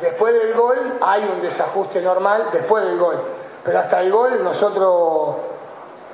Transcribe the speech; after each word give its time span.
Después 0.00 0.32
del 0.34 0.54
gol 0.54 0.98
hay 1.00 1.28
un 1.32 1.40
desajuste 1.40 2.00
normal, 2.00 2.48
después 2.52 2.84
del 2.84 2.98
gol. 2.98 3.16
Pero 3.64 3.78
hasta 3.78 4.00
el 4.00 4.12
gol 4.12 4.42
nosotros 4.44 5.36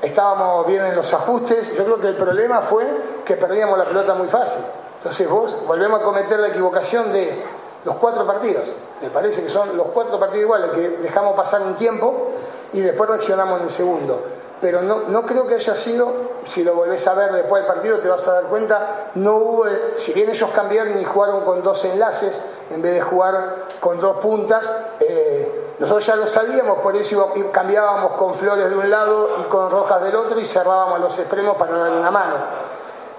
estábamos 0.03 0.67
bien 0.67 0.85
en 0.87 0.97
los 0.97 1.13
ajustes. 1.13 1.75
Yo 1.77 1.85
creo 1.85 2.01
que 2.01 2.09
el 2.09 2.17
problema 2.17 2.61
fue 2.63 2.87
que 3.25 3.37
perdíamos 3.37 3.79
la 3.79 3.85
pelota 3.85 4.15
muy 4.15 4.29
fácil. 4.29 4.63
Entonces 4.99 5.29
vos 5.29 5.57
volvemos 5.67 6.01
a 6.01 6.05
cometer 6.05 6.39
la 6.39 6.49
equivocación 6.49 7.13
de 7.13 7.43
los 7.85 7.97
cuatro 7.97 8.27
partidos. 8.27 8.75
Me 9.03 9.11
parece 9.11 9.43
que 9.43 9.51
son 9.51 9.77
los 9.77 9.89
cuatro 9.89 10.19
partidos 10.19 10.45
iguales, 10.45 10.71
que 10.71 10.89
dejamos 11.03 11.35
pasar 11.35 11.61
un 11.63 11.77
tiempo 11.77 12.33
y 12.73 12.81
después 12.81 13.09
reaccionamos 13.11 13.61
en 13.61 13.67
el 13.67 13.71
segundo. 13.71 14.23
Pero 14.65 14.81
no, 14.81 15.01
no 15.09 15.27
creo 15.27 15.47
que 15.47 15.57
haya 15.57 15.75
sido, 15.75 16.11
si 16.45 16.65
lo 16.65 16.75
volvés 16.75 17.07
a 17.07 17.13
ver 17.13 17.33
después 17.33 17.63
del 17.63 17.71
partido, 17.71 17.99
te 17.99 18.09
vas 18.09 18.27
a 18.27 18.33
dar 18.33 18.45
cuenta, 18.45 19.11
no 19.15 19.37
hubo, 19.37 19.67
si 19.95 20.15
bien 20.15 20.31
ellos 20.31 20.49
cambiaron 20.55 20.99
y 20.99 21.05
jugaron 21.05 21.45
con 21.45 21.63
dos 21.63 21.85
enlaces 21.85 22.41
en 22.71 22.81
vez 22.81 22.95
de 22.95 23.03
jugar 23.03 23.67
con 23.79 24.01
dos 24.01 24.17
puntas, 24.23 24.73
eh, 25.01 25.75
nosotros 25.79 26.07
ya 26.07 26.17
lo 26.17 26.27
sabíamos, 26.27 26.79
por 26.79 26.97
eso 26.97 27.31
cambiábamos 27.53 28.13
con 28.13 28.35
flores 28.37 28.71
de 28.71 28.75
un 28.75 28.89
lado 28.89 29.37
y 29.39 29.43
con 29.51 29.71
rojas 29.71 30.03
del 30.03 30.17
otro 30.17 30.41
y 30.41 30.47
cerrábamos 30.47 30.99
los 30.99 31.19
extremos 31.19 31.59
para 31.59 31.77
dar 31.77 31.93
una 31.93 32.11
mano 32.11 32.35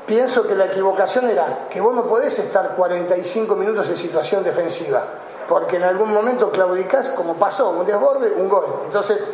pienso 0.07 0.47
que 0.47 0.55
la 0.55 0.65
equivocación 0.65 1.29
era 1.29 1.67
que 1.69 1.81
vos 1.81 1.93
no 1.93 2.05
podés 2.05 2.37
estar 2.39 2.75
45 2.75 3.55
minutos 3.55 3.89
en 3.89 3.97
situación 3.97 4.43
defensiva, 4.43 5.03
porque 5.47 5.77
en 5.77 5.83
algún 5.83 6.11
momento 6.11 6.51
claudicás, 6.51 7.09
como 7.11 7.35
pasó, 7.35 7.69
un 7.69 7.85
desborde, 7.85 8.33
un 8.33 8.49
gol. 8.49 8.81
Entonces, 8.85 9.25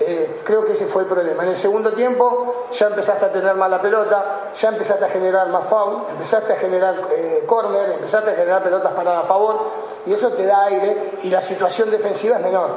eh, 0.00 0.40
creo 0.44 0.64
que 0.64 0.72
ese 0.72 0.86
fue 0.86 1.02
el 1.02 1.08
problema. 1.08 1.44
En 1.44 1.50
el 1.50 1.56
segundo 1.56 1.92
tiempo 1.92 2.66
ya 2.72 2.88
empezaste 2.88 3.26
a 3.26 3.32
tener 3.32 3.54
mala 3.54 3.80
pelota, 3.80 4.50
ya 4.52 4.68
empezaste 4.68 5.04
a 5.04 5.08
generar 5.08 5.48
más 5.48 5.64
foul, 5.68 6.04
empezaste 6.08 6.52
a 6.52 6.56
generar 6.56 6.96
eh, 7.12 7.44
córner, 7.46 7.90
empezaste 7.90 8.30
a 8.30 8.34
generar 8.34 8.62
pelotas 8.62 8.92
paradas 8.92 9.24
a 9.24 9.26
favor, 9.26 9.60
y 10.06 10.12
eso 10.12 10.30
te 10.30 10.46
da 10.46 10.64
aire 10.64 11.20
y 11.22 11.30
la 11.30 11.40
situación 11.40 11.90
defensiva 11.90 12.36
es 12.36 12.42
menor. 12.42 12.70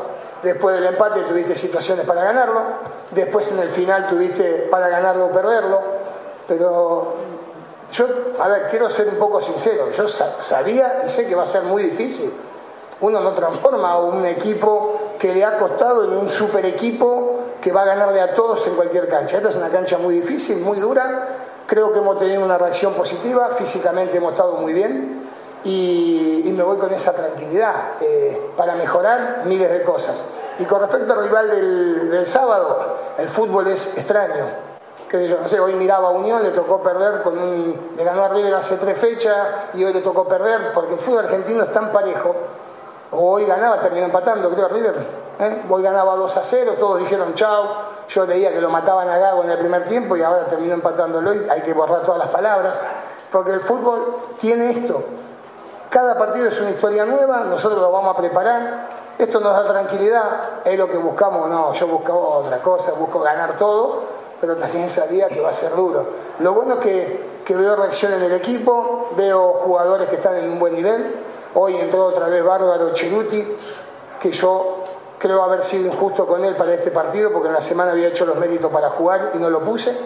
Después 0.43 0.75
del 0.75 0.85
empate 0.85 1.21
tuviste 1.21 1.55
situaciones 1.55 2.05
para 2.05 2.23
ganarlo, 2.23 2.61
después 3.11 3.51
en 3.51 3.59
el 3.59 3.69
final 3.69 4.07
tuviste 4.07 4.67
para 4.69 4.87
ganarlo 4.87 5.25
o 5.25 5.31
perderlo, 5.31 5.81
pero 6.47 7.15
yo, 7.91 8.05
a 8.39 8.47
ver, 8.47 8.67
quiero 8.67 8.89
ser 8.89 9.07
un 9.07 9.17
poco 9.17 9.41
sincero, 9.41 9.89
yo 9.91 10.07
sabía 10.07 10.99
y 11.05 11.09
sé 11.09 11.27
que 11.27 11.35
va 11.35 11.43
a 11.43 11.47
ser 11.47 11.63
muy 11.63 11.81
difícil. 11.83 12.31
Uno 13.01 13.19
no 13.19 13.31
transforma 13.31 13.91
a 13.91 13.99
un 13.99 14.25
equipo 14.25 15.15
que 15.19 15.33
le 15.33 15.45
ha 15.45 15.57
costado 15.57 16.03
en 16.05 16.17
un 16.17 16.29
super 16.29 16.65
equipo 16.65 17.41
que 17.61 17.71
va 17.71 17.83
a 17.83 17.85
ganarle 17.85 18.21
a 18.21 18.33
todos 18.33 18.65
en 18.67 18.75
cualquier 18.75 19.07
cancha. 19.07 19.37
Esta 19.37 19.49
es 19.49 19.55
una 19.55 19.69
cancha 19.69 19.97
muy 19.97 20.15
difícil, 20.15 20.61
muy 20.61 20.79
dura. 20.79 21.27
Creo 21.67 21.91
que 21.91 21.99
hemos 21.99 22.17
tenido 22.17 22.43
una 22.43 22.57
reacción 22.57 22.93
positiva, 22.93 23.49
físicamente 23.57 24.17
hemos 24.17 24.31
estado 24.31 24.53
muy 24.53 24.73
bien 24.73 25.27
y, 25.63 26.53
me 26.55 26.63
voy 26.63 26.77
con 26.77 26.91
esa 26.91 27.13
tranquilidad 27.13 28.01
eh, 28.01 28.51
para 28.57 28.73
mejorar 28.73 29.43
miles 29.45 29.71
de 29.71 29.83
cosas. 29.83 30.23
Y 30.57 30.65
con 30.65 30.79
respecto 30.79 31.13
al 31.13 31.23
rival 31.23 31.49
del, 32.09 32.25
sábado, 32.25 32.95
el 33.17 33.27
fútbol 33.27 33.67
es 33.67 33.95
extraño 33.95 34.65
que 35.07 35.27
yo, 35.27 35.39
no 35.39 35.47
sé, 35.47 35.59
hoy 35.59 35.73
miraba 35.75 36.09
a 36.09 36.11
Unión, 36.11 36.43
le 36.43 36.49
tocó 36.49 36.81
perder 36.83 37.21
con 37.21 37.37
un, 37.37 37.91
le 37.95 38.03
ganó 38.03 38.23
a 38.23 38.29
River 38.29 38.53
hace 38.55 38.75
tres 38.75 38.97
fechas 38.97 39.47
y 39.73 39.83
hoy 39.83 39.93
le 39.93 40.01
tocó 40.01 40.27
perder 40.27 40.73
porque 40.73 40.95
el 40.95 40.99
fútbol 40.99 41.25
argentino 41.25 41.63
es 41.63 41.71
tan 41.71 41.91
parejo. 41.91 42.35
Hoy 43.11 43.45
ganaba, 43.45 43.79
terminó 43.79 44.05
empatando, 44.05 44.49
creo, 44.49 44.67
River. 44.67 44.95
¿eh? 45.39 45.63
Hoy 45.69 45.83
ganaba 45.83 46.15
2 46.15 46.37
a 46.37 46.43
0, 46.43 46.75
todos 46.79 46.99
dijeron 46.99 47.33
chao. 47.33 47.65
Yo 48.09 48.25
leía 48.25 48.51
que 48.51 48.61
lo 48.61 48.69
mataban 48.69 49.09
a 49.09 49.17
Gago 49.17 49.43
en 49.43 49.51
el 49.51 49.57
primer 49.57 49.85
tiempo 49.85 50.15
y 50.15 50.21
ahora 50.21 50.45
terminó 50.45 50.73
empatándolo 50.73 51.33
y 51.33 51.49
hay 51.49 51.61
que 51.61 51.73
borrar 51.73 52.03
todas 52.03 52.19
las 52.19 52.29
palabras. 52.29 52.79
Porque 53.31 53.51
el 53.51 53.61
fútbol 53.61 54.17
tiene 54.37 54.71
esto. 54.71 55.03
Cada 55.89 56.17
partido 56.17 56.47
es 56.47 56.59
una 56.59 56.71
historia 56.71 57.05
nueva, 57.05 57.45
nosotros 57.45 57.81
lo 57.81 57.91
vamos 57.91 58.15
a 58.15 58.17
preparar. 58.17 58.97
Esto 59.17 59.39
nos 59.39 59.53
da 59.53 59.67
tranquilidad, 59.67 60.61
es 60.63 60.77
lo 60.77 60.87
que 60.87 60.97
buscamos, 60.97 61.49
no, 61.49 61.73
yo 61.73 61.87
busco 61.87 62.13
otra 62.13 62.61
cosa, 62.61 62.91
busco 62.91 63.19
ganar 63.19 63.57
todo 63.57 64.17
pero 64.39 64.55
también 64.55 64.89
sabía 64.89 65.27
que 65.27 65.41
va 65.41 65.49
a 65.49 65.53
ser 65.53 65.75
duro. 65.75 66.05
Lo 66.39 66.53
bueno 66.53 66.75
es 66.75 66.79
que, 66.79 67.55
veo 67.55 67.75
reacción 67.75 68.13
en 68.13 68.23
el 68.23 68.33
equipo, 68.33 69.09
veo 69.15 69.53
jugadores 69.63 70.07
que 70.09 70.15
están 70.15 70.35
en 70.35 70.51
un 70.51 70.59
buen 70.59 70.75
nivel. 70.75 71.15
Hoy 71.59 71.75
entró 71.75 72.05
otra 72.05 72.27
vez 72.27 72.43
Bárbaro 72.43 72.93
Cheruti, 72.93 73.43
que 74.21 74.31
yo 74.31 74.83
creo 75.17 75.41
haber 75.41 75.63
sido 75.63 75.87
injusto 75.87 76.27
con 76.27 76.45
él 76.45 76.55
para 76.55 76.75
este 76.75 76.91
partido, 76.91 77.33
porque 77.33 77.47
en 77.47 77.55
la 77.55 77.61
semana 77.61 77.93
había 77.93 78.09
hecho 78.09 78.27
los 78.27 78.37
méritos 78.37 78.71
para 78.71 78.91
jugar 78.91 79.31
y 79.33 79.39
no 79.39 79.49
lo 79.49 79.61
puse. 79.61 79.97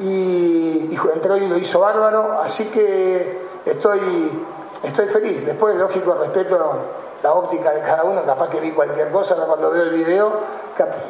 Y, 0.00 0.92
entró 1.14 1.36
y 1.36 1.46
lo 1.46 1.56
hizo 1.56 1.78
Bárbaro, 1.78 2.40
así 2.40 2.64
que 2.64 3.42
estoy, 3.64 4.44
estoy 4.82 5.06
feliz. 5.06 5.46
Después, 5.46 5.76
lógico, 5.76 6.14
respeto 6.14 6.58
la 7.22 7.32
óptica 7.32 7.70
de 7.70 7.82
cada 7.82 8.02
uno, 8.02 8.24
capaz 8.24 8.48
que 8.48 8.58
vi 8.58 8.72
cualquier 8.72 9.12
cosa, 9.12 9.36
cuando 9.36 9.70
veo 9.70 9.84
el 9.84 9.90
video, 9.90 10.32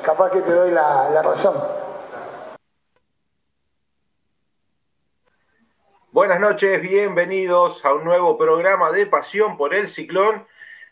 capaz 0.03 0.31
que 0.31 0.43
te 0.43 0.53
doy 0.53 0.71
la 0.71 1.23
razón. 1.23 1.55
Buenas 6.19 6.41
noches, 6.41 6.83
bienvenidos 6.83 7.85
a 7.85 7.95
un 7.95 8.03
nuevo 8.03 8.37
programa 8.37 8.91
de 8.91 9.07
Pasión 9.07 9.57
por 9.57 9.73
el 9.73 9.89
Ciclón. 9.89 10.49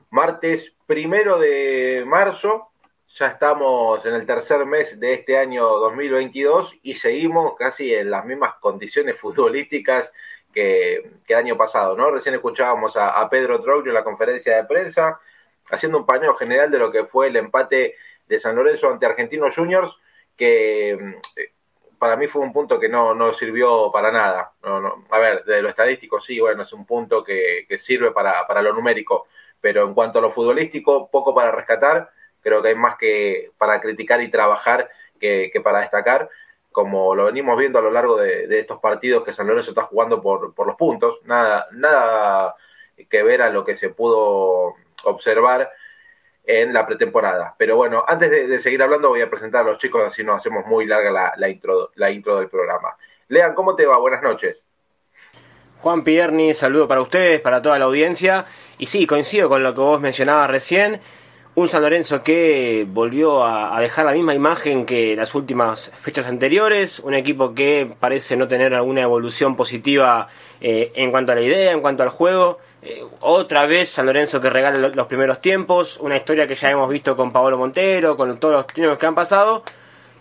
Martes 0.09 0.72
primero 0.87 1.37
de 1.41 2.04
marzo, 2.06 2.69
ya 3.16 3.26
estamos 3.26 4.06
en 4.06 4.14
el 4.14 4.25
tercer 4.25 4.64
mes 4.66 5.00
de 5.00 5.14
este 5.14 5.37
año 5.37 5.66
2022 5.66 6.76
y 6.81 6.94
seguimos 6.94 7.56
casi 7.56 7.92
en 7.92 8.09
las 8.09 8.25
mismas 8.25 8.54
condiciones 8.60 9.16
futbolísticas 9.20 10.12
que, 10.54 11.10
el 11.26 11.37
año 11.37 11.56
pasado, 11.56 11.97
¿no? 11.97 12.12
Recién 12.12 12.37
escuchábamos 12.37 12.97
a, 12.97 13.28
Pedro 13.28 13.60
Troglio 13.60 13.91
en 13.91 13.94
la 13.94 14.04
conferencia 14.04 14.54
de 14.54 14.64
prensa 14.64 15.19
haciendo 15.72 15.98
un 15.98 16.06
paneo 16.06 16.37
general 16.37 16.70
de 16.70 16.78
lo 16.78 16.93
que 16.93 17.03
fue 17.04 17.26
el 17.26 17.34
empate 17.34 17.97
de 18.28 18.38
San 18.38 18.54
Lorenzo 18.54 18.93
ante 18.93 19.06
Argentinos 19.06 19.56
Juniors, 19.56 19.98
que 20.37 20.97
para 21.99 22.17
mí 22.17 22.27
fue 22.27 22.43
un 22.43 22.53
punto 22.53 22.79
que 22.79 22.89
no, 22.89 23.15
no 23.15 23.33
sirvió 23.33 23.91
para 23.93 24.11
nada. 24.12 24.53
a 25.11 25.19
ver, 25.19 25.45
de 25.45 25.62
lo 25.62 25.69
estadístico 25.69 26.21
sí, 26.21 26.41
bueno, 26.41 26.62
es 26.62 26.73
un 26.73 26.87
punto 26.87 27.25
que, 27.25 27.67
sirve 27.79 28.11
para, 28.11 28.47
para, 28.47 28.62
lo 28.62 28.73
numérico, 28.73 29.27
pero 29.61 29.84
en 29.84 29.95
cuanto 29.95 30.19
a 30.19 30.23
lo 30.23 30.31
futbolístico, 30.31 31.11
poco 31.11 31.35
para 31.35 31.51
rescatar, 31.51 32.11
creo 32.41 32.62
que 32.62 32.69
hay 32.69 32.75
más 32.75 32.97
que 32.97 33.51
para 33.59 33.81
criticar 33.81 34.23
y 34.23 34.31
trabajar 34.31 34.91
que, 35.19 35.51
para 35.62 35.81
destacar, 35.81 36.29
como 36.73 37.15
lo 37.15 37.25
venimos 37.25 37.56
viendo 37.59 37.79
a 37.79 37.83
lo 37.83 37.91
largo 37.91 38.17
de, 38.17 38.59
estos 38.59 38.81
partidos 38.81 39.25
que 39.25 39.33
San 39.33 39.47
Lorenzo 39.47 39.71
está 39.71 39.83
jugando 39.83 40.21
por, 40.21 40.55
por 40.55 40.67
los 40.67 40.77
puntos, 40.77 41.21
nada, 41.25 41.67
nada 41.73 42.55
que 43.11 43.23
ver 43.23 43.43
a 43.43 43.51
lo 43.51 43.65
que 43.65 43.77
se 43.77 43.91
pudo 43.91 44.75
observar 45.05 45.71
en 46.47 46.73
la 46.73 46.87
pretemporada. 46.87 47.55
Pero 47.59 47.77
bueno, 47.77 48.05
antes 48.07 48.31
de, 48.31 48.59
seguir 48.61 48.83
hablando 48.83 49.09
voy 49.09 49.21
a 49.21 49.29
presentar 49.29 49.62
a 49.62 49.71
los 49.71 49.79
chicos, 49.79 50.03
así 50.07 50.23
no 50.23 50.34
hacemos 50.34 50.65
muy 50.67 50.87
larga 50.87 51.34
la, 51.37 51.49
intro, 51.49 51.91
la 51.97 52.11
intro 52.11 52.39
del 52.39 52.49
programa. 52.49 52.97
Lean, 53.29 53.55
¿cómo 53.55 53.75
te 53.75 53.84
va? 53.84 53.99
Buenas 53.99 54.23
noches. 54.23 54.65
Juan 55.81 56.05
Pierni, 56.05 56.55
saludo 56.55 56.89
para 56.89 57.03
ustedes, 57.03 57.41
para 57.41 57.61
toda 57.61 57.79
la 57.79 57.85
audiencia. 57.85 58.47
Y 58.79 58.87
sí, 58.87 59.06
coincido 59.06 59.49
con 59.49 59.62
lo 59.62 59.75
que 59.75 59.81
vos 59.81 60.01
mencionabas 60.01 60.49
recién. 60.49 61.01
Un 61.56 61.69
San 61.69 61.83
Lorenzo 61.83 62.23
que 62.23 62.87
volvió 62.87 63.45
a, 63.45 63.81
dejar 63.81 64.05
la 64.05 64.12
misma 64.12 64.35
imagen 64.35 64.85
que 64.85 65.17
las 65.17 65.35
últimas 65.35 65.91
fechas 66.01 66.27
anteriores. 66.27 67.01
Un 67.01 67.15
equipo 67.15 67.55
que 67.55 67.91
parece 67.99 68.37
no 68.37 68.47
tener 68.47 68.75
alguna 68.75 69.03
evolución 69.03 69.56
positiva 69.56 70.29
eh, 70.61 70.93
en 70.95 71.11
cuanto 71.11 71.33
a 71.33 71.35
la 71.35 71.41
idea, 71.41 71.73
en 71.73 71.81
cuanto 71.81 72.03
al 72.03 72.11
juego. 72.11 72.59
Eh, 72.89 73.05
otra 73.19 73.67
vez 73.67 73.89
San 73.89 74.07
Lorenzo 74.07 74.41
que 74.41 74.49
regala 74.49 74.91
los 74.91 75.07
primeros 75.09 75.41
tiempos, 75.41 75.97
una 75.97 76.17
historia 76.17 76.47
que 76.47 76.55
ya 76.55 76.71
hemos 76.71 76.89
visto 76.89 77.17
con 77.17 77.33
Paolo 77.33 77.59
Montero, 77.59 78.17
con 78.17 78.39
todos 78.39 78.55
los 78.55 78.67
tiempos 78.69 78.97
que 78.99 79.07
han 79.07 79.15
pasado. 79.17 79.65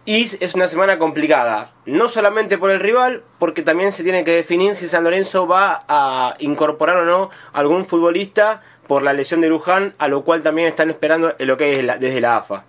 Y 0.04 0.24
es 0.24 0.56
una 0.56 0.68
semana 0.68 0.98
complicada, 0.98 1.72
no 1.86 2.10
solamente 2.10 2.58
por 2.58 2.72
el 2.72 2.80
rival, 2.80 3.24
porque 3.38 3.62
también 3.62 3.92
se 3.92 4.04
tiene 4.04 4.24
que 4.24 4.36
definir 4.36 4.76
si 4.76 4.88
San 4.88 5.04
Lorenzo 5.04 5.48
va 5.48 5.80
a 5.88 6.36
incorporar 6.40 6.98
o 6.98 7.06
no 7.06 7.30
algún 7.54 7.86
futbolista 7.86 8.64
por 8.88 9.04
la 9.04 9.14
lesión 9.14 9.42
de 9.42 9.50
Luján, 9.50 9.94
a 10.00 10.08
lo 10.08 10.24
cual 10.24 10.42
también 10.42 10.68
están 10.68 10.90
esperando 10.90 11.36
lo 11.38 11.58
que 11.58 11.74
es 11.74 12.00
desde 12.00 12.22
la 12.22 12.38
AFA. 12.38 12.66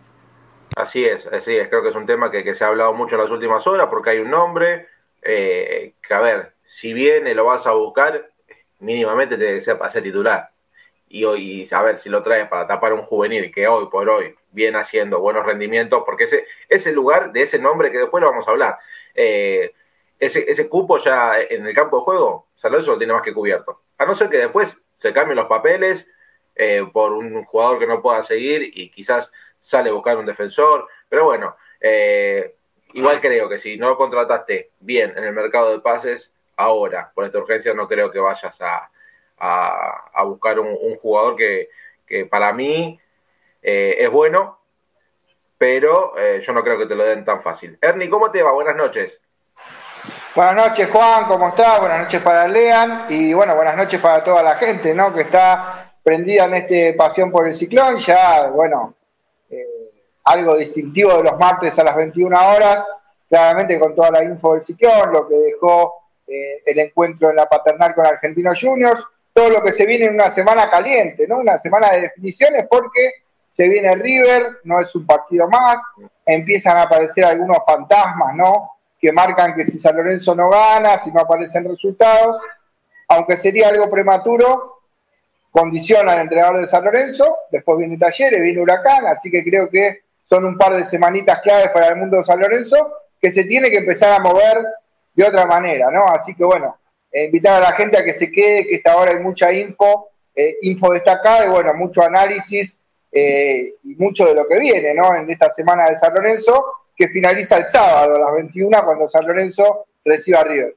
Así 0.77 1.07
es, 1.07 1.27
así 1.27 1.57
es, 1.57 1.69
creo 1.69 1.83
que 1.83 1.89
es 1.89 1.95
un 1.95 2.07
tema 2.07 2.31
que, 2.31 2.55
se 2.55 2.65
ha 2.65 2.69
hablado 2.69 2.93
mucho 2.93 3.17
en 3.17 3.23
las 3.23 3.31
últimas 3.31 3.67
horas, 3.67 3.89
porque 3.89 4.11
hay 4.11 4.19
un 4.19 4.31
nombre, 4.31 4.89
eh, 5.23 5.95
que 6.07 6.15
a 6.15 6.21
ver, 6.21 6.53
si 6.67 6.93
viene 6.93 7.35
lo 7.35 7.47
vas 7.47 7.67
a 7.67 7.73
buscar, 7.73 8.31
mínimamente 8.79 9.37
tiene 9.37 9.55
que 9.55 9.61
ser 9.65 9.79
para 9.79 9.91
ser 9.91 10.03
titular. 10.03 10.51
Y, 11.09 11.25
hoy, 11.25 11.69
a 11.71 11.83
ver 11.83 11.99
si 11.99 12.09
lo 12.09 12.23
traes 12.23 12.49
para 12.49 12.67
tapar 12.67 12.93
un 12.93 13.03
juvenil 13.03 13.53
que 13.53 13.69
hoy 13.69 13.89
por 13.89 14.09
hoy 14.09 14.35
viene 14.51 14.79
haciendo 14.79 15.21
buenos 15.21 15.47
rendimientos, 15.47 16.03
porque 16.05 16.25
ese, 16.25 16.47
ese 16.69 16.93
lugar 16.93 17.33
de 17.33 17.43
ese 17.43 17.59
nombre 17.59 17.93
que 17.93 17.99
después 17.99 18.23
lo 18.23 18.31
vamos 18.31 18.49
a 18.49 18.51
hablar, 18.51 18.79
eh, 19.15 19.73
ese, 20.19 20.51
ese 20.51 20.69
cupo 20.69 20.99
ya 20.99 21.41
en 21.41 21.67
el 21.67 21.75
campo 21.75 21.99
de 21.99 22.05
juego, 22.05 22.47
San 22.57 22.73
Lorenzo 22.73 22.93
lo 22.93 22.99
tiene 22.99 23.13
más 23.13 23.23
que 23.23 23.35
cubierto. 23.35 23.83
A 23.99 24.07
no 24.07 24.15
ser 24.15 24.29
que 24.29 24.39
después 24.39 24.83
se 24.97 25.13
cambien 25.13 25.37
los 25.37 25.47
papeles 25.47 26.07
eh, 26.55 26.85
por 26.93 27.13
un 27.13 27.45
jugador 27.45 27.79
que 27.79 27.87
no 27.87 28.03
pueda 28.03 28.23
seguir 28.23 28.63
y 28.75 28.91
quizás 28.91 29.31
sale 29.61 29.91
a 29.91 29.93
buscar 29.93 30.17
un 30.17 30.27
defensor, 30.27 30.89
pero 31.09 31.25
bueno, 31.25 31.57
eh, 31.81 32.57
igual 32.95 33.21
creo 33.21 33.49
que 33.49 33.59
si 33.59 33.77
no 33.77 33.97
contrataste 33.97 34.71
bien 34.81 35.13
en 35.17 35.25
el 35.25 35.33
mercado 35.33 35.73
de 35.73 35.81
pases, 35.81 36.33
ahora, 36.57 37.11
por 37.15 37.25
esta 37.25 37.39
urgencia, 37.39 37.75
no 37.75 37.87
creo 37.87 38.11
que 38.11 38.19
vayas 38.19 38.61
a, 38.61 38.91
a, 39.39 40.23
buscar 40.25 40.59
un, 40.59 40.97
jugador 40.97 41.37
que, 41.37 41.69
que 42.07 42.27
para 42.27 42.53
mí 42.53 42.99
es 43.63 44.11
bueno, 44.11 44.59
pero 45.59 46.15
yo 46.39 46.53
no 46.53 46.63
creo 46.63 46.79
que 46.79 46.87
te 46.87 46.95
lo 46.95 47.05
den 47.05 47.25
tan 47.25 47.43
fácil. 47.43 47.77
Ernie, 47.81 48.09
¿cómo 48.09 48.31
te 48.31 48.43
va? 48.43 48.53
Buenas 48.53 48.77
noches. 48.77 49.21
Buenas 50.35 50.55
noches, 50.55 50.91
Juan, 50.91 51.25
¿cómo 51.27 51.49
estás? 51.49 51.81
Buenas 51.81 52.03
noches 52.03 52.23
para 52.23 52.47
Lean 52.47 53.07
y 53.09 53.33
bueno, 53.33 53.57
buenas 53.57 53.77
noches 53.77 54.01
para 54.01 54.23
toda 54.23 54.43
la 54.43 54.57
gente, 54.57 54.95
¿no? 54.95 55.15
Que 55.15 55.23
está 55.23 55.95
prendida 56.03 56.45
en 56.45 56.55
este 56.55 56.93
pasión 56.93 57.31
por 57.31 57.47
el 57.47 57.55
ciclón. 57.57 57.99
Ya, 57.99 58.49
bueno, 58.49 58.95
algo 60.25 60.57
distintivo 60.57 61.17
de 61.17 61.25
los 61.25 61.39
martes 61.39 61.79
a 61.79 61.85
las 61.85 61.97
21 61.97 62.49
horas, 62.51 62.85
claramente 63.29 63.79
con 63.81 63.95
toda 63.95 64.11
la 64.11 64.25
info 64.25 64.55
del 64.55 64.63
ciclón, 64.63 65.13
lo 65.13 65.27
que 65.27 65.37
dejó 65.37 65.95
eh, 66.27 66.63
el 66.67 66.79
encuentro 66.79 67.31
en 67.31 67.37
la 67.37 67.47
paternal 67.47 67.95
con 67.95 68.07
Argentinos 68.07 68.61
Juniors, 68.61 69.03
todo 69.33 69.51
lo 69.51 69.63
que 69.63 69.73
se 69.73 69.87
viene 69.87 70.07
en 70.07 70.15
una 70.15 70.31
semana 70.31 70.69
caliente, 70.71 71.27
¿no? 71.29 71.39
Una 71.39 71.59
semana 71.59 71.91
de 71.91 72.03
definiciones 72.03 72.67
porque 72.69 73.13
se 73.51 73.69
viene 73.69 73.95
River, 73.95 74.59
no 74.65 74.81
es 74.81 74.95
un 74.95 75.07
partido 75.07 75.49
más, 75.49 75.77
empiezan 76.25 76.77
a 76.79 76.83
aparecer 76.83 77.25
algunos 77.25 77.59
fantasmas, 77.67 78.35
¿no? 78.35 78.73
Que 78.99 79.13
marcan 79.13 79.55
que 79.55 79.65
si 79.65 79.79
San 79.79 79.97
Lorenzo 79.97 80.35
no 80.35 80.51
gana, 80.51 80.99
si 80.99 81.11
no 81.11 81.21
aparecen 81.21 81.69
resultados, 81.69 82.39
aunque 83.09 83.37
sería 83.37 83.69
algo 83.69 83.89
prematuro, 83.91 84.81
condiciona 85.51 86.13
al 86.13 86.21
entrenador 86.21 86.61
de 86.61 86.67
San 86.67 86.85
Lorenzo, 86.85 87.39
después 87.51 87.79
viene 87.79 87.97
Talleres, 87.97 88.43
viene 88.43 88.61
Huracán, 88.61 89.07
así 89.07 89.31
que 89.31 89.43
creo 89.43 89.71
que 89.71 90.03
son 90.29 90.45
un 90.45 90.59
par 90.59 90.77
de 90.77 90.85
semanitas 90.85 91.41
claves 91.41 91.71
para 91.71 91.89
el 91.89 91.97
mundo 91.97 92.19
de 92.19 92.25
San 92.25 92.41
Lorenzo 92.41 92.93
que 93.21 93.31
se 93.31 93.45
tiene 93.45 93.71
que 93.71 93.79
empezar 93.79 94.13
a 94.13 94.23
mover 94.23 94.59
de 95.17 95.25
otra 95.25 95.47
manera, 95.47 95.91
¿no? 95.91 96.05
Así 96.05 96.35
que 96.35 96.45
bueno, 96.45 96.77
eh, 97.11 97.25
invitar 97.25 97.63
a 97.63 97.71
la 97.71 97.73
gente 97.73 97.97
a 97.97 98.05
que 98.05 98.13
se 98.13 98.31
quede, 98.31 98.67
que 98.67 98.75
esta 98.75 98.95
hora 98.97 99.13
hay 99.13 99.21
mucha 99.21 99.51
info, 99.51 100.11
eh, 100.35 100.59
info 100.61 100.93
destacada 100.93 101.47
y 101.47 101.49
bueno, 101.49 101.73
mucho 101.73 102.03
análisis 102.03 102.79
eh, 103.11 103.73
y 103.83 103.95
mucho 103.95 104.27
de 104.27 104.35
lo 104.35 104.47
que 104.47 104.61
viene, 104.61 104.93
¿no? 104.93 105.15
En 105.15 105.31
esta 105.31 105.51
semana 105.51 105.89
de 105.89 105.97
San 105.97 106.13
Lorenzo, 106.15 106.67
que 106.95 107.09
finaliza 107.09 107.57
el 107.57 107.67
sábado 107.69 108.17
a 108.17 108.19
las 108.19 108.35
21 108.35 108.85
cuando 108.85 109.09
San 109.09 109.27
Lorenzo 109.27 109.87
reciba 110.05 110.41
a 110.41 110.45
River. 110.45 110.77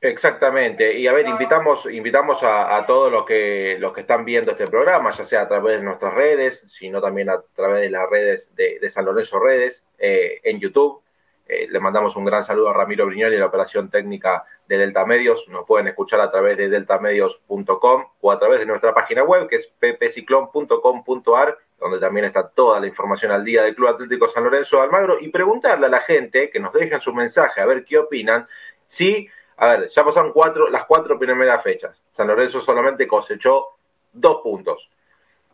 Exactamente. 0.00 0.98
Y 0.98 1.06
a 1.06 1.12
ver, 1.12 1.28
invitamos, 1.28 1.86
invitamos 1.86 2.40
a, 2.42 2.84
todos 2.86 3.10
los 3.10 3.24
que, 3.24 3.76
los 3.78 3.92
que 3.92 4.00
están 4.00 4.24
viendo 4.24 4.50
este 4.50 4.66
programa, 4.66 5.12
ya 5.12 5.24
sea 5.24 5.42
a 5.42 5.48
través 5.48 5.78
de 5.78 5.84
nuestras 5.84 6.12
redes, 6.12 6.62
sino 6.68 7.00
también 7.00 7.30
a 7.30 7.40
través 7.54 7.82
de 7.82 7.90
las 7.90 8.10
redes 8.10 8.50
de, 8.54 8.90
San 8.90 9.06
Lorenzo 9.06 9.38
Redes, 9.38 9.82
en 9.98 10.60
YouTube. 10.60 11.03
Eh, 11.46 11.68
le 11.70 11.80
mandamos 11.80 12.16
un 12.16 12.24
gran 12.24 12.42
saludo 12.42 12.70
a 12.70 12.72
Ramiro 12.72 13.06
Brignoli, 13.06 13.36
la 13.36 13.46
operación 13.46 13.90
técnica 13.90 14.44
de 14.66 14.78
Delta 14.78 15.04
Medios. 15.04 15.46
Nos 15.48 15.66
pueden 15.66 15.88
escuchar 15.88 16.20
a 16.20 16.30
través 16.30 16.56
de 16.56 16.68
deltamedios.com 16.68 18.04
o 18.20 18.32
a 18.32 18.38
través 18.38 18.60
de 18.60 18.66
nuestra 18.66 18.94
página 18.94 19.22
web, 19.24 19.46
que 19.48 19.56
es 19.56 19.66
ppciclón.com.ar, 19.78 21.58
donde 21.78 21.98
también 21.98 22.26
está 22.26 22.48
toda 22.48 22.80
la 22.80 22.86
información 22.86 23.30
al 23.32 23.44
día 23.44 23.62
del 23.62 23.74
Club 23.74 23.88
Atlético 23.88 24.28
San 24.28 24.44
Lorenzo 24.44 24.78
de 24.78 24.82
Almagro, 24.84 25.18
y 25.20 25.28
preguntarle 25.28 25.86
a 25.86 25.90
la 25.90 26.00
gente 26.00 26.50
que 26.50 26.60
nos 26.60 26.72
dejen 26.72 27.00
su 27.00 27.12
mensaje 27.12 27.60
a 27.60 27.66
ver 27.66 27.84
qué 27.84 27.98
opinan, 27.98 28.46
si 28.86 29.28
a 29.56 29.66
ver, 29.68 29.90
ya 29.90 30.04
pasaron 30.04 30.32
cuatro, 30.32 30.68
las 30.68 30.84
cuatro 30.84 31.18
primeras 31.18 31.62
fechas. 31.62 32.04
San 32.10 32.26
Lorenzo 32.26 32.60
solamente 32.60 33.06
cosechó 33.06 33.68
dos 34.12 34.40
puntos 34.42 34.90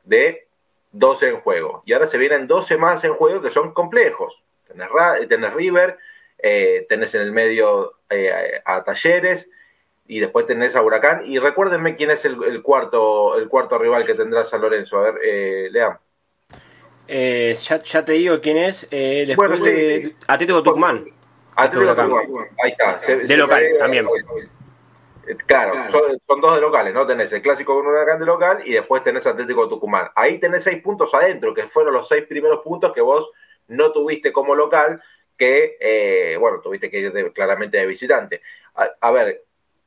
de 0.05 0.47
12 0.93 1.29
en 1.29 1.41
juego. 1.41 1.83
Y 1.85 1.93
ahora 1.93 2.07
se 2.07 2.19
vienen 2.19 2.47
12 2.47 2.77
más 2.79 3.05
en 3.05 3.15
juego 3.15 3.43
que 3.43 3.51
son 3.51 3.73
complejos. 3.73 4.43
Tenés, 5.29 5.55
River, 5.55 5.99
eh, 6.39 6.87
tenés 6.89 7.15
en 7.15 7.23
el 7.23 7.33
medio 7.33 7.95
eh, 8.09 8.61
a 8.65 8.83
Talleres 8.85 9.49
y 10.07 10.21
después 10.21 10.47
tenés 10.47 10.77
a 10.77 10.83
Huracán. 10.83 11.27
Y 11.27 11.39
recuérdenme 11.39 11.97
quién 11.97 12.11
es 12.11 12.25
el, 12.25 12.63
cuarto, 12.63 13.37
el 13.37 13.49
cuarto 13.49 13.79
rival 13.79 14.05
que 14.05 14.15
tendrá 14.15 14.45
San 14.45 14.61
Lorenzo. 14.61 14.99
A 14.99 15.11
ver, 15.11 15.15
eh, 15.23 15.69
Lean. 15.71 15.99
Eh, 17.09 17.57
ya, 17.57 18.05
te 18.05 18.13
digo 18.13 18.41
quién 18.41 18.57
es. 18.57 18.89
después 18.91 19.63
de 19.63 20.15
Atlético 20.27 20.63
Tucumán. 20.63 21.05
Ahí 21.57 21.69
está. 22.71 23.01
de 23.07 23.37
local 23.37 23.63
también. 23.79 24.07
Eh, 25.27 25.37
claro, 25.47 25.75
Son, 26.27 26.41
dos 26.41 26.55
de 26.55 26.61
locales, 26.61 26.95
¿no? 26.95 27.07
Tenés 27.07 27.33
el 27.33 27.43
clásico 27.43 27.75
con 27.75 27.87
Huracán 27.87 28.19
de 28.19 28.27
local 28.27 28.63
y 28.65 28.73
después 28.73 29.05
tenés 29.05 29.27
Atlético 29.27 29.69
Tucumán. 29.69 30.09
Ahí 30.15 30.39
tenés 30.39 30.65
seis 30.65 30.83
puntos 30.83 31.15
adentro, 31.15 31.55
que 31.55 31.65
fueron 31.65 31.95
los 31.95 32.09
seis 32.09 32.25
primeros 32.27 32.61
puntos 32.61 32.93
que 32.93 33.01
vos 33.01 33.31
no 33.71 33.93
tuviste 33.93 34.33
como 34.33 34.55
local, 34.55 35.03
que, 35.37 35.79
eh, 35.81 36.37
bueno, 36.39 36.61
tuviste 36.61 36.91
que 36.91 36.99
ir 36.99 37.33
claramente 37.33 37.79
de 37.79 37.87
visitante. 37.87 38.43
A, 38.75 39.11
ver, 39.11 39.45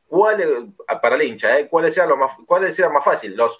¿cuál, 0.07 0.73
para 1.01 1.15
el 1.15 1.21
hincha, 1.23 1.59
¿eh? 1.59 1.67
¿cuáles 1.69 1.95
eran, 1.95 2.17
más, 2.17 2.31
¿cuáles 2.45 2.77
eran 2.79 2.91
más 2.91 3.05
fácil? 3.05 3.35
¿Los 3.35 3.59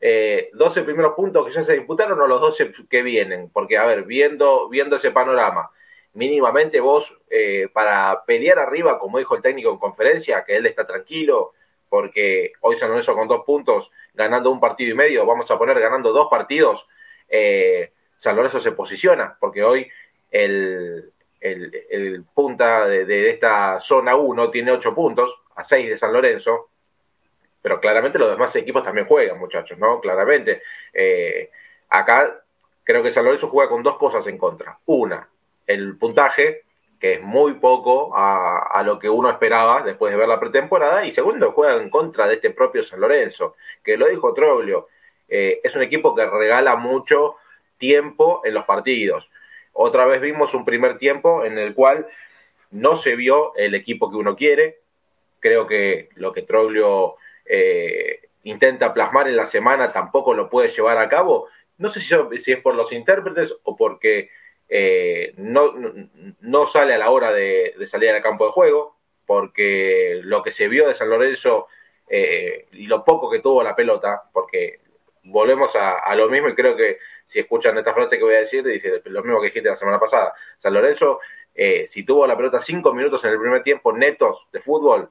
eh, 0.00 0.50
12 0.54 0.82
primeros 0.82 1.14
puntos 1.14 1.46
que 1.46 1.52
ya 1.52 1.62
se 1.62 1.74
disputaron 1.74 2.20
o 2.20 2.26
los 2.26 2.40
12 2.40 2.72
que 2.88 3.02
vienen? 3.02 3.50
Porque, 3.50 3.76
a 3.76 3.84
ver, 3.84 4.04
viendo, 4.04 4.68
viendo 4.68 4.96
ese 4.96 5.10
panorama, 5.10 5.70
mínimamente 6.14 6.80
vos 6.80 7.18
eh, 7.28 7.68
para 7.72 8.24
pelear 8.24 8.58
arriba, 8.58 8.98
como 8.98 9.18
dijo 9.18 9.36
el 9.36 9.42
técnico 9.42 9.70
en 9.70 9.78
conferencia, 9.78 10.42
que 10.44 10.56
él 10.56 10.64
está 10.64 10.86
tranquilo, 10.86 11.52
porque 11.90 12.52
hoy 12.62 12.76
San 12.76 12.88
Lorenzo 12.88 13.14
con 13.14 13.28
dos 13.28 13.44
puntos, 13.44 13.90
ganando 14.14 14.50
un 14.50 14.58
partido 14.58 14.92
y 14.92 14.94
medio, 14.94 15.26
vamos 15.26 15.50
a 15.50 15.58
poner 15.58 15.78
ganando 15.78 16.12
dos 16.12 16.28
partidos, 16.30 16.86
eh, 17.28 17.92
San 18.18 18.36
Lorenzo 18.36 18.60
se 18.60 18.72
posiciona, 18.72 19.36
porque 19.38 19.62
hoy 19.62 19.90
el, 20.30 21.12
el, 21.40 22.24
punta 22.34 22.86
de, 22.86 23.30
esta 23.30 23.80
zona 23.80 24.16
1 24.16 24.50
tiene 24.50 24.72
ocho 24.72 24.94
puntos, 24.94 25.42
a 25.54 25.64
seis 25.64 25.88
de 25.88 25.96
San 25.96 26.12
Lorenzo, 26.12 26.70
pero 27.62 27.80
claramente 27.80 28.18
los 28.18 28.30
demás 28.30 28.54
equipos 28.56 28.82
también 28.82 29.06
juegan, 29.06 29.38
muchachos, 29.38 29.78
¿no? 29.78 30.00
Claramente. 30.00 30.62
Eh, 30.92 31.50
acá 31.88 32.42
creo 32.84 33.02
que 33.02 33.10
San 33.10 33.24
Lorenzo 33.24 33.48
juega 33.48 33.70
con 33.70 33.82
dos 33.82 33.96
cosas 33.96 34.26
en 34.28 34.38
contra. 34.38 34.78
Una, 34.86 35.28
el 35.66 35.96
puntaje, 35.98 36.62
que 37.00 37.14
es 37.14 37.22
muy 37.22 37.54
poco 37.54 38.12
a, 38.14 38.82
lo 38.84 38.98
que 38.98 39.10
uno 39.10 39.28
esperaba 39.28 39.82
después 39.82 40.12
de 40.12 40.18
ver 40.18 40.28
la 40.28 40.40
pretemporada, 40.40 41.04
y 41.04 41.12
segundo, 41.12 41.52
juega 41.52 41.80
en 41.80 41.90
contra 41.90 42.26
de 42.28 42.34
este 42.34 42.50
propio 42.50 42.82
San 42.82 43.00
Lorenzo, 43.00 43.56
que 43.82 43.96
lo 43.96 44.06
dijo 44.06 44.32
Troglio, 44.32 44.88
eh, 45.28 45.60
es 45.62 45.74
un 45.74 45.82
equipo 45.82 46.14
que 46.14 46.24
regala 46.24 46.76
mucho 46.76 47.36
tiempo 47.78 48.42
en 48.44 48.54
los 48.54 48.64
partidos. 48.64 49.28
Otra 49.72 50.06
vez 50.06 50.20
vimos 50.20 50.54
un 50.54 50.64
primer 50.64 50.98
tiempo 50.98 51.44
en 51.44 51.58
el 51.58 51.74
cual 51.74 52.06
no 52.70 52.96
se 52.96 53.16
vio 53.16 53.54
el 53.56 53.74
equipo 53.74 54.10
que 54.10 54.16
uno 54.16 54.36
quiere. 54.36 54.80
Creo 55.40 55.66
que 55.66 56.08
lo 56.14 56.32
que 56.32 56.42
Troglio 56.42 57.16
eh, 57.44 58.20
intenta 58.44 58.94
plasmar 58.94 59.28
en 59.28 59.36
la 59.36 59.46
semana 59.46 59.92
tampoco 59.92 60.34
lo 60.34 60.48
puede 60.48 60.68
llevar 60.68 60.98
a 60.98 61.08
cabo. 61.08 61.48
No 61.78 61.88
sé 61.88 62.00
si, 62.00 62.52
es 62.52 62.60
por 62.60 62.74
los 62.74 62.92
intérpretes 62.92 63.54
o 63.64 63.76
porque 63.76 64.30
eh, 64.68 65.34
no, 65.36 66.66
sale 66.66 66.94
a 66.94 66.98
la 66.98 67.10
hora 67.10 67.32
de, 67.32 67.74
salir 67.86 68.10
al 68.10 68.22
campo 68.22 68.46
de 68.46 68.52
juego, 68.52 68.96
porque 69.26 70.20
lo 70.22 70.42
que 70.42 70.52
se 70.52 70.68
vio 70.68 70.88
de 70.88 70.94
San 70.94 71.10
Lorenzo 71.10 71.68
eh, 72.08 72.66
y 72.72 72.86
lo 72.86 73.04
poco 73.04 73.30
que 73.30 73.40
tuvo 73.40 73.62
la 73.62 73.76
pelota, 73.76 74.22
porque 74.32 74.80
volvemos 75.24 75.74
a, 75.74 76.14
lo 76.14 76.28
mismo 76.28 76.48
y 76.48 76.54
creo 76.54 76.76
que 76.76 76.98
si 77.26 77.40
escuchan 77.40 77.76
esta 77.76 77.92
frase 77.92 78.16
que 78.16 78.24
voy 78.24 78.34
a 78.34 78.40
decir, 78.40 78.64
dice 78.64 79.02
lo 79.06 79.22
mismo 79.22 79.40
que 79.40 79.48
dijiste 79.48 79.68
la 79.68 79.76
semana 79.76 79.98
pasada. 79.98 80.32
San 80.58 80.72
Lorenzo, 80.72 81.20
eh, 81.54 81.86
si 81.86 82.04
tuvo 82.04 82.26
la 82.26 82.36
pelota 82.36 82.60
cinco 82.60 82.94
minutos 82.94 83.24
en 83.24 83.32
el 83.32 83.38
primer 83.38 83.62
tiempo 83.62 83.92
netos 83.92 84.46
de 84.52 84.60
fútbol, 84.60 85.10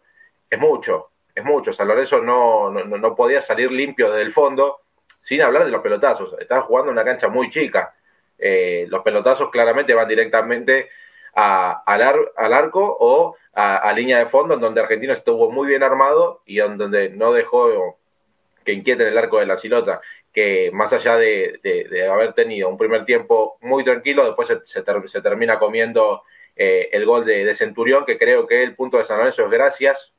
es 0.49 0.59
mucho, 0.59 1.09
es 1.33 1.43
mucho. 1.43 1.73
San 1.73 1.87
Lorenzo 1.87 2.21
no, 2.21 2.71
no, 2.71 2.83
no 2.85 3.15
podía 3.15 3.41
salir 3.41 3.71
limpio 3.71 4.09
desde 4.09 4.23
el 4.23 4.31
fondo, 4.31 4.81
sin 5.21 5.41
hablar 5.41 5.65
de 5.65 5.71
los 5.71 5.81
pelotazos. 5.81 6.35
Estaba 6.39 6.61
jugando 6.61 6.91
una 6.91 7.03
cancha 7.03 7.27
muy 7.27 7.49
chica 7.49 7.93
eh, 8.37 8.85
los 8.89 9.01
pelotazos 9.01 9.49
claramente 9.49 9.93
van 9.93 10.07
directamente 10.07 10.89
al, 11.33 12.01
arco 12.35 12.97
o 12.99 13.35
a, 13.53 13.91
línea 13.93 14.19
de 14.19 14.25
fondo, 14.25 14.55
en 14.55 14.61
donde 14.61 14.81
Argentino 14.81 15.13
estuvo 15.13 15.51
muy 15.51 15.67
bien 15.67 15.83
armado 15.83 16.41
y 16.45 16.59
en 16.59 16.77
donde 16.77 17.09
no 17.09 17.33
dejó 17.33 17.97
que 18.63 18.73
inquieten 18.73 19.07
el 19.07 19.17
arco 19.17 19.39
de 19.39 19.45
la 19.45 19.57
silota, 19.57 20.01
que 20.35 20.69
más 20.73 20.91
allá 20.91 21.15
de, 21.15 21.61
haber 22.11 22.33
tenido 22.33 22.67
un 22.67 22.77
primer 22.77 23.05
tiempo 23.05 23.57
muy 23.61 23.85
tranquilo, 23.85 24.25
después 24.25 24.51
se, 24.65 25.21
termina 25.21 25.57
comiendo 25.57 26.23
eh, 26.57 26.89
el 26.91 27.05
gol 27.05 27.25
de, 27.25 27.53
Centurión, 27.53 28.03
que 28.05 28.17
creo 28.17 28.45
que 28.45 28.61
el 28.61 28.75
punto 28.75 28.97
de 28.97 29.05
San 29.05 29.17
Lorenzo 29.17 29.45
es 29.45 29.49
gracias 29.49 30.13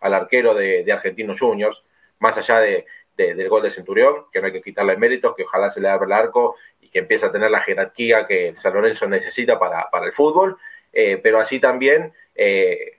al 0.00 0.14
arquero 0.14 0.54
de, 0.54 0.90
Argentinos 0.90 1.38
Juniors, 1.38 1.82
más 2.18 2.38
allá 2.38 2.60
del 2.60 3.48
gol 3.50 3.62
de 3.62 3.70
Centurión, 3.70 4.24
que 4.32 4.40
no 4.40 4.46
hay 4.46 4.54
que 4.54 4.62
quitarle 4.62 4.96
méritos, 4.96 5.36
que 5.36 5.42
ojalá 5.42 5.68
se 5.68 5.82
le 5.82 5.90
abra 5.90 6.06
el 6.06 6.12
arco 6.12 6.56
que 6.90 7.00
empieza 7.00 7.26
a 7.26 7.32
tener 7.32 7.50
la 7.50 7.60
jerarquía 7.60 8.26
que 8.26 8.54
San 8.56 8.72
Lorenzo 8.72 9.06
necesita 9.06 9.58
para, 9.58 9.86
el 10.02 10.12
fútbol, 10.12 10.56
eh, 10.94 11.20
pero 11.22 11.40
así 11.40 11.60
también 11.60 12.14
eh, 12.34 12.96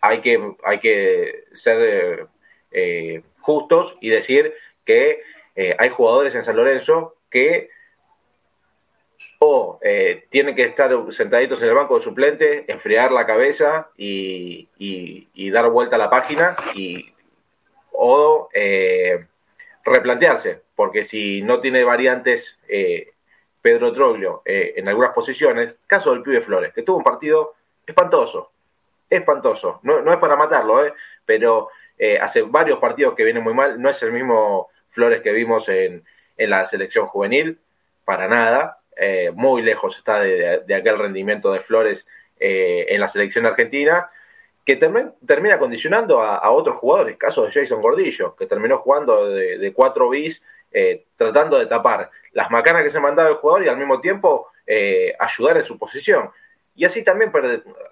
hay, 0.00 0.20
que, 0.20 1.44
ser 1.54 2.28
justos 3.40 3.96
y 4.00 4.10
decir 4.10 4.54
que 4.84 5.22
hay 5.56 5.88
jugadores 5.90 6.34
en 6.34 6.44
San 6.44 6.56
Lorenzo 6.56 7.16
que 7.30 7.70
o 9.38 9.78
tienen 10.30 10.54
que 10.54 10.64
estar 10.64 10.90
sentaditos 11.10 11.62
en 11.62 11.68
el 11.68 11.74
banco 11.74 11.96
de 11.96 12.04
suplentes, 12.04 12.64
enfriar 12.66 13.12
la 13.12 13.26
cabeza 13.26 13.90
y, 13.96 14.68
dar 15.50 15.70
vuelta 15.70 15.96
a 15.96 15.98
la 15.98 16.10
página 16.10 16.56
y, 16.74 17.12
o 17.92 18.48
replantearse 19.84 20.64
porque 20.74 21.04
si 21.04 21.42
no 21.42 21.60
tiene 21.60 21.84
variantes 21.84 22.58
eh, 22.68 23.12
Pedro 23.62 23.92
Troglio 23.92 24.42
eh, 24.44 24.74
en 24.76 24.88
algunas 24.88 25.12
posiciones, 25.12 25.76
caso 25.86 26.12
del 26.12 26.22
pibe 26.22 26.40
Flores, 26.40 26.72
que 26.72 26.82
tuvo 26.82 26.98
un 26.98 27.04
partido 27.04 27.54
espantoso, 27.86 28.50
espantoso, 29.08 29.80
no, 29.82 30.00
no 30.02 30.12
es 30.12 30.18
para 30.18 30.36
matarlo, 30.36 30.84
eh, 30.84 30.92
pero 31.24 31.68
hace 32.20 32.42
varios 32.42 32.80
partidos 32.80 33.14
que 33.14 33.24
viene 33.24 33.38
muy 33.38 33.54
mal, 33.54 33.80
no 33.80 33.88
es 33.88 34.02
el 34.02 34.12
mismo 34.12 34.68
Flores 34.94 35.20
que 35.20 35.32
vimos 35.32 35.68
en, 35.68 36.04
en 36.36 36.50
la 36.50 36.64
selección 36.66 37.06
juvenil, 37.06 37.58
para 38.04 38.28
nada, 38.28 38.78
muy 39.34 39.62
lejos 39.62 39.98
está 39.98 40.20
de, 40.20 40.74
aquel 40.74 40.98
rendimiento 40.98 41.52
de 41.52 41.60
Flores 41.60 42.06
en 42.38 43.00
la 43.00 43.08
selección 43.08 43.44
argentina, 43.44 44.08
que 44.64 44.76
termina 44.76 45.58
condicionando 45.58 46.22
a, 46.22 46.50
otros 46.50 46.76
jugadores, 46.76 47.16
caso 47.16 47.44
de 47.44 47.52
Jason 47.52 47.82
Gordillo, 47.82 48.36
que 48.36 48.46
terminó 48.46 48.78
jugando 48.78 49.30
de, 49.30 49.58
de 49.58 49.72
4 49.72 50.08
bis 50.10 50.42
eh, 50.76 51.04
tratando 51.16 51.56
de 51.56 51.66
tapar 51.66 52.10
las 52.32 52.50
macanas 52.50 52.82
que 52.82 52.90
se 52.90 52.98
mandaba 52.98 53.28
el 53.28 53.36
jugador 53.36 53.64
y 53.64 53.68
al 53.68 53.76
mismo 53.76 54.00
tiempo 54.00 54.48
eh, 54.66 55.14
ayudar 55.20 55.56
en 55.58 55.64
su 55.64 55.78
posición. 55.78 56.30
Y 56.74 56.84
así 56.84 57.04
también, 57.04 57.30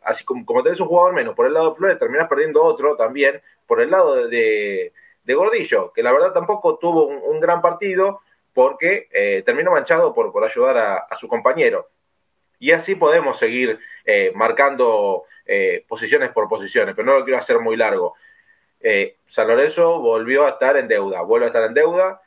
así 0.02 0.24
como, 0.24 0.44
como, 0.44 0.64
tenés 0.64 0.80
un 0.80 0.88
jugador 0.88 1.14
menos 1.14 1.36
por 1.36 1.46
el 1.46 1.54
lado 1.54 1.70
de 1.70 1.76
Flores, 1.76 1.98
terminás 2.00 2.26
perdiendo 2.26 2.60
otro 2.60 2.96
también 2.96 3.40
por 3.68 3.80
el 3.80 3.92
lado 3.92 4.26
de, 4.26 4.92
Gordillo, 5.24 5.92
que 5.92 6.02
la 6.02 6.12
verdad 6.12 6.32
tampoco 6.32 6.78
tuvo 6.78 7.06
un, 7.06 7.40
gran 7.40 7.60
partido 7.60 8.20
porque 8.52 9.08
eh, 9.12 9.42
terminó 9.44 9.70
manchado 9.70 10.14
por, 10.14 10.32
por 10.32 10.44
ayudar 10.44 11.06
a, 11.10 11.16
su 11.16 11.28
compañero. 11.28 11.88
Y 12.58 12.72
así 12.72 12.94
podemos 12.94 13.38
seguir 13.38 13.80
marcando 14.34 15.24
posiciones 15.88 16.30
por 16.30 16.48
posiciones, 16.48 16.94
pero 16.94 17.06
no 17.06 17.18
lo 17.18 17.24
quiero 17.24 17.40
hacer 17.40 17.58
muy 17.58 17.76
largo. 17.76 18.14
San 19.26 19.48
Lorenzo 19.48 19.98
volvió 19.98 20.46
a 20.46 20.50
estar 20.50 20.76
en 20.76 20.86
deuda, 20.86 21.22
vuelve 21.22 21.46
a 21.46 21.48
estar 21.48 21.64
en 21.64 21.74
deuda 21.74 22.20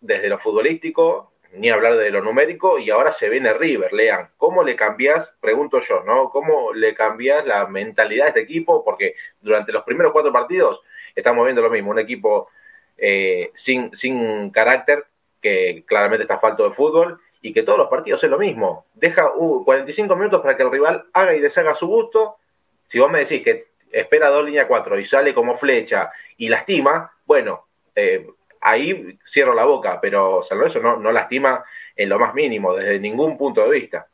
desde 0.00 0.28
lo 0.28 0.38
futbolístico, 0.38 1.32
ni 1.52 1.70
hablar 1.70 1.96
de 1.96 2.10
lo 2.10 2.22
numérico, 2.22 2.78
y 2.78 2.90
ahora 2.90 3.12
se 3.12 3.28
viene 3.28 3.52
River, 3.54 3.92
lean, 3.92 4.30
¿cómo 4.36 4.62
le 4.62 4.76
cambias, 4.76 5.32
pregunto 5.40 5.80
yo, 5.80 6.02
¿no? 6.04 6.30
¿Cómo 6.30 6.72
le 6.72 6.94
cambias 6.94 7.46
la 7.46 7.66
mentalidad 7.66 8.24
de 8.24 8.28
este 8.28 8.40
equipo? 8.42 8.84
Porque 8.84 9.14
durante 9.40 9.72
los 9.72 9.82
primeros 9.84 10.12
cuatro 10.12 10.32
partidos 10.32 10.82
estamos 11.16 11.44
viendo 11.44 11.62
lo 11.62 11.70
mismo, 11.70 11.90
un 11.90 11.98
equipo 11.98 12.50
eh, 12.96 13.50
sin, 13.54 13.96
sin 13.96 14.50
carácter, 14.50 15.06
que 15.40 15.84
claramente 15.86 16.22
está 16.22 16.38
falto 16.38 16.64
de 16.64 16.74
fútbol, 16.74 17.20
y 17.42 17.52
que 17.52 17.62
todos 17.62 17.78
los 17.78 17.88
partidos 17.88 18.22
es 18.24 18.30
lo 18.30 18.38
mismo. 18.38 18.86
Deja 18.94 19.30
45 19.30 20.12
uh, 20.12 20.16
minutos 20.16 20.40
para 20.40 20.56
que 20.56 20.62
el 20.62 20.70
rival 20.70 21.06
haga 21.12 21.34
y 21.34 21.40
deshaga 21.40 21.74
su 21.74 21.86
gusto. 21.86 22.36
Si 22.88 22.98
vos 22.98 23.10
me 23.10 23.20
decís 23.20 23.42
que 23.42 23.68
espera 23.92 24.30
dos 24.30 24.44
líneas 24.44 24.66
cuatro 24.66 24.98
y 24.98 25.04
sale 25.04 25.32
como 25.32 25.56
flecha 25.56 26.10
y 26.36 26.48
lastima, 26.48 27.10
bueno, 27.24 27.66
eh, 27.94 28.26
ahí 28.60 29.18
cierro 29.24 29.54
la 29.54 29.64
boca, 29.64 30.00
pero 30.00 30.42
San 30.42 30.58
Lorenzo 30.58 30.80
no, 30.80 30.96
no 30.96 31.12
lastima 31.12 31.64
en 31.94 32.08
lo 32.08 32.18
más 32.18 32.34
mínimo, 32.34 32.74
desde 32.74 32.98
ningún 32.98 33.38
punto 33.38 33.62
de 33.62 33.70
vista. 33.70 34.06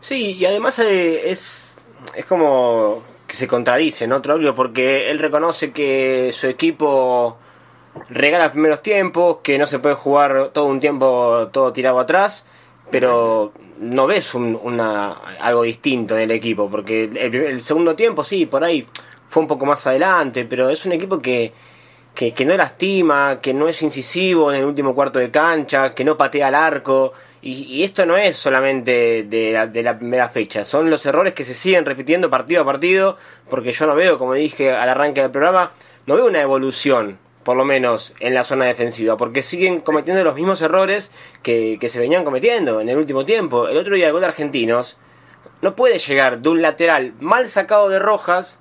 Sí, 0.00 0.36
y 0.36 0.44
además 0.44 0.78
eh, 0.80 1.30
es, 1.30 1.78
es 2.14 2.24
como 2.24 3.02
que 3.26 3.36
se 3.36 3.48
contradice, 3.48 4.06
¿no, 4.06 4.22
Troglio? 4.22 4.54
Porque 4.54 5.10
él 5.10 5.18
reconoce 5.18 5.72
que 5.72 6.30
su 6.32 6.46
equipo 6.46 7.38
regala 8.10 8.52
primeros 8.52 8.82
tiempos, 8.82 9.38
que 9.42 9.58
no 9.58 9.66
se 9.66 9.78
puede 9.78 9.94
jugar 9.94 10.50
todo 10.52 10.66
un 10.66 10.80
tiempo 10.80 11.48
todo 11.52 11.72
tirado 11.72 11.98
atrás, 11.98 12.46
pero 12.90 13.52
no 13.78 14.06
ves 14.06 14.34
una, 14.34 15.12
algo 15.40 15.62
distinto 15.62 16.14
en 16.16 16.22
el 16.22 16.30
equipo, 16.30 16.70
porque 16.70 17.04
el, 17.04 17.34
el, 17.34 17.62
segundo 17.62 17.96
tiempo 17.96 18.22
sí, 18.22 18.46
por 18.46 18.62
ahí 18.64 18.86
fue 19.28 19.42
un 19.42 19.48
poco 19.48 19.66
más 19.66 19.86
adelante, 19.86 20.44
pero 20.44 20.70
es 20.70 20.86
un 20.86 20.92
equipo 20.92 21.20
que 21.20 21.52
que, 22.16 22.32
que, 22.32 22.44
no 22.44 22.56
lastima, 22.56 23.40
que 23.40 23.54
no 23.54 23.68
es 23.68 23.80
incisivo 23.82 24.50
en 24.50 24.60
el 24.60 24.64
último 24.64 24.94
cuarto 24.94 25.20
de 25.20 25.30
cancha, 25.30 25.90
que 25.90 26.04
no 26.04 26.16
patea 26.16 26.48
al 26.48 26.54
arco. 26.56 27.12
Y, 27.48 27.84
esto 27.84 28.06
no 28.06 28.16
es 28.16 28.36
solamente 28.36 29.22
de 29.22 29.52
la, 29.52 29.68
de 29.68 29.84
la, 29.84 29.96
primera 29.96 30.28
fecha, 30.28 30.64
son 30.64 30.90
los 30.90 31.06
errores 31.06 31.32
que 31.32 31.44
se 31.44 31.54
siguen 31.54 31.84
repitiendo 31.84 32.28
partido 32.28 32.62
a 32.62 32.64
partido, 32.64 33.18
porque 33.48 33.72
yo 33.72 33.86
no 33.86 33.94
veo, 33.94 34.18
como 34.18 34.34
dije 34.34 34.72
al 34.72 34.88
arranque 34.88 35.22
del 35.22 35.30
programa, 35.30 35.70
no 36.06 36.16
veo 36.16 36.26
una 36.26 36.42
evolución, 36.42 37.18
por 37.44 37.56
lo 37.56 37.64
menos 37.64 38.12
en 38.18 38.34
la 38.34 38.42
zona 38.42 38.64
defensiva, 38.64 39.16
porque 39.16 39.44
siguen 39.44 39.80
cometiendo 39.80 40.24
los 40.24 40.34
mismos 40.34 40.60
errores 40.60 41.12
que, 41.44 41.78
que 41.80 41.88
se 41.88 42.00
venían 42.00 42.24
cometiendo 42.24 42.80
en 42.80 42.88
el 42.88 42.98
último 42.98 43.24
tiempo. 43.24 43.68
El 43.68 43.76
otro 43.76 43.94
día 43.94 44.08
el 44.08 44.12
gol 44.12 44.22
de 44.22 44.26
Argentinos 44.26 44.98
no 45.62 45.76
puede 45.76 46.00
llegar 46.00 46.40
de 46.40 46.48
un 46.48 46.62
lateral 46.62 47.12
mal 47.20 47.46
sacado 47.46 47.88
de 47.88 48.00
Rojas, 48.00 48.58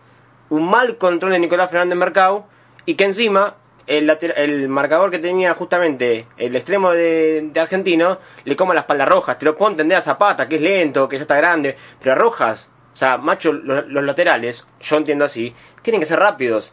un 0.51 0.70
mal 0.70 0.98
control 0.98 1.32
de 1.32 1.39
Nicolás 1.39 1.72
Fernández 1.72 1.98
Mercado, 1.98 2.46
y 2.86 2.94
que 2.94 3.06
encima 3.06 3.56
el, 3.88 4.10
el 4.36 4.70
marcador 4.70 5.12
que 5.12 5.20
tenía 5.20 5.54
justamente 5.54 6.27
el 6.38 6.56
extremo 6.56 6.92
de, 6.92 7.51
Argentino 7.56 8.20
le 8.44 8.56
coma 8.56 8.74
la 8.74 8.82
espalda 8.82 9.06
rojas. 9.06 9.38
Te 9.38 9.46
lo 9.46 9.56
puedo 9.56 9.72
entender 9.72 9.98
a 9.98 10.01
Zapata, 10.01 10.48
que 10.48 10.56
es 10.56 10.62
lento, 10.62 11.08
que 11.08 11.18
ya 11.18 11.24
está 11.24 11.38
grande, 11.38 11.75
pero 12.00 12.13
a 12.13 12.15
Rojas, 12.15 12.70
o 12.94 12.98
sea, 12.98 13.18
macho, 13.18 13.54
los, 13.54 13.86
laterales, 14.04 14.68
yo 14.82 14.98
entiendo 14.98 15.25
así, 15.25 15.54
tienen 15.82 16.00
que 16.00 16.08
ser 16.08 16.20
rápidos. 16.20 16.72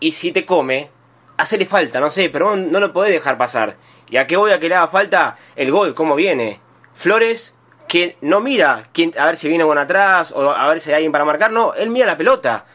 Y 0.00 0.12
si 0.12 0.32
te 0.32 0.46
come, 0.46 0.90
hacerle 1.36 1.66
falta, 1.66 2.00
no 2.00 2.10
sé, 2.10 2.28
pero 2.28 2.56
no 2.56 2.80
lo 2.80 2.92
podés 2.92 3.12
dejar 3.12 3.38
pasar. 3.38 3.76
¿Y 4.08 4.16
a 4.16 4.26
qué 4.26 4.36
voy 4.36 4.52
a 4.52 4.60
que 4.60 4.68
le 4.68 4.74
haga 4.74 4.88
falta? 4.88 5.38
El 5.56 5.70
gol, 5.70 5.94
cómo 5.94 6.14
viene. 6.14 6.60
Flores, 6.94 7.56
que 7.88 8.16
no 8.20 8.40
mira 8.40 8.88
quién, 8.92 9.12
a 9.18 9.26
ver 9.26 9.36
si 9.36 9.48
viene 9.48 9.64
bueno 9.64 9.80
atrás 9.80 10.32
o 10.32 10.50
a 10.50 10.68
ver 10.68 10.80
si 10.80 10.90
hay 10.90 10.96
alguien 10.96 11.12
para 11.12 11.24
marcar, 11.24 11.52
no, 11.52 11.74
él 11.74 11.90
mira 11.90 12.06
la 12.06 12.16
pelota 12.16 12.66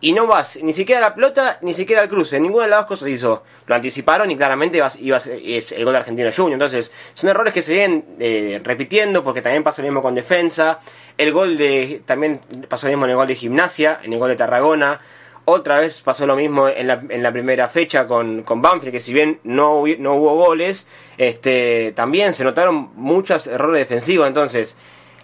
y 0.00 0.12
no 0.12 0.26
vas 0.26 0.58
ni 0.62 0.72
siquiera 0.72 1.00
a 1.00 1.08
la 1.08 1.14
pelota 1.14 1.58
ni 1.62 1.72
siquiera 1.72 2.02
al 2.02 2.08
cruce. 2.08 2.38
Ninguna 2.38 2.64
de 2.64 2.70
las 2.70 2.80
dos 2.80 2.86
cosas 2.86 3.08
hizo. 3.08 3.42
Lo 3.66 3.74
anticiparon 3.74 4.30
y 4.30 4.36
claramente 4.36 4.78
iba, 5.00 5.16
a 5.16 5.20
ser, 5.20 5.40
es 5.42 5.72
el 5.72 5.84
gol 5.84 5.94
de 5.94 5.98
Argentino 5.98 6.30
Junior. 6.30 6.52
Entonces, 6.52 6.92
son 7.14 7.30
errores 7.30 7.52
que 7.52 7.62
se 7.62 7.72
vienen 7.72 8.04
eh, 8.18 8.60
repitiendo 8.62 9.24
porque 9.24 9.42
también 9.42 9.62
pasó 9.62 9.82
lo 9.82 9.88
mismo 9.88 10.02
con 10.02 10.14
defensa. 10.14 10.80
El 11.16 11.32
gol 11.32 11.56
de. 11.56 12.02
También 12.04 12.40
pasó 12.68 12.86
lo 12.86 12.92
mismo 12.92 13.06
en 13.06 13.10
el 13.12 13.16
gol 13.16 13.26
de 13.26 13.34
Gimnasia, 13.36 14.00
en 14.02 14.12
el 14.12 14.18
gol 14.18 14.28
de 14.28 14.36
Tarragona. 14.36 15.00
Otra 15.48 15.78
vez 15.78 16.00
pasó 16.02 16.26
lo 16.26 16.34
mismo 16.34 16.68
en 16.68 16.88
la, 16.88 17.02
en 17.08 17.22
la 17.22 17.32
primera 17.32 17.68
fecha 17.68 18.08
con, 18.08 18.42
con 18.42 18.60
Banfield, 18.60 18.92
que 18.92 18.98
si 18.98 19.12
bien 19.12 19.38
no, 19.44 19.84
no 19.98 20.14
hubo 20.14 20.34
goles, 20.34 20.88
este, 21.18 21.92
también 21.94 22.34
se 22.34 22.42
notaron 22.42 22.90
muchos 22.96 23.46
errores 23.46 23.78
defensivos. 23.78 24.26
Entonces, 24.26 24.76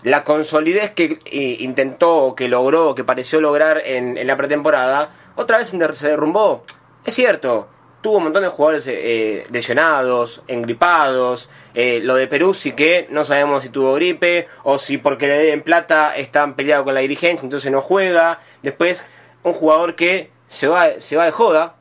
la 0.03 0.25
consolidez 0.25 0.91
que 0.93 1.21
eh, 1.25 1.57
intentó, 1.61 2.35
que 2.35 2.49
logró, 2.49 2.95
que 2.95 3.05
pareció 3.05 3.41
lograr 3.41 3.83
en, 3.85 4.27
la 4.27 4.37
pretemporada, 4.37 5.11
otra 5.37 5.59
vez 5.59 5.69
se 5.69 6.09
derrumbó. 6.09 6.65
Es 7.05 7.15
cierto, 7.15 7.69
tuvo 8.03 8.19
un 8.19 8.25
montón 8.25 8.43
de 8.43 8.49
jugadores 8.49 8.87
eh, 8.89 9.45
lesionados, 9.51 10.43
engripados. 10.49 11.51
Eh, 11.75 12.01
lo 12.03 12.17
de 12.17 12.27
Perú 12.27 12.53
sí 12.53 12.73
que 12.73 13.07
no 13.11 13.25
sabemos 13.25 13.63
si 13.63 13.71
tuvo 13.71 13.95
gripe 13.95 14.49
o 14.65 14.79
si 14.79 14.99
porque 14.99 15.29
le 15.29 15.39
den 15.39 15.63
plata 15.63 16.17
están 16.17 16.55
peleados 16.55 16.85
con 16.85 16.95
la 16.95 17.01
dirigencia, 17.01 17.45
entonces 17.45 17.71
no 17.71 17.81
juega. 17.81 18.41
Después, 18.63 19.07
un 19.45 19.53
jugador 19.53 19.95
que 19.95 20.31
se 20.49 20.69
va, 20.69 21.01
se 21.01 21.17
va 21.17 21.25
de 21.25 21.31
joda. 21.31 21.77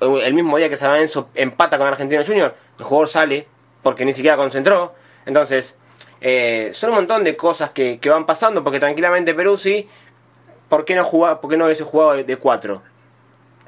El 0.00 0.34
mismo 0.34 0.56
día 0.58 0.68
que 0.68 0.76
San 0.76 0.92
Lorenzo 0.92 1.28
empata 1.34 1.76
con 1.76 1.88
Argentino 1.88 2.24
Junior, 2.24 2.54
el 2.78 2.84
jugador 2.84 3.08
sale 3.08 3.48
porque 3.82 4.04
ni 4.04 4.12
siquiera 4.12 4.36
concentró. 4.36 4.94
Entonces, 5.26 5.76
eh, 6.20 6.70
son 6.72 6.90
un 6.90 6.96
montón 6.96 7.24
de 7.24 7.36
cosas 7.36 7.70
que, 7.70 8.00
van 8.04 8.26
pasando, 8.26 8.64
porque 8.64 8.80
tranquilamente 8.80 9.34
Perú 9.34 9.56
sí, 9.56 9.88
¿por 10.68 10.84
qué 10.84 10.94
no, 10.94 11.04
jugaba, 11.04 11.40
por 11.40 11.50
qué 11.50 11.56
no 11.56 11.66
hubiese 11.66 11.84
jugado 11.84 12.22
de, 12.22 12.36
cuatro? 12.36 12.82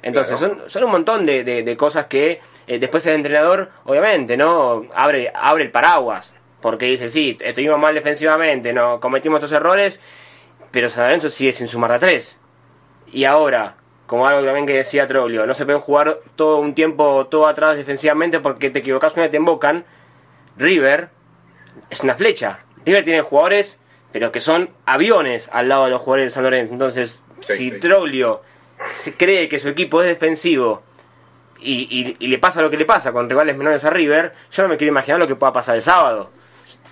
Entonces, 0.02 0.38
son, 0.38 0.62
son, 0.66 0.84
un 0.84 0.90
montón 0.90 1.26
de, 1.26 1.76
cosas 1.78 2.06
que 2.06 2.40
eh, 2.66 2.78
después 2.78 3.06
el 3.06 3.14
entrenador, 3.14 3.70
obviamente, 3.84 4.36
¿no? 4.36 4.86
Abre, 4.94 5.30
abre 5.34 5.64
el 5.64 5.70
paraguas, 5.70 6.34
porque 6.60 6.86
dice, 6.86 7.08
sí, 7.08 7.36
estuvimos 7.40 7.78
mal 7.78 7.94
defensivamente, 7.94 8.72
no 8.72 9.00
cometimos 9.00 9.38
estos 9.38 9.52
errores, 9.52 10.00
pero 10.70 10.88
San 10.88 11.04
Lorenzo 11.04 11.30
sigue 11.30 11.52
sin 11.52 11.68
sumar 11.68 11.92
a 11.92 11.98
tres. 11.98 12.38
Y 13.12 13.24
ahora, 13.24 13.76
como 14.06 14.26
algo 14.26 14.44
también 14.44 14.66
que 14.66 14.74
decía 14.74 15.06
Troglio, 15.06 15.46
no 15.46 15.54
se 15.54 15.64
puede 15.64 15.78
jugar 15.78 16.18
todo 16.36 16.58
un 16.58 16.74
tiempo 16.74 17.26
todo 17.26 17.46
atrás 17.46 17.76
defensivamente 17.76 18.40
porque 18.40 18.70
te 18.70 18.80
equivocas 18.80 19.14
una 19.16 19.26
y 19.26 19.28
te 19.30 19.36
embocan. 19.36 19.84
River 20.56 21.10
es 21.90 22.00
una 22.00 22.14
flecha. 22.14 22.60
River 22.86 23.04
tiene 23.04 23.20
jugadores, 23.20 23.78
pero 24.12 24.32
que 24.32 24.40
son 24.40 24.70
aviones 24.86 25.48
al 25.52 25.68
lado 25.68 25.84
de 25.84 25.90
los 25.90 26.00
jugadores 26.00 26.26
de 26.26 26.30
San 26.30 26.44
Lorenzo. 26.44 26.72
Entonces, 26.72 27.22
si 27.40 27.72
Troglio 27.72 28.42
se 28.94 29.14
cree 29.14 29.48
que 29.48 29.58
su 29.58 29.68
equipo 29.68 30.00
es 30.02 30.08
defensivo 30.08 30.82
y, 31.60 32.16
le 32.26 32.38
pasa 32.38 32.62
lo 32.62 32.70
que 32.70 32.76
le 32.76 32.86
pasa 32.86 33.12
con 33.12 33.28
rivales 33.28 33.56
menores 33.56 33.84
a 33.84 33.90
River, 33.90 34.32
yo 34.50 34.62
no 34.62 34.68
me 34.68 34.76
quiero 34.76 34.92
imaginar 34.92 35.20
lo 35.20 35.28
que 35.28 35.36
pueda 35.36 35.52
pasar 35.52 35.76
el 35.76 35.82
sábado. 35.82 36.30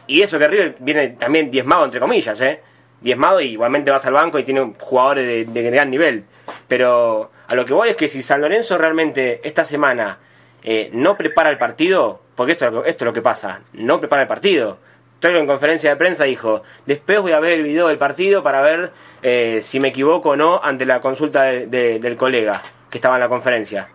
Y 0.07 0.23
eso 0.23 0.39
que 0.39 0.49
River 0.49 0.77
viene 0.81 1.09
también 1.11 1.51
diezmado, 1.51 1.85
entre 1.85 2.01
comillas, 2.01 2.41
¿eh? 2.41 2.61
Diezmado 3.01 3.41
y 3.41 3.49
igualmente 3.49 3.91
vas 3.91 4.05
al 4.07 4.15
banco 4.15 4.39
y 4.39 4.43
tiene 4.43 4.75
jugadores 4.79 5.53
de, 5.53 5.63
gran 5.63 5.91
nivel. 5.91 6.25
Pero 6.67 7.31
a 7.47 7.55
lo 7.55 7.65
que 7.65 7.73
voy 7.73 7.91
es 7.91 7.97
que 7.97 8.09
si 8.09 8.23
San 8.23 8.41
Lorenzo 8.41 8.77
realmente 8.79 9.41
esta 9.45 9.65
semana 9.65 10.19
eh, 10.63 10.91
no 10.93 11.17
prepara 11.17 11.51
el 11.51 11.59
partido, 11.59 12.23
porque 12.39 12.53
esto, 12.53 12.85
esto 12.85 13.05
es 13.05 13.07
lo 13.07 13.13
que 13.13 13.21
pasa, 13.21 13.63
no 13.73 13.99
prepara 13.99 14.23
el 14.23 14.29
partido. 14.29 14.79
Todo 15.19 15.35
en 15.39 15.49
conferencia 15.49 15.91
de 15.91 15.97
prensa 15.97 16.23
dijo, 16.23 16.63
después 16.87 17.21
voy 17.21 17.33
a 17.33 17.41
ver 17.41 17.55
el 17.55 17.65
video 17.65 17.89
del 17.89 17.99
partido 17.99 18.45
para 18.45 18.63
ver 18.63 18.93
eh, 19.23 19.59
si 19.65 19.81
me 19.81 19.89
equivoco 19.89 20.31
o 20.31 20.37
no 20.37 20.61
ante 20.63 20.87
la 20.87 21.01
consulta 21.01 21.43
del 21.43 22.17
colega 22.17 22.63
que 22.89 22.99
estaba 22.99 23.17
en 23.17 23.23
la 23.23 23.29
conferencia. 23.29 23.89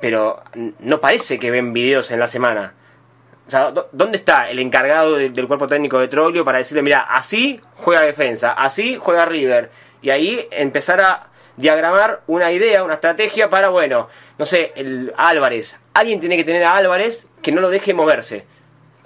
pero 0.00 0.40
no 0.78 1.00
parece 1.00 1.40
que 1.40 1.50
ven 1.50 1.72
videos 1.72 2.12
en 2.12 2.20
la 2.20 2.28
semana. 2.28 2.74
O 3.48 3.50
sea, 3.50 3.72
¿dónde 3.90 4.18
está 4.18 4.48
el 4.48 4.60
encargado 4.60 5.16
del 5.16 5.48
cuerpo 5.48 5.66
técnico 5.66 5.98
de 5.98 6.06
Troglio 6.06 6.44
para 6.44 6.58
decirle, 6.58 6.82
mira, 6.82 7.00
así 7.00 7.60
juega 7.78 8.02
defensa, 8.02 8.52
así 8.52 8.98
juega 9.00 9.26
River? 9.26 9.72
Y 10.00 10.10
ahí 10.10 10.46
empezar 10.52 11.02
a 11.02 11.26
diagramar 11.56 12.20
una 12.28 12.52
idea, 12.52 12.84
una 12.84 12.94
estrategia 12.94 13.50
para, 13.50 13.70
bueno, 13.70 14.08
no 14.38 14.46
sé, 14.46 14.72
el 14.76 15.12
Álvarez. 15.16 15.76
Alguien 15.94 16.20
tiene 16.20 16.36
que 16.36 16.44
tener 16.44 16.64
a 16.64 16.76
Álvarez 16.76 17.26
que 17.42 17.52
no 17.52 17.60
lo 17.60 17.70
deje 17.70 17.94
moverse. 17.94 18.44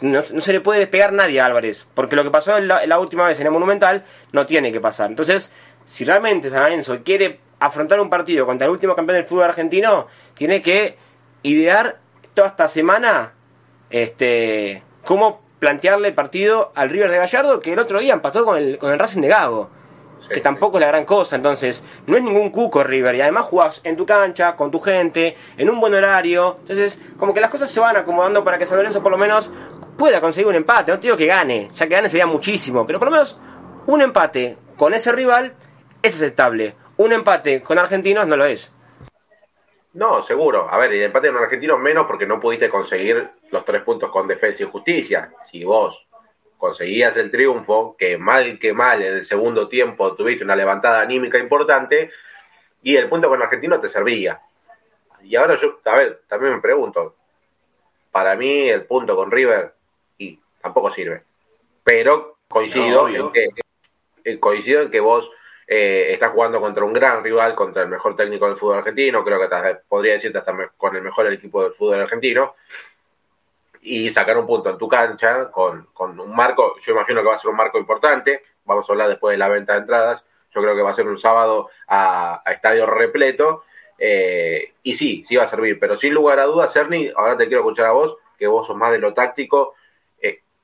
No, 0.00 0.23
se 0.23 0.52
le 0.52 0.61
puede 0.61 0.80
despegar 0.80 1.12
nadie 1.12 1.40
a 1.40 1.47
Álvarez, 1.47 1.87
porque 1.95 2.16
lo 2.16 2.23
que 2.23 2.30
pasó 2.30 2.59
la, 2.61 2.87
la, 2.87 2.99
última 2.99 3.26
vez 3.26 3.40
en 3.40 3.47
el 3.47 3.52
Monumental 3.52 4.04
no 4.33 4.47
tiene 4.47 4.73
que 4.73 4.80
pasar. 4.80 5.11
Entonces, 5.11 5.52
si 5.87 6.04
realmente 6.04 6.50
San 6.50 6.62
Lorenzo 6.62 7.02
quiere 7.04 7.40
afrontar 7.59 8.00
un 8.00 8.09
partido 8.09 8.47
contra 8.47 8.66
el 8.66 8.71
último 8.71 8.95
campeón 8.95 9.16
del 9.16 9.26
fútbol 9.26 9.45
argentino, 9.45 10.07
tiene 10.35 10.62
que 10.62 10.97
idear 11.42 11.99
toda 12.35 12.49
esta 12.49 12.68
semana 12.68 13.33
este, 13.90 14.83
cómo 15.04 15.42
plantearle 15.59 16.09
el 16.09 16.14
partido 16.14 16.73
al 16.75 16.90
River 16.90 17.11
de 17.11 17.18
Gallardo, 17.18 17.61
que 17.61 17.73
el 17.73 17.78
otro 17.78 17.99
día 17.99 18.14
empató 18.14 18.45
con 18.45 18.57
el, 18.57 18.78
con 18.78 18.92
el 18.92 18.99
Racing 18.99 19.21
de 19.21 19.28
Gago. 19.28 19.71
Que 20.28 20.40
tampoco 20.40 20.78
es 20.78 20.82
la 20.82 20.88
gran 20.88 21.04
cosa, 21.04 21.37
entonces 21.37 21.85
no 22.06 22.16
es 22.16 22.23
ningún 22.23 22.50
cuco 22.50 22.85
River 22.85 23.14
y 23.14 23.20
además 23.20 23.44
jugás 23.44 23.80
en 23.85 23.97
tu 23.97 24.06
cancha, 24.06 24.56
con 24.56 24.70
tu 24.70 24.80
gente, 24.80 25.37
en 25.56 25.70
un 25.70 25.80
buen 25.80 25.94
horario, 25.94 26.58
entonces 26.61 27.00
como 27.16 27.35
que 27.35 27.40
las 27.40 27.50
cosas 27.50 27.70
se 27.70 27.80
van 27.80 27.97
acomodando 27.97 28.44
para 28.44 28.58
que 28.58 28.66
San 28.66 28.78
Lorenzo 28.78 29.02
por 29.02 29.12
lo 29.12 29.18
menos 29.18 29.50
pueda 29.97 30.20
conseguir 30.20 30.49
un 30.49 30.54
empate, 30.54 30.92
no 30.92 30.99
te 30.99 31.08
digo 31.08 31.16
que 31.16 31.26
gane, 31.26 31.68
ya 31.75 31.87
que 31.87 31.94
gane 31.94 32.08
sería 32.08 32.26
muchísimo, 32.26 32.87
pero 32.87 32.99
por 32.99 33.08
lo 33.08 33.12
menos 33.12 33.38
un 33.87 34.02
empate 34.02 34.56
con 34.76 34.94
ese 34.94 35.12
rival 35.12 35.54
es 36.02 36.14
aceptable, 36.14 36.75
un 36.97 37.12
empate 37.12 37.62
con 37.62 37.78
argentinos 37.78 38.26
no 38.26 38.37
lo 38.37 38.44
es. 38.44 38.73
No, 39.94 40.23
seguro. 40.23 40.68
A 40.70 40.78
ver, 40.78 40.92
el 40.92 41.02
empate 41.02 41.28
con 41.28 41.42
argentinos 41.42 41.80
menos 41.80 42.06
porque 42.06 42.26
no 42.26 42.38
pudiste 42.38 42.68
conseguir 42.68 43.30
los 43.50 43.64
tres 43.64 43.82
puntos 43.82 44.11
con 44.11 44.28
defensa 44.28 44.62
y 44.62 44.66
justicia. 44.66 45.32
Si 45.50 45.64
vos 45.64 46.08
conseguías 46.59 47.17
el 47.17 47.31
triunfo, 47.31 47.97
que 47.97 48.19
mal 48.19 48.59
que 48.59 48.73
mal 48.73 49.00
en 49.00 49.15
el 49.15 49.25
segundo 49.25 49.69
tiempo 49.69 50.15
tuviste 50.15 50.45
una 50.45 50.57
levantada 50.57 51.00
anímica 51.00 51.38
importante, 51.38 52.11
y 52.83 52.97
el 52.97 53.09
punto 53.09 53.29
con 53.29 53.41
argentino 53.41 53.81
te 53.81 53.88
servía. 53.88 54.41
Y 55.23 55.37
ahora 55.37 55.57
yo, 55.57 55.81
a 55.85 55.97
ver, 55.97 56.23
también 56.29 56.55
me 56.55 56.61
pregunto, 56.61 57.17
para 58.11 58.37
mí 58.37 58.69
el 58.69 58.85
punto 58.85 59.17
con 59.17 59.31
River 59.31 59.73
y 60.19 60.38
tampoco 60.61 60.91
sirve. 60.91 61.23
Pero 61.83 62.38
coincido 62.49 63.09
en 63.09 63.33
que 63.33 63.49
eh, 64.25 64.38
coincido 64.38 64.83
en 64.83 64.91
que 64.91 65.00
vos 65.00 65.31
eh, 65.67 66.09
está 66.12 66.31
jugando 66.31 66.61
contra 66.61 66.85
un 66.85 66.93
gran 66.93 67.23
rival, 67.23 67.55
contra 67.55 67.83
el 67.83 67.88
mejor 67.88 68.17
técnico 68.17 68.47
del 68.47 68.57
fútbol 68.57 68.79
argentino, 68.79 69.25
creo 69.25 69.41
que 69.41 69.77
podría 69.88 70.15
decirte 70.15 70.38
hasta 70.38 70.55
con 70.77 70.97
el 70.97 71.03
mejor 71.03 71.33
equipo 71.33 71.62
del 71.62 71.73
fútbol 71.73 72.00
argentino, 72.00 72.55
y 73.82 74.11
sacar 74.11 74.38
un 74.38 74.47
punto 74.47 74.70
en 74.70 74.78
tu 74.78 74.88
cancha 74.88 75.50
con, 75.50 75.88
un 75.99 76.35
marco, 76.35 76.78
yo 76.80 76.92
imagino 76.92 77.23
que 77.23 77.28
va 77.28 77.35
a 77.35 77.38
ser 77.38 77.50
un 77.50 77.56
marco 77.56 77.78
importante, 77.78 78.42
vamos 78.64 78.88
a 78.88 78.92
hablar 78.92 79.08
después 79.08 79.35
de 79.35 79.38
la 79.38 79.49
venta 79.49 79.75
de 79.75 79.80
entradas, 79.80 80.25
yo 80.50 80.62
creo 80.62 80.75
que 80.75 80.82
va 80.82 80.90
a 80.90 80.94
ser 80.94 81.06
un 81.06 81.18
sábado 81.18 81.70
a, 81.87 82.42
estadio 82.47 82.87
repleto, 82.87 83.64
eh, 83.99 84.75
y 84.82 84.94
sí, 84.94 85.25
sí 85.26 85.37
va 85.37 85.44
a 85.44 85.49
servir, 85.49 85.78
pero 85.78 85.97
sin 85.97 86.14
lugar 86.14 86.40
a 86.40 86.44
dudas, 86.44 86.73
Cerny, 86.73 87.11
ahora 87.16 87.37
te 87.37 87.47
quiero 87.47 87.62
escuchar 87.62 87.87
a 87.87 87.92
vos, 87.92 88.16
que 88.38 88.47
vos 88.47 88.66
sos 88.66 88.76
más 88.76 88.92
de 88.92 88.99
lo 88.99 89.14
táctico, 89.14 89.75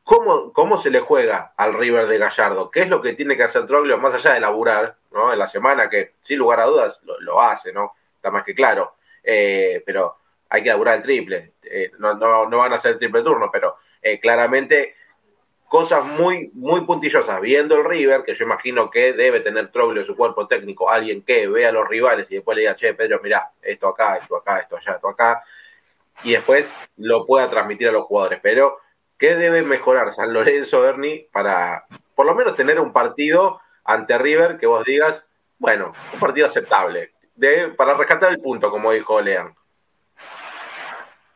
¿Cómo, 0.05 0.53
¿Cómo 0.53 0.77
se 0.77 0.91
le 0.91 1.01
juega 1.01 1.55
al 1.57 1.73
River 1.73 2.07
de 2.07 2.19
Gallardo? 2.19 2.71
¿Qué 2.71 2.83
es 2.83 2.89
lo 2.91 3.01
que 3.01 3.15
tiene 3.15 3.39
que 3.39 3.45
hacer 3.45 3.67
Troglio 3.67 3.97
más 3.97 4.13
allá 4.13 4.35
de 4.35 4.41
laburar 4.41 4.97
¿no? 5.11 5.33
en 5.33 5.39
la 5.39 5.49
semana? 5.49 5.89
Que 5.89 6.13
sin 6.21 6.39
lugar 6.39 6.61
a 6.61 6.67
dudas 6.67 7.01
lo, 7.03 7.41
hace, 7.41 7.73
¿no? 7.73 7.95
Está 8.15 8.31
más 8.31 8.45
que 8.45 8.55
claro. 8.55 8.97
Eh, 9.23 9.83
pero 9.87 10.19
hay 10.55 10.63
que 10.63 10.69
laburar 10.71 10.97
el 10.97 11.03
triple. 11.03 11.55
Eh, 11.63 11.91
no, 11.99 12.15
no, 12.15 12.49
no, 12.49 12.59
van 12.59 12.73
a 12.73 12.77
hacer 12.77 12.99
triple 12.99 13.23
turno, 13.23 13.51
pero 13.53 13.77
eh, 14.01 14.21
claramente 14.21 14.95
cosas 15.69 16.05
muy, 16.05 16.51
muy 16.55 16.83
puntillosas. 16.83 17.41
Viendo 17.41 17.77
el 17.77 17.85
River, 17.85 18.23
que 18.23 18.35
yo 18.35 18.45
imagino 18.45 18.91
que 18.91 19.13
debe 19.13 19.41
tener 19.41 19.73
Troglio 19.73 20.05
su 20.05 20.17
cuerpo 20.17 20.47
técnico, 20.47 20.91
alguien 20.91 21.23
que 21.23 21.47
vea 21.49 21.71
a 21.71 21.73
los 21.73 21.89
rivales 21.89 22.31
y 22.31 22.37
después 22.37 22.57
le 22.57 22.63
diga, 22.63 22.77
che, 22.77 22.95
Pedro, 22.95 23.21
mira, 23.23 23.51
esto 23.61 23.89
acá, 23.89 24.17
esto 24.17 24.37
acá, 24.37 24.59
esto 24.61 24.77
allá, 24.77 24.93
esto 24.93 25.09
acá. 25.09 25.43
Y 26.23 26.33
después 26.33 26.73
lo 26.97 27.27
pueda 27.27 27.51
transmitir 27.51 27.89
a 27.89 27.93
los 27.93 28.05
jugadores. 28.05 28.39
Pero 28.43 28.79
¿Qué 29.19 29.37
debe 29.37 29.63
mejorar 29.63 30.13
San 30.13 30.33
Lorenzo, 30.33 30.81
Bernie, 30.81 31.29
para 31.33 31.87
por 32.15 32.27
lo 32.27 32.35
menos 32.35 32.57
tener 32.57 32.81
un 32.81 32.93
partido 32.93 33.61
ante 33.85 34.19
River 34.19 34.57
que 34.57 34.67
vos 34.67 34.85
digas, 34.85 35.25
bueno, 35.59 35.93
un 36.13 36.21
partido 36.21 36.47
aceptable, 36.47 37.13
para 37.77 37.95
rescatar 37.95 38.31
el 38.31 38.41
punto, 38.41 38.71
como 38.71 38.93
dijo 38.93 39.21
Lean? 39.21 39.55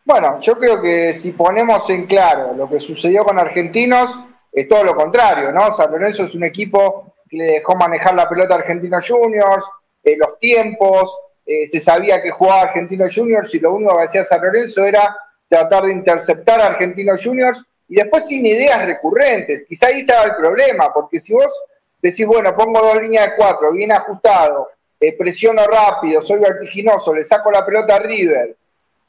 Bueno, 0.08 0.40
yo 0.40 0.58
creo 0.58 0.80
que 0.80 1.12
si 1.12 1.32
ponemos 1.32 1.90
en 1.90 2.06
claro 2.06 2.54
lo 2.54 2.66
que 2.66 2.80
sucedió 2.80 3.24
con 3.24 3.38
Argentinos, 3.38 4.10
es 4.50 4.66
todo 4.66 4.82
lo 4.82 4.96
contrario, 4.96 5.52
¿no? 5.52 5.76
San 5.76 5.92
Lorenzo 5.92 6.24
es 6.24 6.34
un 6.34 6.44
equipo 6.44 7.12
que 7.28 7.36
le 7.36 7.44
dejó 7.44 7.76
manejar 7.76 8.14
la 8.14 8.26
pelota 8.26 8.54
a 8.54 8.58
Argentinos 8.60 9.06
Juniors, 9.06 9.62
eh, 10.02 10.16
los 10.16 10.38
tiempos, 10.38 11.14
eh, 11.44 11.68
se 11.68 11.82
sabía 11.82 12.22
que 12.22 12.30
jugaba 12.30 12.62
Argentinos 12.62 13.14
Juniors 13.14 13.54
y 13.54 13.60
lo 13.60 13.74
único 13.74 13.98
que 13.98 14.04
hacía 14.04 14.24
San 14.24 14.40
Lorenzo 14.40 14.82
era 14.86 15.14
tratar 15.46 15.84
de 15.84 15.92
interceptar 15.92 16.58
a 16.58 16.68
Argentinos 16.68 17.22
Juniors 17.22 17.62
y 17.86 17.96
después 17.96 18.26
sin 18.26 18.46
ideas 18.46 18.86
recurrentes. 18.86 19.66
Quizá 19.68 19.88
ahí 19.88 20.00
estaba 20.00 20.24
el 20.24 20.36
problema, 20.36 20.90
porque 20.90 21.20
si 21.20 21.34
vos 21.34 21.52
decís, 22.00 22.24
bueno, 22.24 22.56
pongo 22.56 22.80
dos 22.80 23.02
líneas 23.02 23.26
de 23.26 23.36
cuatro, 23.36 23.72
bien 23.72 23.92
ajustado, 23.92 24.70
eh, 24.98 25.14
presiono 25.18 25.66
rápido, 25.66 26.22
soy 26.22 26.38
vertiginoso, 26.38 27.12
le 27.12 27.26
saco 27.26 27.50
la 27.50 27.66
pelota 27.66 27.96
a 27.96 27.98
River 27.98 28.56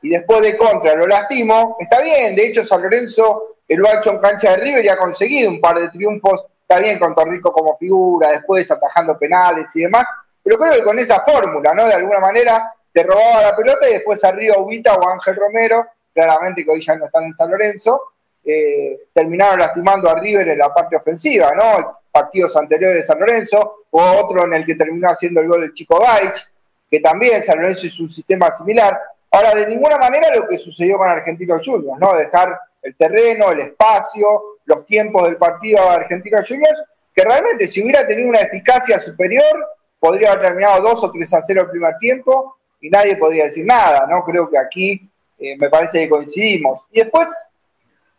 y 0.02 0.10
después 0.10 0.42
de 0.42 0.58
contra 0.58 0.96
lo 0.96 1.08
lastimo, 1.08 1.78
está 1.80 2.02
bien. 2.02 2.36
De 2.36 2.48
hecho, 2.48 2.66
San 2.66 2.82
Lorenzo 2.82 3.56
lo 3.68 3.88
ha 3.88 4.00
hecho 4.00 4.12
en 4.12 4.20
cancha 4.20 4.52
de 4.52 4.58
River 4.58 4.86
y 4.86 4.90
ha 4.90 4.98
conseguido 4.98 5.50
un 5.50 5.62
par 5.62 5.80
de 5.80 5.90
triunfos, 5.90 6.46
está 6.62 6.80
bien 6.80 6.98
con 6.98 7.14
Torrico 7.14 7.52
como 7.52 7.78
figura, 7.78 8.32
después 8.32 8.70
atajando 8.72 9.18
penales 9.18 9.76
y 9.76 9.82
demás, 9.82 10.06
pero 10.44 10.58
creo 10.58 10.74
que 10.74 10.84
con 10.84 10.98
esa 10.98 11.22
fórmula, 11.22 11.74
¿no? 11.74 11.86
De 11.86 11.94
alguna 11.94 12.20
manera 12.20 12.74
te 12.92 13.04
robaba 13.04 13.44
la 13.44 13.56
pelota 13.56 13.90
y 13.90 13.94
después 13.94 14.24
arriba 14.24 14.58
Ubita 14.58 14.96
o 14.96 15.10
Ángel 15.10 15.36
Romero, 15.36 15.86
claramente 16.14 16.64
que 16.64 16.72
hoy 16.72 16.82
ya 16.82 16.96
no 16.96 17.06
están 17.06 17.26
en 17.26 17.34
San 17.34 17.52
Lorenzo, 17.52 18.14
eh, 18.44 19.02
terminaron 19.14 19.60
lastimando 19.60 20.10
a 20.10 20.20
River 20.20 20.48
en 20.50 20.58
la 20.58 20.74
parte 20.74 20.96
ofensiva, 20.96 21.52
¿no? 21.52 22.00
Partidos 22.12 22.56
anteriores 22.56 22.98
de 22.98 23.04
San 23.04 23.20
Lorenzo, 23.20 23.86
o 23.92 24.02
otro 24.02 24.46
en 24.46 24.54
el 24.54 24.66
que 24.66 24.76
terminó 24.76 25.10
haciendo 25.10 25.42
el 25.42 25.48
gol 25.48 25.64
el 25.64 25.74
Chico 25.74 26.00
Gaich, 26.00 26.48
que 26.90 27.00
también 27.00 27.44
San 27.44 27.60
Lorenzo 27.60 27.86
es 27.86 28.00
un 28.00 28.10
sistema 28.10 28.52
similar. 28.58 29.00
Ahora, 29.32 29.54
de 29.54 29.68
ninguna 29.68 29.98
manera 29.98 30.36
lo 30.36 30.48
que 30.48 30.58
sucedió 30.58 30.98
con 30.98 31.10
Argentinos 31.10 31.63
Juniors, 31.63 32.00
¿no? 32.00 32.13
Dejar 32.13 32.60
el 32.82 32.96
terreno, 32.96 33.52
el 33.52 33.60
espacio, 33.62 34.58
los 34.65 34.86
tiempos 34.86 35.24
del 35.24 35.38
partido 35.38 35.82
a 35.82 35.96
Argentinos 35.96 36.48
Juniors, 36.48 36.80
que 37.13 37.24
realmente 37.24 37.68
si 37.68 37.84
hubiera 37.84 38.08
tenido 38.08 38.30
una 38.30 38.39
eficacia 38.39 39.00
superior, 39.02 39.68
podría 40.00 40.32
haber 40.32 40.48
terminado 40.48 40.82
2 40.82 41.04
o 41.04 41.12
3 41.12 41.34
a 41.34 41.42
0 41.42 41.62
el 41.63 41.70
primer 41.70 41.98
tiempo 41.98 42.56
y 42.82 42.89
nadie 42.89 43.18
podría 43.18 43.46
decir 43.46 43.65
nada, 43.65 44.08
¿no? 44.08 44.24
Creo 44.24 44.50
que 44.50 44.58
aquí 44.58 45.10
eh, 45.38 45.58
me 45.58 45.70
parece 45.70 46.00
que 46.00 46.10
coincidimos. 46.10 46.84
Y 46.92 47.02
después, 47.02 47.28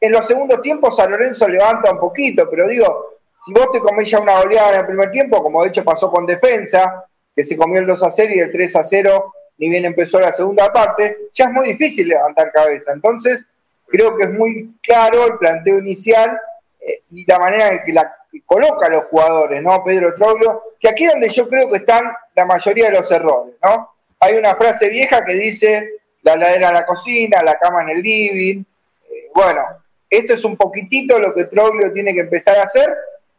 en 0.01 0.12
los 0.12 0.27
segundos 0.27 0.62
tiempos 0.62 0.96
San 0.96 1.11
Lorenzo 1.11 1.49
levanta 1.49 1.92
un 1.92 1.99
poquito, 1.99 2.49
pero 2.49 2.68
digo, 2.68 3.11
si 3.44 3.53
vos 3.53 3.73
te 3.73 3.81
comés 3.81 4.11
ya 4.11 4.20
una 4.20 4.40
goleada 4.40 4.75
en 4.75 4.81
el 4.81 4.87
primer 4.87 5.11
tiempo, 5.11 5.42
como 5.42 5.62
de 5.62 5.70
hecho 5.70 5.83
pasó 5.83 6.11
con 6.11 6.27
Defensa, 6.27 7.05
que 7.35 7.44
se 7.44 7.57
comió 7.57 7.81
el 7.81 7.87
2 7.87 8.03
a 8.03 8.11
0 8.11 8.33
y 8.35 8.40
el 8.40 8.53
3 8.53 8.77
a 8.77 8.85
0, 8.85 9.35
ni 9.61 9.68
bien 9.68 9.85
empezó 9.85 10.18
la 10.18 10.33
segunda 10.33 10.73
parte, 10.73 11.29
ya 11.35 11.44
es 11.44 11.51
muy 11.53 11.68
difícil 11.68 12.09
levantar 12.09 12.51
cabeza. 12.51 12.92
Entonces, 12.94 13.46
creo 13.87 14.16
que 14.16 14.25
es 14.25 14.33
muy 14.33 14.75
claro 14.83 15.27
el 15.27 15.37
planteo 15.37 15.79
inicial 15.79 16.40
eh, 16.81 17.03
y 17.11 17.27
la 17.27 17.38
manera 17.38 17.68
en 17.68 17.83
que 17.85 17.92
la 17.92 18.11
coloca 18.46 18.87
a 18.87 18.90
los 18.90 19.05
jugadores, 19.05 19.62
¿no? 19.62 19.85
Pedro 19.85 20.14
Troglio, 20.14 20.62
que 20.81 20.88
aquí 20.88 21.05
es 21.05 21.12
donde 21.12 21.29
yo 21.29 21.46
creo 21.46 21.68
que 21.68 21.77
están 21.77 22.11
la 22.35 22.46
mayoría 22.46 22.87
de 22.87 22.99
los 22.99 23.12
errores, 23.12 23.55
¿no? 23.62 23.90
Hay 24.18 24.35
una 24.35 24.55
frase 24.55 24.88
vieja 24.88 25.25
que 25.27 25.35
dice 25.35 25.90
la 26.23 26.37
ladera 26.37 26.68
en 26.68 26.75
la 26.75 26.87
cocina, 26.87 27.42
la 27.42 27.59
cama 27.59 27.83
en 27.83 27.90
el 27.90 28.03
living. 28.03 28.64
Eh, 29.11 29.29
bueno, 29.35 29.62
esto 30.09 30.33
es 30.35 30.44
un 30.44 30.57
poquitito 30.57 31.18
lo 31.18 31.35
que 31.35 31.44
Troglio 31.44 31.92
tiene 31.92 32.14
que 32.14 32.20
empezar 32.20 32.57
a 32.57 32.62
hacer 32.62 32.96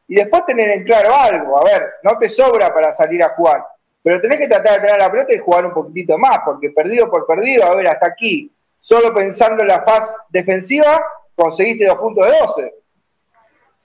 y 0.08 0.16
después 0.16 0.46
tener 0.46 0.70
en 0.70 0.84
claro 0.84 1.16
algo. 1.16 1.60
A 1.60 1.64
ver, 1.64 1.94
no 2.04 2.20
te 2.20 2.30
sobra 2.30 2.72
para 2.72 2.94
salir 2.94 3.24
a 3.24 3.30
jugar, 3.30 3.66
pero 4.04 4.20
tenés 4.20 4.40
que 4.40 4.48
tratar 4.48 4.76
de 4.82 4.88
tener 4.88 5.00
la 5.00 5.12
pelota 5.12 5.34
y 5.34 5.40
jugar 5.40 5.66
un 5.66 5.74
poquitito 5.74 6.18
más, 6.18 6.40
porque 6.44 6.72
perdido 6.72 7.10
por 7.10 7.28
perdido, 7.28 7.66
a 7.66 7.76
ver, 7.76 7.88
hasta 7.88 8.08
aquí, 8.08 8.52
solo 8.80 9.14
pensando 9.14 9.62
en 9.62 9.68
la 9.68 9.84
fase 9.84 10.12
defensiva, 10.30 11.04
conseguiste 11.36 11.86
dos 11.86 12.00
puntos 12.00 12.26
de 12.26 12.32
12. 12.40 12.74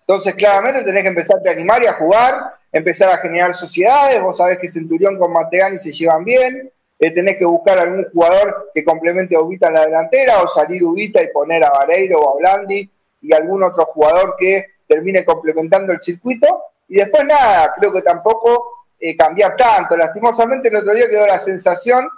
Entonces, 0.01 0.35
claramente 0.35 0.85
tenés 0.85 1.03
que 1.03 1.09
empezarte 1.09 1.49
a 1.49 1.53
animar 1.53 1.83
y 1.83 1.87
a 1.87 1.95
jugar, 1.95 2.55
empezar 2.73 3.11
a 3.11 3.19
generar 3.19 3.55
sociedades. 3.55 4.23
Vos 4.23 4.37
sabés 4.37 4.59
que 4.59 4.69
Centurión 4.69 5.19
con 5.19 5.33
Mateani 5.33 5.79
se 5.79 5.93
llevan 5.93 6.25
bien, 6.25 6.71
eh, 6.99 7.11
tenés 7.11 7.37
que 7.37 7.45
buscar 7.45 7.79
algún 7.79 8.07
jugador 8.13 8.71
que 8.73 8.85
complemente 8.85 9.37
a 9.37 9.41
Ubita 9.41 9.69
en 9.69 9.75
la 9.75 9.85
delantera 9.85 10.43
o 10.43 10.49
salir 10.49 10.83
Ubita 10.83 11.23
y 11.23 11.29
poner 11.29 11.65
a 11.65 11.71
Vareiro 11.71 12.21
o 12.21 12.35
a 12.35 12.39
Blandi 12.39 12.89
y 13.21 13.35
algún 13.35 13.65
otro 13.65 13.85
jugador 13.87 14.37
que 14.39 14.65
termine 14.87 15.25
complementando 15.25 15.93
el 15.93 16.01
circuito. 16.01 16.63
Y 16.89 16.97
después 16.97 17.25
nada, 17.25 17.75
creo 17.77 17.93
que 17.93 18.03
tampoco 18.03 18.76
eh, 19.01 19.17
cambiar 19.17 19.57
tanto. 19.57 19.97
Lastimosamente 19.97 20.69
el 20.69 20.77
otro 20.77 20.95
día 20.95 21.09
quedó 21.09 21.27
la 21.27 21.39
sensación 21.39 22.09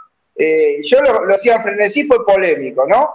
eh, 0.40 0.82
yo 0.84 1.00
lo, 1.00 1.24
lo 1.24 1.34
hacía 1.34 1.56
en 1.56 1.62
frenesí, 1.64 2.04
fue 2.04 2.24
polémico, 2.24 2.86
¿no? 2.86 3.12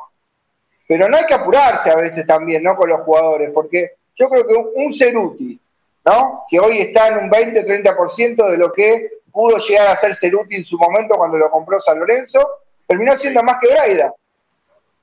Pero 0.85 1.07
no 1.07 1.15
hay 1.15 1.25
que 1.25 1.33
apurarse 1.33 1.89
a 1.89 1.95
veces 1.95 2.27
también, 2.27 2.61
¿no? 2.61 2.75
Con 2.75 2.89
los 2.89 2.99
jugadores, 3.01 3.49
porque 3.53 3.93
yo 4.17 4.29
creo 4.29 4.45
que 4.45 4.53
un, 4.53 4.93
Ceruti, 4.93 5.57
¿no? 6.03 6.43
Que 6.49 6.59
hoy 6.59 6.81
está 6.81 7.07
en 7.07 7.19
un 7.19 7.31
20-30% 7.31 8.51
de 8.51 8.57
lo 8.57 8.73
que 8.73 9.09
pudo 9.31 9.57
llegar 9.57 9.87
a 9.87 9.95
ser 9.95 10.13
Ceruti 10.17 10.55
en 10.55 10.65
su 10.65 10.77
momento 10.77 11.15
cuando 11.15 11.37
lo 11.37 11.49
compró 11.49 11.79
San 11.79 11.97
Lorenzo, 11.97 12.45
terminó 12.85 13.15
siendo 13.15 13.41
más 13.41 13.57
que 13.61 13.71
Braida. 13.71 14.13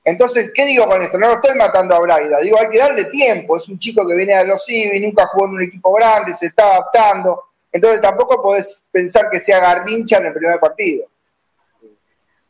Entonces, 0.03 0.51
¿qué 0.53 0.65
digo 0.67 0.85
con 0.85 1.01
esto? 1.01 1.17
No 1.17 1.27
lo 1.27 1.33
estoy 1.35 1.57
matando 1.57 1.95
a 1.95 1.99
Braida, 1.99 2.39
digo, 2.39 2.59
hay 2.59 2.69
que 2.69 2.77
darle 2.77 3.05
tiempo, 3.05 3.57
es 3.57 3.67
un 3.67 3.79
chico 3.79 4.07
que 4.07 4.15
viene 4.15 4.37
de 4.37 4.45
los 4.45 4.63
Civi, 4.63 4.99
nunca 4.99 5.25
jugó 5.25 5.47
en 5.47 5.53
un 5.53 5.63
equipo 5.63 5.91
grande, 5.93 6.35
se 6.35 6.45
está 6.45 6.67
adaptando, 6.67 7.45
entonces 7.71 8.01
tampoco 8.01 8.41
podés 8.41 8.83
pensar 8.91 9.29
que 9.29 9.39
sea 9.39 9.59
Garrincha 9.59 10.17
en 10.17 10.27
el 10.27 10.33
primer 10.33 10.59
partido. 10.59 11.07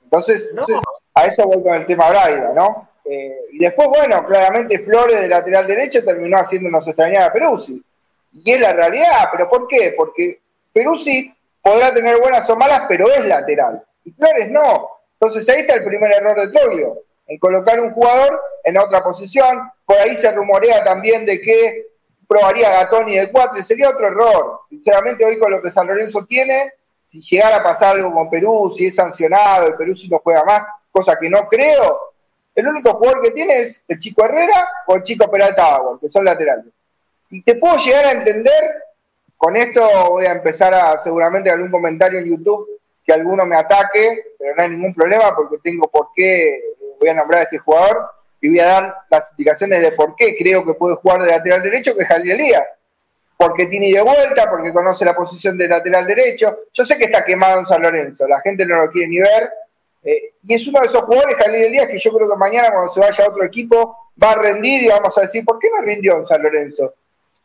Entonces, 0.03 0.51
a 1.13 1.25
eso 1.25 1.45
voy 1.45 1.63
con 1.63 1.75
el 1.75 1.85
tema 1.85 2.09
Braida, 2.09 2.51
¿no? 2.53 2.89
Eh, 3.05 3.39
y 3.53 3.59
después, 3.59 3.87
bueno, 3.87 4.25
claramente 4.25 4.79
Flores 4.79 5.21
de 5.21 5.27
lateral 5.27 5.67
derecho 5.67 6.03
terminó 6.03 6.37
haciéndonos 6.37 6.87
extrañar 6.87 7.23
a 7.23 7.33
Peruzzi. 7.33 7.81
Y 8.33 8.51
es 8.51 8.59
la 8.59 8.73
realidad, 8.73 9.29
¿pero 9.31 9.49
por 9.49 9.67
qué? 9.67 9.93
Porque 9.97 10.39
Peruzzi 10.73 11.33
podrá 11.61 11.93
tener 11.93 12.19
buenas 12.19 12.49
o 12.49 12.55
malas, 12.55 12.83
pero 12.87 13.07
es 13.07 13.25
lateral. 13.25 13.83
Y 14.05 14.11
Flores 14.11 14.49
no. 14.49 14.89
Entonces 15.19 15.47
ahí 15.49 15.61
está 15.61 15.75
el 15.75 15.83
primer 15.83 16.11
error 16.13 16.39
de 16.39 16.51
Troglio, 16.51 17.03
en 17.27 17.37
colocar 17.37 17.79
un 17.79 17.91
jugador 17.91 18.41
en 18.63 18.79
otra 18.79 19.03
posición. 19.03 19.69
Por 19.85 19.97
ahí 19.97 20.15
se 20.15 20.31
rumorea 20.31 20.83
también 20.83 21.25
de 21.25 21.41
que 21.41 21.90
probaría 22.31 22.69
a 22.69 22.83
Gatoni 22.83 23.17
de 23.17 23.29
4 23.29 23.59
y 23.59 23.63
sería 23.65 23.89
otro 23.89 24.07
error. 24.07 24.61
Sinceramente, 24.69 25.25
hoy 25.25 25.37
con 25.37 25.51
lo 25.51 25.61
que 25.61 25.69
San 25.69 25.85
Lorenzo 25.85 26.25
tiene, 26.25 26.71
si 27.05 27.19
llegara 27.19 27.57
a 27.57 27.63
pasar 27.63 27.97
algo 27.97 28.13
con 28.13 28.29
Perú, 28.29 28.73
si 28.73 28.87
es 28.87 28.95
sancionado, 28.95 29.67
el 29.67 29.75
Perú 29.75 29.97
si 29.97 30.07
no 30.07 30.17
juega 30.19 30.45
más, 30.45 30.63
cosa 30.91 31.17
que 31.19 31.29
no 31.29 31.45
creo, 31.49 31.99
el 32.55 32.67
único 32.69 32.93
jugador 32.93 33.21
que 33.21 33.31
tiene 33.31 33.59
es 33.59 33.83
el 33.85 33.99
chico 33.99 34.23
Herrera 34.23 34.65
o 34.87 34.95
el 34.95 35.03
chico 35.03 35.29
Peralta 35.29 35.75
Agua, 35.75 35.97
que 35.99 36.07
son 36.07 36.23
laterales. 36.23 36.67
Y 37.31 37.43
te 37.43 37.55
puedo 37.55 37.75
llegar 37.79 38.05
a 38.05 38.11
entender, 38.11 38.63
con 39.35 39.57
esto 39.57 39.81
voy 40.11 40.25
a 40.25 40.31
empezar 40.31 40.73
a 40.73 41.03
seguramente 41.03 41.49
algún 41.49 41.69
comentario 41.69 42.19
en 42.19 42.29
YouTube 42.29 42.65
que 43.05 43.11
alguno 43.11 43.45
me 43.45 43.57
ataque, 43.57 44.35
pero 44.39 44.55
no 44.55 44.63
hay 44.63 44.69
ningún 44.69 44.93
problema 44.93 45.35
porque 45.35 45.57
tengo 45.57 45.85
por 45.89 46.07
qué 46.15 46.61
voy 46.97 47.09
a 47.09 47.13
nombrar 47.13 47.41
a 47.41 47.43
este 47.43 47.57
jugador 47.57 48.09
y 48.41 48.49
voy 48.49 48.59
a 48.59 48.65
dar 48.65 48.95
las 49.09 49.21
explicaciones 49.21 49.81
de 49.81 49.91
por 49.91 50.15
qué 50.15 50.35
creo 50.35 50.65
que 50.65 50.73
puede 50.73 50.95
jugar 50.95 51.21
de 51.21 51.31
lateral 51.31 51.61
derecho, 51.61 51.95
que 51.95 52.03
es 52.03 52.07
Jalil 52.07 52.31
Elías. 52.31 52.67
Porque 53.37 53.67
tiene 53.67 53.91
de 53.91 54.01
vuelta, 54.01 54.49
porque 54.49 54.73
conoce 54.73 55.05
la 55.05 55.15
posición 55.15 55.57
de 55.57 55.67
lateral 55.67 56.05
derecho. 56.05 56.59
Yo 56.73 56.85
sé 56.85 56.97
que 56.97 57.05
está 57.05 57.23
quemado 57.23 57.59
en 57.59 57.65
San 57.65 57.81
Lorenzo, 57.81 58.27
la 58.27 58.41
gente 58.41 58.65
no 58.65 58.83
lo 58.83 58.91
quiere 58.91 59.07
ni 59.07 59.19
ver, 59.19 59.49
eh, 60.03 60.33
y 60.43 60.55
es 60.55 60.67
uno 60.67 60.79
de 60.79 60.87
esos 60.87 61.03
jugadores, 61.03 61.35
Jalil 61.37 61.65
Elías, 61.65 61.87
que 61.87 61.99
yo 61.99 62.11
creo 62.11 62.29
que 62.29 62.35
mañana 62.35 62.71
cuando 62.71 62.91
se 62.91 62.99
vaya 62.99 63.23
a 63.23 63.29
otro 63.29 63.43
equipo 63.43 63.95
va 64.21 64.31
a 64.31 64.35
rendir 64.35 64.83
y 64.83 64.87
vamos 64.87 65.15
a 65.17 65.21
decir, 65.21 65.45
¿por 65.45 65.59
qué 65.59 65.69
no 65.69 65.81
rindió 65.83 66.17
en 66.17 66.27
San 66.27 66.41
Lorenzo? 66.41 66.95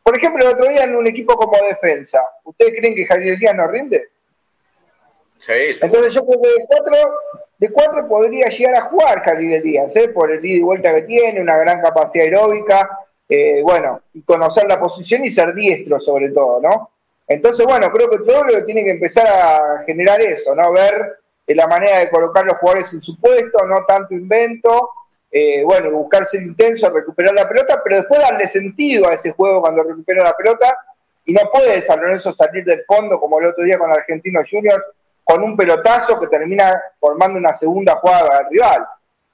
Por 0.01 0.17
ejemplo, 0.17 0.43
el 0.43 0.55
otro 0.55 0.69
día 0.69 0.83
en 0.83 0.95
un 0.95 1.05
equipo 1.05 1.35
como 1.35 1.57
defensa, 1.67 2.21
¿ustedes 2.43 2.75
creen 2.79 2.95
que 2.95 3.05
Jalil 3.05 3.33
Elías 3.33 3.55
no 3.55 3.67
rinde? 3.67 4.09
Sí, 5.45 5.53
Entonces 5.81 6.13
yo 6.13 6.25
creo 6.25 6.41
que 6.41 6.47
de 6.47 6.65
cuatro, 6.67 7.19
de 7.57 7.69
cuatro 7.71 8.07
podría 8.07 8.49
llegar 8.49 8.75
a 8.75 8.81
jugar 8.81 9.23
Jalil 9.23 9.53
Elías, 9.53 9.95
¿eh? 9.95 10.09
por 10.09 10.31
el 10.31 10.45
ida 10.45 10.57
y 10.57 10.61
vuelta 10.61 10.93
que 10.93 11.03
tiene, 11.03 11.41
una 11.41 11.57
gran 11.57 11.81
capacidad 11.81 12.25
aeróbica, 12.25 12.99
eh, 13.27 13.61
bueno, 13.63 14.01
y 14.13 14.21
conocer 14.21 14.67
la 14.67 14.79
posición 14.79 15.25
y 15.25 15.29
ser 15.29 15.53
diestro 15.53 15.99
sobre 15.99 16.29
todo, 16.29 16.61
¿no? 16.61 16.91
Entonces, 17.27 17.65
bueno, 17.65 17.91
creo 17.91 18.09
que 18.09 18.19
todo 18.19 18.43
lo 18.45 18.65
tiene 18.65 18.83
que 18.83 18.91
empezar 18.91 19.27
a 19.27 19.83
generar 19.85 20.21
eso, 20.21 20.55
¿no? 20.55 20.71
Ver 20.71 21.17
la 21.47 21.67
manera 21.67 21.99
de 21.99 22.09
colocar 22.09 22.45
los 22.45 22.57
jugadores 22.57 22.93
en 22.93 23.01
su 23.01 23.19
puesto, 23.19 23.65
no 23.67 23.85
tanto 23.85 24.13
invento, 24.13 24.89
eh, 25.31 25.63
bueno, 25.63 25.91
buscar 25.91 26.27
ser 26.27 26.41
intenso, 26.41 26.89
recuperar 26.89 27.33
la 27.33 27.47
pelota, 27.47 27.81
pero 27.83 27.97
después 27.97 28.21
darle 28.21 28.47
sentido 28.47 29.07
a 29.07 29.13
ese 29.13 29.31
juego 29.31 29.61
cuando 29.61 29.83
recupera 29.83 30.23
la 30.23 30.33
pelota 30.33 30.77
y 31.25 31.33
no 31.33 31.41
puede 31.51 31.81
San 31.81 31.99
salir 32.21 32.63
del 32.63 32.83
fondo 32.85 33.19
como 33.19 33.39
el 33.39 33.47
otro 33.47 33.63
día 33.63 33.77
con 33.77 33.91
Argentino 33.91 34.41
Juniors 34.49 34.83
con 35.27 35.43
un 35.43 35.57
pelotazo 35.57 36.17
que 36.17 36.27
termina 36.27 36.81
formando 36.99 37.37
una 37.37 37.53
segunda 37.57 37.95
jugada 37.95 38.37
al 38.37 38.49
rival. 38.49 38.87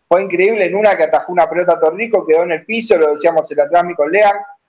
Fue 0.07 0.23
increíble 0.23 0.65
en 0.65 0.75
una 0.75 0.97
que 0.97 1.03
atajó 1.03 1.31
una 1.31 1.47
pelota 1.47 1.73
a 1.73 1.79
Torrico, 1.79 2.25
quedó 2.25 2.43
en 2.43 2.53
el 2.53 2.65
piso, 2.65 2.97
lo 2.97 3.13
decíamos 3.13 3.49
en 3.51 3.57
la 3.57 3.95
con 3.95 4.11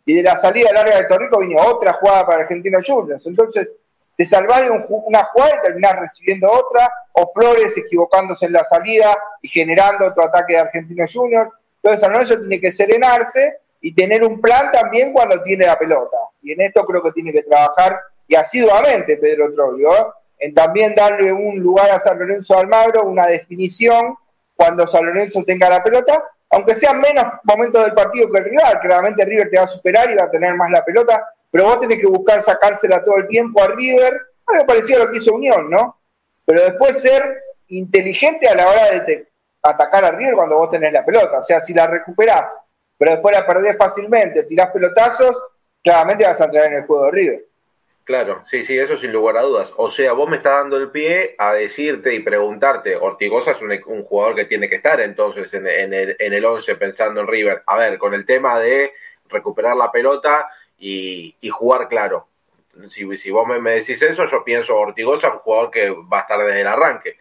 y 0.06 0.14
de 0.14 0.22
la 0.22 0.36
salida 0.36 0.70
larga 0.70 0.98
de 0.98 1.04
Torrico 1.04 1.40
vino 1.40 1.62
otra 1.62 1.94
jugada 1.94 2.26
para 2.26 2.42
Argentino 2.42 2.78
Juniors. 2.86 3.24
Entonces, 3.26 3.70
te 4.14 4.26
salvás 4.26 4.62
de 4.64 4.70
una 4.70 5.24
jugada 5.24 5.56
y 5.56 5.62
terminás 5.62 5.98
recibiendo 5.98 6.52
otra, 6.52 6.92
o 7.12 7.32
Flores 7.32 7.74
equivocándose 7.74 8.44
en 8.44 8.52
la 8.52 8.64
salida 8.66 9.16
y 9.40 9.48
generando 9.48 10.06
otro 10.06 10.26
ataque 10.26 10.52
de 10.52 10.60
Argentino 10.60 11.06
Junior. 11.10 11.50
Entonces, 11.82 12.00
San 12.02 12.38
tiene 12.40 12.60
que 12.60 12.70
serenarse 12.70 13.60
y 13.80 13.94
tener 13.94 14.24
un 14.24 14.42
plan 14.42 14.70
también 14.70 15.14
cuando 15.14 15.42
tiene 15.42 15.64
la 15.64 15.78
pelota. 15.78 16.18
Y 16.42 16.52
en 16.52 16.60
esto 16.60 16.84
creo 16.84 17.02
que 17.02 17.12
tiene 17.12 17.32
que 17.32 17.42
trabajar 17.44 17.98
y 18.28 18.36
asiduamente 18.36 19.16
Pedro 19.16 19.52
Troglio, 19.54 19.90
¿eh? 19.90 20.04
En 20.44 20.52
también 20.52 20.94
darle 20.94 21.32
un 21.32 21.58
lugar 21.58 21.90
a 21.90 21.98
San 22.00 22.18
Lorenzo 22.18 22.58
Almagro, 22.58 23.04
una 23.04 23.26
definición 23.26 24.14
cuando 24.54 24.86
San 24.86 25.06
Lorenzo 25.06 25.42
tenga 25.42 25.70
la 25.70 25.82
pelota, 25.82 26.22
aunque 26.50 26.74
sean 26.74 27.00
menos 27.00 27.24
momentos 27.44 27.82
del 27.82 27.94
partido 27.94 28.30
que 28.30 28.40
el 28.40 28.44
rival, 28.44 28.78
claramente 28.80 29.24
River 29.24 29.48
te 29.48 29.56
va 29.56 29.64
a 29.64 29.68
superar 29.68 30.10
y 30.10 30.16
va 30.16 30.24
a 30.24 30.30
tener 30.30 30.54
más 30.54 30.70
la 30.70 30.84
pelota, 30.84 31.26
pero 31.50 31.64
vos 31.64 31.80
tenés 31.80 31.98
que 31.98 32.06
buscar 32.06 32.42
sacársela 32.42 33.02
todo 33.02 33.16
el 33.16 33.26
tiempo 33.26 33.62
a 33.62 33.68
River, 33.68 34.20
algo 34.46 34.66
parecido 34.66 35.00
a 35.00 35.06
lo 35.06 35.10
que 35.10 35.16
hizo 35.16 35.34
Unión, 35.34 35.70
¿no? 35.70 35.96
Pero 36.44 36.62
después 36.62 37.00
ser 37.00 37.42
inteligente 37.68 38.46
a 38.46 38.54
la 38.54 38.68
hora 38.68 38.90
de 39.00 39.28
atacar 39.62 40.04
a 40.04 40.10
River 40.10 40.34
cuando 40.34 40.58
vos 40.58 40.70
tenés 40.70 40.92
la 40.92 41.06
pelota. 41.06 41.38
O 41.38 41.42
sea, 41.42 41.62
si 41.62 41.72
la 41.72 41.86
recuperás, 41.86 42.60
pero 42.98 43.12
después 43.12 43.34
la 43.34 43.46
perdés 43.46 43.78
fácilmente, 43.78 44.42
tirás 44.42 44.70
pelotazos, 44.72 45.42
claramente 45.82 46.26
vas 46.26 46.38
a 46.38 46.44
entrar 46.44 46.66
en 46.66 46.74
el 46.74 46.86
juego 46.86 47.06
de 47.06 47.10
River. 47.12 47.44
Claro, 48.04 48.44
sí, 48.50 48.64
sí, 48.66 48.78
eso 48.78 48.98
sin 48.98 49.12
lugar 49.12 49.38
a 49.38 49.42
dudas. 49.42 49.72
O 49.76 49.90
sea, 49.90 50.12
vos 50.12 50.28
me 50.28 50.36
estás 50.36 50.58
dando 50.58 50.76
el 50.76 50.90
pie 50.90 51.34
a 51.38 51.54
decirte 51.54 52.14
y 52.14 52.20
preguntarte, 52.20 52.96
Ortigosa 52.96 53.52
es 53.52 53.62
un, 53.62 54.04
jugador 54.04 54.34
que 54.34 54.44
tiene 54.44 54.68
que 54.68 54.76
estar 54.76 55.00
entonces 55.00 55.52
en, 55.54 55.66
el, 55.66 56.16
en 56.18 56.32
el 56.34 56.44
11 56.44 56.76
pensando 56.76 57.22
en 57.22 57.26
River. 57.26 57.62
A 57.66 57.78
ver, 57.78 57.96
con 57.96 58.12
el 58.12 58.26
tema 58.26 58.58
de 58.58 58.92
recuperar 59.30 59.74
la 59.74 59.90
pelota, 59.90 60.48
y, 60.78 61.48
jugar 61.50 61.88
claro. 61.88 62.28
Si, 62.90 63.16
si 63.16 63.30
vos 63.30 63.46
me, 63.46 63.70
decís 63.70 64.02
eso, 64.02 64.26
yo 64.26 64.44
pienso 64.44 64.76
Ortigosa, 64.76 65.30
un 65.30 65.38
jugador 65.38 65.70
que 65.70 65.90
va 65.90 66.18
a 66.18 66.20
estar 66.22 66.38
desde 66.38 66.60
el 66.60 66.66
arranque. 66.66 67.16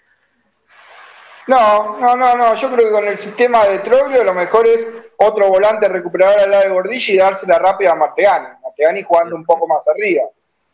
No, 1.47 1.99
no, 1.99 2.15
no, 2.15 2.35
no. 2.35 2.55
Yo 2.55 2.71
creo 2.71 2.87
que 2.87 2.91
con 2.91 3.07
el 3.07 3.17
sistema 3.17 3.65
de 3.65 3.79
Troglio 3.79 4.23
lo 4.23 4.33
mejor 4.33 4.65
es 4.65 4.87
otro 5.17 5.49
volante 5.49 5.87
recuperador 5.87 6.39
al 6.39 6.51
lado 6.51 6.63
de 6.63 6.69
Gordillo 6.69 7.13
y 7.13 7.17
dársela 7.17 7.59
rápida 7.59 7.91
a 7.91 7.95
Martegani. 7.95 8.47
Martegani 8.63 9.03
jugando 9.03 9.35
un 9.35 9.45
poco 9.45 9.67
más 9.67 9.87
arriba. 9.87 10.23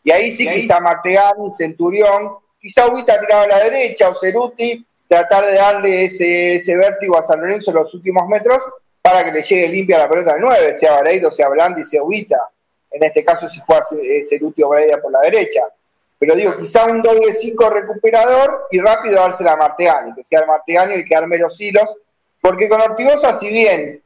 Y 0.02 0.10
ahí 0.12 0.30
sí, 0.32 0.48
quizá 0.48 0.80
Martegani, 0.80 1.52
Centurión, 1.52 2.36
quizá 2.60 2.88
Huita 2.88 3.20
tirado 3.20 3.42
a 3.42 3.48
la 3.48 3.64
derecha 3.64 4.08
o 4.08 4.14
Ceruti, 4.14 4.84
tratar 5.08 5.46
de 5.46 5.54
darle 5.54 6.04
ese, 6.06 6.56
ese 6.56 6.76
vértigo 6.76 7.18
a 7.18 7.22
San 7.22 7.40
Lorenzo 7.40 7.70
en 7.70 7.76
los 7.78 7.92
últimos 7.94 8.26
metros 8.28 8.58
para 9.02 9.24
que 9.24 9.32
le 9.32 9.42
llegue 9.42 9.68
limpia 9.68 9.98
la 9.98 10.08
pelota 10.08 10.34
de 10.34 10.40
9, 10.40 10.74
sea 10.74 10.92
Vareiro, 10.92 11.30
sea 11.30 11.48
Blandi, 11.48 11.84
sea 11.86 12.02
Huita 12.02 12.50
en 12.90 13.04
este 13.04 13.24
caso 13.24 13.48
si 13.48 13.60
juega 13.60 13.86
Cerutio 14.28 14.68
Braida 14.68 15.00
por 15.00 15.12
la 15.12 15.20
derecha. 15.20 15.62
Pero 16.18 16.34
digo, 16.34 16.56
quizá 16.56 16.84
un 16.84 17.00
doble 17.00 17.32
5 17.32 17.70
recuperador 17.70 18.66
y 18.70 18.80
rápido 18.80 19.16
dársela 19.16 19.52
a 19.52 19.56
Martegani, 19.56 20.14
que 20.14 20.24
sea 20.24 20.40
el 20.40 20.46
Martegani 20.46 20.94
el 20.94 21.06
que 21.06 21.16
arme 21.16 21.38
los 21.38 21.58
hilos, 21.60 21.88
porque 22.40 22.68
con 22.68 22.80
Ortigosa, 22.80 23.38
si 23.38 23.48
bien 23.48 24.02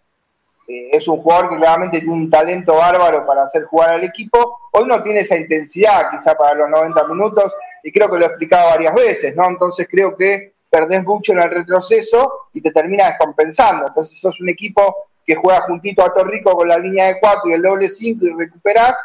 eh, 0.66 0.90
es 0.92 1.07
un 1.09 1.18
jugador 1.18 1.50
que 1.50 1.57
claramente 1.57 1.98
tiene 1.98 2.14
un 2.14 2.31
talento 2.31 2.77
bárbaro 2.77 3.27
para 3.27 3.44
hacer 3.44 3.64
jugar 3.64 3.94
al 3.94 4.05
equipo, 4.05 4.59
hoy 4.72 4.87
no 4.87 5.03
tiene 5.03 5.20
esa 5.20 5.37
intensidad 5.37 6.11
quizá 6.11 6.35
para 6.35 6.55
los 6.55 6.70
90 6.70 7.05
minutos, 7.09 7.53
y 7.83 7.92
creo 7.92 8.11
que 8.11 8.18
lo 8.18 8.24
he 8.24 8.29
explicado 8.29 8.70
varias 8.70 8.94
veces, 8.94 9.37
¿no? 9.37 9.46
Entonces 9.46 9.87
creo 9.90 10.16
que 10.16 10.55
perdés 10.70 11.05
mucho 11.05 11.33
en 11.33 11.42
el 11.42 11.50
retroceso 11.50 12.48
y 12.53 12.61
te 12.61 12.72
termina 12.72 13.07
descompensando. 13.07 13.87
Entonces 13.87 14.18
sos 14.18 14.40
un 14.40 14.48
equipo 14.48 14.94
que 15.24 15.37
juega 15.37 15.61
juntito 15.62 16.03
a 16.03 16.12
Torrico 16.12 16.57
con 16.57 16.66
la 16.66 16.79
línea 16.79 17.07
de 17.07 17.20
4 17.20 17.50
y 17.50 17.53
el 17.53 17.62
doble 17.62 17.88
5 17.88 18.24
y 18.24 18.33
recuperás, 18.33 18.96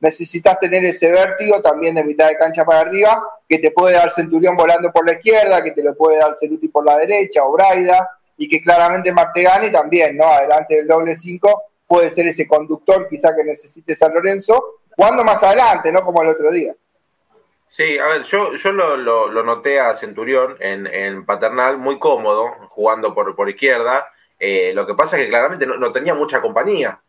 necesitas 0.00 0.58
tener 0.60 0.84
ese 0.84 1.10
vértigo 1.10 1.60
también 1.60 1.96
de 1.96 2.04
mitad 2.04 2.28
de 2.28 2.36
cancha 2.36 2.64
para 2.64 2.80
arriba, 2.80 3.22
que 3.48 3.58
te 3.58 3.72
puede 3.72 3.96
dar 3.96 4.10
Centurión 4.10 4.56
volando 4.56 4.92
por 4.92 5.04
la 5.04 5.14
izquierda, 5.14 5.62
que 5.62 5.72
te 5.72 5.82
lo 5.82 5.96
puede 5.96 6.18
dar 6.18 6.36
Ceruti 6.38 6.68
por 6.68 6.84
la 6.84 6.96
derecha 6.96 7.44
o 7.44 7.52
Braida, 7.52 8.08
y 8.38 8.48
que 8.48 8.62
claramente 8.62 9.12
Martegani 9.12 9.70
también, 9.70 10.16
¿no? 10.16 10.26
Adelante 10.26 10.76
del 10.76 10.86
doble 10.86 11.16
5 11.16 11.62
puede 11.86 12.10
ser 12.10 12.28
ese 12.28 12.48
conductor 12.48 13.06
quizá 13.08 13.34
que 13.34 13.44
necesite 13.44 13.94
San 13.94 14.14
Lorenzo, 14.14 14.80
jugando 14.96 15.24
más 15.24 15.42
adelante, 15.42 15.92
¿no? 15.92 16.02
Como 16.02 16.22
el 16.22 16.28
otro 16.28 16.50
día. 16.50 16.74
Sí, 17.66 17.98
a 17.98 18.06
ver, 18.06 18.22
yo, 18.22 18.54
yo 18.54 18.72
lo, 18.72 18.96
lo, 18.96 19.42
noté 19.42 19.78
a 19.78 19.94
Centurión 19.94 20.56
en, 20.60 20.86
en 20.86 21.26
Paternal 21.26 21.76
muy 21.76 21.98
cómodo, 21.98 22.54
jugando 22.70 23.14
por, 23.14 23.36
por 23.36 23.50
izquierda, 23.50 24.08
eh, 24.38 24.72
lo 24.74 24.86
que 24.86 24.94
pasa 24.94 25.16
es 25.16 25.24
que 25.24 25.28
claramente 25.28 25.66
no, 25.66 25.92
tenía 25.92 26.14
mucha 26.14 26.40
compañía. 26.40 27.00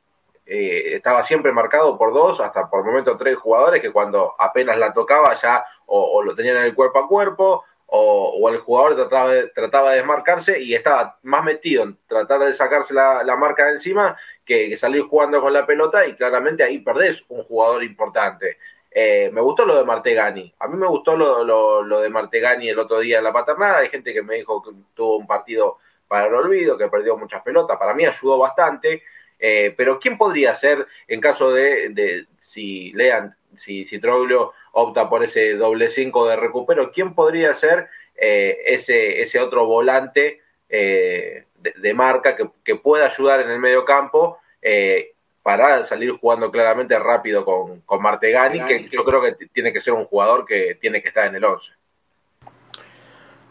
Eh, 0.46 0.96
estaba 0.96 1.24
siempre 1.24 1.52
marcado 1.52 1.98
por 1.98 2.14
dos, 2.14 2.40
hasta 2.40 2.70
por 2.70 2.84
momento 2.84 3.16
tres 3.18 3.38
jugadores 3.38 3.82
que 3.82 3.92
cuando 3.92 4.34
apenas 4.40 4.78
la 4.78 4.92
tocaba 4.94 5.36
ya 5.36 5.64
o, 5.86 6.24
lo 6.24 6.36
tenían 6.36 6.58
en 6.58 6.64
el 6.64 6.76
cuerpo 6.76 7.00
a 7.00 7.08
cuerpo 7.08 7.66
o, 7.92 8.50
el 8.50 8.60
jugador 8.60 8.96
trataba 8.96 9.34
de, 9.34 9.48
trataba 9.48 9.92
de 9.92 9.98
desmarcarse 9.98 10.62
y 10.62 10.76
estaba 10.76 11.18
más 11.24 11.44
metido 11.44 11.84
en 11.84 11.98
tratar 12.08 12.42
de 12.42 12.54
sacarse 12.54 12.94
la, 12.94 13.36
marca 13.38 13.66
de 13.66 13.72
encima 13.72 14.18
que, 14.46 14.76
salir 14.78 15.04
jugando 15.04 15.42
con 15.42 15.54
la 15.54 15.66
pelota 15.66 16.06
y 16.06 16.16
claramente 16.16 16.64
ahí 16.64 16.80
perdés 16.80 17.26
un 17.30 17.44
jugador 17.44 17.84
importante. 17.84 18.58
Eh, 18.92 19.30
me 19.34 19.42
gustó 19.42 19.66
lo 19.66 19.78
de 19.78 19.86
Martegani. 19.86 20.54
A 20.60 20.68
mí 20.68 20.78
me 20.78 20.88
gustó 20.88 21.16
lo, 21.16 21.44
lo, 21.44 22.02
de 22.02 22.10
Martegani 22.10 22.70
el 22.70 22.80
otro 22.80 23.00
día 23.00 23.20
en 23.20 23.24
la 23.24 23.34
paternada. 23.34 23.80
Hay 23.80 23.90
gente 23.90 24.14
que 24.14 24.24
me 24.24 24.36
dijo 24.36 24.62
que 24.62 24.72
tuvo 24.94 25.18
un 25.18 25.28
partido 25.28 25.78
para 26.08 26.28
el 26.28 26.34
olvido, 26.34 26.78
que 26.78 26.88
perdió 26.88 27.18
muchas 27.18 27.42
pelotas. 27.44 27.78
Para 27.78 27.94
mí 27.94 28.06
ayudó 28.06 28.38
bastante. 28.38 29.04
Eh, 29.40 29.74
pero 29.78 30.00
¿quién 30.00 30.18
podría 30.18 30.54
ser 30.56 30.86
en 31.08 31.22
caso 31.22 31.52
de, 31.52 31.90
de 31.90 32.26
si 32.40 32.92
lean, 32.94 33.36
si, 33.56 33.86
si 33.86 34.00
Troglio 34.00 34.54
opta 34.72 35.10
por 35.10 35.24
ese 35.24 35.56
doble 35.56 35.90
5 35.90 36.28
de 36.28 36.36
recupero, 36.36 36.92
¿quién 36.92 37.14
podría 37.14 37.54
ser 37.54 37.88
eh, 38.16 38.58
ese, 38.66 39.22
ese 39.22 39.40
otro 39.40 39.66
volante 39.66 40.42
eh, 40.68 41.46
de, 41.58 41.94
marca 41.94 42.36
que, 42.64 42.76
pueda 42.76 43.08
ayudar 43.08 43.42
en 43.42 43.50
el 43.50 43.60
medio 43.60 43.86
campo 43.86 44.40
eh, 44.62 45.14
para 45.42 45.84
salir 45.84 46.12
jugando 46.12 46.52
claramente 46.52 46.98
rápido 47.00 47.46
con, 47.46 47.82
con 47.82 48.02
Martegani, 48.02 48.66
que 48.66 48.90
yo 48.90 49.04
creo 49.04 49.22
que 49.22 49.48
tiene 49.54 49.74
que 49.74 49.82
ser 49.82 49.94
un 49.94 50.06
jugador 50.06 50.46
que 50.46 50.78
tiene 50.80 51.02
que 51.02 51.08
estar 51.10 51.28
en 51.28 51.36
el 51.36 51.44
11? 51.46 51.72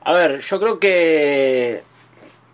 A 0.03 0.13
ver, 0.13 0.41
yo 0.41 0.61
creo 0.61 0.79
que 0.79 1.83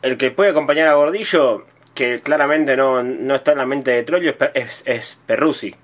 el 0.03 0.17
que 0.17 0.31
puede 0.31 0.51
acompañar 0.51 0.89
a 0.89 0.95
Gordillo, 0.95 1.67
que 1.95 2.21
claramente 2.21 2.77
no, 2.77 3.01
está 3.35 3.53
en 3.53 3.59
la 3.59 3.67
mente 3.67 3.91
de 3.91 4.03
Troglio, 4.03 4.35
es, 4.55 4.83
es 4.87 5.19
Perrusi. 5.27 5.75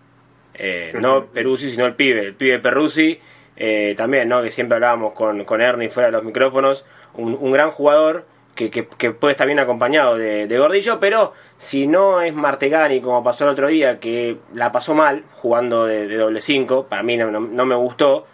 Eh, 0.62 0.92
no 1.01 1.25
Peruzzi, 1.25 1.70
sino 1.70 1.87
el 1.87 1.94
pibe, 1.94 2.20
el 2.20 2.35
pibe 2.35 2.59
Peruzzi, 2.59 3.18
eh, 3.57 3.94
también, 3.96 4.29
¿no? 4.29 4.42
que 4.42 4.51
siempre 4.51 4.75
hablábamos 4.75 5.14
con, 5.14 5.44
con 5.46 5.62
Ernie 5.62 5.88
fuera 5.88 6.09
de 6.09 6.12
los 6.12 6.23
micrófonos, 6.23 6.85
un, 7.14 7.51
gran 7.51 7.70
jugador 7.70 8.27
que, 8.55 8.83
puede 8.83 9.33
estar 9.33 9.46
bien 9.46 9.59
acompañado 9.59 10.18
de, 10.18 10.59
Gordillo, 10.59 11.01
pero 11.01 11.33
si 11.57 11.87
no 11.87 12.20
es 12.20 12.35
Martegani, 12.35 13.01
como 13.01 13.25
pasó 13.25 13.44
el 13.44 13.51
otro 13.51 13.68
día, 13.68 14.01
que 14.01 14.37
la 14.53 14.70
pasó 14.70 14.94
mal 14.94 15.25
jugando 15.33 15.87
de, 15.87 16.14
doble 16.14 16.42
5, 16.42 16.88
para 16.90 17.03
mí 17.03 17.16
no, 17.16 17.40
me 17.40 17.75
gustó, 17.75 18.27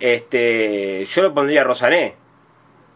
este, 0.00 1.04
yo 1.04 1.22
lo 1.22 1.32
pondría 1.32 1.62
Rosané, 1.62 2.16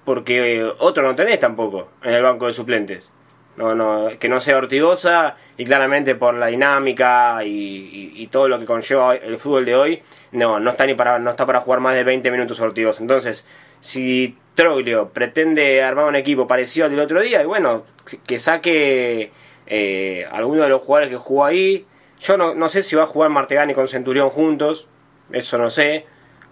porque 0.04 0.68
otro 0.78 1.04
no 1.04 1.14
tenés 1.14 1.38
tampoco 1.38 1.86
en 2.02 2.14
el 2.14 2.22
banco 2.22 2.48
de 2.48 2.52
suplentes 2.52 3.12
no, 3.56 3.74
no, 3.74 4.10
que 4.18 4.28
no 4.28 4.40
sea 4.40 4.58
ortigosa 4.58 5.36
y 5.56 5.64
claramente 5.64 6.14
por 6.14 6.34
la 6.34 6.46
dinámica 6.46 7.40
y, 7.44 8.28
todo 8.30 8.48
lo 8.48 8.58
que 8.58 8.64
conlleva 8.64 9.14
el 9.14 9.36
fútbol 9.36 9.66
de 9.66 9.74
hoy, 9.74 10.02
no, 10.30 10.58
no 10.58 10.70
está 10.70 10.86
ni 10.86 10.94
para, 10.94 11.18
no 11.18 11.30
está 11.30 11.44
para 11.44 11.60
jugar 11.60 11.80
más 11.80 11.94
de 11.94 12.04
20 12.04 12.30
minutos 12.30 12.58
ortigosa. 12.60 13.02
Entonces, 13.02 13.46
si 13.80 14.38
Troglio 14.54 15.10
pretende 15.10 15.82
armar 15.82 16.06
un 16.06 16.16
equipo 16.16 16.46
parecido 16.46 16.86
al 16.86 16.92
del 16.92 17.00
otro 17.00 17.20
día, 17.20 17.42
y 17.42 17.46
bueno, 17.46 17.84
que 18.26 18.38
saque 18.38 19.32
eh, 19.66 20.26
alguno 20.30 20.64
de 20.64 20.68
los 20.68 20.82
jugadores 20.82 21.10
que 21.10 21.16
jugó 21.16 21.44
ahí. 21.44 21.86
Yo 22.20 22.36
no, 22.36 22.54
no 22.54 22.68
sé 22.68 22.82
si 22.82 22.96
va 22.96 23.04
a 23.04 23.06
jugar 23.06 23.30
Martegani 23.30 23.74
con 23.74 23.88
Centurión 23.88 24.30
juntos, 24.30 24.86
eso 25.32 25.58
no 25.58 25.70
sé, 25.70 26.06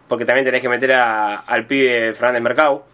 porque 0.09 0.25
también 0.25 0.45
tenés 0.45 0.63
que 0.63 0.69
meter 0.69 0.95
a, 0.95 1.37
al 1.37 1.67
pibe 1.67 2.15
Fernández 2.15 2.43
Mercado 2.43 2.87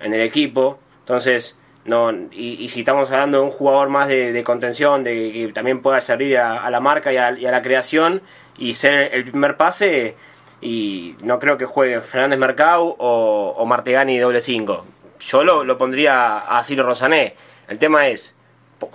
en 0.00 0.14
el 0.14 0.20
equipo. 0.20 0.78
Entonces, 1.00 1.58
no 1.84 2.10
y, 2.32 2.68
si 2.68 2.80
estamos 2.80 3.10
hablando 3.10 3.38
de 3.38 3.44
un 3.44 3.50
jugador 3.50 3.88
más 3.90 4.08
de, 4.08 4.42
contención, 4.44 5.04
de 5.04 5.32
que 5.32 5.52
también 5.52 5.82
pueda 5.82 6.00
servir 6.00 6.38
a, 6.38 6.70
la 6.70 6.80
marca 6.80 7.12
y 7.12 7.16
a, 7.16 7.30
la 7.30 7.62
creación 7.62 8.22
y 8.56 8.74
ser 8.74 9.14
el 9.14 9.24
primer 9.24 9.56
pase, 9.56 10.16
y 10.60 11.14
no 11.22 11.38
creo 11.38 11.58
que 11.58 11.66
juegue 11.66 12.00
Fernández 12.00 12.38
Mercado 12.38 12.84
o, 12.84 13.54
o 13.56 13.66
Martegani 13.66 14.18
doble 14.18 14.40
5. 14.40 14.86
Yo 15.20 15.44
lo, 15.44 15.78
pondría 15.78 16.38
a 16.38 16.62
Ciro 16.64 16.84
Rosané. 16.84 17.34
El 17.68 17.78
tema 17.78 18.08
es, 18.08 18.34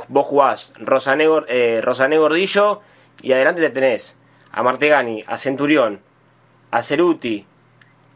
vos 0.07 0.25
jugás 0.25 0.73
Rosané, 0.77 1.27
eh, 1.47 1.81
Rosané 1.83 2.17
Gordillo 2.17 2.81
y 3.21 3.33
adelante 3.33 3.61
te 3.61 3.69
tenés 3.69 4.17
a 4.51 4.63
Martegani, 4.63 5.23
a 5.27 5.37
Centurión, 5.37 6.01
a 6.71 6.81
Ceruti, 6.81 7.45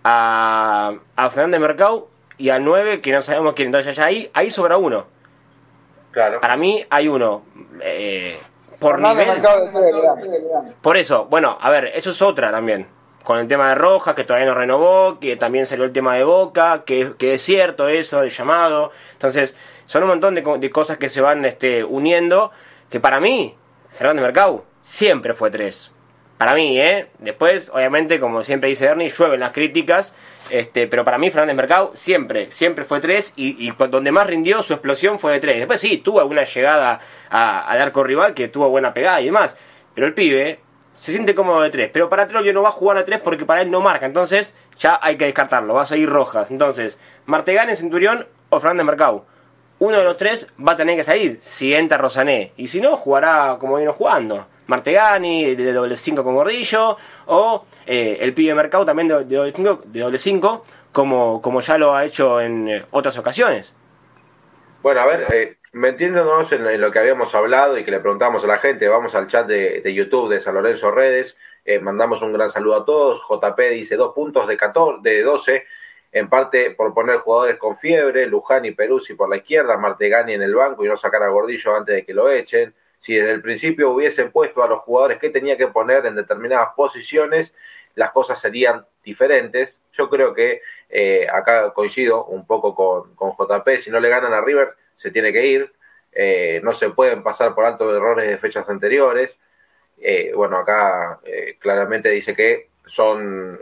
a, 0.03 0.93
a 1.15 1.29
Fernández 1.29 1.59
Mercado 1.59 2.09
y 2.43 2.49
al 2.49 2.65
9 2.65 2.99
que 2.99 3.13
no 3.13 3.21
sabemos 3.21 3.53
quién. 3.53 3.67
Entonces 3.67 3.95
ya 3.95 4.03
ahí, 4.03 4.29
ahí 4.33 4.51
sobra 4.51 4.75
uno. 4.75 5.05
Claro. 6.11 6.41
Para 6.41 6.57
mí 6.57 6.85
hay 6.89 7.07
uno. 7.07 7.43
Eh, 7.81 8.37
por 8.79 8.99
nivel. 8.99 9.41
Por 10.81 10.97
eso, 10.97 11.27
bueno, 11.27 11.57
a 11.61 11.69
ver, 11.69 11.93
eso 11.95 12.09
es 12.09 12.21
otra 12.21 12.51
también. 12.51 12.85
Con 13.23 13.39
el 13.39 13.47
tema 13.47 13.69
de 13.69 13.75
Rojas, 13.75 14.13
que 14.13 14.25
todavía 14.25 14.49
no 14.49 14.55
renovó, 14.55 15.21
que 15.21 15.37
también 15.37 15.65
salió 15.65 15.85
el 15.85 15.93
tema 15.93 16.17
de 16.17 16.25
Boca, 16.25 16.83
que, 16.85 17.13
que 17.17 17.35
es 17.35 17.41
cierto 17.41 17.87
eso, 17.87 18.21
el 18.21 18.29
llamado. 18.29 18.91
Entonces, 19.13 19.55
son 19.85 20.03
un 20.03 20.09
montón 20.09 20.35
de, 20.35 20.41
de 20.41 20.69
cosas 20.69 20.97
que 20.97 21.07
se 21.07 21.21
van 21.21 21.45
este, 21.45 21.85
uniendo, 21.85 22.51
que 22.89 22.99
para 22.99 23.21
mí, 23.21 23.55
Fernández 23.93 24.21
Mercado 24.21 24.65
siempre 24.81 25.33
fue 25.33 25.49
tres. 25.49 25.92
Para 26.43 26.55
mí, 26.55 26.77
¿eh? 26.77 27.07
Después, 27.19 27.69
obviamente, 27.73 28.19
como 28.19 28.43
siempre 28.43 28.67
dice 28.67 28.83
Ernie, 28.83 29.07
llueven 29.07 29.39
las 29.39 29.53
críticas 29.53 30.13
este, 30.49 30.87
pero 30.87 31.05
para 31.05 31.17
mí 31.17 31.31
Fernández 31.31 31.55
Mercado 31.55 31.93
siempre, 31.95 32.51
siempre 32.51 32.83
fue 32.83 32.99
3 32.99 33.31
y, 33.37 33.71
donde 33.71 34.11
más 34.11 34.27
rindió 34.27 34.61
su 34.61 34.73
explosión 34.73 35.19
fue 35.19 35.31
de 35.31 35.39
3. 35.39 35.59
Después 35.59 35.79
sí, 35.79 35.99
tuvo 35.99 36.19
alguna 36.19 36.43
llegada 36.43 36.99
al 37.29 37.81
arco 37.81 38.03
rival 38.03 38.33
que 38.33 38.49
tuvo 38.49 38.67
buena 38.67 38.93
pegada 38.93 39.21
y 39.21 39.27
demás. 39.27 39.55
Pero 39.95 40.05
el 40.05 40.13
pibe 40.13 40.59
se 40.93 41.13
siente 41.13 41.33
cómodo 41.33 41.61
de 41.61 41.69
3. 41.69 41.91
Pero 41.93 42.09
para 42.09 42.27
Trollio 42.27 42.51
no 42.51 42.61
va 42.61 42.69
a 42.69 42.73
jugar 42.73 42.97
a 42.97 43.05
3 43.05 43.21
porque 43.21 43.45
para 43.45 43.61
él 43.61 43.71
no 43.71 43.79
marca. 43.79 44.05
Entonces 44.05 44.53
ya 44.77 44.99
hay 45.01 45.15
que 45.15 45.23
descartarlo. 45.23 45.75
Va 45.75 45.83
a 45.83 45.85
seguir 45.85 46.09
Rojas. 46.09 46.51
Entonces, 46.51 46.99
Martegán 47.25 47.73
Centurión 47.73 48.27
o 48.49 48.59
Fernández 48.59 48.85
Mercado. 48.85 49.25
Uno 49.79 49.97
de 49.97 50.03
los 50.03 50.17
tres 50.17 50.47
va 50.59 50.73
a 50.73 50.77
tener 50.77 50.97
que 50.97 51.05
salir 51.05 51.37
si 51.39 51.73
entra 51.73 51.97
Rosané. 51.97 52.51
Y 52.57 52.67
si 52.67 52.81
no, 52.81 52.97
jugará 52.97 53.55
como 53.61 53.77
vino 53.77 53.93
jugando. 53.93 54.45
Martegani 54.67 55.55
de 55.55 55.73
doble 55.73 55.97
5 55.97 56.23
con 56.23 56.35
Gordillo, 56.35 56.97
o 57.27 57.65
eh, 57.85 58.17
el 58.21 58.33
pibe 58.33 58.53
Mercado 58.55 58.85
también 58.85 59.07
de, 59.07 59.23
doble 59.23 59.51
5, 59.51 59.81
de 59.85 59.99
doble 59.99 60.17
5 60.17 60.65
como, 60.91 61.41
como 61.41 61.59
ya 61.59 61.77
lo 61.77 61.93
ha 61.93 62.05
hecho 62.05 62.39
en 62.39 62.69
eh, 62.69 62.85
otras 62.91 63.17
ocasiones. 63.17 63.73
Bueno, 64.81 64.99
a 65.01 65.05
ver, 65.05 65.27
eh, 65.33 65.57
metiéndonos 65.73 66.51
en, 66.51 66.79
lo 66.79 66.91
que 66.91 66.99
habíamos 66.99 67.33
hablado 67.35 67.77
y 67.77 67.83
que 67.83 67.91
le 67.91 67.99
preguntamos 67.99 68.43
a 68.43 68.47
la 68.47 68.57
gente, 68.57 68.87
vamos 68.87 69.15
al 69.15 69.27
chat 69.27 69.47
de, 69.47 69.93
YouTube 69.93 70.29
de 70.29 70.39
San 70.39 70.55
Lorenzo 70.55 70.91
Redes, 70.91 71.37
eh, 71.65 71.79
mandamos 71.79 72.21
un 72.21 72.33
gran 72.33 72.51
saludo 72.51 72.75
a 72.75 72.85
todos, 72.85 73.21
JP 73.27 73.59
dice 73.71 73.95
dos 73.95 74.13
puntos 74.13 74.47
de, 74.47 74.57
14, 74.57 74.99
de 75.01 75.23
12, 75.23 75.65
en 76.11 76.29
parte 76.29 76.71
por 76.71 76.93
poner 76.93 77.19
jugadores 77.19 77.57
con 77.57 77.77
fiebre, 77.77 78.27
Luján 78.27 78.65
y 78.65 78.71
Peruzzi 78.71 79.15
por 79.15 79.29
la 79.29 79.37
izquierda, 79.37 79.77
Martegani 79.77 80.33
en 80.33 80.43
el 80.43 80.53
banco 80.53 80.85
y 80.85 80.89
no 80.89 80.97
sacar 80.97 81.23
a 81.23 81.29
Gordillo 81.29 81.75
antes 81.75 81.95
de 81.95 82.05
que 82.05 82.13
lo 82.13 82.29
echen, 82.29 82.73
si 83.03 83.15
desde 83.15 83.31
el 83.33 83.41
principio 83.41 83.91
hubiesen 83.91 84.31
puesto 84.31 84.63
a 84.63 84.67
los 84.69 84.79
jugadores 84.79 85.19
que 85.19 85.29
tenía 85.29 85.57
que 85.57 85.67
poner 85.67 86.05
en 86.05 86.15
determinadas 86.15 86.69
posiciones, 86.73 87.53
las 87.95 88.11
cosas 88.11 88.39
serían 88.39 88.85
diferentes. 89.03 89.81
Yo 89.91 90.09
creo 90.09 90.33
que 90.33 90.61
eh, 90.89 91.27
acá 91.29 91.73
coincido 91.73 92.23
un 92.23 92.47
poco 92.47 92.73
con, 92.73 93.13
con, 93.15 93.31
JP, 93.31 93.77
si 93.77 93.91
no 93.91 93.99
le 93.99 94.07
ganan 94.07 94.31
a 94.31 94.39
River, 94.39 94.75
se 94.95 95.11
tiene 95.11 95.33
que 95.33 95.45
ir. 95.45 95.73
Eh, 96.13 96.61
no 96.63 96.71
se 96.71 96.91
pueden 96.91 97.23
pasar 97.23 97.53
por 97.53 97.65
alto 97.65 97.93
errores 97.93 98.29
de 98.29 98.37
fechas 98.37 98.69
anteriores. 98.69 99.37
Eh, 99.99 100.31
bueno, 100.33 100.59
acá 100.59 101.19
claramente 101.59 102.09
dice 102.09 102.33
que 102.33 102.69
son 102.85 103.59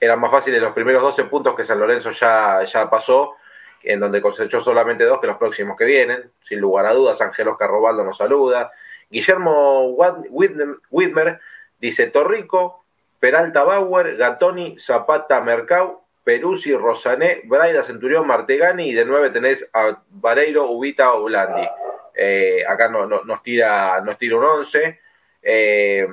eran 0.00 0.18
más 0.18 0.32
fáciles 0.32 0.60
los 0.60 0.72
primeros 0.72 1.00
12 1.00 1.24
puntos 1.26 1.54
que 1.54 1.62
San 1.62 1.78
Lorenzo 1.78 2.10
ya, 2.10 2.64
ya 2.64 2.90
pasó 2.90 3.36
en 3.82 4.00
donde 4.00 4.20
cosechó 4.20 4.60
solamente 4.60 5.04
dos 5.04 5.20
que 5.20 5.26
los 5.26 5.36
próximos 5.36 5.76
que 5.76 5.84
vienen. 5.84 6.30
Sin 6.44 6.60
lugar 6.60 6.86
a 6.86 6.92
dudas, 6.92 7.20
Ángel 7.20 7.48
Oscar 7.48 7.70
Robaldo 7.70 8.04
nos 8.04 8.16
saluda. 8.16 8.72
Guillermo 9.10 9.94
Whitmer 10.90 11.40
dice 11.78 12.06
Torrico, 12.08 12.84
Peralta 13.20 13.62
Bauer, 13.62 14.16
Gatoni, 14.16 14.78
Zapata 14.78 15.40
Mercau, 15.40 16.02
Peruzzi, 16.24 16.74
Rosané, 16.74 17.42
Braida, 17.44 17.82
Centurión, 17.82 18.26
Martegani 18.26 18.88
y 18.88 18.94
de 18.94 19.04
nueve 19.04 19.30
tenés 19.30 19.68
a 19.72 20.00
Vareiro, 20.10 20.70
Ubita 20.70 21.12
o 21.14 21.24
Blandi. 21.24 21.68
Eh, 22.14 22.64
acá 22.66 22.88
no, 22.88 23.06
nos, 23.06 23.42
tira, 23.42 24.00
nos 24.00 24.18
tira 24.18 24.36
un 24.36 24.44
11. 24.44 25.00
Eh, 25.42 26.06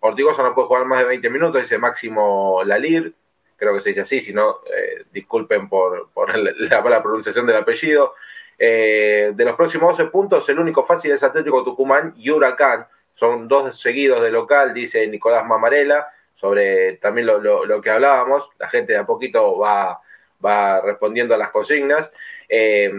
Ortigosa 0.00 0.42
no 0.42 0.54
puede 0.54 0.68
jugar 0.68 0.84
más 0.84 0.98
de 0.98 1.06
20 1.06 1.30
minutos, 1.30 1.62
dice 1.62 1.78
Máximo 1.78 2.62
Lalir 2.64 3.14
creo 3.56 3.74
que 3.74 3.80
se 3.80 3.90
dice 3.90 4.02
así, 4.02 4.20
si 4.20 4.32
no, 4.32 4.60
eh, 4.66 5.04
disculpen 5.12 5.68
por, 5.68 6.08
la, 6.36 6.82
mala 6.82 7.02
pronunciación 7.02 7.46
del 7.46 7.56
apellido. 7.56 8.14
Eh, 8.58 9.32
de 9.34 9.44
los 9.44 9.56
próximos 9.56 9.96
12 9.96 10.10
puntos, 10.10 10.48
el 10.48 10.58
único 10.58 10.84
fácil 10.84 11.12
es 11.12 11.22
Atlético 11.22 11.64
Tucumán 11.64 12.14
y 12.16 12.30
Huracán. 12.30 12.86
Son 13.14 13.46
dos 13.46 13.80
seguidos 13.80 14.22
de 14.22 14.30
local, 14.30 14.74
dice 14.74 15.06
Nicolás 15.06 15.46
Mamarela, 15.46 16.08
sobre 16.34 16.94
también 16.96 17.26
lo, 17.26 17.80
que 17.80 17.90
hablábamos. 17.90 18.48
La 18.58 18.68
gente 18.68 18.92
de 18.92 18.98
a 18.98 19.06
poquito 19.06 19.58
va, 19.58 20.00
va 20.44 20.80
respondiendo 20.80 21.34
a 21.34 21.38
las 21.38 21.50
consignas. 21.50 22.10
Eh, 22.48 22.92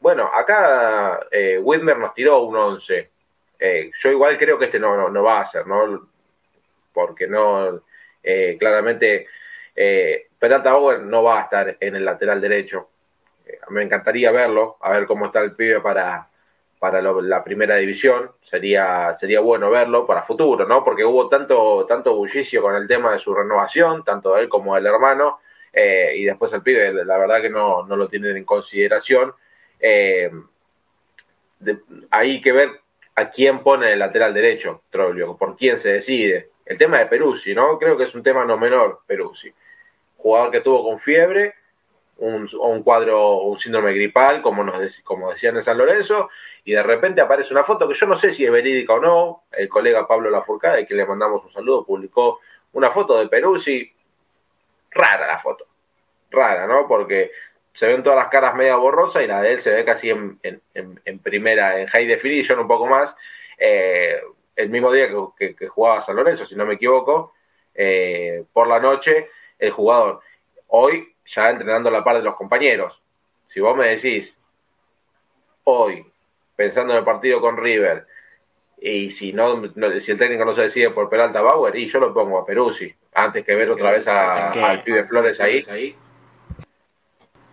bueno, 0.00 0.30
acá 0.32 1.26
Whitmer 1.60 1.98
nos 1.98 2.14
tiró 2.14 2.42
un 2.42 2.56
11. 2.56 3.10
yo 4.00 4.10
igual 4.10 4.38
creo 4.38 4.58
que 4.58 4.66
este 4.66 4.78
no, 4.78 4.96
no, 4.96 5.08
no 5.08 5.24
va 5.24 5.40
a 5.40 5.46
ser, 5.46 5.66
¿no? 5.66 6.08
Porque 6.92 7.26
no, 7.26 7.82
claramente 8.58 9.26
Eh, 9.80 10.26
Peralta 10.36 10.72
Bauer 10.72 11.02
no 11.02 11.22
va 11.22 11.38
a 11.38 11.42
estar 11.44 11.76
en 11.78 11.94
el 11.94 12.04
lateral 12.04 12.40
derecho. 12.40 12.88
Eh, 13.46 13.60
me 13.68 13.84
encantaría 13.84 14.32
verlo, 14.32 14.76
a 14.80 14.90
ver 14.90 15.06
cómo 15.06 15.26
está 15.26 15.38
el 15.38 15.54
pibe 15.54 15.80
para, 15.80 16.28
para 16.80 17.00
la 17.00 17.44
primera 17.44 17.76
división. 17.76 18.32
Sería, 18.42 19.14
sería 19.14 19.38
bueno 19.38 19.70
verlo 19.70 20.04
para 20.04 20.24
futuro, 20.24 20.66
¿no? 20.66 20.82
Porque 20.82 21.04
hubo 21.04 21.28
tanto, 21.28 21.86
tanto 21.86 22.16
bullicio 22.16 22.60
con 22.60 22.74
el 22.74 22.88
tema 22.88 23.12
de 23.12 23.20
su 23.20 23.32
renovación, 23.32 24.02
tanto 24.02 24.36
él 24.36 24.48
como 24.48 24.76
el 24.76 24.84
hermano, 24.84 25.38
eh, 25.72 26.12
y 26.16 26.24
después 26.24 26.52
el 26.54 26.62
pibe, 26.62 26.92
la 27.04 27.16
verdad 27.16 27.40
que 27.40 27.50
no, 27.50 27.86
no 27.86 27.94
lo 27.94 28.08
tienen 28.08 28.36
en 28.36 28.44
consideración. 28.44 29.32
Eh, 29.78 30.28
hay 32.10 32.40
que 32.40 32.50
ver 32.50 32.80
a 33.14 33.30
quién 33.30 33.60
pone 33.60 33.92
el 33.92 34.00
lateral 34.00 34.34
derecho, 34.34 34.82
Troglio, 34.90 35.36
por 35.36 35.56
quién 35.56 35.78
se 35.78 35.92
decide. 35.92 36.50
El 36.66 36.76
tema 36.78 36.98
de 36.98 37.06
Peruzzi, 37.06 37.54
¿no? 37.54 37.78
Creo 37.78 37.96
que 37.96 38.04
es 38.04 38.14
un 38.16 38.24
tema 38.24 38.44
no 38.44 38.58
menor, 38.58 39.02
Peruzzi. 39.06 39.54
Jugador 40.18 40.50
que 40.50 40.60
tuvo 40.60 40.84
con 40.84 40.98
fiebre, 40.98 41.54
un, 42.18 42.48
un 42.60 42.82
cuadro, 42.82 43.38
un 43.38 43.58
síndrome 43.58 43.92
gripal, 43.92 44.42
como, 44.42 44.62
nos, 44.62 45.00
como 45.00 45.30
decían 45.30 45.56
en 45.56 45.62
San 45.62 45.78
Lorenzo, 45.78 46.28
y 46.64 46.72
de 46.72 46.82
repente 46.82 47.20
aparece 47.20 47.54
una 47.54 47.64
foto 47.64 47.88
que 47.88 47.94
yo 47.94 48.06
no 48.06 48.14
sé 48.14 48.32
si 48.32 48.44
es 48.44 48.52
verídica 48.52 48.92
o 48.92 49.00
no. 49.00 49.44
El 49.52 49.68
colega 49.68 50.06
Pablo 50.06 50.28
Lafourcade, 50.28 50.86
que 50.86 50.94
le 50.94 51.06
mandamos 51.06 51.42
un 51.44 51.50
saludo, 51.50 51.86
publicó 51.86 52.40
una 52.72 52.90
foto 52.90 53.18
de 53.18 53.28
Peruzzi. 53.28 53.90
Rara 54.90 55.26
la 55.26 55.38
foto. 55.38 55.66
Rara, 56.30 56.66
¿no? 56.66 56.86
Porque 56.86 57.30
se 57.72 57.86
ven 57.86 58.02
todas 58.02 58.18
las 58.18 58.28
caras 58.28 58.54
media 58.54 58.76
borrosas 58.76 59.22
y 59.22 59.26
la 59.26 59.40
de 59.40 59.52
él 59.52 59.60
se 59.60 59.72
ve 59.72 59.84
casi 59.84 60.10
en, 60.10 61.20
primera, 61.22 61.80
en 61.80 61.86
high 61.86 62.06
definition, 62.06 62.58
un 62.58 62.68
poco 62.68 62.86
más. 62.86 63.14
Eh, 63.56 64.20
el 64.56 64.68
mismo 64.68 64.92
día 64.92 65.08
que, 65.38 65.68
jugaba 65.68 66.00
San 66.00 66.16
Lorenzo, 66.16 66.44
si 66.44 66.56
no 66.56 66.66
me 66.66 66.74
equivoco, 66.74 67.34
eh, 67.74 68.44
por 68.52 68.66
la 68.66 68.80
noche, 68.80 69.30
el 69.58 69.70
jugador. 69.70 70.20
Hoy 70.68 71.14
ya 71.26 71.50
entrenando 71.50 71.90
la 71.90 72.04
par 72.04 72.16
de 72.16 72.22
los 72.22 72.36
compañeros. 72.36 73.00
Si 73.46 73.60
vos 73.60 73.76
me 73.76 73.88
decís, 73.88 74.38
hoy, 75.64 76.04
pensando 76.56 76.92
en 76.92 76.98
el 76.98 77.04
partido 77.04 77.40
con 77.40 77.56
River, 77.56 78.06
y 78.80 79.10
si 79.10 79.32
no, 79.32 79.62
si 80.00 80.12
el 80.12 80.18
técnico 80.18 80.44
no 80.44 80.54
se 80.54 80.62
decide 80.62 80.90
por 80.90 81.08
Peralta 81.08 81.40
Bauer, 81.40 81.74
y 81.76 81.86
yo 81.86 81.98
lo 81.98 82.14
pongo 82.14 82.38
a 82.38 82.46
Peruzzi, 82.46 82.94
antes 83.14 83.44
que 83.44 83.54
ver 83.54 83.70
otra 83.70 83.90
vez 83.90 84.06
a, 84.06 84.50
al 84.50 84.82
pibe 84.82 85.04
Flores 85.04 85.40
ahí. 85.40 85.96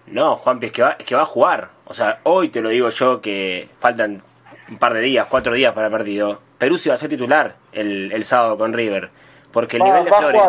No, 0.08 0.36
Juanpi, 0.36 0.68
es 0.68 0.72
que, 0.72 0.84
va, 0.84 0.96
es 1.00 1.06
que 1.06 1.16
va 1.16 1.24
a 1.24 1.26
jugar. 1.26 1.70
O 1.86 1.94
sea, 1.94 2.20
hoy 2.24 2.50
te 2.50 2.62
lo 2.62 2.70
digo 2.70 2.90
yo 2.90 3.22
que 3.22 3.70
faltan 3.80 4.22
un 4.70 4.78
par 4.78 4.94
de 4.94 5.02
días, 5.02 5.28
cuatro 5.30 5.54
días 5.54 5.74
para 5.74 5.88
el 5.88 5.92
partido. 5.92 6.42
Peruzzi 6.58 6.90
va 6.90 6.96
a 6.96 7.00
ser 7.00 7.10
titular 7.10 7.56
el, 7.72 8.12
el 8.12 8.24
sábado 8.24 8.58
con 8.58 8.74
River. 8.74 9.10
Porque 9.56 9.78
el 9.78 9.84
nivel 9.84 10.04
de 10.04 10.12
Flores. 10.12 10.42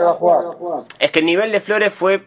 Es 0.98 1.12
que 1.12 1.20
el 1.20 1.26
nivel 1.26 1.52
de 1.52 1.60
Flores 1.60 1.94
fue 1.94 2.24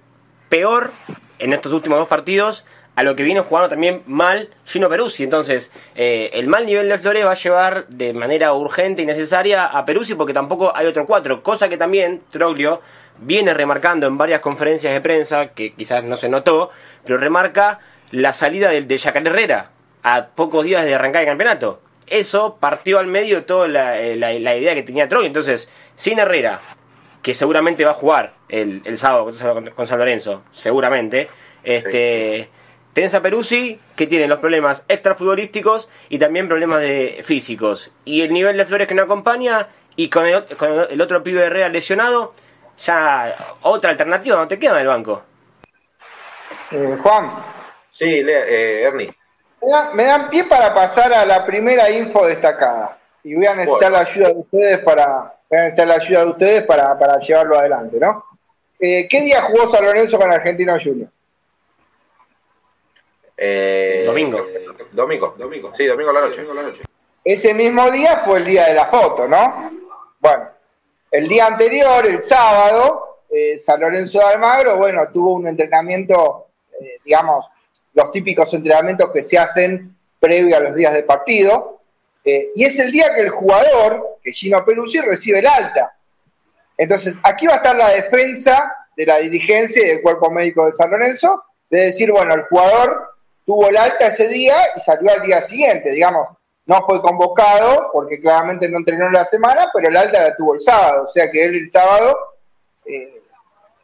peor 0.47 0.91
en 1.37 1.51
estos 1.51 1.73
últimos 1.73 1.99
dos 1.99 2.07
partidos 2.07 2.65
a 2.95 3.03
lo 3.03 3.17
que 3.17 3.23
vino 3.23 3.43
jugando 3.43 3.67
también 3.67 4.01
mal 4.05 4.47
Gino 4.63 4.87
Peruzzi. 4.87 5.25
Entonces, 5.25 5.73
eh, 5.95 6.29
el 6.31 6.47
mal 6.47 6.65
nivel 6.65 6.87
de 6.87 6.97
Flores 6.97 7.25
va 7.25 7.33
a 7.33 7.35
llevar 7.35 7.85
de 7.89 8.13
manera 8.13 8.53
urgente 8.53 9.01
y 9.01 9.05
necesaria 9.05 9.65
a 9.65 9.85
Peruzzi 9.85 10.15
porque 10.15 10.31
tampoco 10.31 10.73
hay 10.73 10.87
otro 10.87 11.05
cuatro, 11.05 11.43
cosa 11.43 11.67
que 11.67 11.75
también 11.75 12.21
Troglio 12.29 12.79
viene 13.17 13.53
remarcando 13.53 14.07
en 14.07 14.17
varias 14.17 14.39
conferencias 14.39 14.93
de 14.93 15.01
prensa, 15.01 15.47
que 15.47 15.73
quizás 15.73 16.05
no 16.05 16.15
se 16.15 16.29
notó, 16.29 16.69
pero 17.03 17.17
remarca 17.17 17.79
la 18.11 18.31
salida 18.31 18.69
de, 18.69 18.83
de 18.83 18.95
Herrera 18.95 19.71
a 20.01 20.27
pocos 20.27 20.63
días 20.63 20.85
de 20.85 20.95
arrancar 20.95 21.23
el 21.23 21.27
campeonato. 21.27 21.81
Eso 22.09 22.57
partió 22.59 22.99
al 22.99 23.07
medio 23.07 23.45
toda 23.45 23.67
la, 23.67 23.99
eh, 23.99 24.15
la 24.15 24.33
idea 24.33 24.75
que 24.75 24.83
tenía 24.83 25.07
Troglio. 25.07 25.27
Entonces, 25.27 25.69
sin 25.95 26.19
Herrera, 26.19 26.61
que 27.21 27.33
seguramente 27.33 27.85
va 27.85 27.91
a 27.91 27.95
jugar 27.95 28.33
el, 28.47 28.81
el 28.85 28.97
sábado 28.97 29.31
con, 29.75 29.87
San 29.87 29.99
Lorenzo, 29.99 30.43
seguramente. 30.51 31.29
Este, 31.63 32.49
Tenés 32.93 33.13
a 33.13 33.21
Peruzzi, 33.21 33.79
que 33.95 34.07
tiene 34.07 34.27
los 34.27 34.39
problemas 34.39 34.85
extrafutbolísticos 34.87 35.89
y 36.09 36.17
también 36.17 36.47
problemas 36.47 36.81
de 36.81 37.21
físicos. 37.23 37.93
Y 38.05 38.21
el 38.21 38.33
nivel 38.33 38.57
de 38.57 38.65
Flores 38.65 38.87
que 38.87 38.95
no 38.95 39.03
acompaña, 39.03 39.67
y 39.95 40.09
con 40.09 40.25
el, 40.25 41.01
otro 41.01 41.23
pibe 41.23 41.41
de 41.41 41.47
Herrera 41.47 41.69
lesionado, 41.69 42.33
ya 42.77 43.55
otra 43.61 43.91
alternativa 43.91 44.37
no 44.37 44.47
te 44.47 44.57
queda 44.57 44.73
en 44.73 44.79
el 44.79 44.87
banco. 44.87 45.23
Eh, 46.71 46.97
Juan. 47.01 47.31
Sí, 47.91 48.05
eh, 48.05 48.83
Ernie. 48.83 49.13
Me, 49.93 50.03
dan 50.05 50.29
pie 50.29 50.45
para 50.45 50.73
pasar 50.73 51.11
a 51.13 51.25
la 51.25 51.45
primera 51.45 51.89
info 51.89 52.25
destacada. 52.25 52.97
Y 53.23 53.35
voy 53.35 53.45
a 53.45 53.55
necesitar 53.55 53.91
la 53.91 53.99
ayuda 53.99 54.29
de 54.29 54.39
ustedes 54.39 54.77
para, 54.79 55.33
voy 55.49 55.59
a 55.59 55.63
necesitar 55.63 55.87
la 55.87 55.95
ayuda 55.95 56.19
de 56.21 56.31
ustedes 56.31 56.63
para, 56.63 56.97
para 56.97 57.19
llevarlo 57.19 57.57
adelante, 57.57 57.97
¿no? 57.99 58.23
Eh, 58.79 59.07
¿Qué 59.09 59.21
día 59.21 59.41
jugó 59.41 59.67
San 59.69 59.83
Lorenzo 59.83 60.17
con 60.17 60.31
Argentino 60.31 60.77
Junior? 60.81 61.09
Eh, 63.35 64.03
domingo. 64.05 64.45
domingo, 64.91 65.35
domingo, 65.37 65.75
sí, 65.75 65.85
domingo 65.85 66.11
a 66.11 66.13
la 66.13 66.21
noche. 66.21 66.43
la 66.43 66.61
noche. 66.61 66.81
Ese 67.23 67.53
mismo 67.53 67.91
día 67.91 68.23
fue 68.25 68.39
el 68.39 68.45
día 68.45 68.67
de 68.67 68.73
la 68.73 68.85
foto, 68.85 69.27
¿no? 69.27 69.71
Bueno, 70.19 70.49
el 71.11 71.27
día 71.27 71.47
anterior, 71.47 72.05
el 72.05 72.23
sábado, 72.23 73.23
eh, 73.29 73.59
San 73.59 73.81
Lorenzo 73.81 74.19
de 74.19 74.25
Almagro, 74.25 74.77
bueno, 74.77 75.09
tuvo 75.11 75.33
un 75.33 75.47
entrenamiento, 75.47 76.47
digamos, 77.03 77.45
los 77.93 78.11
típicos 78.11 78.53
entrenamientos 78.53 79.11
que 79.11 79.21
se 79.21 79.37
hacen 79.37 79.95
previo 80.19 80.57
a 80.57 80.59
los 80.59 80.75
días 80.75 80.93
de 80.93 81.03
partido, 81.03 81.81
eh, 82.23 82.49
y 82.55 82.65
es 82.65 82.77
el 82.79 82.91
día 82.91 83.13
que 83.15 83.21
el 83.21 83.29
jugador, 83.29 84.19
que 84.21 84.31
Gino 84.31 84.63
Peruzzi, 84.65 84.99
recibe 84.99 85.39
el 85.39 85.47
alta. 85.47 85.95
Entonces, 86.77 87.15
aquí 87.23 87.47
va 87.47 87.53
a 87.53 87.57
estar 87.57 87.75
la 87.75 87.89
defensa 87.89 88.73
de 88.95 89.05
la 89.05 89.17
dirigencia 89.17 89.81
y 89.81 89.87
del 89.87 90.01
cuerpo 90.01 90.29
médico 90.29 90.65
de 90.65 90.73
San 90.73 90.91
Lorenzo, 90.91 91.43
de 91.69 91.85
decir, 91.85 92.11
bueno, 92.11 92.35
el 92.35 92.43
jugador 92.43 93.15
tuvo 93.45 93.69
el 93.69 93.77
alta 93.77 94.07
ese 94.07 94.27
día 94.27 94.57
y 94.75 94.79
salió 94.79 95.11
al 95.11 95.21
día 95.21 95.41
siguiente, 95.41 95.89
digamos, 95.89 96.27
no 96.65 96.85
fue 96.85 97.01
convocado 97.01 97.89
porque 97.91 98.21
claramente 98.21 98.69
no 98.69 98.77
entrenó 98.77 99.07
en 99.07 99.13
la 99.13 99.25
semana, 99.25 99.69
pero 99.73 99.89
el 99.89 99.97
alta 99.97 100.21
la 100.21 100.35
tuvo 100.35 100.53
el 100.53 100.61
sábado, 100.61 101.05
o 101.05 101.07
sea 101.07 101.31
que 101.31 101.43
él 101.43 101.55
el 101.55 101.71
sábado, 101.71 102.15
eh, 102.85 103.21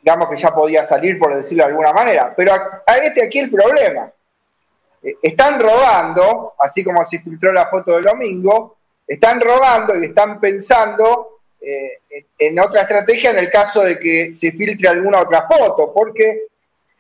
digamos 0.06 0.30
que 0.30 0.38
ya 0.38 0.54
podía 0.54 0.86
salir, 0.86 1.18
por 1.18 1.36
decirlo 1.36 1.64
de 1.64 1.72
alguna 1.72 1.92
manera. 1.92 2.32
Pero 2.38 2.54
a, 2.54 2.84
a 2.86 2.98
este 2.98 3.24
aquí 3.24 3.40
el 3.40 3.50
problema. 3.50 4.12
Eh, 5.02 5.16
están 5.20 5.60
robando, 5.60 6.54
así 6.60 6.84
como 6.84 7.04
se 7.08 7.20
filtró 7.22 7.52
la 7.52 7.66
foto 7.66 7.96
del 7.96 8.04
domingo, 8.04 8.78
están 9.08 9.42
robando 9.42 9.98
y 9.98 10.06
están 10.06 10.40
pensando 10.40 11.40
eh, 11.60 12.02
en 12.38 12.60
otra 12.60 12.82
estrategia 12.82 13.32
en 13.32 13.40
el 13.40 13.50
caso 13.50 13.82
de 13.82 13.98
que 13.98 14.36
se 14.36 14.52
filtre 14.52 14.88
alguna 14.88 15.22
otra 15.22 15.48
foto, 15.48 15.92
porque 15.92 16.44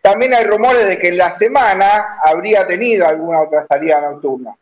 también 0.01 0.33
hay 0.33 0.45
rumores 0.45 0.87
de 0.87 0.97
que 0.97 1.09
en 1.09 1.19
la 1.19 1.35
semana 1.35 2.17
habría 2.25 2.65
tenido 2.65 3.07
alguna 3.07 3.41
otra 3.41 3.63
salida 3.65 4.01
nocturna. 4.01 4.55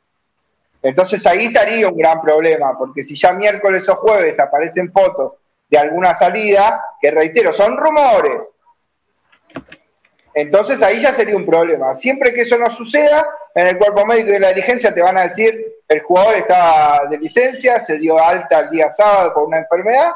Entonces 0.82 1.26
ahí 1.26 1.46
estaría 1.46 1.88
un 1.88 1.98
gran 1.98 2.22
problema, 2.22 2.78
porque 2.78 3.06
si 3.06 3.16
ya 3.16 3.32
miércoles 3.32 3.88
o 3.88 3.96
jueves 3.96 4.38
aparecen 4.38 4.92
fotos 4.92 5.32
de 5.74 5.80
alguna 5.80 6.16
salida, 6.16 6.86
que 7.02 7.10
reitero, 7.10 7.52
son 7.52 7.76
rumores, 7.76 8.54
entonces 10.36 10.82
ahí 10.84 11.02
ya 11.02 11.14
sería 11.14 11.36
un 11.36 11.46
problema. 11.46 11.96
Siempre 11.96 12.32
que 12.34 12.42
eso 12.42 12.58
no 12.60 12.70
suceda, 12.72 13.26
en 13.56 13.68
el 13.68 13.78
cuerpo 13.78 14.06
médico 14.06 14.32
de 14.32 14.40
la 14.40 14.50
dirigencia 14.50 14.94
te 14.94 15.02
van 15.02 15.18
a 15.18 15.24
decir 15.24 15.80
el 15.88 16.02
jugador 16.02 16.36
estaba 16.36 17.08
de 17.08 17.18
licencia, 17.18 17.80
se 17.80 17.98
dio 17.98 18.20
alta 18.20 18.62
el 18.62 18.70
día 18.70 18.90
sábado 18.92 19.34
por 19.34 19.44
una 19.44 19.60
enfermedad. 19.60 20.12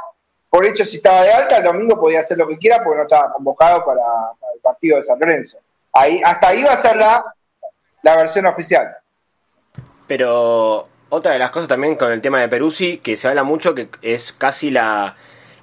Por 0.49 0.65
hecho, 0.65 0.85
si 0.85 0.97
estaba 0.97 1.23
de 1.23 1.31
alta, 1.31 1.57
el 1.57 1.63
domingo 1.63 1.99
podía 1.99 2.21
hacer 2.21 2.37
lo 2.37 2.47
que 2.47 2.57
quiera 2.57 2.83
porque 2.83 2.97
no 2.97 3.03
estaba 3.03 3.33
convocado 3.33 3.83
para, 3.83 4.01
el 4.53 4.61
partido 4.61 4.97
de 4.97 5.05
San 5.05 5.19
Lorenzo. 5.19 5.57
Ahí, 5.93 6.21
hasta 6.23 6.49
ahí 6.49 6.63
va 6.63 6.73
a 6.73 6.81
ser 6.81 6.95
la, 6.95 7.35
la 8.03 8.15
versión 8.15 8.45
oficial. 8.45 8.95
Pero 10.07 10.87
otra 11.09 11.33
de 11.33 11.39
las 11.39 11.51
cosas 11.51 11.67
también 11.67 11.95
con 11.95 12.11
el 12.11 12.21
tema 12.21 12.41
de 12.41 12.47
Peruzzi, 12.47 12.99
que 12.99 13.17
se 13.17 13.27
habla 13.27 13.43
mucho, 13.43 13.75
que 13.75 13.89
es 14.01 14.31
casi 14.31 14.71
la, 14.71 15.15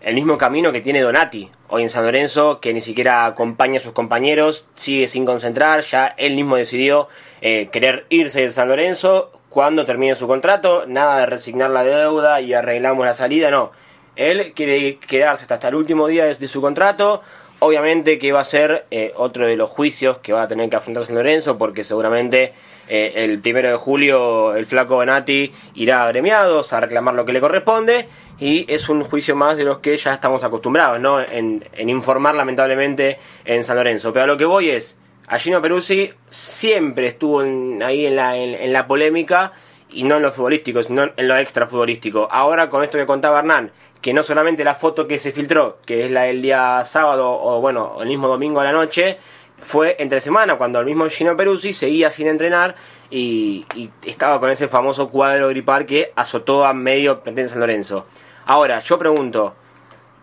el 0.05 0.15
mismo 0.15 0.37
camino 0.37 0.71
que 0.71 0.83
tiene 0.83 1.01
Donati. 1.01 1.51
Hoy 1.69 1.83
en 1.83 1.89
San 1.89 2.05
Lorenzo, 2.05 2.61
que 2.61 2.75
ni 2.75 2.83
siquiera 2.83 3.25
acompaña 3.25 3.79
a 3.79 3.83
sus 3.83 3.93
compañeros, 3.93 4.67
sigue 4.75 5.09
sin 5.09 5.25
concentrar, 5.25 5.81
ya 5.81 6.15
él 6.19 6.35
mismo 6.35 6.57
decidió 6.57 7.09
eh, 7.41 7.71
querer 7.73 8.05
irse 8.11 8.43
de 8.43 8.53
San 8.53 8.69
Lorenzo. 8.69 9.33
Cuando 9.49 9.87
termine 9.87 10.15
su 10.15 10.27
contrato, 10.27 10.85
nada 10.87 11.21
de 11.21 11.27
resignar 11.27 11.71
la 11.71 11.85
deuda 11.85 12.43
y 12.43 12.53
arreglamos 12.53 13.07
la 13.07 13.15
salida, 13.15 13.51
no. 13.51 13.73
Él 14.15 14.53
quiere 14.55 14.99
quedarse 14.99 15.47
hasta, 15.49 15.69
el 15.69 15.75
último 15.75 16.07
día 16.07 16.27
de, 16.27 16.49
su 16.49 16.61
contrato, 16.61 17.23
obviamente 17.61 18.19
que 18.19 18.31
va 18.31 18.41
a 18.41 18.45
ser 18.45 18.85
eh, 18.91 19.13
otro 19.17 19.47
de 19.47 19.57
los 19.57 19.71
juicios 19.71 20.19
que 20.19 20.35
va 20.35 20.43
a 20.43 20.49
tener 20.49 20.69
que 20.69 20.77
afrontar 20.77 21.07
San 21.07 21.15
Lorenzo, 21.15 21.57
porque 21.57 21.83
seguramente 21.83 22.53
eh, 22.89 23.13
el 23.17 23.41
primero 23.41 23.71
de 23.71 23.77
julio 23.77 24.55
el 24.55 24.67
flaco 24.67 24.97
Donati 24.97 25.53
irá 25.75 26.05
a 26.05 26.09
gremiados 26.09 26.73
a 26.75 26.81
reclamar 26.81 27.15
lo 27.15 27.25
que 27.25 27.33
le 27.33 27.41
corresponde 27.41 28.07
y 28.39 28.65
es 28.73 28.89
un 28.89 29.05
juicio 29.05 29.37
más 29.37 29.57
de 29.57 29.65
los 29.65 29.79
que 29.79 29.97
ya 29.97 30.15
estamos 30.15 30.43
acostumbrados, 30.43 31.01
¿no? 31.01 31.21
En, 31.21 31.63
informar 31.89 32.35
lamentablemente 32.35 33.19
en 33.45 33.65
San 33.65 33.77
Lorenzo. 33.77 34.13
Pero 34.13 34.25
a 34.25 34.27
lo 34.27 34.37
que 34.37 34.45
voy 34.45 34.71
es, 34.71 34.97
Gino 35.39 35.63
Peruzzi 35.63 36.13
siempre 36.31 37.07
estuvo 37.07 37.41
ahí 37.41 38.07
en 38.07 38.17
la, 38.17 38.37
en, 38.37 38.73
la 38.73 38.87
polémica 38.87 39.53
y 39.91 40.03
no 40.03 40.17
en 40.17 40.23
lo 40.23 40.33
futbolístico, 40.33 40.83
sino 40.83 41.11
en 41.17 41.29
lo 41.29 41.37
extra 41.37 41.67
futbolístico. 41.67 42.29
Ahora 42.31 42.69
con 42.69 42.83
esto 42.83 42.99
que 42.99 43.07
contaba 43.07 43.39
Hernán, 43.39 43.71
que 44.01 44.13
no 44.13 44.23
solamente 44.23 44.65
la 44.65 44.75
foto 44.75 45.07
que 45.07 45.19
se 45.19 45.33
filtró, 45.33 45.79
que 45.87 46.05
es 46.05 46.11
la 46.11 46.23
del 46.23 46.43
día 46.43 46.85
sábado 46.85 47.31
o 47.31 47.61
bueno, 47.61 47.97
el 48.01 48.09
mismo 48.09 48.29
domingo 48.29 48.61
a 48.61 48.65
la 48.65 48.73
noche, 48.73 49.19
fue 49.65 49.97
entre 49.99 50.21
semana 50.21 50.57
cuando 50.57 50.79
el 50.79 50.87
mismo 50.87 51.09
Gino 51.09 51.37
Peruzzi 51.37 51.73
seguía 51.73 52.11
sin 52.11 52.29
entrenar 52.29 52.75
y, 53.11 53.65
estaba 54.05 54.41
con 54.41 54.51
ese 54.51 54.69
famoso 54.69 55.09
cuadro 55.09 55.49
gripal 55.49 55.87
que 55.87 56.13
azotó 56.15 56.65
a 56.65 56.75
medio 56.75 57.23
plantel 57.23 57.49
San 57.49 57.61
Lorenzo. 57.61 58.07
Ahora, 58.47 58.79
yo 58.81 58.99
pregunto, 58.99 59.55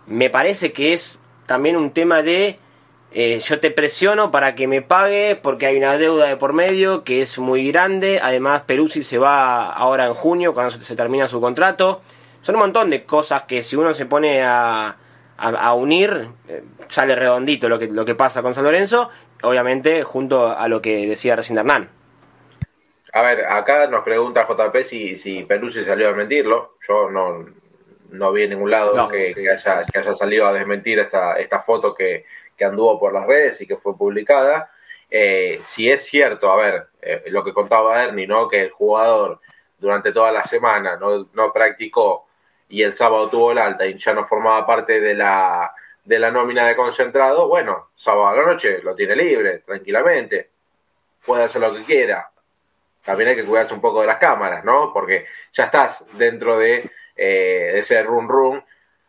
me 0.07 0.29
parece 0.29 0.71
que 0.71 0.93
es 0.93 1.19
también 1.45 1.75
un 1.75 1.91
tema 1.91 2.21
de 2.21 2.59
eh, 3.13 3.39
yo 3.39 3.59
te 3.59 3.71
presiono 3.71 4.31
para 4.31 4.55
que 4.55 4.67
me 4.67 4.81
pague 4.81 5.35
porque 5.35 5.65
hay 5.65 5.75
una 5.77 5.97
deuda 5.97 6.27
de 6.27 6.37
por 6.37 6.53
medio 6.53 7.03
que 7.03 7.21
es 7.21 7.37
muy 7.39 7.69
grande. 7.71 8.19
Además, 8.21 8.61
Peruzzi 8.61 9.03
se 9.03 9.17
va 9.17 9.69
ahora 9.69 10.05
en 10.05 10.13
junio 10.13 10.53
cuando 10.53 10.71
se 10.71 10.95
termina 10.95 11.27
su 11.27 11.41
contrato. 11.41 12.01
Son 12.41 12.55
un 12.55 12.61
montón 12.61 12.89
de 12.89 13.03
cosas 13.03 13.43
que 13.43 13.63
si 13.63 13.75
uno 13.75 13.91
se 13.93 14.05
pone 14.05 14.41
a, 14.43 14.95
unir, 15.75 16.29
eh, 16.47 16.63
sale 16.87 17.15
redondito 17.15 17.67
lo 17.67 17.79
que, 17.79 17.87
lo 17.87 18.05
que 18.05 18.15
pasa 18.15 18.41
con 18.41 18.55
San 18.55 18.63
Lorenzo, 18.63 19.09
obviamente 19.41 20.03
junto 20.03 20.47
a 20.47 20.67
lo 20.67 20.81
que 20.81 21.07
decía 21.07 21.35
recién 21.35 21.59
Hernán. 21.59 21.89
A 23.13 23.21
ver, 23.23 23.45
acá 23.45 23.87
nos 23.87 24.03
pregunta 24.03 24.47
JP 24.47 24.83
si, 24.85 25.17
si 25.17 25.43
Peruzzi 25.43 25.83
salió 25.83 26.09
a 26.09 26.13
mentirlo. 26.13 26.75
Yo 26.87 27.09
no, 27.09 27.45
no 28.11 28.31
vi 28.31 28.43
en 28.43 28.51
ningún 28.51 28.71
lado 28.71 29.09
que, 29.09 29.33
haya, 29.51 29.85
que 29.85 29.99
haya 29.99 30.13
salido 30.13 30.45
a 30.45 30.53
desmentir 30.53 30.99
esta, 30.99 31.39
esta 31.39 31.59
foto 31.61 31.93
que, 31.93 32.25
que 32.57 32.65
anduvo 32.65 32.99
por 32.99 33.13
las 33.13 33.25
redes 33.25 33.59
y 33.61 33.65
que 33.65 33.77
fue 33.77 33.97
publicada. 33.97 34.69
Eh, 35.09 35.61
si 35.65 35.89
es 35.89 36.05
cierto, 36.05 36.51
a 36.51 36.55
ver, 36.55 36.87
eh, 37.01 37.23
lo 37.27 37.43
que 37.43 37.53
contaba 37.53 38.03
Ernie, 38.03 38.27
¿no? 38.27 38.47
Que 38.47 38.61
el 38.61 38.71
jugador 38.71 39.39
durante 39.77 40.11
toda 40.11 40.31
la 40.31 40.43
semana 40.43 40.95
no, 40.95 41.27
no, 41.33 41.51
practicó 41.51 42.27
y 42.69 42.83
el 42.83 42.93
sábado 42.93 43.29
tuvo 43.29 43.51
el 43.51 43.57
alta 43.57 43.85
y 43.85 43.97
ya 43.97 44.13
no 44.13 44.25
formaba 44.25 44.65
parte 44.65 45.01
de 45.01 45.15
la, 45.15 45.73
de 46.05 46.19
la 46.19 46.31
nómina 46.31 46.67
de 46.67 46.75
concentrado, 46.75 47.47
bueno, 47.47 47.89
sábado 47.95 48.27
a 48.27 48.35
la 48.35 48.45
noche 48.45 48.79
lo 48.83 48.95
tiene 48.95 49.15
libre, 49.15 49.59
tranquilamente, 49.59 50.51
puede 51.25 51.43
hacer 51.43 51.61
lo 51.61 51.73
que 51.73 51.83
quiera. 51.83 52.29
También 53.03 53.29
hay 53.29 53.35
que 53.35 53.45
cuidarse 53.45 53.73
un 53.73 53.81
poco 53.81 54.01
de 54.01 54.07
las 54.07 54.17
cámaras, 54.17 54.63
¿no? 54.63 54.93
Porque 54.93 55.25
ya 55.51 55.65
estás 55.65 56.05
dentro 56.13 56.59
de, 56.59 56.89
eh, 57.15 57.73
ese 57.75 58.01
run 58.03 58.27
run 58.27 58.63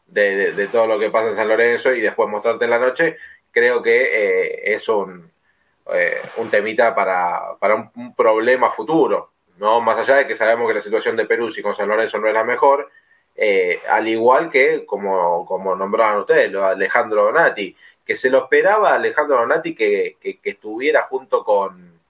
de, 0.07 0.53
de, 0.53 0.67
todo 0.69 0.87
lo 0.87 0.99
que 0.99 1.11
pasa 1.11 1.29
en 1.29 1.37
San 1.37 1.49
Lorenzo 1.49 1.95
y 1.95 2.01
después 2.01 2.29
mostrarte 2.29 2.65
en 2.65 2.71
la 2.71 2.79
noche, 2.79 3.17
creo 3.51 3.83
que 3.83 3.97
eh, 3.97 4.75
es 4.75 4.89
un, 4.89 5.31
eh, 5.93 6.21
un 6.37 6.51
temita 6.51 6.95
para, 6.95 7.57
para 7.59 7.75
un, 7.75 8.15
problema 8.15 8.71
futuro, 8.71 9.33
¿no? 9.59 9.81
Más 9.81 9.99
allá 9.99 10.17
de 10.17 10.27
que 10.27 10.37
sabemos 10.37 10.69
que 10.69 10.75
la 10.75 10.81
situación 10.81 11.17
de 11.17 11.27
Perú 11.27 11.51
y 11.57 11.63
con 11.63 11.77
San 11.77 11.89
Lorenzo 11.89 12.19
no 12.19 12.29
es 12.29 12.35
la 12.35 12.45
mejor, 12.45 12.91
eh, 13.35 13.81
al 13.89 14.07
igual 14.09 14.51
que, 14.51 14.85
como, 14.87 15.47
como 15.47 15.75
nombraban 15.75 16.19
ustedes, 16.19 16.53
lo 16.53 16.65
Alejandro 16.67 17.25
Donati, 17.25 17.77
que 18.05 18.17
se 18.17 18.31
lo 18.31 18.45
esperaba 18.45 18.95
Alejandro 18.95 19.39
Donati 19.39 19.75
que, 19.75 20.17
que, 20.21 20.39
estuviera 20.43 21.03
junto 21.03 21.45
con, 21.45 22.01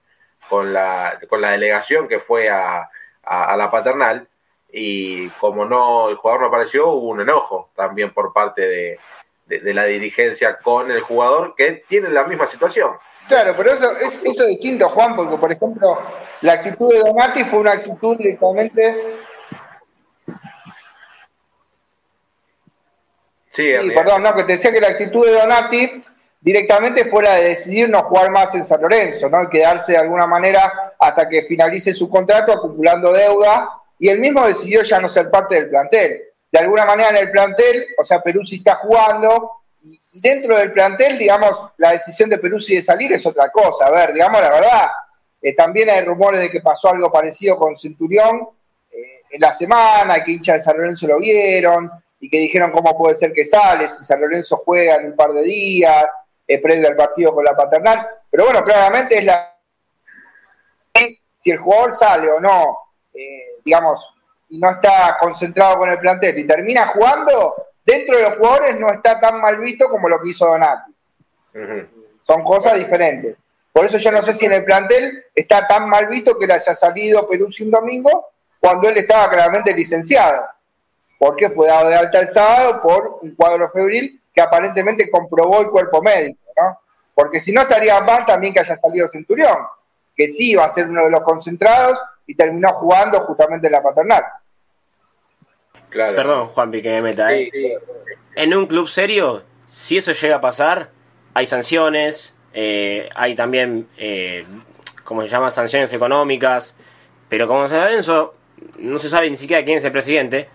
con, 0.49 0.73
la, 0.73 1.19
con 1.29 1.41
la 1.41 1.51
delegación 1.51 2.07
que 2.07 2.19
fue 2.19 2.49
a, 2.49 2.89
a, 3.23 3.57
la 3.57 3.71
paternal, 3.71 4.27
y 4.75 5.29
como 5.39 5.65
no 5.65 6.09
el 6.09 6.15
jugador 6.15 6.41
no 6.41 6.47
apareció, 6.47 6.89
hubo 6.89 7.09
un 7.09 7.21
enojo 7.21 7.69
también 7.75 8.11
por 8.11 8.33
parte 8.33 8.63
de, 8.63 8.99
de, 9.45 9.73
la 9.73 9.85
dirigencia 9.85 10.57
con 10.57 10.89
el 10.89 11.01
jugador 11.01 11.53
que 11.55 11.83
tiene 11.87 12.09
la 12.09 12.23
misma 12.23 12.47
situación. 12.47 12.91
Claro, 13.27 13.53
pero 13.55 13.73
eso 13.73 13.91
es, 13.97 14.19
eso 14.23 14.45
distinto, 14.45 14.89
Juan, 14.89 15.15
porque 15.15 15.37
por 15.37 15.51
ejemplo, 15.51 15.99
la 16.41 16.53
actitud 16.53 16.91
de 16.91 16.99
Donati 16.99 17.43
fue 17.45 17.59
una 17.59 17.73
actitud 17.73 18.17
directamente. 18.17 18.95
Sí, 23.51 23.71
perdón, 23.95 24.23
no, 24.23 24.33
que 24.33 24.43
te 24.43 24.53
decía 24.53 24.71
que 24.71 24.81
la 24.81 24.87
actitud 24.87 25.23
de 25.23 25.33
Donati 25.33 26.01
directamente 26.41 27.05
fue 27.11 27.21
la 27.21 27.35
de 27.35 27.49
decidir 27.49 27.87
no 27.89 28.01
jugar 28.01 28.31
más 28.31 28.55
en 28.55 28.65
San 28.65 28.81
Lorenzo, 28.81 29.29
¿no? 29.29 29.43
Y 29.43 29.49
quedarse 29.49 29.91
de 29.91 29.99
alguna 29.99 30.25
manera 30.25 30.93
hasta 30.99 31.29
que 31.29 31.43
finalice 31.43 31.93
su 31.93 32.09
contrato 32.09 32.51
acumulando 32.51 33.13
deuda, 33.13 33.82
y 34.03 34.09
él 34.09 34.19
mismo 34.19 34.45
decidió 34.45 34.83
ya 34.83 34.99
no 34.99 35.07
ser 35.07 35.31
parte 35.31 35.55
del 35.55 35.69
plantel 35.69 36.33
de 36.53 36.59
alguna 36.59 36.85
manera 36.85 37.09
en 37.09 37.17
el 37.17 37.31
plantel, 37.31 37.87
o 37.97 38.05
sea, 38.05 38.21
Peruzzi 38.21 38.57
está 38.57 38.75
jugando, 38.75 39.63
y, 39.83 39.99
dentro 40.19 40.55
del 40.55 40.71
plantel, 40.71 41.17
digamos, 41.17 41.71
la 41.77 41.93
decisión 41.93 42.29
de 42.29 42.37
Peruzzi 42.37 42.75
de 42.75 42.83
salir 42.83 43.11
es 43.11 43.25
otra 43.25 43.49
cosa. 43.49 43.87
A 43.87 43.89
ver, 43.91 44.13
digamos 44.13 44.39
la 44.39 44.51
verdad, 44.51 44.91
eh, 45.41 45.55
también 45.55 45.89
hay 45.89 46.01
rumores 46.01 46.41
de 46.41 46.51
que 46.51 46.61
pasó 46.61 46.89
algo 46.89 47.11
parecido 47.11 47.57
con 47.57 47.75
Centurión 47.75 48.49
eh, 48.91 49.21
en 49.31 49.41
la 49.41 49.51
semana, 49.53 50.23
que 50.23 50.33
hincha 50.33 50.53
de 50.53 50.59
San 50.59 50.77
Lorenzo 50.77 51.07
lo 51.07 51.17
vieron, 51.17 51.89
y 52.19 52.29
que 52.29 52.37
dijeron 52.37 52.71
cómo 52.71 52.95
puede 52.95 53.15
ser 53.15 53.33
que 53.33 53.45
sale, 53.45 53.89
si 53.89 54.05
San 54.05 54.21
Lorenzo 54.21 54.61
juega 54.63 54.97
en 54.97 55.07
un 55.07 55.15
par 55.15 55.33
de 55.33 55.41
días, 55.41 56.05
eh, 56.45 56.59
previo 56.59 56.87
al 56.87 56.95
partido 56.95 57.33
con 57.33 57.45
la 57.45 57.55
paternal. 57.55 58.07
Pero 58.29 58.45
bueno, 58.45 58.63
claramente 58.63 59.17
es 59.17 59.23
la... 59.23 59.49
Si 61.39 61.49
el 61.49 61.57
jugador 61.57 61.97
sale 61.97 62.29
o 62.29 62.39
no, 62.39 62.77
digamos, 63.63 63.99
y 64.49 64.59
no 64.59 64.69
está 64.69 65.17
concentrado 65.19 65.77
con 65.77 65.89
el 65.89 65.99
plantel 65.99 66.37
y 66.37 66.47
termina 66.47 66.87
jugando, 66.87 67.55
dentro 67.85 68.17
de 68.17 68.23
los 68.23 68.37
jugadores 68.37 68.79
no 68.79 68.89
está 68.91 69.19
tan 69.19 69.41
mal 69.41 69.57
visto 69.57 69.89
como 69.89 70.09
lo 70.09 70.21
que 70.21 70.29
hizo 70.29 70.45
Donati. 70.45 70.93
Son 72.25 72.43
cosas 72.43 72.75
diferentes. 72.75 73.35
Por 73.71 73.85
eso 73.85 73.97
yo 73.97 74.11
no 74.11 74.21
sé 74.21 74.35
si 74.35 74.45
en 74.45 74.53
el 74.53 74.63
plantel 74.63 75.25
está 75.33 75.67
tan 75.67 75.89
mal 75.89 76.07
visto 76.07 76.37
que 76.37 76.45
le 76.45 76.53
haya 76.53 76.75
salido 76.75 77.27
Peruzzi 77.27 77.63
un 77.63 77.71
domingo 77.71 78.27
cuando 78.59 78.87
él 78.87 78.97
estaba 78.97 79.29
claramente 79.29 79.73
licenciado. 79.73 80.45
Porque 81.17 81.49
fue 81.49 81.67
dado 81.67 81.89
de 81.89 81.95
alta 81.95 82.19
el 82.19 82.29
sábado 82.29 82.81
por 82.81 83.19
un 83.21 83.35
cuadro 83.35 83.71
febril 83.71 84.21
que 84.33 84.41
aparentemente 84.41 85.09
comprobó 85.09 85.61
el 85.61 85.69
cuerpo 85.69 86.01
médico, 86.01 86.39
¿no? 86.55 86.79
Porque 87.15 87.41
si 87.41 87.51
no 87.51 87.61
estaría 87.61 87.99
mal 88.01 88.25
también 88.25 88.53
que 88.53 88.59
haya 88.59 88.77
salido 88.77 89.09
Centurión, 89.09 89.57
que 90.15 90.27
sí 90.27 90.51
iba 90.51 90.65
a 90.65 90.71
ser 90.71 90.89
uno 90.89 91.05
de 91.05 91.11
los 91.11 91.21
concentrados 91.21 91.99
y 92.27 92.35
terminó 92.35 92.69
jugando 92.73 93.19
justamente 93.21 93.67
en 93.67 93.73
la 93.73 93.83
paternal. 93.83 94.23
Perdón, 95.89 96.47
Juanpi, 96.47 96.81
que 96.81 96.89
me 96.89 97.01
meta. 97.01 97.33
¿eh? 97.33 97.51
En 98.35 98.55
un 98.55 98.65
club 98.65 98.87
serio, 98.87 99.43
si 99.67 99.97
eso 99.97 100.11
llega 100.11 100.37
a 100.37 100.41
pasar, 100.41 100.89
hay 101.33 101.45
sanciones, 101.45 102.35
eh, 102.53 103.09
hay 103.15 103.35
también, 103.35 103.87
eh, 103.97 104.45
como 105.03 105.21
se 105.21 105.27
llama, 105.27 105.51
sanciones 105.51 105.93
económicas, 105.93 106.75
pero 107.29 107.47
como 107.47 107.67
San 107.67 107.81
Lorenzo 107.81 108.35
no 108.77 108.97
se 108.99 109.09
sabe 109.09 109.29
ni 109.29 109.37
siquiera 109.37 109.63
quién 109.63 109.77
es 109.77 109.83
el 109.83 109.91
presidente, 109.91 110.49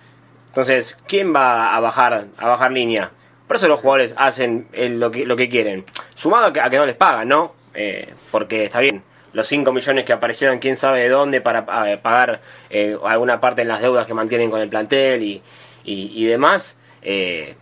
entonces, 0.48 0.98
¿quién 1.06 1.32
va 1.34 1.76
a 1.76 1.80
bajar, 1.80 2.26
a 2.36 2.48
bajar 2.48 2.72
línea? 2.72 3.12
Por 3.46 3.56
eso 3.56 3.68
los 3.68 3.80
jugadores 3.80 4.12
hacen 4.16 4.68
lo, 4.72 5.10
que, 5.10 5.24
lo 5.24 5.36
que 5.36 5.48
quieren. 5.48 5.84
Sumado 6.14 6.46
a 6.46 6.52
que, 6.52 6.60
a 6.60 6.68
que 6.68 6.76
no 6.78 6.86
les 6.86 6.96
pagan, 6.96 7.28
¿no? 7.28 7.54
Eh, 7.74 8.12
porque 8.30 8.64
está 8.64 8.80
bien, 8.80 9.02
los 9.38 9.46
5 9.46 9.72
millones 9.72 10.04
que 10.04 10.12
aparecieron 10.12 10.58
quién 10.58 10.76
sabe 10.76 11.02
de 11.02 11.10
dónde 11.10 11.40
para 11.40 11.64
pagar 12.02 12.40
eh, 12.70 12.98
alguna 13.04 13.40
parte 13.40 13.60
de 13.60 13.66
las 13.66 13.80
deudas 13.80 14.04
que 14.04 14.12
mantienen 14.12 14.50
con 14.50 14.60
el 14.60 14.68
plantel 14.68 15.22
y, 15.22 15.40
y, 15.84 16.24
demás. 16.24 16.76
Eh, 17.02 17.54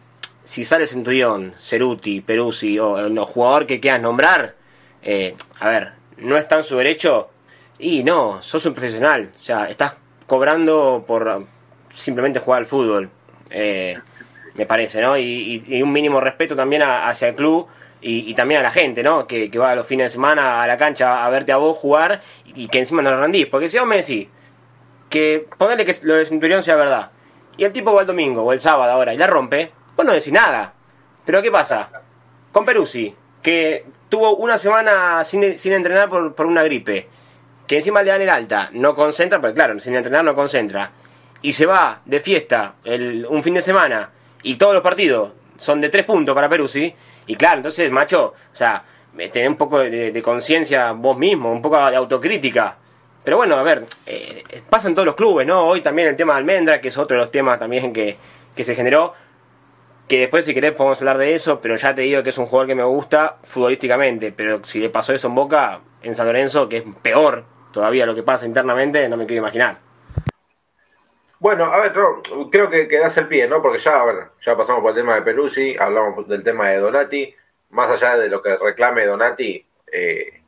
si 0.43 0.65
sale 0.65 0.87
Centurión, 0.87 1.53
Ceruti, 1.61 2.23
Peruzzi 2.23 2.79
o 2.79 2.99
el 2.99 3.19
jugador 3.19 3.67
que 3.67 3.79
quieras 3.79 4.01
nombrar, 4.01 4.55
eh, 5.03 5.35
a 5.61 5.69
ver, 5.69 5.93
no 6.17 6.39
está 6.39 6.57
en 6.57 6.65
su 6.65 6.79
derecho 6.79 7.29
y 7.79 8.03
no, 8.03 8.43
sos 8.43 8.65
un 8.65 8.73
profesional, 8.73 9.33
o 9.39 9.45
sea, 9.45 9.69
estás 9.69 9.97
cobrando 10.27 11.05
por 11.07 11.45
simplemente 11.91 12.41
jugar 12.41 12.61
al 12.61 12.67
fútbol, 12.67 13.11
me 13.51 14.65
parece, 14.67 15.03
¿no? 15.03 15.19
Y, 15.19 15.83
un 15.83 15.93
mínimo 15.93 16.21
respeto 16.21 16.57
también 16.57 16.83
hacia 16.85 17.29
el 17.29 17.35
club 17.35 17.67
y, 18.09 18.35
también 18.35 18.61
a 18.61 18.63
la 18.63 18.71
gente, 18.71 19.03
¿no? 19.03 19.27
Que, 19.27 19.51
va 19.59 19.75
los 19.75 19.87
fines 19.87 20.07
de 20.07 20.11
semana 20.11 20.63
a 20.63 20.67
la 20.67 20.77
cancha 20.77 21.27
a 21.27 21.31
verte 21.31 21.51
a 21.51 21.57
vos 21.57 21.77
jugar 21.77 22.21
y, 22.45 22.69
que 22.69 22.79
encima 22.79 23.03
no 23.03 23.11
lo 23.11 23.21
rendís. 23.21 23.47
Porque 23.47 23.69
si 23.69 23.79
vos 23.79 23.87
me 23.87 23.97
decís 23.97 24.29
que 25.11 25.47
ponerle 25.59 25.85
que 25.85 25.95
lo 26.03 26.15
de 26.15 26.25
Centurión 26.25 26.63
sea 26.63 26.77
verdad 26.77 27.11
y 27.57 27.65
el 27.65 27.73
tipo 27.73 27.93
va 27.93 28.03
el 28.03 28.07
domingo 28.07 28.43
o 28.43 28.53
el 28.53 28.61
sábado 28.61 28.93
ahora 28.93 29.13
y 29.13 29.19
la 29.19 29.27
rompe, 29.27 29.73
vos 29.97 30.07
no 30.07 30.13
decís 30.13 30.33
nada. 30.33 30.73
Pero 31.25 31.43
¿qué 31.43 31.51
pasa? 31.51 31.91
Con 32.53 32.65
Peruzzi, 32.65 33.15
que 33.43 33.85
tuvo 34.09 34.37
una 34.37 34.57
semana 34.57 35.25
sin, 35.25 35.59
sin 35.59 35.73
entrenar 35.73 36.09
por, 36.09 36.35
por 36.35 36.47
una 36.47 36.63
gripe, 36.63 37.09
que 37.67 37.77
encima 37.77 38.03
le 38.03 38.13
dan 38.13 38.23
el 38.23 38.31
alta, 38.31 38.71
no 38.73 38.95
concentra, 38.95 39.41
pero 39.41 39.53
claro, 39.53 39.79
sin 39.81 39.97
entrenar 39.97 40.25
no 40.25 40.37
concentra, 40.37 40.93
y 41.43 41.53
se 41.53 41.67
va 41.67 42.03
de 42.05 42.21
fiesta 42.21 42.75
el, 42.85 43.27
un 43.29 43.43
fin 43.43 43.55
de 43.55 43.63
semana 43.63 44.11
y 44.43 44.55
todos 44.55 44.75
los 44.75 44.83
partidos 44.83 45.33
son 45.59 45.81
de 45.81 45.89
tres 45.89 46.05
puntos 46.05 46.35
para 46.35 46.49
Peruzzi, 46.49 46.95
y 47.27 47.37
claro, 47.37 47.59
entonces, 47.59 47.91
macho, 47.91 48.35
o 48.53 48.57
sea, 48.57 48.85
tener 49.33 49.49
un 49.49 49.57
poco 49.57 49.79
de, 49.81 50.23
conciencia 50.23 50.93
vos 50.93 51.17
mismo, 51.19 51.51
un 51.53 51.63
poco 51.63 51.77
de 51.91 51.97
autocrítica. 51.97 52.77
Pero 53.25 53.39
bueno, 53.39 53.57
a 53.57 53.63
ver, 53.63 53.87
eh, 54.07 54.45
pasa 54.71 54.89
en 54.89 54.95
todos 54.95 55.07
los 55.07 55.17
clubes, 55.17 55.47
¿no? 55.47 55.67
Hoy 55.67 55.81
también 55.81 56.09
el 56.09 56.17
tema 56.17 56.35
de 56.35 56.39
Almendra, 56.39 56.81
que 56.81 56.89
es 56.89 56.99
otro 56.99 57.17
de 57.17 57.23
los 57.25 57.33
temas 57.33 57.59
también 57.59 57.93
que, 57.93 58.17
que 58.55 58.65
se 58.65 58.75
generó. 58.77 59.15
Que 60.07 60.21
después, 60.21 60.45
si 60.45 60.55
querés, 60.55 60.73
podemos 60.73 61.01
hablar 61.01 61.19
de 61.19 61.35
eso, 61.35 61.61
pero 61.61 61.75
ya 61.75 61.93
te 61.93 62.03
digo 62.03 62.23
que 62.23 62.31
es 62.31 62.39
un 62.39 62.47
jugador 62.47 62.69
que 62.69 62.77
me 62.77 62.85
gusta 62.85 63.39
futbolísticamente. 63.43 64.31
Pero 64.31 64.65
si 64.65 64.79
le 64.79 64.91
pasó 64.91 65.13
eso 65.13 65.27
en 65.27 65.35
Boca, 65.35 65.81
en 66.03 66.15
San 66.15 66.27
Lorenzo, 66.27 66.69
que 66.69 66.77
es 66.77 66.85
peor 67.03 67.45
todavía 67.73 68.07
lo 68.07 68.15
que 68.15 68.23
pasa 68.23 68.47
internamente, 68.47 69.09
no 69.09 69.17
me 69.17 69.27
quiero 69.27 69.43
imaginar. 69.43 69.86
Bueno, 71.39 71.67
a 71.67 71.79
ver, 71.79 71.93
creo 72.51 72.71
que, 72.71 72.89
que 72.89 72.99
das 72.99 73.17
el 73.19 73.29
pie, 73.29 73.47
¿no? 73.47 73.61
Porque 73.61 73.79
ya, 73.79 74.01
a 74.01 74.05
ver, 74.05 74.29
ya 74.45 74.57
pasamos 74.57 74.81
por 74.81 74.91
el 74.91 74.97
tema 74.97 75.17
de 75.17 75.23
Pelusi, 75.23 75.77
hablamos 75.79 76.27
del 76.29 76.43
tema 76.43 76.71
de 76.71 76.79
Donati, 76.79 77.35
más 77.71 77.91
allá 77.91 78.17
de 78.17 78.29
lo 78.29 78.43
que 78.43 78.57
reclame 78.57 79.05
Donati, 79.05 79.65
eh, 79.93 80.41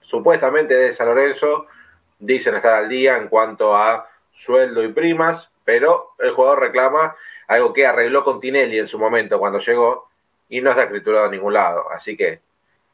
supuestamente 0.00 0.74
de 0.74 0.94
San 0.94 1.06
Lorenzo 1.06 1.66
dicen 2.18 2.54
estar 2.54 2.74
al 2.74 2.88
día 2.88 3.16
en 3.16 3.28
cuanto 3.28 3.76
a 3.76 4.08
sueldo 4.30 4.82
y 4.82 4.92
primas, 4.92 5.50
pero 5.64 6.14
el 6.18 6.32
jugador 6.32 6.60
reclama 6.60 7.16
algo 7.48 7.72
que 7.72 7.86
arregló 7.86 8.24
con 8.24 8.40
Tinelli 8.40 8.78
en 8.78 8.86
su 8.86 8.98
momento 8.98 9.38
cuando 9.38 9.58
llegó 9.58 10.08
y 10.48 10.60
no 10.60 10.70
está 10.70 10.84
escriturado 10.84 11.26
en 11.26 11.32
ningún 11.32 11.54
lado. 11.54 11.90
Así 11.90 12.16
que 12.16 12.40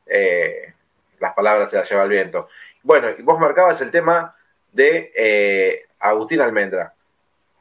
eh, 0.07 0.75
las 1.21 1.35
palabras 1.35 1.71
se 1.71 1.77
las 1.77 1.89
lleva 1.89 2.05
el 2.05 2.09
viento. 2.09 2.49
Bueno, 2.83 3.09
vos 3.21 3.39
marcabas 3.39 3.81
el 3.81 3.91
tema 3.91 4.35
de 4.73 5.13
eh, 5.15 5.87
Agustín 5.99 6.41
Almendra, 6.41 6.95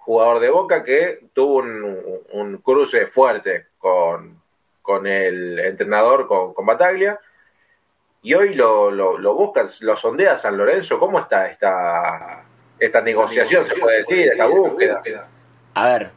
jugador 0.08 0.40
de 0.40 0.50
Boca 0.50 0.86
que 0.86 1.20
tuvo 1.34 1.58
un, 1.58 2.62
cruce 2.64 3.08
fuerte 3.08 3.68
con, 3.78 4.42
con 4.82 5.06
el 5.06 5.60
entrenador, 5.60 6.28
con, 6.28 6.54
con 6.54 6.66
Bataglia, 6.66 7.20
y 8.22 8.34
hoy 8.34 8.56
lo, 8.56 8.90
lo, 8.90 9.18
lo 9.18 9.34
buscas, 9.34 9.82
lo 9.82 9.98
sondea 9.98 10.38
San 10.38 10.58
Lorenzo. 10.58 10.98
¿Cómo 10.98 11.20
está 11.20 11.48
esta, 11.50 12.42
esta 12.80 13.02
negociación, 13.02 13.66
se 13.66 13.76
puede 13.76 13.98
decir, 13.98 14.30
esta 14.30 14.46
búsqueda? 14.46 15.02
A 15.74 15.88
ver, 15.90 16.12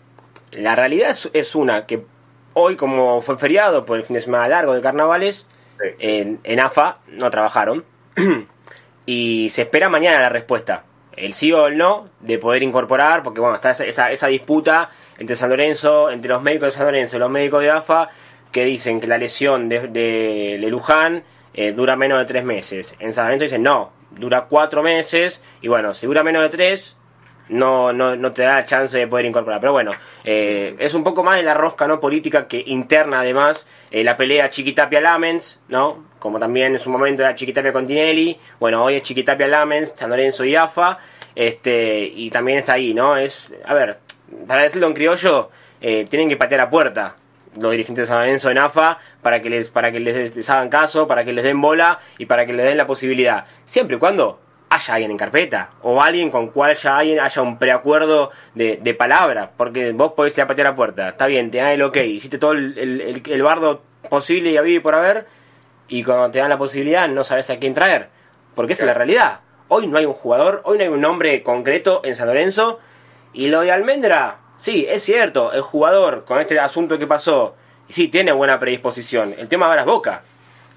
la 0.52 0.76
realidad 0.76 1.16
es, 1.32 1.54
una, 1.56 1.84
que 1.86 2.04
hoy 2.54 2.76
como 2.76 3.22
fue 3.22 3.38
feriado 3.38 3.84
por 3.84 3.98
el 3.98 4.04
fin 4.04 4.14
de 4.14 4.22
semana 4.22 4.46
largo 4.46 4.72
de 4.72 4.82
carnavales, 4.82 5.48
en, 5.98 6.38
en 6.44 6.60
AFA 6.60 6.98
no 7.08 7.28
trabajaron 7.28 7.84
y 9.04 9.48
se 9.50 9.62
espera 9.62 9.88
mañana 9.88 10.20
la 10.20 10.28
respuesta. 10.28 10.84
El 11.16 11.34
sí 11.34 11.52
o 11.52 11.66
el 11.66 11.76
no 11.76 12.08
de 12.20 12.38
poder 12.38 12.62
incorporar, 12.62 13.22
porque 13.22 13.40
bueno, 13.40 13.56
está 13.56 13.70
esa, 13.70 14.10
esa, 14.10 14.26
disputa 14.28 14.90
entre 15.18 15.36
San 15.36 15.50
Lorenzo, 15.50 16.10
entre 16.10 16.30
los 16.30 16.42
médicos 16.42 16.68
de 16.68 16.72
San 16.72 16.86
Lorenzo 16.86 17.16
y 17.16 17.18
los 17.18 17.30
médicos 17.30 17.62
de 17.62 17.70
AFA, 17.70 18.10
que 18.52 18.64
dicen 18.64 19.00
que 19.00 19.06
la 19.06 19.18
lesión 19.18 19.68
de, 19.68 19.88
de, 19.88 20.82
eh, 21.54 21.72
dura 21.72 21.96
menos 21.96 22.18
de 22.18 22.24
tres 22.24 22.44
meses. 22.44 22.94
En 22.98 23.12
San 23.12 23.26
Lorenzo 23.26 23.44
dicen 23.44 23.62
no, 23.62 23.92
dura 24.10 24.46
cuatro 24.48 24.82
meses 24.82 25.42
y 25.60 25.68
bueno, 25.68 25.94
si 25.94 26.06
dura 26.06 26.22
menos 26.22 26.42
de 26.42 26.48
tres, 26.48 26.96
no, 27.50 27.92
no, 27.92 28.16
no 28.16 28.32
te 28.32 28.42
da 28.42 28.64
chance 28.64 28.96
de 28.96 29.06
poder 29.06 29.26
incorporar. 29.26 29.60
Pero 29.60 29.72
bueno, 29.72 29.92
eh, 30.24 30.74
es 30.78 30.94
un 30.94 31.04
poco 31.04 31.22
más 31.22 31.36
de 31.36 31.42
la 31.42 31.54
rosca 31.54 31.86
no 31.86 32.00
política 32.00 32.48
que 32.48 32.62
interna 32.66 33.20
además 33.20 33.66
eh, 33.90 34.02
la 34.04 34.16
pelea 34.16 34.50
Chiquitapia-Lamens, 34.50 35.58
¿no? 35.68 36.04
Como 36.18 36.38
también 36.38 36.74
en 36.74 36.78
su 36.78 36.90
momento 36.90 37.22
era 37.22 37.34
Chiquitapia 37.34 37.72
con 37.72 37.86
Tinelli, 37.86 38.38
bueno, 38.58 38.84
hoy 38.84 38.96
es 38.96 39.02
Chiquitapia-Lamens, 39.02 39.94
San 39.96 40.10
Lorenzo 40.10 40.44
y 40.44 40.56
AFA, 40.56 40.98
este, 41.34 42.02
y 42.02 42.30
también 42.30 42.58
está 42.58 42.74
ahí, 42.74 42.94
¿no? 42.94 43.16
Es, 43.16 43.52
a 43.64 43.74
ver, 43.74 43.98
para 44.46 44.62
decirlo 44.62 44.86
en 44.86 44.94
criollo, 44.94 45.50
tienen 45.80 46.28
que 46.28 46.36
patear 46.36 46.60
la 46.60 46.70
puerta 46.70 47.16
los 47.58 47.70
dirigentes 47.70 48.02
de 48.02 48.06
San 48.06 48.20
Lorenzo 48.20 48.50
en 48.50 48.58
AFA 48.58 48.98
para 49.22 49.42
que 49.42 49.50
les 49.50 49.70
para 49.70 49.90
que 49.90 50.00
les, 50.00 50.50
hagan 50.50 50.68
caso, 50.68 51.08
para 51.08 51.24
que 51.24 51.32
les 51.32 51.44
den 51.44 51.60
bola 51.60 51.98
y 52.18 52.26
para 52.26 52.46
que 52.46 52.52
les 52.52 52.66
den 52.66 52.76
la 52.76 52.86
posibilidad, 52.86 53.46
siempre 53.64 53.96
y 53.96 53.98
cuando 53.98 54.40
haya 54.70 54.94
alguien 54.94 55.10
en 55.10 55.16
carpeta 55.16 55.70
o 55.82 56.00
alguien 56.00 56.30
con 56.30 56.48
cual 56.48 56.74
ya 56.74 56.98
alguien 56.98 57.20
haya 57.20 57.42
un 57.42 57.58
preacuerdo 57.58 58.30
de, 58.54 58.78
de 58.80 58.94
palabra, 58.94 59.50
porque 59.56 59.92
vos 59.92 60.12
podés 60.12 60.36
ir 60.38 60.44
a 60.44 60.46
patear 60.46 60.68
la 60.68 60.76
puerta, 60.76 61.10
está 61.10 61.26
bien, 61.26 61.50
te 61.50 61.58
dan 61.58 61.72
el 61.72 61.82
ok, 61.82 61.96
hiciste 61.98 62.38
todo 62.38 62.52
el, 62.52 63.22
el, 63.26 63.42
bardo 63.42 63.82
posible 64.08 64.50
y 64.50 64.56
había 64.56 64.80
por 64.80 64.94
haber 64.94 65.26
y 65.88 66.02
cuando 66.02 66.30
te 66.30 66.38
dan 66.38 66.48
la 66.48 66.58
posibilidad 66.58 67.08
no 67.08 67.24
sabes 67.24 67.50
a 67.50 67.58
quién 67.58 67.74
traer, 67.74 68.08
porque 68.54 68.72
esa 68.72 68.84
es 68.84 68.86
la 68.86 68.94
realidad. 68.94 69.40
Hoy 69.68 69.86
no 69.86 69.98
hay 69.98 70.06
un 70.06 70.14
jugador, 70.14 70.62
hoy 70.64 70.78
no 70.78 70.84
hay 70.84 70.88
un 70.88 71.00
nombre 71.00 71.42
concreto 71.42 72.00
en 72.04 72.16
San 72.16 72.26
Lorenzo 72.26 72.80
y 73.32 73.48
lo 73.48 73.60
de 73.60 73.70
Almendra 73.70 74.38
Sí, 74.60 74.84
es 74.86 75.02
cierto, 75.02 75.54
el 75.54 75.62
jugador 75.62 76.26
con 76.26 76.38
este 76.38 76.60
asunto 76.60 76.98
que 76.98 77.06
pasó, 77.06 77.54
sí, 77.88 78.08
tiene 78.08 78.30
buena 78.30 78.60
predisposición. 78.60 79.34
El 79.38 79.48
tema 79.48 79.64
ahora 79.64 79.80
es 79.80 79.86
Boca. 79.86 80.22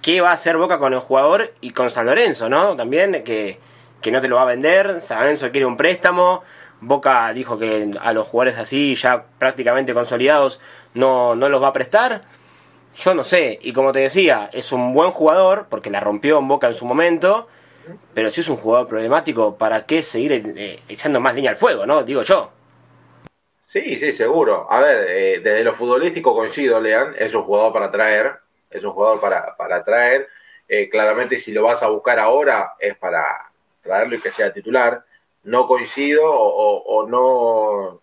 ¿Qué 0.02 0.22
va 0.22 0.30
a 0.30 0.34
hacer 0.34 0.56
Boca 0.56 0.80
con 0.80 0.94
el 0.94 1.00
jugador 1.00 1.54
y 1.60 1.72
con 1.72 1.90
San 1.90 2.06
Lorenzo, 2.06 2.48
no? 2.48 2.78
También 2.78 3.26
que, 3.26 3.60
que 4.04 4.12
no 4.12 4.22
te 4.22 4.28
lo 4.28 4.36
va 4.36 4.44
a 4.44 4.46
vender, 4.46 5.02
San 5.02 5.36
quiere 5.38 5.66
un 5.66 5.78
préstamo, 5.78 6.44
Boca 6.82 7.34
dijo 7.34 7.58
que 7.58 7.90
a 8.00 8.14
los 8.14 8.28
jugadores 8.28 8.60
así, 8.60 8.94
ya 8.94 9.24
prácticamente 9.40 9.94
consolidados, 9.94 10.62
no, 10.94 11.34
no 11.36 11.50
los 11.50 11.64
va 11.64 11.70
a 11.70 11.74
prestar. 11.74 12.22
Yo 12.96 13.16
no 13.16 13.24
sé, 13.24 13.58
y 13.62 13.74
como 13.74 13.92
te 13.92 14.00
decía, 14.00 14.50
es 14.54 14.72
un 14.72 14.94
buen 14.94 15.10
jugador, 15.10 15.66
porque 15.70 15.90
la 15.90 16.00
rompió 16.00 16.38
en 16.38 16.48
Boca 16.48 16.68
en 16.68 16.76
su 16.76 16.86
momento, 16.86 17.48
pero 18.14 18.30
si 18.30 18.42
es 18.42 18.50
un 18.50 18.58
jugador 18.58 18.88
problemático, 18.88 19.58
¿para 19.58 19.86
qué 19.86 20.04
seguir 20.04 20.54
eh, 20.56 20.80
echando 20.88 21.20
más 21.20 21.34
leña 21.34 21.50
al 21.50 21.56
fuego, 21.56 21.86
no? 21.86 22.04
Digo 22.04 22.22
yo. 22.22 22.52
Sí, 23.66 23.98
sí, 24.00 24.12
seguro. 24.12 24.68
A 24.70 24.80
ver, 24.82 25.08
eh, 25.10 25.40
desde 25.40 25.64
lo 25.64 25.74
futbolístico 25.74 26.36
coincido, 26.36 26.80
Lean, 26.80 27.16
es 27.18 27.34
un 27.34 27.44
jugador 27.44 27.74
para 27.74 27.90
traer, 27.90 28.34
es 28.70 28.84
un 28.84 28.92
jugador 28.92 29.20
para, 29.20 29.56
para 29.58 29.84
traer. 29.84 30.28
Eh, 30.68 30.90
claramente 30.90 31.40
si 31.40 31.52
lo 31.52 31.64
vas 31.64 31.82
a 31.82 31.88
buscar 31.88 32.20
ahora 32.20 32.74
es 32.80 32.96
para 32.96 33.53
traerlo 33.84 34.16
y 34.16 34.22
que 34.22 34.32
sea 34.32 34.52
titular. 34.52 35.06
No 35.44 35.68
coincido 35.68 36.24
o, 36.26 37.08
no, 37.08 38.02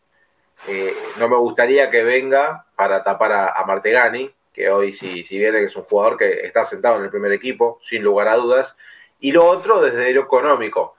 eh, 0.68 0.94
no 1.18 1.28
me 1.28 1.36
gustaría 1.36 1.90
que 1.90 2.04
venga 2.04 2.66
para 2.76 3.02
tapar 3.02 3.32
a, 3.32 3.64
Martegani, 3.66 4.30
que 4.52 4.70
hoy 4.70 4.94
si, 4.94 5.24
si 5.24 5.38
viene 5.38 5.64
es 5.64 5.74
un 5.74 5.84
jugador 5.84 6.16
que 6.16 6.46
está 6.46 6.64
sentado 6.64 6.98
en 6.98 7.04
el 7.04 7.10
primer 7.10 7.32
equipo, 7.32 7.80
sin 7.82 8.02
lugar 8.02 8.28
a 8.28 8.36
dudas. 8.36 8.76
Y 9.20 9.32
lo 9.32 9.46
otro 9.46 9.80
desde 9.80 10.12
lo 10.12 10.22
económico. 10.22 10.96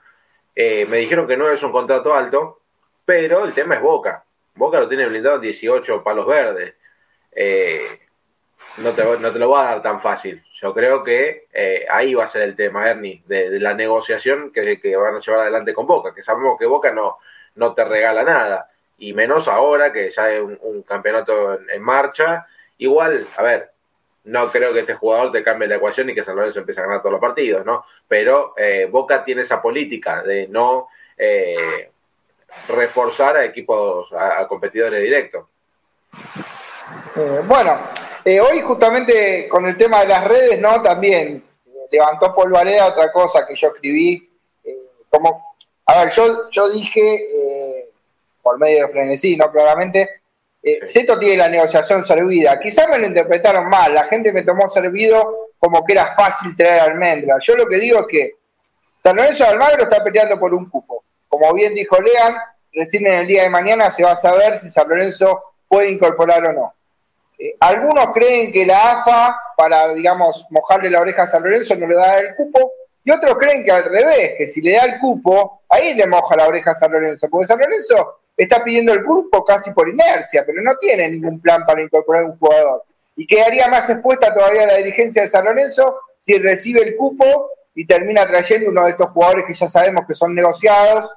me 0.56 0.98
dijeron 0.98 1.28
que 1.28 1.38
no 1.38 1.50
es 1.50 1.62
un 1.64 1.72
contrato 1.72 2.14
alto, 2.14 2.60
pero 3.06 3.46
el 3.46 3.54
tema 3.54 3.76
es 3.76 3.82
Boca. 3.82 4.26
Boca 4.56 4.80
lo 4.80 4.88
tiene 4.88 5.08
blindado 5.08 5.36
en 5.38 5.42
18 5.42 6.04
palos 6.04 6.28
verdes. 6.28 6.76
Eh, 7.32 8.00
no, 8.78 8.94
te, 8.94 9.04
no 9.04 9.32
te 9.32 9.40
lo 9.40 9.50
va 9.50 9.62
a 9.62 9.72
dar 9.74 9.82
tan 9.82 10.02
fácil. 10.02 10.44
Yo 10.62 10.74
creo 10.74 11.04
que 11.04 11.48
eh, 11.52 11.86
ahí 11.90 12.14
va 12.14 12.26
a 12.26 12.28
ser 12.28 12.44
el 12.44 12.56
tema, 12.56 12.90
Ernie, 12.90 13.24
de, 13.26 13.60
la 13.60 13.74
negociación 13.74 14.52
que, 14.52 14.62
van 14.96 15.16
a 15.16 15.20
llevar 15.20 15.42
adelante 15.42 15.74
con 15.74 15.88
Boca, 15.88 16.14
que 16.14 16.22
sabemos 16.22 16.58
que 16.60 16.68
Boca 16.68 16.92
no, 16.92 17.18
no 17.56 17.74
te 17.74 17.84
regala 17.84 18.24
nada, 18.24 18.70
y 19.00 19.14
menos 19.14 19.48
ahora 19.48 19.92
que 19.92 20.12
ya 20.12 20.26
hay 20.26 20.40
un, 20.40 20.84
campeonato 20.84 21.60
en, 21.68 21.82
marcha. 21.82 22.46
Igual, 22.78 23.28
a 23.36 23.42
ver, 23.42 23.72
no 24.26 24.52
creo 24.52 24.72
que 24.72 24.82
este 24.82 24.94
jugador 24.94 25.32
te 25.32 25.44
cambie 25.44 25.68
la 25.68 25.78
ecuación 25.78 26.10
y 26.12 26.14
que 26.14 26.24
San 26.24 26.36
Lorenzo 26.36 26.60
empiece 26.60 26.80
a 26.80 26.84
ganar 26.84 27.00
todos 27.02 27.14
los 27.14 27.22
partidos, 27.22 27.66
¿no? 27.66 27.86
Pero 28.08 28.54
eh, 28.56 28.88
Boca 28.90 29.24
tiene 29.26 29.42
esa 29.42 29.62
política 29.62 30.22
de 30.22 30.48
no 30.48 30.90
reforzar 32.68 33.38
a 33.38 33.46
equipos, 33.46 34.12
a, 34.14 34.48
competidores 34.48 35.02
directos. 35.02 35.48
Eh, 37.16 37.42
bueno, 37.46 37.80
eh, 38.26 38.40
hoy 38.40 38.62
justamente 38.62 39.48
con 39.48 39.66
el 39.66 39.78
tema 39.78 40.02
de 40.02 40.08
las 40.08 40.28
redes, 40.28 40.60
¿no? 40.60 40.82
También 40.82 41.44
levantó 41.92 42.34
polvareda 42.34 42.88
otra 42.88 43.12
cosa 43.12 43.46
que 43.46 43.56
yo 43.56 43.68
escribí, 43.70 44.30
eh, 44.64 44.78
como, 45.10 45.56
a 45.86 46.04
ver, 46.04 46.14
yo, 46.14 46.50
yo 46.50 46.70
dije, 46.70 47.90
por 48.42 48.58
medio 48.58 48.88
de 48.88 48.94
frenesí, 48.94 49.36
¿no? 49.36 49.52
Claramente, 49.52 50.22
Seto 50.86 51.18
tiene 51.18 51.38
la 51.38 51.50
negociación 51.50 52.06
servida. 52.06 52.60
Quizás 52.60 52.88
me 52.88 53.00
lo 53.00 53.08
interpretaron 53.08 53.68
mal, 53.68 53.94
la 53.94 54.06
gente 54.06 54.32
me 54.32 54.44
tomó 54.44 54.70
servido 54.70 55.50
como 55.62 55.84
que 55.86 55.94
era 55.94 56.16
fácil 56.16 56.56
traer 56.56 56.82
almendra. 56.82 57.38
Yo 57.40 57.56
lo 57.56 57.68
que 57.68 57.78
digo 57.78 58.00
es 58.00 58.08
que 58.08 58.32
San 59.04 59.16
Lorenzo 59.16 59.44
de 59.44 59.50
Almagro 59.52 59.84
está 59.84 60.04
peleando 60.04 60.40
por 60.40 60.54
un 60.54 60.70
cupo. 60.70 61.04
Como 61.28 61.54
bien 61.54 61.74
dijo 61.74 61.98
Lean, 62.02 62.36
recién 62.74 63.08
en 63.08 63.14
el 63.14 63.28
día 63.28 63.44
de 63.44 63.50
mañana 63.50 63.92
se 63.92 64.04
va 64.04 64.12
a 64.12 64.18
saber 64.18 64.60
si 64.60 64.70
San 64.70 64.90
Lorenzo 64.90 65.44
puede 65.68 65.90
incorporar 65.90 66.48
o 66.50 66.54
no. 66.54 66.74
Eh, 67.42 67.56
algunos 67.60 68.14
creen 68.14 68.52
que 68.52 68.68
la 68.68 68.92
AFA, 68.92 69.36
para, 69.58 69.92
digamos, 69.96 70.46
mojarle 70.52 70.92
la 70.92 71.02
oreja 71.02 71.24
a 71.24 71.28
San 71.28 71.42
Lorenzo, 71.42 71.76
no 71.76 71.88
le 71.88 71.96
da 71.96 72.20
el 72.20 72.36
cupo, 72.36 72.72
y 73.04 73.10
otros 73.10 73.36
creen 73.40 73.66
que 73.66 73.72
al 73.72 73.84
revés, 73.84 74.36
que 74.38 74.48
si 74.48 74.62
le 74.62 74.76
da 74.76 74.84
el 74.84 75.00
cupo, 75.00 75.64
ahí 75.68 75.96
le 75.96 76.06
moja 76.06 76.36
la 76.36 76.48
oreja 76.48 76.72
a 76.72 76.76
San 76.76 76.92
Lorenzo, 76.92 77.28
porque 77.32 77.48
San 77.48 77.58
Lorenzo 77.58 78.20
está 78.38 78.64
pidiendo 78.64 78.94
el 78.94 79.04
cupo 79.04 79.44
casi 79.44 79.72
por 79.72 79.90
inercia, 79.90 80.46
pero 80.46 80.62
no 80.62 80.78
tiene 80.78 81.10
ningún 81.10 81.42
plan 81.42 81.66
para 81.66 81.82
incorporar 81.82 82.26
un 82.26 82.38
jugador. 82.38 82.84
Y 83.16 83.26
quedaría 83.26 83.68
más 83.68 83.90
expuesta 83.90 84.34
todavía 84.34 84.68
la 84.68 84.76
dirigencia 84.76 85.24
de 85.24 85.30
San 85.30 85.46
Lorenzo 85.46 86.00
si 86.20 86.38
recibe 86.38 86.82
el 86.82 86.96
cupo 86.96 87.50
y 87.74 87.88
termina 87.88 88.28
trayendo 88.28 88.70
uno 88.70 88.86
de 88.86 88.92
estos 88.92 89.10
jugadores 89.10 89.46
que 89.48 89.56
ya 89.56 89.68
sabemos 89.68 90.06
que 90.08 90.14
son 90.14 90.36
negociados 90.36 91.10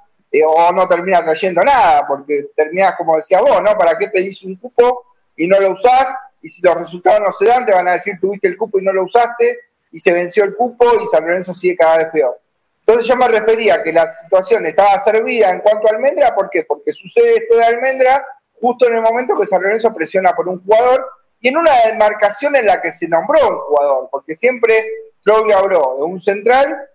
o 0.47 0.73
no 0.73 0.89
termina 0.89 1.23
trayendo 1.23 1.63
nada, 1.63 2.07
porque 2.09 2.47
terminás, 2.57 2.97
como 2.97 3.17
decía 3.17 3.41
vos, 3.41 3.63
¿no? 3.63 3.77
¿Para 3.77 3.97
qué 3.99 4.09
pedís 4.09 4.43
un 4.43 4.57
cupo 4.57 5.14
y 5.37 5.47
no 5.47 5.61
lo 5.61 5.73
usás? 5.73 6.15
Y 6.43 6.49
si 6.49 6.63
los 6.63 6.75
resultados 6.75 7.21
no 7.21 7.33
se 7.33 7.47
dan, 7.47 7.65
te 7.65 7.73
van 7.73 7.89
a 7.89 7.93
decir, 7.93 8.19
tuviste 8.21 8.49
el 8.49 8.57
cupo 8.57 8.79
y 8.79 8.85
no 8.85 8.93
lo 8.93 9.05
usaste, 9.05 9.59
y 9.93 10.01
se 10.01 10.13
venció 10.13 10.45
el 10.45 10.55
cupo 10.55 10.87
y 11.01 11.07
San 11.07 11.25
Lorenzo 11.25 11.55
sigue 11.55 11.77
cada 11.77 11.99
vez 11.99 12.09
peor. 12.13 12.39
Entonces 12.81 13.07
yo 13.07 13.17
me 13.17 13.29
refería 13.29 13.77
a 13.77 13.83
que 13.83 13.93
la 13.93 14.13
situación 14.13 14.67
estaba 14.67 15.03
servida 15.03 15.51
en 15.51 15.61
cuanto 15.61 15.89
a 15.89 15.93
Almendra, 15.93 16.35
¿por 16.35 16.51
qué? 16.51 16.65
Porque 16.65 16.93
sucede 16.93 17.37
esto 17.37 17.57
de 17.57 17.65
Almendra 17.65 18.25
justo 18.61 18.87
en 18.89 18.97
el 18.97 19.03
momento 19.03 19.39
que 19.39 19.47
San 19.47 19.63
Lorenzo 19.63 19.95
presiona 19.95 20.33
por 20.33 20.49
un 20.49 20.63
jugador 20.63 21.07
y 21.41 21.49
en 21.49 21.57
una 21.57 21.73
demarcación 21.87 22.57
en 22.57 22.67
la 22.67 22.81
que 22.81 22.93
se 22.93 23.09
nombró 23.09 23.49
un 23.49 23.59
jugador, 23.59 24.09
porque 24.11 24.35
siempre 24.35 24.87
Claudio 25.23 25.57
habló 25.57 25.97
de 25.99 26.05
un 26.05 26.21
central 26.21 26.89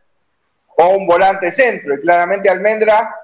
o 0.77 0.87
un 0.89 1.07
volante 1.07 1.51
centro, 1.51 1.95
y 1.95 2.01
claramente 2.01 2.49
Almendra 2.49 3.15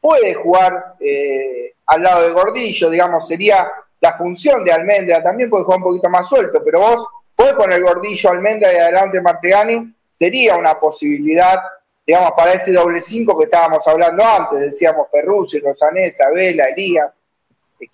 puede 0.00 0.34
jugar 0.34 0.94
eh, 1.00 1.74
al 1.86 2.02
lado 2.02 2.22
de 2.22 2.32
Gordillo, 2.32 2.90
digamos, 2.90 3.28
sería 3.28 3.72
la 4.00 4.16
función 4.16 4.64
de 4.64 4.72
Almendra, 4.72 5.22
también 5.22 5.50
puede 5.50 5.64
jugar 5.64 5.78
un 5.78 5.84
poquito 5.84 6.08
más 6.08 6.28
suelto, 6.28 6.62
pero 6.64 6.80
vos 6.80 7.08
podés 7.34 7.54
poner 7.54 7.82
Gordillo, 7.82 8.30
Almendra 8.30 8.72
y 8.72 8.76
adelante 8.76 9.20
Martegani, 9.20 9.94
sería 10.10 10.56
una 10.56 10.78
posibilidad, 10.78 11.60
digamos, 12.06 12.32
para 12.32 12.52
ese 12.52 12.72
doble 12.72 13.00
cinco 13.02 13.38
que 13.38 13.44
estábamos 13.44 13.86
hablando 13.86 14.24
antes, 14.24 14.60
decíamos 14.60 15.08
Perruzzi, 15.10 15.60
Rosanesa, 15.60 16.30
Vela, 16.30 16.64
Elías, 16.66 17.12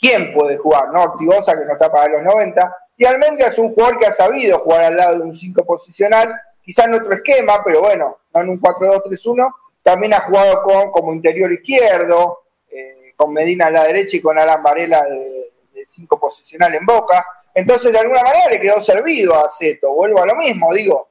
¿quién 0.01 0.33
puede 0.33 0.57
jugar? 0.57 0.91
¿No? 0.93 1.03
Ortigosa, 1.03 1.59
que 1.59 1.65
no 1.65 1.73
está 1.73 1.91
para 1.91 2.13
los 2.13 2.23
90, 2.23 2.77
y 2.97 3.05
Almendra 3.05 3.49
es 3.49 3.59
un 3.59 3.75
jugador 3.75 3.99
que 3.99 4.07
ha 4.07 4.13
sabido 4.13 4.61
jugar 4.61 4.85
al 4.85 4.97
lado 4.97 5.19
de 5.19 5.25
un 5.25 5.37
5 5.37 5.65
posicional, 5.65 6.33
quizás 6.63 6.87
en 6.87 6.95
otro 6.95 7.15
esquema, 7.15 7.63
pero 7.65 7.81
bueno, 7.81 8.19
no 8.35 8.41
en 8.41 8.49
un 8.51 8.61
4-2-3-1, 8.61 9.53
también 9.83 10.15
ha 10.15 10.21
jugado 10.21 10.63
con 10.63 10.93
como 10.93 11.13
interior 11.13 11.51
izquierdo, 11.53 12.43
eh, 12.71 13.13
con 13.17 13.33
Medina 13.33 13.67
a 13.67 13.71
la 13.71 13.85
derecha 13.85 14.17
y 14.17 14.21
con 14.21 14.39
Alan 14.39 14.63
Varela 14.63 15.03
de, 15.03 15.42
cinco 15.93 16.19
posicional 16.19 16.75
en 16.75 16.87
Boca. 16.87 17.25
Entonces, 17.55 17.93
de 17.93 17.99
alguna 17.99 18.23
manera 18.23 18.51
le 18.51 18.61
quedó 18.61 18.81
servido 18.81 19.35
a 19.35 19.51
Zeto. 19.51 19.93
Vuelvo 19.93 20.23
a 20.23 20.27
lo 20.27 20.37
mismo, 20.37 20.73
digo, 20.73 21.09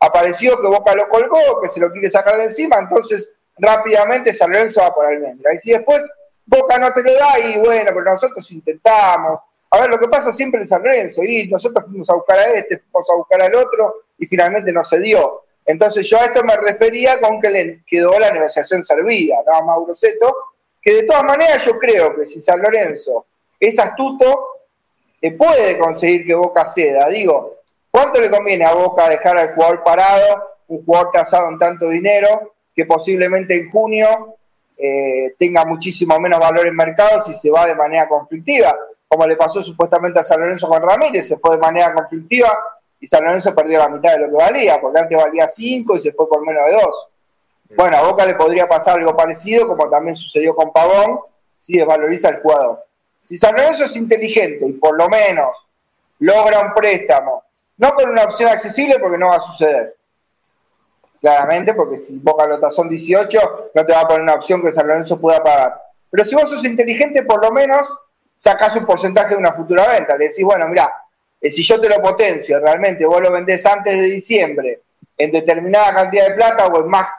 apareció 0.00 0.60
que 0.60 0.66
Boca 0.66 0.94
lo 0.94 1.08
colgó, 1.08 1.60
que 1.60 1.68
se 1.68 1.80
lo 1.80 1.90
quiere 1.90 2.10
sacar 2.10 2.36
de 2.36 2.44
encima, 2.44 2.78
entonces 2.78 3.32
rápidamente 3.56 4.32
San 4.32 4.52
Lorenzo 4.52 4.80
va 4.80 4.94
por 4.94 5.06
Almendra. 5.06 5.54
Y 5.54 5.58
si 5.58 5.72
después 5.72 6.02
Boca 6.44 6.78
no 6.78 6.92
te 6.92 7.02
lo 7.02 7.12
da, 7.14 7.38
y 7.38 7.58
bueno, 7.58 7.90
pero 7.92 8.04
nosotros 8.04 8.50
intentamos. 8.52 9.40
A 9.70 9.80
ver, 9.80 9.90
lo 9.90 9.98
que 9.98 10.08
pasa 10.08 10.32
siempre 10.32 10.60
en 10.60 10.66
San 10.66 10.82
Lorenzo, 10.82 11.22
y 11.22 11.48
nosotros 11.48 11.84
fuimos 11.86 12.08
a 12.08 12.14
buscar 12.14 12.38
a 12.38 12.44
este, 12.52 12.78
fuimos 12.78 13.10
a 13.10 13.14
buscar 13.14 13.42
al 13.42 13.54
otro, 13.54 14.04
y 14.18 14.26
finalmente 14.26 14.72
no 14.72 14.84
se 14.84 14.98
dio. 15.00 15.42
Entonces 15.66 16.08
yo 16.08 16.18
a 16.18 16.24
esto 16.24 16.42
me 16.44 16.56
refería 16.56 17.20
con 17.20 17.40
que 17.40 17.50
le 17.50 17.82
quedó 17.86 18.18
la 18.18 18.30
negociación 18.30 18.84
servida, 18.84 19.36
¿no? 19.46 19.66
Mauro 19.66 19.94
Seto, 19.94 20.34
que 20.80 20.94
de 20.94 21.02
todas 21.02 21.24
maneras 21.24 21.62
yo 21.66 21.78
creo 21.78 22.16
que 22.16 22.24
si 22.24 22.40
San 22.40 22.62
Lorenzo 22.62 23.26
es 23.58 23.78
astuto, 23.78 24.46
eh, 25.20 25.32
puede 25.32 25.78
conseguir 25.78 26.26
que 26.26 26.34
Boca 26.34 26.66
ceda. 26.66 27.08
Digo, 27.08 27.56
¿cuánto 27.90 28.20
le 28.20 28.30
conviene 28.30 28.64
a 28.64 28.74
Boca 28.74 29.08
dejar 29.08 29.38
al 29.38 29.54
jugador 29.54 29.82
parado, 29.82 30.48
un 30.68 30.84
jugador 30.84 31.10
tasado 31.12 31.48
en 31.48 31.58
tanto 31.58 31.88
dinero, 31.88 32.54
que 32.74 32.86
posiblemente 32.86 33.56
en 33.56 33.70
junio 33.70 34.36
eh, 34.76 35.34
tenga 35.38 35.64
muchísimo 35.64 36.18
menos 36.20 36.38
valor 36.38 36.66
en 36.66 36.76
mercado 36.76 37.22
si 37.22 37.34
se 37.34 37.50
va 37.50 37.66
de 37.66 37.74
manera 37.74 38.08
conflictiva? 38.08 38.76
Como 39.08 39.26
le 39.26 39.36
pasó 39.36 39.62
supuestamente 39.62 40.20
a 40.20 40.24
San 40.24 40.40
Lorenzo 40.40 40.68
con 40.68 40.82
Ramírez, 40.82 41.26
se 41.26 41.38
fue 41.38 41.56
de 41.56 41.62
manera 41.62 41.92
conflictiva 41.94 42.56
y 43.00 43.06
San 43.06 43.24
Lorenzo 43.24 43.54
perdió 43.54 43.78
la 43.78 43.88
mitad 43.88 44.14
de 44.14 44.26
lo 44.26 44.28
que 44.28 44.44
valía, 44.44 44.80
porque 44.80 45.00
antes 45.00 45.16
valía 45.16 45.48
5 45.48 45.96
y 45.96 46.00
se 46.00 46.12
fue 46.12 46.28
por 46.28 46.44
menos 46.44 46.66
de 46.66 46.72
2. 46.72 47.08
Bueno, 47.76 47.96
a 47.96 48.02
Boca 48.02 48.26
le 48.26 48.34
podría 48.34 48.68
pasar 48.68 48.98
algo 48.98 49.16
parecido, 49.16 49.66
como 49.66 49.88
también 49.88 50.16
sucedió 50.16 50.54
con 50.54 50.72
Pavón, 50.72 51.20
si 51.60 51.76
desvaloriza 51.76 52.30
el 52.30 52.40
jugador. 52.40 52.87
Si 53.28 53.36
San 53.36 53.54
Lorenzo 53.54 53.84
es 53.84 53.94
inteligente 53.94 54.66
y 54.66 54.72
por 54.72 54.96
lo 54.96 55.06
menos 55.06 55.54
logra 56.20 56.60
un 56.60 56.72
préstamo, 56.72 57.44
no 57.76 57.92
con 57.92 58.08
una 58.08 58.22
opción 58.22 58.48
accesible 58.48 58.98
porque 58.98 59.18
no 59.18 59.28
va 59.28 59.36
a 59.36 59.40
suceder, 59.40 59.96
claramente, 61.20 61.74
porque 61.74 61.98
si 61.98 62.18
Boca 62.20 62.46
lo 62.46 62.70
son 62.70 62.88
18, 62.88 63.70
no 63.74 63.84
te 63.84 63.92
va 63.92 64.00
a 64.00 64.08
poner 64.08 64.22
una 64.22 64.32
opción 64.32 64.62
que 64.62 64.72
San 64.72 64.86
Lorenzo 64.88 65.20
pueda 65.20 65.44
pagar. 65.44 65.78
Pero 66.08 66.24
si 66.24 66.34
vos 66.36 66.48
sos 66.48 66.64
inteligente, 66.64 67.22
por 67.22 67.44
lo 67.44 67.52
menos 67.52 67.86
sacás 68.38 68.74
un 68.76 68.86
porcentaje 68.86 69.34
de 69.34 69.40
una 69.40 69.52
futura 69.52 69.86
venta. 69.88 70.16
Le 70.16 70.28
decís, 70.28 70.42
bueno, 70.42 70.66
mira, 70.66 70.90
eh, 71.38 71.50
si 71.50 71.62
yo 71.62 71.78
te 71.78 71.90
lo 71.90 72.00
potencio, 72.00 72.58
realmente 72.60 73.04
vos 73.04 73.20
lo 73.20 73.30
vendés 73.30 73.66
antes 73.66 73.94
de 73.94 74.04
diciembre 74.04 74.80
en 75.18 75.30
determinada 75.32 75.94
cantidad 75.94 76.28
de 76.28 76.34
plata 76.34 76.66
o 76.68 76.80
en 76.80 76.88
más, 76.88 77.10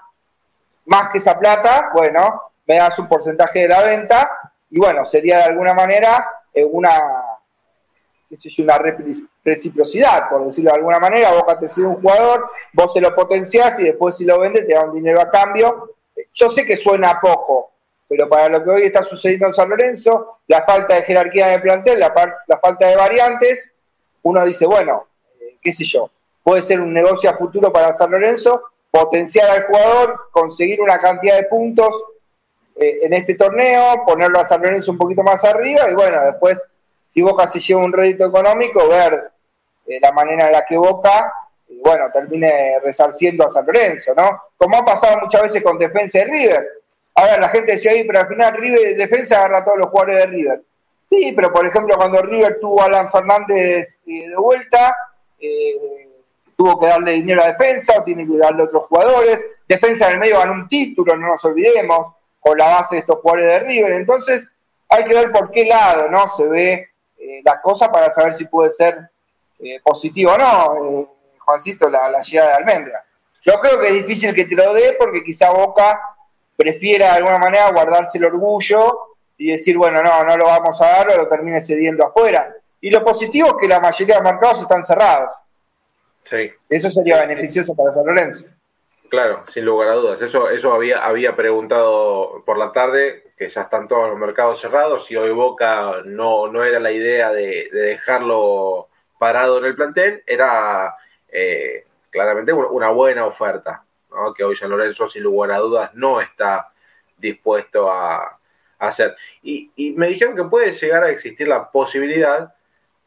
más 0.86 1.10
que 1.10 1.20
esa 1.20 1.38
plata, 1.38 1.92
bueno, 1.94 2.42
me 2.66 2.78
das 2.78 2.98
un 2.98 3.08
porcentaje 3.08 3.60
de 3.60 3.68
la 3.68 3.84
venta 3.84 4.28
y 4.70 4.80
bueno, 4.80 5.06
sería 5.06 5.38
de 5.38 5.44
alguna 5.46 5.74
manera 5.74 6.28
eh, 6.54 6.64
una, 6.64 6.92
qué 8.30 8.38
sé 8.38 8.50
una 8.62 8.78
reciprocidad, 9.44 10.30
por 10.30 10.46
decirlo 10.46 10.72
de 10.72 10.78
alguna 10.78 11.00
manera, 11.00 11.32
vos 11.32 11.46
te 11.60 11.82
un 11.82 11.96
jugador, 11.96 12.50
vos 12.74 12.94
se 12.94 13.02
lo 13.02 13.16
potenciás 13.16 13.80
y 13.80 13.84
después 13.84 14.18
si 14.18 14.26
lo 14.26 14.40
vendes 14.40 14.68
te 14.68 14.74
da 14.74 14.86
un 14.86 14.94
dinero 14.94 15.22
a 15.22 15.30
cambio. 15.30 15.96
Yo 16.34 16.52
sé 16.52 16.66
que 16.66 16.78
suena 16.78 17.20
poco, 17.20 17.72
pero 18.08 18.30
para 18.30 18.50
lo 18.50 18.64
que 18.64 18.70
hoy 18.70 18.82
está 18.84 19.04
sucediendo 19.04 19.48
en 19.48 19.56
San 19.56 19.70
Lorenzo, 19.70 20.40
la 20.48 20.64
falta 20.64 20.96
de 20.96 21.04
jerarquía 21.04 21.48
en 21.48 21.54
el 21.54 21.62
plantel, 21.62 22.00
la, 22.00 22.14
la 22.46 22.58
falta 22.60 22.88
de 22.88 22.96
variantes, 22.96 23.72
uno 24.24 24.46
dice, 24.46 24.66
bueno, 24.66 25.08
eh, 25.40 25.58
qué 25.62 25.74
sé 25.74 25.86
yo, 25.86 26.12
puede 26.44 26.62
ser 26.62 26.82
un 26.82 26.94
negocio 26.94 27.30
a 27.30 27.38
futuro 27.38 27.72
para 27.72 27.96
San 27.96 28.12
Lorenzo, 28.12 28.64
potenciar 28.92 29.50
al 29.50 29.66
jugador, 29.66 30.20
conseguir 30.32 30.82
una 30.82 31.00
cantidad 31.00 31.38
de 31.38 31.44
puntos 31.44 31.94
eh, 32.80 33.00
en 33.02 33.14
este 33.14 33.36
torneo, 33.36 34.04
ponerlo 34.06 34.40
a 34.40 34.48
San 34.48 34.62
Lorenzo 34.62 34.92
un 34.92 34.98
poquito 34.98 35.22
más 35.22 35.44
arriba 35.44 35.90
y 35.90 35.94
bueno, 35.94 36.24
después, 36.26 36.72
si 37.10 37.22
Boca 37.22 37.48
se 37.50 37.60
lleva 37.60 37.84
un 37.84 37.92
rédito 37.92 38.26
económico, 38.26 38.88
ver 38.88 39.32
eh, 39.86 40.00
la 40.02 40.14
manera 40.14 40.48
en 40.48 40.54
la 40.54 40.66
que 40.66 40.78
Boca, 40.78 41.34
bueno, 41.84 42.10
termine 42.14 42.80
resarciendo 42.82 43.46
a 43.46 43.52
San 43.52 43.66
Lorenzo, 43.66 44.14
¿no? 44.16 44.44
Como 44.56 44.78
ha 44.78 44.86
pasado 44.86 45.20
muchas 45.22 45.44
veces 45.44 45.62
con 45.62 45.78
defensa 45.78 46.20
de 46.20 46.26
River. 46.26 46.68
A 47.16 47.26
ver, 47.26 47.40
la 47.42 47.50
gente 47.50 47.74
decía 47.74 47.92
ahí, 47.92 48.06
pero 48.06 48.22
al 48.22 48.28
final 48.28 48.54
River 48.54 48.96
defensa 48.96 49.38
agarra 49.38 49.58
a 49.58 49.66
todos 49.66 49.80
los 49.80 49.90
jugadores 49.90 50.24
de 50.24 50.28
River. 50.28 50.62
Sí, 51.10 51.34
pero 51.36 51.52
por 51.52 51.66
ejemplo 51.66 51.98
cuando 51.98 52.22
River 52.22 52.60
tuvo 52.62 52.82
a 52.82 52.86
Alan 52.86 53.12
Fernández 53.12 54.00
eh, 54.08 54.30
de 54.30 54.36
vuelta, 54.38 54.96
eh, 55.38 56.08
tuvo 56.56 56.80
que 56.80 56.88
darle 56.88 57.14
dinero 57.14 57.42
a 57.44 57.48
defensa, 57.48 58.00
o 58.00 58.04
tiene 58.04 58.26
que 58.26 58.38
darle 58.38 58.62
a 58.62 58.66
otros 58.66 58.86
jugadores. 58.88 59.46
Defensa 59.68 60.08
en 60.08 60.14
el 60.14 60.20
medio 60.20 60.38
ganó 60.38 60.54
un 60.54 60.68
título, 60.68 61.16
no 61.16 61.28
nos 61.28 61.44
olvidemos, 61.46 62.16
con 62.50 62.58
la 62.58 62.68
base 62.68 62.96
de 62.96 63.02
estos 63.02 63.20
jugadores 63.20 63.52
de 63.52 63.60
River. 63.60 63.92
Entonces 63.94 64.50
hay 64.90 65.06
que 65.06 65.16
ver 65.16 65.32
por 65.32 65.52
qué 65.52 65.66
lado 65.66 66.10
no 66.10 66.36
se 66.36 66.48
ve 66.48 66.90
eh, 67.18 67.42
la 67.46 67.62
cosa 67.62 67.92
para 67.92 68.12
saber 68.12 68.34
si 68.34 68.46
puede 68.46 68.72
ser 68.74 69.10
positivo 69.84 70.32
o 70.32 70.38
no, 70.38 71.16
Juancito, 71.40 71.90
la, 71.90 72.10
la 72.10 72.22
llegada 72.22 72.52
de 72.52 72.56
Almendra. 72.56 73.04
Yo 73.42 73.60
creo 73.60 73.80
que 73.80 73.88
es 73.88 73.94
difícil 73.94 74.34
que 74.34 74.46
te 74.46 74.56
lo 74.56 74.74
dé 74.74 74.96
porque 74.98 75.24
quizá 75.24 75.52
Boca 75.52 76.00
prefiera 76.56 77.12
de 77.12 77.18
alguna 77.18 77.38
manera 77.38 77.72
guardarse 77.72 78.18
el 78.18 78.26
orgullo 78.26 79.18
y 79.38 79.52
decir, 79.52 79.78
bueno, 79.78 80.02
no, 80.02 80.24
no 80.24 80.38
lo 80.38 80.46
vamos 80.46 80.82
a 80.82 80.86
dar 80.86 81.12
o 81.12 81.18
lo 81.18 81.28
termine 81.28 81.62
cediendo 81.62 82.06
afuera. 82.06 82.54
Y 82.82 82.90
lo 82.90 83.04
positivo 83.04 83.50
es 83.50 83.56
que 83.60 83.68
la 83.68 83.80
mayoría 83.80 84.16
de 84.16 84.24
mercados 84.24 84.62
están 84.62 84.84
cerrados. 84.84 85.36
Sí. 86.24 86.52
Eso 86.70 86.90
sería 86.90 87.26
beneficioso 87.26 87.76
para 87.76 87.92
San 87.92 88.06
Lorenzo. 88.06 88.46
Claro, 89.10 89.44
sin 89.48 89.66
lugar 89.66 89.90
a 89.90 89.96
dudas. 89.96 90.22
Eso, 90.22 90.50
eso 90.52 90.72
había, 90.72 91.04
había 91.04 91.36
preguntado 91.36 92.44
por 92.46 92.60
la 92.60 92.72
tarde, 92.72 93.32
que 93.36 93.50
ya 93.50 93.62
están 93.62 93.88
todos 93.88 94.08
los 94.10 94.20
mercados 94.20 94.62
cerrados, 94.62 95.10
y 95.10 95.16
hoy 95.16 95.32
Boca 95.32 96.04
no, 96.06 96.48
no 96.48 96.64
era 96.64 96.80
la 96.80 96.92
idea 96.92 97.32
de, 97.32 97.70
dejarlo 97.72 98.88
parado 99.18 99.58
en 99.58 99.66
el 99.66 99.76
plantel, 99.76 100.24
era 100.28 100.96
eh, 101.28 101.86
claramente 102.12 102.54
una 102.54 102.90
buena 102.90 103.26
oferta, 103.26 103.84
que 104.38 104.44
hoy 104.44 104.56
San 104.56 104.70
Lorenzo, 104.70 105.08
sin 105.08 105.24
lugar 105.24 105.52
a 105.52 105.58
dudas, 105.58 105.96
no 105.96 106.22
está 106.22 106.72
dispuesto 107.18 107.92
a, 107.92 108.38
hacer. 108.78 109.16
Y, 109.42 109.72
y, 109.76 109.92
me 109.92 110.08
dijeron 110.08 110.36
que 110.36 110.44
puede 110.44 110.74
llegar 110.74 111.04
a 111.04 111.10
existir 111.10 111.48
la 111.48 111.70
posibilidad 111.72 112.54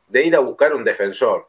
de 0.09 0.24
ir 0.24 0.36
a 0.36 0.40
buscar 0.40 0.74
un 0.74 0.84
defensor. 0.84 1.48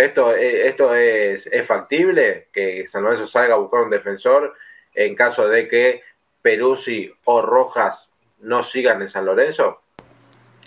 ¿Esto, 0.00 0.34
eh, 0.34 0.66
esto 0.66 0.94
es, 0.94 1.46
es 1.52 1.66
factible? 1.66 2.48
¿Que 2.52 2.86
San 2.88 3.02
Lorenzo 3.02 3.26
salga 3.26 3.54
a 3.54 3.58
buscar 3.58 3.80
un 3.80 3.90
defensor 3.90 4.54
en 4.94 5.14
caso 5.14 5.46
de 5.46 5.68
que 5.68 6.02
Peruzzi 6.40 7.12
o 7.24 7.42
Rojas 7.42 8.10
no 8.40 8.62
sigan 8.62 9.02
en 9.02 9.10
San 9.10 9.26
Lorenzo? 9.26 9.82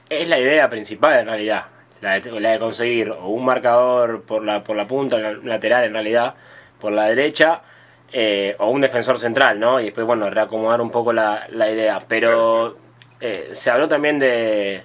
Es 0.08 0.30
la 0.30 0.40
idea 0.40 0.70
principal 0.70 1.20
en 1.20 1.26
realidad, 1.26 1.66
la 2.02 2.20
de, 2.20 2.40
la 2.40 2.52
de 2.52 2.60
conseguir 2.60 3.10
un 3.12 3.44
marcador 3.44 4.22
por 4.22 4.44
la, 4.44 4.64
por 4.64 4.76
la 4.76 4.86
punta, 4.86 5.18
lateral 5.18 5.86
en 5.86 5.94
realidad, 5.94 6.36
por 6.80 6.92
la 6.92 7.08
derecha, 7.08 7.64
eh, 8.12 8.56
o 8.60 8.70
un 8.70 8.82
defensor 8.82 9.18
central, 9.18 9.60
¿no? 9.60 9.80
Y 9.80 9.86
después, 9.86 10.06
bueno, 10.06 10.30
reacomodar 10.30 10.80
un 10.80 10.92
poco 10.92 11.12
la, 11.12 11.48
idea. 11.50 12.00
Pero 12.08 12.78
eh, 13.20 13.50
se 13.54 13.72
habló 13.72 13.88
también 13.88 14.20
de 14.20 14.84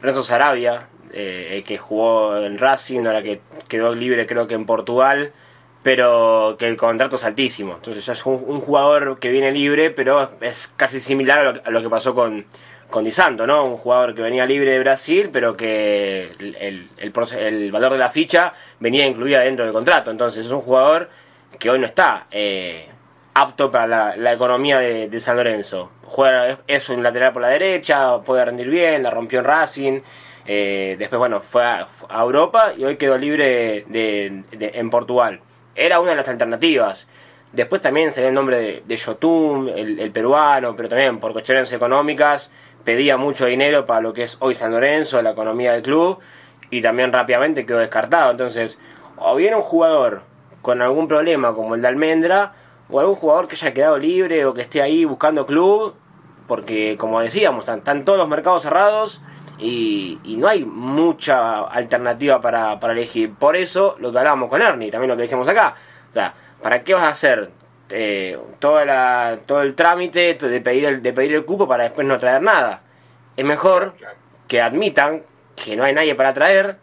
Renzo 0.00 0.24
Sarabia, 0.24 0.88
eh, 1.14 1.62
que 1.66 1.78
jugó 1.78 2.36
en 2.36 2.58
Racing, 2.58 3.06
ahora 3.06 3.22
que 3.22 3.40
quedó 3.68 3.94
libre 3.94 4.26
creo 4.26 4.46
que 4.46 4.54
en 4.54 4.66
Portugal, 4.66 5.32
pero 5.82 6.56
que 6.58 6.66
el 6.66 6.76
contrato 6.76 7.16
es 7.16 7.24
altísimo. 7.24 7.74
Entonces 7.74 8.04
ya 8.04 8.14
es 8.14 8.26
un, 8.26 8.60
jugador 8.60 9.18
que 9.18 9.30
viene 9.30 9.52
libre, 9.52 9.90
pero 9.90 10.30
es 10.40 10.68
casi 10.76 11.00
similar 11.00 11.62
a 11.64 11.70
lo, 11.70 11.82
que 11.82 11.88
pasó 11.88 12.14
con, 12.14 12.46
con 12.90 13.04
Di 13.04 13.12
Santo, 13.12 13.46
¿no? 13.46 13.64
Un 13.64 13.76
jugador 13.76 14.14
que 14.14 14.22
venía 14.22 14.46
libre 14.46 14.72
de 14.72 14.80
Brasil, 14.80 15.30
pero 15.32 15.56
que 15.56 16.30
el, 16.38 16.88
el 16.98 17.72
valor 17.72 17.92
de 17.92 17.98
la 17.98 18.10
ficha 18.10 18.54
venía 18.80 19.06
incluida 19.06 19.40
dentro 19.40 19.64
del 19.64 19.74
contrato. 19.74 20.10
Entonces 20.10 20.46
es 20.46 20.52
un 20.52 20.60
jugador 20.60 21.10
que 21.58 21.70
hoy 21.70 21.78
no 21.78 21.86
está 21.86 22.26
eh, 22.30 22.88
apto 23.34 23.70
para 23.70 24.16
la, 24.16 24.32
economía 24.32 24.78
de, 24.78 25.20
San 25.20 25.36
Lorenzo. 25.36 25.90
Juega, 26.04 26.58
es 26.66 26.88
un 26.88 27.02
lateral 27.02 27.32
por 27.32 27.42
la 27.42 27.48
derecha, 27.48 28.18
puede 28.20 28.44
rendir 28.44 28.70
bien, 28.70 29.02
la 29.02 29.10
rompió 29.10 29.40
en 29.40 29.44
Racing. 29.44 30.00
Eh, 30.46 30.96
después, 30.98 31.18
bueno, 31.18 31.40
fue 31.40 31.64
a, 31.64 31.88
Europa 32.10 32.74
y 32.76 32.84
hoy 32.84 32.96
quedó 32.96 33.16
libre 33.16 33.84
de, 33.88 34.44
en 34.52 34.90
Portugal. 34.90 35.40
Era 35.74 36.00
una 36.00 36.10
de 36.10 36.16
las 36.16 36.28
alternativas. 36.28 37.08
Después 37.52 37.80
también 37.80 38.10
salió 38.10 38.28
el 38.28 38.34
nombre 38.34 38.56
de, 38.56 38.82
de 38.84 40.02
el, 40.02 40.10
peruano, 40.10 40.74
pero 40.76 40.88
también 40.88 41.20
por 41.20 41.32
cuestiones 41.32 41.72
económicas 41.72 42.50
pedía 42.84 43.16
mucho 43.16 43.46
dinero 43.46 43.86
para 43.86 44.00
lo 44.00 44.12
que 44.12 44.24
es 44.24 44.36
hoy 44.40 44.54
San 44.54 44.72
Lorenzo, 44.72 45.22
la 45.22 45.30
economía 45.30 45.72
del 45.72 45.82
club, 45.82 46.18
y 46.70 46.82
también 46.82 47.12
rápidamente 47.12 47.64
quedó 47.64 47.78
descartado. 47.78 48.32
Entonces, 48.32 48.78
o 49.16 49.34
viene 49.36 49.56
un 49.56 49.62
jugador 49.62 50.22
con 50.60 50.82
algún 50.82 51.08
problema 51.08 51.54
como 51.54 51.74
el 51.74 51.82
de 51.82 51.88
Almendra, 51.88 52.52
o 52.90 53.00
algún 53.00 53.14
jugador 53.14 53.48
que 53.48 53.54
haya 53.54 53.72
quedado 53.72 53.98
libre 53.98 54.44
o 54.44 54.54
que 54.54 54.62
esté 54.62 54.82
ahí 54.82 55.04
buscando 55.04 55.46
club, 55.46 55.94
porque 56.46 56.96
como 56.98 57.20
decíamos, 57.20 57.68
están, 57.68 58.04
todos 58.04 58.18
los 58.18 58.28
mercados 58.28 58.62
cerrados 58.62 59.22
y, 59.58 60.36
no 60.38 60.48
hay 60.48 60.64
mucha 60.64 61.62
alternativa 61.64 62.40
para, 62.40 62.78
para, 62.80 62.92
elegir. 62.92 63.34
Por 63.34 63.56
eso 63.56 63.96
lo 64.00 64.12
que 64.12 64.18
hablábamos 64.18 64.48
con 64.48 64.60
Ernie, 64.60 64.90
también 64.90 65.10
lo 65.10 65.16
que 65.16 65.22
decíamos 65.22 65.48
acá. 65.48 65.74
O 66.10 66.12
sea, 66.12 66.34
¿para 66.62 66.82
qué 66.82 66.94
vas 66.94 67.04
a 67.04 67.08
hacer 67.08 67.50
eh, 67.90 68.38
toda 68.58 68.84
la, 68.84 69.38
todo 69.46 69.62
el 69.62 69.74
trámite 69.74 70.34
de 70.34 70.60
pedir 70.60 70.84
el, 70.86 71.02
de 71.02 71.12
pedir 71.12 71.34
el 71.34 71.44
cupo 71.44 71.68
para 71.68 71.84
después 71.84 72.06
no 72.06 72.18
traer 72.18 72.42
nada? 72.42 72.82
Es 73.36 73.44
mejor 73.44 73.94
que 74.48 74.60
admitan 74.60 75.22
que 75.56 75.76
no 75.76 75.84
hay 75.84 75.94
nadie 75.94 76.14
para 76.14 76.34
traer 76.34 76.76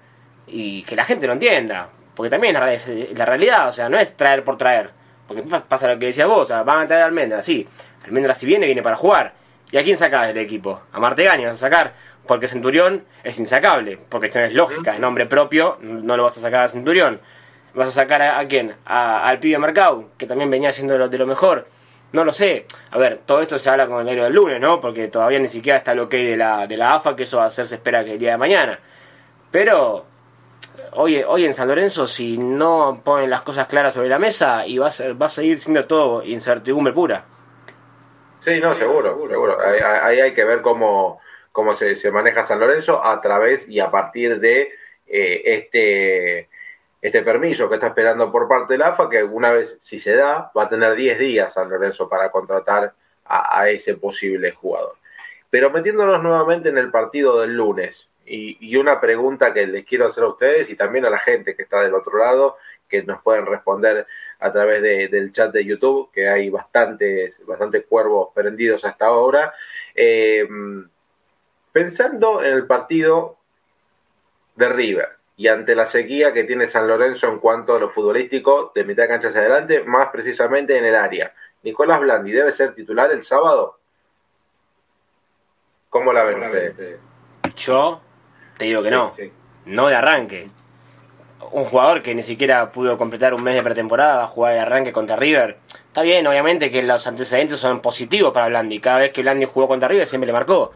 y 0.47 0.84
que 0.84 0.95
la 0.95 1.03
gente 1.03 1.28
lo 1.28 1.34
entienda. 1.34 1.89
Porque 2.15 2.30
también 2.30 2.55
es 2.55 2.88
la 3.17 3.26
realidad, 3.26 3.69
o 3.69 3.74
sea, 3.74 3.89
no 3.89 3.97
es 3.97 4.15
traer 4.15 4.43
por 4.43 4.57
traer. 4.57 4.91
Porque 5.28 5.43
pasa 5.43 5.88
lo 5.88 5.97
que 5.97 6.07
decías 6.07 6.28
vos, 6.28 6.39
o 6.39 6.45
sea, 6.45 6.63
van 6.63 6.80
a 6.80 6.88
traer 6.88 7.03
a 7.03 7.05
Almendra, 7.05 7.41
sí. 7.41 7.67
Almendra 8.05 8.34
si 8.34 8.45
viene, 8.45 8.65
viene 8.65 8.82
para 8.82 8.95
jugar. 8.95 9.34
¿Y 9.72 9.78
a 9.78 9.84
quién 9.84 9.97
sacás 9.97 10.28
del 10.28 10.38
equipo? 10.38 10.82
A 10.91 10.99
Martegani 10.99 11.45
vas 11.45 11.53
a 11.53 11.57
sacar, 11.57 11.93
porque 12.28 12.47
Centurión 12.47 13.03
es 13.24 13.39
insacable, 13.39 13.99
porque 14.09 14.28
esto 14.28 14.39
es 14.39 14.53
lógica, 14.53 14.93
es 14.93 14.99
nombre 14.99 15.26
propio, 15.26 15.78
no 15.82 16.17
lo 16.17 16.24
vas 16.24 16.38
a 16.38 16.41
sacar 16.41 16.65
a 16.65 16.67
Centurión. 16.67 17.19
¿Vas 17.74 17.88
a 17.88 17.91
sacar 17.91 18.22
a, 18.22 18.45
quién? 18.47 18.76
al 18.86 19.39
pibe 19.39 19.57
Marcau, 19.57 20.09
que 20.17 20.26
también 20.26 20.49
venía 20.49 20.72
siendo 20.72 21.07
de 21.07 21.17
lo, 21.17 21.26
mejor. 21.26 21.67
No 22.11 22.26
lo 22.26 22.34
sé. 22.34 22.65
A 22.91 22.97
ver, 22.97 23.22
todo 23.26 23.41
esto 23.41 23.57
se 23.57 23.69
habla 23.69 23.88
con 23.88 23.99
el 23.99 24.05
diario 24.05 24.26
del 24.26 24.34
lunes, 24.34 24.59
¿no? 24.59 24.82
Porque 24.82 25.07
todavía 25.07 25.39
ni 25.39 25.47
siquiera 25.47 25.78
está 25.78 25.93
el 25.93 25.99
ok 25.99 26.11
de 26.11 26.36
la, 26.36 26.67
de 26.67 26.76
la 26.76 26.95
AFA, 26.95 27.15
que 27.15 27.24
eso 27.24 27.38
va 27.38 27.45
a 27.45 27.47
hacerse 27.47 27.76
espera 27.76 28.03
que 28.03 28.13
el 28.13 28.19
día 28.19 28.32
de 28.32 28.38
mañana. 28.38 28.80
Pero 29.51 30.05
hoy, 30.93 31.24
hoy 31.26 31.45
en 31.45 31.53
San 31.53 31.69
Lorenzo, 31.69 32.07
si 32.07 32.38
no 32.38 32.99
ponen 33.03 33.30
las 33.30 33.41
cosas 33.41 33.67
claras 33.67 33.93
sobre 33.93 34.09
la 34.09 34.19
mesa, 34.19 34.67
y 34.67 34.78
va 34.78 34.88
a, 34.88 34.91
ser, 34.91 35.22
va 35.22 35.28
a 35.28 35.30
seguir 35.30 35.57
siendo 35.57 35.86
todo 35.86 36.24
incertidumbre 36.24 36.93
pura. 36.93 37.24
Sí, 38.41 38.59
no, 38.59 38.76
seguro, 38.76 39.17
seguro. 39.30 39.57
Ahí, 40.03 40.19
hay 40.19 40.34
que 40.34 40.43
ver 40.43 40.61
cómo, 40.61 41.19
cómo 41.52 41.76
se, 41.76 42.12
maneja 42.12 42.43
San 42.43 42.60
Lorenzo 42.60 43.04
a 43.04 43.20
través 43.22 43.68
y 43.68 43.80
a 43.80 43.91
partir 43.91 44.39
de 44.39 44.74
eh, 45.08 45.41
este, 45.45 46.49
este 47.02 47.22
permiso 47.22 47.68
que 47.70 47.76
está 47.76 47.88
esperando 47.88 48.32
por 48.32 48.47
parte 48.47 48.74
del 48.74 48.84
AFA, 48.84 49.10
que 49.10 49.24
una 49.24 49.52
vez, 49.52 49.78
si 49.82 49.99
se 49.99 50.16
da, 50.16 50.52
va 50.58 50.64
a 50.64 50.70
tener 50.70 50.95
10 50.95 51.20
días 51.20 51.54
San 51.54 51.70
Lorenzo 51.70 52.08
para 52.08 52.32
contratar 52.32 52.93
a, 53.26 53.60
a 53.60 53.70
ese 53.70 53.95
posible 53.95 54.52
jugador. 54.52 54.95
Pero 55.49 55.70
metiéndonos 55.70 56.24
nuevamente 56.24 56.70
en 56.70 56.78
el 56.78 56.91
partido 56.91 57.41
del 57.41 57.56
lunes, 57.56 58.10
y, 58.26 58.76
una 58.78 58.99
pregunta 59.02 59.54
que 59.54 59.68
les 59.68 59.86
quiero 59.86 60.08
hacer 60.08 60.24
a 60.24 60.30
ustedes 60.30 60.70
y 60.70 60.76
también 60.76 61.06
a 61.06 61.10
la 61.10 61.20
gente 61.20 61.56
que 61.56 61.64
está 61.64 61.82
del 61.82 61.93
otro 61.93 62.18
lado, 62.18 62.58
que 62.88 63.04
nos 63.04 63.22
pueden 63.22 63.45
responder 63.45 64.06
a 64.39 64.52
través 64.52 64.82
del 64.82 65.32
chat 65.34 65.52
de 65.52 65.66
YouTube, 65.66 66.12
que 66.12 66.30
hay 66.30 66.49
bastantes, 66.49 67.45
bastantes 67.45 67.86
cuervos 67.88 68.30
prendidos 68.34 68.86
hasta 68.86 69.06
ahora. 69.06 69.54
Eh, 69.95 70.47
pensando 71.72 72.43
en 72.43 72.53
el 72.53 72.67
partido 72.67 73.38
de 74.55 74.69
River 74.69 75.09
y 75.38 75.47
ante 75.47 75.76
la 75.76 75.88
sequía 75.88 76.34
que 76.34 76.43
tiene 76.43 76.67
San 76.67 76.88
Lorenzo 76.88 77.28
en 77.28 77.39
cuanto 77.39 77.76
a 77.76 77.80
lo 77.80 77.89
futbolístico 77.89 78.72
de 78.76 78.84
mitad 78.84 79.03
de 79.03 79.09
cancha 79.09 79.30
hacia 79.30 79.41
adelante, 79.41 79.84
más 79.84 80.07
precisamente 80.07 80.78
en 80.78 80.86
el 80.86 80.95
área. 80.95 81.34
Nicolás 81.63 81.99
Blandi 81.99 82.32
debe 82.32 82.51
ser 82.51 82.76
titular 82.76 83.11
el 83.11 83.24
sábado. 83.24 83.80
¿Cómo 85.89 86.13
la 86.13 86.24
ven 86.24 86.43
ustedes? 86.43 86.99
Yo 87.55 88.01
te 88.57 88.65
digo 88.65 88.84
que 88.84 88.91
no. 88.91 89.13
No 89.65 89.88
de 89.88 89.95
arranque. 89.95 90.49
Un 91.51 91.65
jugador 91.65 92.01
que 92.01 92.13
ni 92.13 92.24
siquiera 92.24 92.72
pudo 92.72 92.97
completar 92.97 93.34
un 93.34 93.43
mes 93.43 93.55
de 93.55 93.63
pretemporada 93.63 94.17
va 94.17 94.24
a 94.24 94.28
jugar 94.28 94.53
de 94.53 94.59
arranque 94.59 94.93
contra 94.93 95.15
River. 95.15 95.57
Está 95.88 96.03
bien, 96.03 96.26
obviamente 96.28 96.72
que 96.72 96.84
los 96.84 97.05
antecedentes 97.07 97.59
son 97.59 97.82
positivos 97.82 98.32
para 98.32 98.47
Blandi. 98.47 98.80
Cada 98.80 98.99
vez 98.99 99.11
que 99.11 99.22
Blandi 99.22 99.45
jugó 99.45 99.67
contra 99.67 99.89
River 99.89 100.07
siempre 100.07 100.28
le 100.28 100.34
marcó. 100.34 100.72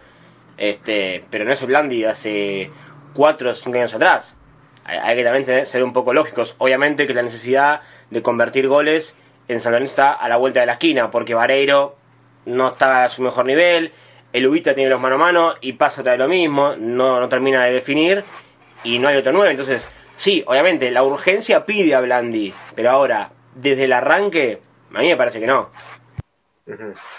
Este, 0.58 1.24
pero 1.30 1.46
no 1.46 1.52
es 1.52 1.66
Blandi 1.66 2.06
hace 2.06 2.72
4 3.14 3.50
o 3.50 3.54
5 3.54 3.78
años 3.78 3.94
atrás. 3.94 4.38
Hay, 4.84 5.16
que 5.16 5.24
también 5.24 5.66
ser 5.66 5.84
un 5.84 5.94
poco 5.94 6.14
lógicos. 6.14 6.56
Obviamente 6.60 7.08
que 7.08 7.14
la 7.14 7.24
necesidad 7.24 7.82
de 8.12 8.22
convertir 8.22 8.68
goles 8.68 9.18
en 9.48 9.60
San 9.60 9.82
está 9.84 10.14
a 10.14 10.30
la 10.30 10.38
vuelta 10.38 10.60
de 10.60 10.68
la 10.68 10.74
esquina, 10.74 11.12
porque 11.12 11.34
Vareiro 11.34 11.96
no 12.46 12.70
está 12.70 13.06
a 13.06 13.10
su 13.10 13.22
mejor 13.22 13.46
nivel, 13.46 13.92
el 14.34 14.48
Ubita 14.48 14.76
tiene 14.76 14.90
los 14.90 15.00
mano 15.00 15.16
a 15.16 15.20
mano 15.20 15.54
y 15.62 15.74
pasa 15.74 16.02
otra 16.02 16.18
lo 16.18 16.28
mismo, 16.28 16.76
no, 16.78 17.28
termina 17.30 17.64
de 17.64 17.74
definir 17.74 18.24
y 18.84 19.00
no 19.00 19.08
hay 19.08 19.18
otro 19.18 19.32
nuevo. 19.32 19.50
Entonces, 19.50 19.90
sí, 20.18 20.44
obviamente, 20.46 20.92
la 20.92 21.04
urgencia 21.04 21.66
pide 21.66 21.96
a 21.96 22.02
Blandi, 22.02 22.54
pero 22.76 22.92
ahora, 22.92 23.32
desde 23.56 23.86
el 23.86 23.94
arranque, 23.94 24.62
a 24.94 25.00
mí 25.00 25.08
me 25.08 25.16
parece 25.16 25.40
que 25.40 25.48
no. 25.48 25.70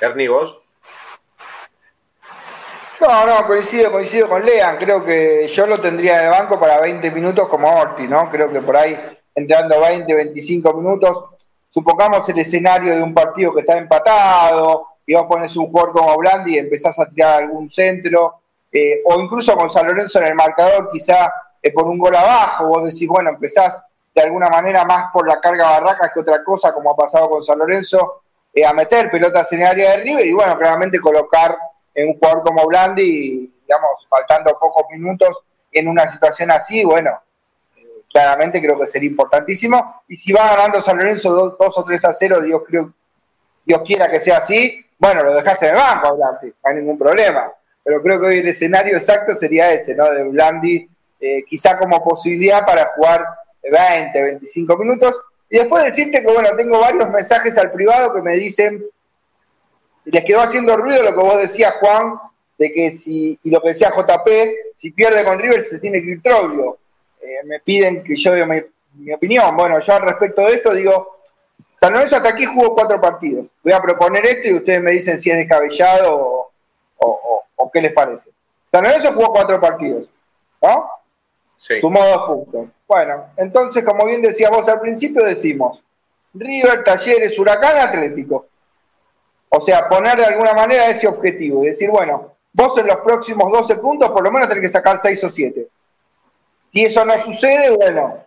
Ernie, 0.00 0.28
¿vos? 0.28 0.58
No, 3.00 3.26
no, 3.26 3.46
coincido, 3.46 3.92
coincido 3.92 4.28
con 4.28 4.44
Lean. 4.44 4.78
Creo 4.78 5.04
que 5.04 5.48
yo 5.48 5.66
lo 5.66 5.80
tendría 5.80 6.18
en 6.18 6.24
el 6.26 6.30
banco 6.30 6.58
para 6.58 6.80
20 6.80 7.10
minutos 7.10 7.48
como 7.48 7.68
Orti, 7.68 8.08
¿no? 8.08 8.30
Creo 8.30 8.50
que 8.50 8.62
por 8.62 8.76
ahí, 8.76 8.98
entrando 9.34 9.80
20, 9.80 10.14
25 10.14 10.72
minutos, 10.72 11.24
supongamos 11.70 12.26
el 12.28 12.38
escenario 12.38 12.94
de 12.94 13.02
un 13.02 13.12
partido 13.12 13.52
que 13.52 13.60
está 13.60 13.76
empatado, 13.76 14.86
y 15.06 15.14
vos 15.14 15.26
pones 15.26 15.56
un 15.56 15.66
jugador 15.66 15.92
como 15.92 16.16
Blandi 16.16 16.54
y 16.54 16.58
empezás 16.58 16.98
a 16.98 17.06
tirar 17.06 17.42
algún 17.42 17.70
centro, 17.70 18.40
eh, 18.72 19.02
o 19.04 19.20
incluso 19.20 19.54
con 19.56 19.70
San 19.72 19.86
Lorenzo 19.86 20.18
en 20.18 20.26
el 20.26 20.34
marcador, 20.34 20.90
quizá 20.90 21.32
eh, 21.62 21.72
por 21.72 21.86
un 21.86 21.98
gol 21.98 22.16
abajo, 22.16 22.66
vos 22.66 22.84
decís, 22.84 23.06
bueno, 23.08 23.30
empezás 23.30 23.84
de 24.14 24.22
alguna 24.22 24.48
manera 24.48 24.84
más 24.84 25.12
por 25.12 25.28
la 25.28 25.40
carga 25.40 25.70
barraca 25.70 26.10
que 26.12 26.20
otra 26.20 26.42
cosa, 26.42 26.72
como 26.72 26.90
ha 26.90 26.96
pasado 26.96 27.30
con 27.30 27.44
San 27.44 27.58
Lorenzo, 27.58 28.22
eh, 28.52 28.64
a 28.64 28.72
meter 28.72 29.10
pelotas 29.10 29.52
en 29.52 29.60
el 29.60 29.66
área 29.66 29.90
de 29.92 29.96
River 29.98 30.26
y 30.26 30.32
bueno, 30.32 30.58
claramente 30.58 30.98
colocar 30.98 31.56
en 31.96 32.08
un 32.08 32.14
jugador 32.18 32.42
como 32.44 32.66
Blandi, 32.66 33.52
digamos, 33.66 34.06
faltando 34.08 34.56
pocos 34.60 34.84
minutos 34.92 35.44
en 35.72 35.88
una 35.88 36.12
situación 36.12 36.50
así, 36.52 36.84
bueno, 36.84 37.18
claramente 38.12 38.60
creo 38.60 38.78
que 38.78 38.86
sería 38.86 39.08
importantísimo. 39.08 40.02
Y 40.06 40.16
si 40.16 40.32
va 40.32 40.54
ganando 40.54 40.82
San 40.82 40.98
Lorenzo 40.98 41.56
2, 41.58 41.78
o 41.78 41.84
3 41.84 42.04
a 42.04 42.12
0, 42.12 42.40
Dios, 42.42 42.62
Dios 43.64 43.82
quiera 43.82 44.10
que 44.10 44.20
sea 44.20 44.38
así, 44.38 44.84
bueno, 44.98 45.22
lo 45.24 45.34
dejas 45.34 45.60
en 45.62 45.70
el 45.70 45.76
banco, 45.76 46.16
Blandi, 46.16 46.46
no 46.48 46.70
hay 46.70 46.76
ningún 46.76 46.98
problema. 46.98 47.50
Pero 47.82 48.02
creo 48.02 48.20
que 48.20 48.26
hoy 48.26 48.38
el 48.38 48.48
escenario 48.48 48.96
exacto 48.96 49.34
sería 49.34 49.72
ese, 49.72 49.94
¿no? 49.94 50.10
De 50.10 50.22
Blandi, 50.24 50.88
eh, 51.20 51.44
quizá 51.48 51.78
como 51.78 52.04
posibilidad 52.04 52.64
para 52.64 52.92
jugar 52.94 53.24
20, 53.62 54.22
25 54.22 54.76
minutos. 54.76 55.16
Y 55.48 55.58
después 55.58 55.84
decirte 55.84 56.22
que, 56.22 56.32
bueno, 56.32 56.50
tengo 56.56 56.78
varios 56.78 57.08
mensajes 57.10 57.56
al 57.56 57.70
privado 57.70 58.12
que 58.12 58.22
me 58.22 58.32
dicen, 58.32 58.84
y 60.06 60.10
les 60.12 60.24
quedó 60.24 60.40
haciendo 60.40 60.76
ruido 60.76 61.02
lo 61.02 61.10
que 61.10 61.20
vos 61.20 61.38
decías, 61.38 61.74
Juan, 61.80 62.14
de 62.56 62.72
que 62.72 62.92
si, 62.92 63.38
y 63.42 63.50
lo 63.50 63.60
que 63.60 63.70
decía 63.70 63.90
JP, 63.90 64.28
si 64.78 64.92
pierde 64.92 65.24
con 65.24 65.38
River 65.38 65.62
se 65.64 65.80
tiene 65.80 66.00
que 66.00 66.12
ir 66.12 66.22
Troglio. 66.22 66.78
Eh, 67.20 67.44
me 67.44 67.58
piden 67.58 68.04
que 68.04 68.16
yo 68.16 68.32
dé 68.32 68.46
mi, 68.46 68.62
mi 68.94 69.12
opinión. 69.12 69.56
Bueno, 69.56 69.80
yo 69.80 69.94
al 69.94 70.02
respecto 70.02 70.42
de 70.42 70.54
esto 70.54 70.72
digo, 70.72 71.18
San 71.80 71.92
Lorenzo 71.92 72.16
hasta 72.16 72.28
aquí 72.28 72.44
jugó 72.44 72.72
cuatro 72.74 73.00
partidos. 73.00 73.46
Voy 73.64 73.72
a 73.72 73.82
proponer 73.82 74.24
esto 74.24 74.48
y 74.48 74.54
ustedes 74.54 74.80
me 74.80 74.92
dicen 74.92 75.20
si 75.20 75.30
es 75.30 75.36
descabellado 75.38 76.50
o, 76.98 77.70
qué 77.72 77.80
les 77.80 77.92
parece. 77.92 78.30
San 78.70 78.84
Lorenzo 78.84 79.12
jugó 79.12 79.32
cuatro 79.32 79.60
partidos, 79.60 80.08
¿no? 80.62 80.88
Sí. 81.58 81.80
Sumó 81.80 81.98
dos 82.04 82.22
puntos. 82.26 82.68
Bueno, 82.86 83.26
entonces, 83.36 83.84
como 83.84 84.06
bien 84.06 84.22
decíamos 84.22 84.68
al 84.68 84.80
principio, 84.80 85.24
decimos 85.24 85.82
River, 86.32 86.84
Talleres, 86.84 87.36
Huracán, 87.36 87.76
Atlético. 87.76 88.46
O 89.48 89.60
sea, 89.60 89.88
poner 89.88 90.16
de 90.16 90.26
alguna 90.26 90.52
manera 90.52 90.88
ese 90.88 91.06
objetivo 91.06 91.64
y 91.64 91.68
decir, 91.68 91.90
bueno, 91.90 92.36
vos 92.52 92.76
en 92.78 92.86
los 92.86 92.96
próximos 92.98 93.50
12 93.50 93.76
puntos 93.76 94.10
por 94.10 94.22
lo 94.22 94.30
menos 94.30 94.48
tenés 94.48 94.62
que 94.62 94.70
sacar 94.70 95.00
6 95.00 95.24
o 95.24 95.30
7. 95.30 95.68
Si 96.56 96.84
eso 96.84 97.04
no 97.04 97.18
sucede, 97.22 97.70
bueno, 97.70 98.24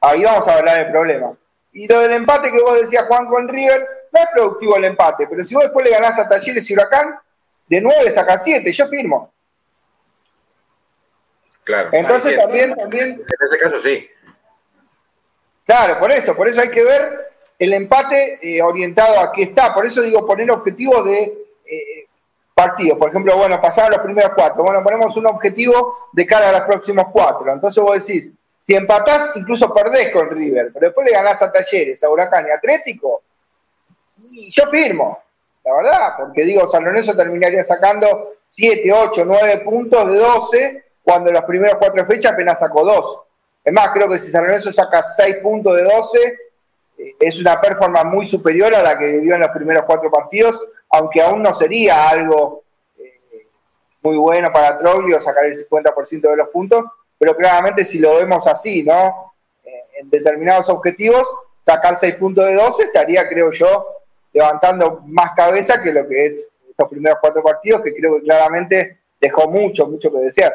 ahí 0.00 0.22
vamos 0.22 0.46
a 0.46 0.54
hablar 0.54 0.78
del 0.78 0.92
problema. 0.92 1.32
Y 1.72 1.88
lo 1.88 2.00
del 2.00 2.12
empate 2.12 2.52
que 2.52 2.62
vos 2.62 2.80
decías, 2.80 3.06
Juan, 3.06 3.26
con 3.26 3.48
River, 3.48 3.86
no 4.12 4.20
es 4.20 4.26
productivo 4.32 4.76
el 4.76 4.84
empate, 4.84 5.26
pero 5.26 5.44
si 5.44 5.54
vos 5.54 5.64
después 5.64 5.84
le 5.84 5.90
ganás 5.90 6.18
a 6.18 6.28
Talleres 6.28 6.70
y 6.70 6.74
Huracán, 6.74 7.18
de 7.66 7.80
9 7.80 8.12
sacas 8.12 8.44
7, 8.44 8.70
yo 8.72 8.86
firmo. 8.86 9.32
Claro. 11.64 11.88
Entonces 11.92 12.38
también, 12.38 12.74
también... 12.76 13.08
En 13.12 13.46
ese 13.46 13.58
caso 13.58 13.80
sí. 13.80 14.08
Claro, 15.66 15.98
por 15.98 16.12
eso, 16.12 16.36
por 16.36 16.46
eso 16.46 16.60
hay 16.60 16.70
que 16.70 16.84
ver 16.84 17.23
el 17.64 17.72
empate 17.72 18.38
eh, 18.42 18.62
orientado 18.62 19.20
a 19.20 19.32
qué 19.32 19.42
está. 19.44 19.74
Por 19.74 19.86
eso 19.86 20.02
digo 20.02 20.26
poner 20.26 20.50
objetivos 20.50 21.04
de 21.04 21.22
eh, 21.66 22.06
partidos. 22.54 22.98
Por 22.98 23.10
ejemplo, 23.10 23.36
bueno, 23.36 23.60
pasaron 23.60 23.92
los 23.92 24.00
primeros 24.00 24.32
cuatro. 24.34 24.62
Bueno, 24.62 24.82
ponemos 24.82 25.16
un 25.16 25.26
objetivo 25.26 26.08
de 26.12 26.26
cara 26.26 26.48
a 26.48 26.52
los 26.52 26.62
próximos 26.62 27.06
cuatro. 27.12 27.52
Entonces 27.52 27.82
vos 27.82 28.06
decís, 28.06 28.32
si 28.66 28.74
empatás, 28.74 29.36
incluso 29.36 29.72
perdés 29.74 30.12
con 30.12 30.30
River, 30.30 30.70
pero 30.72 30.86
después 30.86 31.06
le 31.06 31.12
ganás 31.12 31.42
a 31.42 31.52
Talleres, 31.52 32.02
a 32.02 32.08
Huracán 32.08 32.46
y 32.46 32.50
a 32.50 32.54
Atlético, 32.54 33.22
y 34.16 34.50
yo 34.50 34.68
firmo, 34.70 35.18
la 35.64 35.74
verdad, 35.74 36.14
porque 36.18 36.44
digo, 36.44 36.70
San 36.70 36.84
Lorenzo 36.84 37.14
terminaría 37.14 37.62
sacando 37.62 38.34
7, 38.48 38.90
8, 38.92 39.24
9 39.26 39.58
puntos 39.58 40.10
de 40.10 40.18
12, 40.18 40.84
cuando 41.02 41.28
en 41.28 41.34
las 41.34 41.44
primeras 41.44 41.74
cuatro 41.74 42.06
fechas 42.06 42.32
apenas 42.32 42.58
sacó 42.58 42.84
2. 42.84 43.20
Es 43.64 43.72
más, 43.72 43.88
creo 43.90 44.08
que 44.08 44.18
si 44.18 44.30
San 44.30 44.44
Lorenzo 44.44 44.72
saca 44.72 45.02
6 45.02 45.36
puntos 45.42 45.76
de 45.76 45.82
12, 45.82 46.18
eh, 46.18 46.38
es 46.96 47.40
una 47.40 47.60
performance 47.60 48.06
muy 48.06 48.26
superior 48.26 48.74
a 48.74 48.82
la 48.82 48.98
que 48.98 49.20
dio 49.20 49.34
en 49.34 49.40
los 49.40 49.50
primeros 49.50 49.84
cuatro 49.84 50.10
partidos, 50.10 50.60
aunque 50.90 51.22
aún 51.22 51.42
no 51.42 51.54
sería 51.54 52.08
algo 52.08 52.62
eh, 52.98 53.20
muy 54.02 54.16
bueno 54.16 54.52
para 54.52 54.78
Troglio 54.78 55.20
sacar 55.20 55.46
el 55.46 55.56
50% 55.56 56.20
de 56.20 56.36
los 56.36 56.48
puntos, 56.48 56.84
pero 57.18 57.36
claramente 57.36 57.84
si 57.84 57.98
lo 57.98 58.16
vemos 58.16 58.46
así, 58.46 58.82
¿no? 58.82 59.32
Eh, 59.64 59.84
en 60.00 60.10
determinados 60.10 60.68
objetivos, 60.68 61.26
sacar 61.64 61.98
6 61.98 62.16
puntos 62.16 62.46
de 62.46 62.54
12 62.54 62.84
estaría, 62.84 63.28
creo 63.28 63.50
yo, 63.50 63.86
levantando 64.32 65.02
más 65.06 65.34
cabeza 65.34 65.82
que 65.82 65.92
lo 65.92 66.06
que 66.06 66.26
es 66.26 66.50
estos 66.68 66.88
primeros 66.88 67.18
cuatro 67.20 67.42
partidos, 67.42 67.82
que 67.82 67.94
creo 67.94 68.16
que 68.16 68.22
claramente 68.22 68.98
dejó 69.20 69.48
mucho, 69.48 69.86
mucho 69.86 70.10
que 70.10 70.18
desear. 70.18 70.52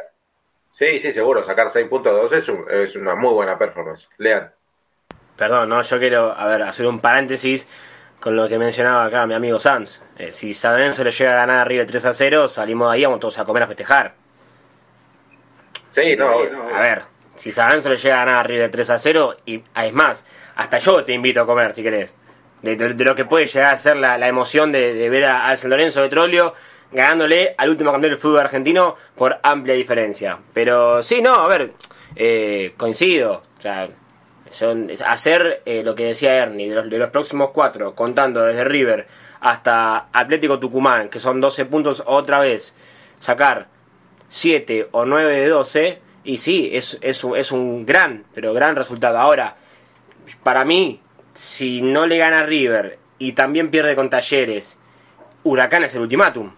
Sí, 0.73 0.99
sí, 0.99 1.11
seguro, 1.11 1.45
sacar 1.45 1.71
6 1.71 1.87
puntos 1.87 2.13
de 2.13 2.37
12 2.37 2.37
es, 2.37 2.89
es 2.89 2.95
una 2.95 3.15
muy 3.15 3.33
buena 3.33 3.57
performance. 3.57 4.07
Lean. 4.17 4.51
Perdón, 5.39 5.69
no, 5.69 5.81
yo 5.81 5.99
quiero, 5.99 6.37
a 6.37 6.45
ver, 6.47 6.63
hacer 6.63 6.85
un 6.85 6.99
paréntesis 6.99 7.65
con 8.19 8.35
lo 8.35 8.49
que 8.49 8.59
mencionaba 8.59 9.05
acá 9.05 9.25
mi 9.25 9.33
amigo 9.33 9.57
Sanz. 9.57 10.01
Eh, 10.17 10.33
si 10.33 10.53
San 10.53 10.73
Lorenzo 10.73 11.01
le 11.01 11.11
llega 11.11 11.31
a 11.31 11.35
ganar 11.35 11.59
arriba 11.59 11.85
3 11.85 12.05
a 12.07 12.13
0, 12.13 12.49
salimos 12.49 12.91
de 12.91 12.95
ahí, 12.95 13.05
vamos 13.05 13.21
todos 13.21 13.39
a 13.39 13.45
comer 13.45 13.63
a 13.63 13.67
festejar. 13.67 14.15
Sí, 15.93 16.13
no, 16.17 16.27
A 16.75 16.81
ver, 16.81 17.03
si 17.35 17.53
San 17.53 17.69
Lorenzo 17.69 17.87
le 17.87 17.95
llega 17.95 18.15
a 18.15 18.25
ganar 18.25 18.39
arriba 18.43 18.63
de 18.63 18.69
3 18.69 18.89
a 18.89 18.99
0, 18.99 19.37
y 19.45 19.63
ah, 19.75 19.85
es 19.85 19.93
más, 19.93 20.25
hasta 20.57 20.77
yo 20.77 21.05
te 21.05 21.13
invito 21.13 21.39
a 21.39 21.45
comer 21.45 21.73
si 21.73 21.83
querés. 21.83 22.13
De, 22.61 22.75
lo 22.75 23.15
que 23.15 23.23
puede 23.23 23.45
llegar 23.45 23.73
a 23.73 23.77
ser 23.77 23.95
la, 23.95 24.27
emoción 24.27 24.73
de, 24.73 25.07
ver 25.07 25.23
a, 25.23 25.55
San 25.55 25.69
Lorenzo 25.69 26.01
de 26.01 26.09
Trolio 26.09 26.53
ganándole 26.91 27.55
al 27.57 27.69
último 27.69 27.93
campeón 27.93 28.11
del 28.11 28.19
fútbol 28.19 28.41
argentino 28.41 28.97
por 29.15 29.39
amplia 29.41 29.73
diferencia. 29.75 30.37
Pero 30.53 31.01
sí, 31.01 31.21
no, 31.21 31.35
a 31.35 31.47
ver, 31.47 31.71
eh, 32.17 32.73
coincido. 32.75 33.43
O 33.57 33.61
sea, 33.61 33.87
son, 34.49 34.91
hacer 35.05 35.61
eh, 35.65 35.83
lo 35.83 35.95
que 35.95 36.05
decía 36.05 36.35
Ernie, 36.35 36.69
de 36.69 36.75
los, 36.75 36.89
de 36.89 36.97
los 36.97 37.09
próximos 37.09 37.51
cuatro, 37.51 37.95
contando 37.95 38.43
desde 38.43 38.63
River 38.63 39.07
hasta 39.39 40.07
Atlético 40.11 40.59
Tucumán, 40.59 41.09
que 41.09 41.19
son 41.19 41.39
12 41.39 41.65
puntos 41.65 42.03
otra 42.05 42.39
vez, 42.39 42.75
sacar 43.19 43.67
7 44.27 44.89
o 44.91 45.05
9 45.05 45.37
de 45.37 45.47
12, 45.47 46.01
y 46.23 46.37
sí, 46.37 46.69
es, 46.73 46.97
es, 47.01 47.25
es 47.35 47.51
un 47.51 47.85
gran, 47.85 48.25
pero 48.33 48.53
gran 48.53 48.75
resultado. 48.75 49.17
Ahora, 49.17 49.55
para 50.43 50.65
mí, 50.65 51.01
si 51.33 51.81
no 51.81 52.05
le 52.05 52.17
gana 52.17 52.43
River 52.43 52.99
y 53.17 53.33
también 53.33 53.71
pierde 53.71 53.95
con 53.95 54.09
Talleres, 54.09 54.77
Huracán 55.43 55.83
es 55.83 55.95
el 55.95 56.01
ultimátum. 56.01 56.53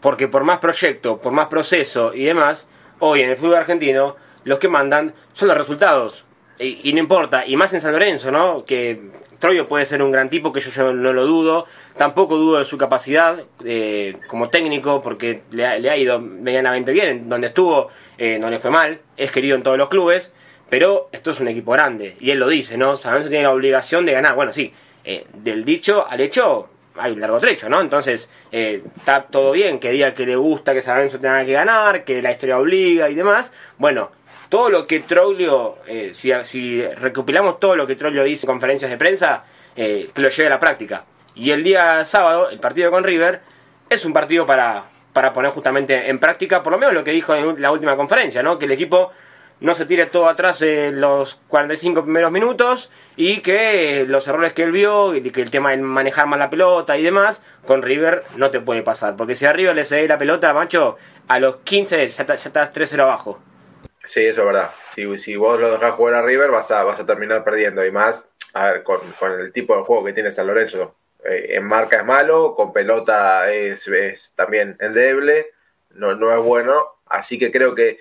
Porque 0.00 0.28
por 0.28 0.44
más 0.44 0.58
proyecto, 0.58 1.20
por 1.20 1.32
más 1.32 1.46
proceso 1.46 2.12
y 2.14 2.24
demás, 2.24 2.68
hoy 2.98 3.22
en 3.22 3.30
el 3.30 3.36
fútbol 3.36 3.56
argentino 3.56 4.16
los 4.44 4.58
que 4.58 4.68
mandan 4.68 5.14
son 5.32 5.48
los 5.48 5.56
resultados. 5.56 6.24
Y, 6.58 6.92
no 6.92 7.00
importa, 7.00 7.44
y 7.46 7.56
más 7.56 7.74
en 7.74 7.80
San 7.80 7.92
Lorenzo, 7.92 8.30
¿no? 8.30 8.64
Que 8.64 9.00
Troyo 9.40 9.66
puede 9.66 9.86
ser 9.86 10.02
un 10.02 10.12
gran 10.12 10.30
tipo, 10.30 10.52
que 10.52 10.60
yo, 10.60 10.92
no 10.92 11.12
lo 11.12 11.26
dudo. 11.26 11.66
Tampoco 11.96 12.36
dudo 12.36 12.60
de 12.60 12.64
su 12.64 12.78
capacidad 12.78 13.42
eh, 13.64 14.16
como 14.28 14.48
técnico, 14.50 15.02
porque 15.02 15.42
le 15.50 15.66
ha, 15.66 15.96
ido 15.96 16.20
medianamente 16.20 16.92
bien. 16.92 17.28
Donde 17.28 17.48
estuvo, 17.48 17.88
eh, 18.18 18.38
no 18.38 18.50
le 18.50 18.60
fue 18.60 18.70
mal. 18.70 19.00
Es 19.16 19.32
querido 19.32 19.56
en 19.56 19.64
todos 19.64 19.76
los 19.76 19.88
clubes. 19.88 20.32
Pero 20.70 21.08
esto 21.12 21.32
es 21.32 21.40
un 21.40 21.48
equipo 21.48 21.72
grande. 21.72 22.16
Y 22.20 22.30
él 22.30 22.38
lo 22.38 22.48
dice, 22.48 22.78
¿no? 22.78 22.96
San 22.96 23.12
Lorenzo 23.12 23.30
tiene 23.30 23.44
la 23.44 23.52
obligación 23.52 24.06
de 24.06 24.12
ganar. 24.12 24.34
Bueno, 24.34 24.52
sí, 24.52 24.72
eh, 25.04 25.26
del 25.34 25.64
dicho 25.64 26.06
al 26.08 26.20
hecho 26.20 26.68
hay 26.96 27.12
un 27.12 27.20
largo 27.20 27.38
trecho, 27.40 27.68
¿no? 27.68 27.80
Entonces, 27.80 28.30
está 28.52 29.24
todo 29.24 29.50
bien 29.50 29.80
que 29.80 29.90
diga 29.90 30.14
que 30.14 30.24
le 30.24 30.36
gusta 30.36 30.72
que 30.72 30.80
San 30.80 30.96
Lorenzo 30.96 31.18
tenga 31.18 31.44
que 31.44 31.52
ganar, 31.52 32.04
que 32.04 32.22
la 32.22 32.30
historia 32.30 32.58
obliga 32.58 33.10
y 33.10 33.14
demás. 33.14 33.52
Bueno, 33.78 34.10
todo 34.48 34.70
lo 34.70 34.86
que 34.86 35.00
Troglio, 35.00 35.78
eh, 35.86 36.12
si, 36.12 36.82
recopilamos 36.82 37.60
todo 37.60 37.76
lo 37.76 37.86
que 37.86 37.96
Troglio 37.96 38.24
dice 38.24 38.46
en 38.46 38.52
conferencias 38.52 38.90
de 38.90 38.96
prensa, 38.96 39.44
eh, 39.76 40.10
que 40.14 40.22
lo 40.22 40.28
lleve 40.28 40.46
a 40.46 40.50
la 40.50 40.58
práctica. 40.58 41.04
Y 41.34 41.50
el 41.50 41.64
día 41.64 42.04
sábado, 42.04 42.50
el 42.50 42.60
partido 42.60 42.90
con 42.90 43.04
River, 43.04 43.40
es 43.90 44.04
un 44.04 44.12
partido 44.12 44.46
para, 44.46 44.84
para 45.12 45.32
poner 45.32 45.50
justamente 45.50 46.08
en 46.08 46.18
práctica, 46.18 46.62
por 46.62 46.72
lo 46.72 46.78
menos 46.78 46.94
lo 46.94 47.04
que 47.04 47.10
dijo 47.10 47.34
en 47.34 47.60
la 47.60 47.72
última 47.72 47.96
conferencia, 47.96 48.42
¿no? 48.42 48.58
Que 48.58 48.66
el 48.66 48.72
equipo 48.72 49.10
no 49.60 49.74
se 49.74 49.86
tire 49.86 50.06
todo 50.06 50.28
atrás 50.28 50.60
en 50.62 51.00
los 51.00 51.40
45 51.48 52.02
primeros 52.02 52.30
minutos 52.30 52.90
y 53.16 53.38
que 53.38 54.04
los 54.06 54.26
errores 54.28 54.52
que 54.52 54.64
él 54.64 54.72
vio, 54.72 55.12
que 55.12 55.42
el 55.42 55.50
tema 55.50 55.70
de 55.70 55.78
manejar 55.78 56.26
más 56.26 56.38
la 56.38 56.50
pelota 56.50 56.98
y 56.98 57.02
demás, 57.02 57.40
con 57.66 57.82
River 57.82 58.24
no 58.36 58.50
te 58.50 58.60
puede 58.60 58.82
pasar. 58.82 59.16
Porque 59.16 59.36
si 59.36 59.46
a 59.46 59.52
River 59.52 59.74
le 59.74 59.84
cede 59.84 60.08
la 60.08 60.18
pelota, 60.18 60.52
macho, 60.52 60.96
a 61.28 61.38
los 61.38 61.56
15 61.64 62.08
ya, 62.10 62.26
ya 62.26 62.34
estás 62.34 62.74
3-0 62.74 63.00
abajo. 63.00 63.40
Sí, 64.06 64.24
eso 64.24 64.40
es 64.42 64.46
verdad. 64.46 64.70
Si, 64.94 65.18
si 65.18 65.36
vos 65.36 65.58
lo 65.58 65.70
dejás 65.70 65.94
jugar 65.94 66.14
a 66.14 66.22
River, 66.22 66.50
vas 66.50 66.70
a, 66.70 66.84
vas 66.84 67.00
a 67.00 67.06
terminar 67.06 67.44
perdiendo. 67.44 67.84
Y 67.84 67.90
más, 67.90 68.28
a 68.52 68.70
ver, 68.70 68.82
con, 68.82 69.00
el 69.40 69.52
tipo 69.52 69.76
de 69.76 69.84
juego 69.84 70.04
que 70.04 70.12
tiene 70.12 70.32
San 70.32 70.46
Lorenzo. 70.46 70.96
Eh, 71.24 71.56
en 71.56 71.64
marca 71.64 71.98
es 71.98 72.04
malo, 72.04 72.54
con 72.54 72.72
pelota 72.72 73.50
es, 73.52 73.88
es 73.88 74.32
también 74.36 74.76
endeble, 74.80 75.52
no, 75.90 76.14
no 76.14 76.32
es 76.32 76.42
bueno. 76.42 76.86
Así 77.06 77.38
que 77.38 77.50
creo 77.50 77.74
que 77.74 77.98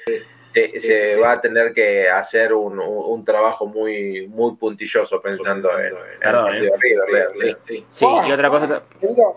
se 0.54 1.16
va 1.16 1.34
a 1.34 1.42
tener 1.42 1.74
que 1.74 2.10
hacer 2.10 2.54
un, 2.54 2.80
un, 2.80 3.26
trabajo 3.26 3.66
muy 3.66 4.28
muy 4.28 4.56
puntilloso 4.56 5.22
pensando 5.22 5.70
en, 5.80 5.94
perdón, 6.20 6.56
¿eh? 6.56 6.70
River, 6.80 7.58
sí. 7.90 8.06
y 8.28 8.32
otra 8.32 8.50
cosa 8.50 8.82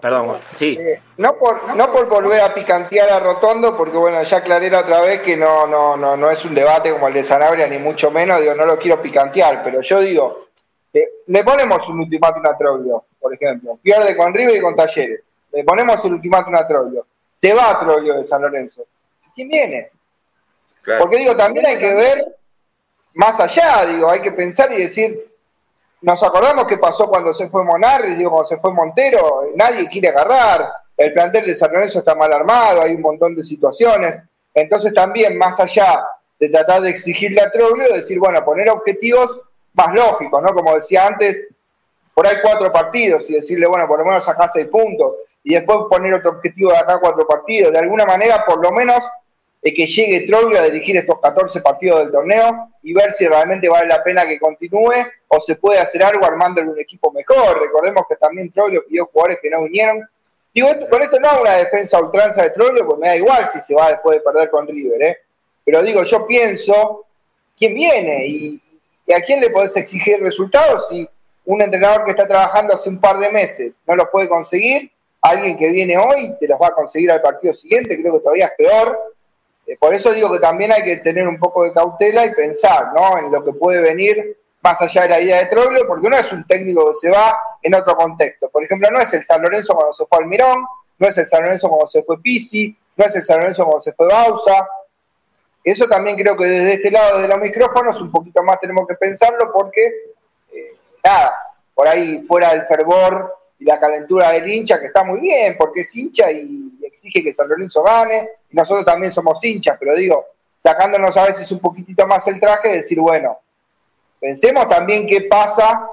perdón 0.01 0.39
sí. 0.55 0.79
eh, 0.81 1.01
no 1.19 1.37
por 1.39 1.75
no 1.75 1.93
por 1.93 2.09
volver 2.09 2.41
a 2.41 2.53
picantear 2.53 3.11
a 3.11 3.21
Rotondo 3.21 3.77
porque 3.77 3.97
bueno 3.97 4.23
ya 4.23 4.39
aclaré 4.39 4.75
otra 4.75 5.01
vez 5.01 5.23
que 5.23 5.37
no 5.37 5.67
no 5.67 5.97
no 5.97 6.17
no 6.17 6.31
es 6.31 6.45
un 6.45 6.55
debate 6.55 6.91
como 6.91 7.09
el 7.09 7.15
de 7.15 7.25
Sanabria 7.25 7.67
ni 7.67 7.79
mucho 7.79 8.11
menos 8.11 8.41
digo 8.41 8.55
no 8.55 8.67
lo 8.67 8.79
quiero 8.79 9.01
picantear 9.01 9.63
pero 9.65 9.81
yo 9.81 10.01
digo 10.01 10.47
eh, 10.93 11.09
le 11.27 11.45
ponemos 11.45 11.89
un 11.89 12.01
ultimátum 12.01 12.45
a 12.47 12.57
Troglio 12.57 13.05
por 13.27 13.35
ejemplo. 13.35 13.77
Pierde 13.83 14.17
con 14.17 14.33
River 14.33 14.57
y 14.57 14.61
con 14.61 14.77
Talleres. 14.77 15.21
Le 15.53 15.65
ponemos 15.65 16.05
el 16.05 16.13
ultimátum 16.13 16.55
a 16.55 16.65
Troglio. 16.65 17.05
Se 17.35 17.53
va 17.53 17.71
a 17.71 17.81
Troglio 17.81 18.21
de 18.21 18.27
San 18.29 18.41
Lorenzo. 18.41 18.87
¿quién 19.35 19.49
viene? 19.49 19.91
Porque 20.99 21.19
digo, 21.19 21.37
también 21.37 21.67
hay 21.67 21.79
que 21.79 21.95
ver 21.95 22.37
más 23.15 23.39
allá, 23.41 23.87
digo, 23.87 24.11
hay 24.11 24.21
que 24.21 24.33
pensar 24.33 24.71
y 24.73 24.83
decir, 24.83 25.27
nos 26.03 26.23
acordamos 26.23 26.67
qué 26.67 26.77
pasó 26.77 27.09
cuando 27.09 27.35
se 27.35 27.49
fue 27.49 27.65
Monarri, 27.65 28.15
digo, 28.15 28.31
cuando 28.31 28.49
se 28.49 28.59
fue 28.59 28.73
Montero, 28.73 29.51
nadie 29.55 29.89
quiere 29.89 30.09
agarrar, 30.09 30.71
el 30.97 31.13
plantel 31.13 31.47
de 31.47 31.57
San 31.57 31.73
Lorenzo 31.73 31.99
está 31.99 32.15
mal 32.15 32.33
armado, 32.33 32.83
hay 32.83 32.95
un 32.95 33.03
montón 33.03 33.35
de 33.35 33.45
situaciones. 33.45 34.23
Entonces 34.55 34.95
también, 34.95 35.37
más 35.37 35.59
allá 35.61 36.07
de 36.39 36.49
tratar 36.49 36.83
de 36.83 36.91
exigirle 36.91 37.41
a 37.41 37.51
Troglio, 37.51 37.93
decir, 37.93 38.19
bueno, 38.19 38.45
poner 38.45 38.71
objetivos 38.71 39.41
más 39.75 39.95
lógicos, 39.95 40.43
¿no? 40.43 40.55
Como 40.55 40.75
decía 40.75 41.07
antes, 41.07 41.49
por 42.15 42.27
ahí 42.27 42.37
cuatro 42.43 42.73
partidos 42.73 43.29
y 43.29 43.35
decirle, 43.35 43.67
bueno, 43.67 43.87
por 43.87 43.99
lo 43.99 44.07
menos 44.07 44.27
acá 44.27 44.49
seis 44.49 44.69
puntos, 44.69 45.17
y 45.45 45.55
después 45.55 45.79
poner 45.91 46.15
otro 46.15 46.31
objetivo 46.31 46.71
de 46.71 46.79
acá 46.79 46.99
cuatro 46.99 47.27
partidos. 47.27 47.73
De 47.73 47.79
alguna 47.79 48.07
manera, 48.07 48.45
por 48.45 48.63
lo 48.63 48.73
menos, 48.73 49.03
de 49.63 49.75
que 49.75 49.87
llegue 49.87 50.27
Troglio 50.27 50.61
a 50.61 50.65
dirigir 50.65 50.97
estos 50.97 51.21
14 51.21 51.61
partidos 51.61 52.01
del 52.01 52.13
torneo 52.13 52.71
y 52.83 52.93
ver 52.93 53.13
si 53.13 53.27
realmente 53.27 53.69
vale 53.69 53.89
la 53.89 54.03
pena 54.03 54.27
que 54.27 54.39
continúe 54.39 54.95
o 55.29 55.41
se 55.41 55.57
puede 55.57 55.81
hacer 55.81 56.05
algo 56.05 56.25
armándole 56.25 56.69
un 56.69 56.79
equipo 56.79 57.11
mejor. 57.11 57.61
Recordemos 57.61 58.05
que 58.09 58.17
también 58.17 58.53
Troglio 58.53 58.85
pidió 58.87 59.07
jugadores 59.07 59.39
que 59.43 59.51
no 59.51 59.65
vinieron. 59.65 60.09
Digo, 60.55 60.69
con 60.89 61.03
esto 61.03 61.19
no 61.21 61.33
es 61.33 61.41
una 61.41 61.57
defensa 61.57 62.01
ultranza 62.01 62.43
de 62.43 62.51
Troglio, 62.51 62.87
pues 62.87 62.99
me 62.99 63.09
da 63.09 63.17
igual 63.17 63.49
si 63.53 63.61
se 63.61 63.75
va 63.75 63.91
después 63.91 64.17
de 64.17 64.23
perder 64.23 64.51
con 64.51 64.67
River, 64.67 65.03
¿eh? 65.03 65.19
Pero 65.65 65.83
digo, 65.83 66.05
yo 66.05 66.27
pienso, 66.27 67.05
¿quién 67.59 67.75
viene? 67.75 68.27
¿Y, 68.27 68.63
a 69.13 69.21
quién 69.21 69.41
le 69.41 69.51
podés 69.51 69.77
exigir 69.77 70.21
resultados 70.21 70.89
si 70.89 71.09
un 71.45 71.61
entrenador 71.61 72.05
que 72.05 72.13
está 72.13 72.27
trabajando 72.27 72.75
hace 72.75 72.89
un 72.89 73.01
par 73.01 73.19
de 73.19 73.31
meses 73.31 73.77
no 73.87 73.97
los 73.97 74.09
puede 74.11 74.29
conseguir? 74.29 74.91
Alguien 75.23 75.59
que 75.59 75.71
viene 75.71 75.99
hoy 75.99 76.35
te 76.39 76.47
los 76.47 76.61
va 76.61 76.69
a 76.69 76.75
conseguir 76.75 77.11
al 77.11 77.21
partido 77.21 77.53
siguiente, 77.53 78.01
creo 78.01 78.15
que 78.15 78.21
todavía 78.21 78.47
es 78.47 78.53
peor 78.57 79.16
por 79.75 79.95
eso 79.95 80.13
digo 80.13 80.33
que 80.33 80.39
también 80.39 80.73
hay 80.73 80.85
que 80.85 80.99
tener 80.99 81.27
un 81.27 81.39
poco 81.39 81.65
de 81.65 81.73
cautela 81.73 82.25
y 82.25 82.35
pensar 82.35 82.93
¿no? 82.95 83.19
en 83.19 83.33
lo 83.33 83.45
que 83.45 83.53
puede 83.53 83.81
venir 83.83 84.37
más 84.63 84.81
allá 84.81 85.03
de 85.03 85.09
la 85.09 85.21
idea 85.21 85.39
de 85.39 85.47
Troglio, 85.47 85.87
porque 85.87 86.09
no 86.09 86.17
es 86.17 86.33
un 86.33 86.45
técnico 86.47 86.91
que 86.91 86.97
se 86.97 87.11
va 87.11 87.37
en 87.63 87.75
otro 87.75 87.97
contexto. 87.97 88.49
Por 88.49 88.65
ejemplo, 88.65 88.89
no 88.91 89.01
es 89.01 89.13
el 89.13 89.25
San 89.25 89.43
Lorenzo 89.43 89.75
cuando 89.75 89.95
se 89.95 90.07
fue 90.07 90.19
Almirón, 90.19 90.65
no 90.99 91.09
es 91.09 91.19
el 91.19 91.27
San 91.27 91.43
Lorenzo 91.43 91.69
cuando 91.69 91.87
se 91.89 92.03
fue 92.03 92.21
Pisi, 92.21 92.77
no 92.97 93.05
es 93.05 93.15
el 93.15 93.23
San 93.23 93.41
Lorenzo 93.41 93.65
cuando 93.65 93.83
se 93.83 93.93
fue 93.93 94.07
Bausa. 94.07 94.69
Eso 95.63 95.87
también 95.87 96.17
creo 96.17 96.37
que 96.37 96.47
desde 96.47 96.75
este 96.75 96.91
lado 96.91 97.21
de 97.21 97.29
los 97.29 97.39
micrófonos 97.41 98.01
un 98.01 98.11
poquito 98.11 98.43
más 98.43 98.61
tenemos 98.61 98.87
que 98.87 98.95
pensarlo 98.95 99.53
porque, 99.53 100.15
eh, 100.53 100.77
nada, 101.05 101.35
por 101.75 101.87
ahí 101.87 102.25
fuera 102.27 102.51
del 102.51 102.67
fervor 102.67 103.37
y 103.59 103.65
la 103.65 103.79
calentura 103.79 104.33
del 104.33 104.51
hincha, 104.51 104.81
que 104.81 104.87
está 104.87 105.05
muy 105.05 105.21
bien, 105.21 105.57
porque 105.59 105.81
es 105.81 105.97
hincha 105.97 106.31
y 106.31 106.66
exige 106.97 107.23
que 107.23 107.33
San 107.33 107.49
Lorenzo 107.49 107.83
gane, 107.83 108.29
y 108.51 108.57
nosotros 108.57 108.85
también 108.85 109.13
somos 109.13 109.43
hinchas, 109.45 109.77
pero 109.79 109.95
digo, 109.95 110.27
sacándonos 110.59 111.17
a 111.17 111.27
veces 111.27 111.51
un 111.53 111.61
poquitito 111.61 112.07
más 112.07 112.27
el 112.27 112.41
traje, 112.41 112.69
decir, 112.69 112.99
bueno, 112.99 113.39
pensemos 114.21 114.69
también 114.69 115.07
qué 115.07 115.23
pasa 115.23 115.89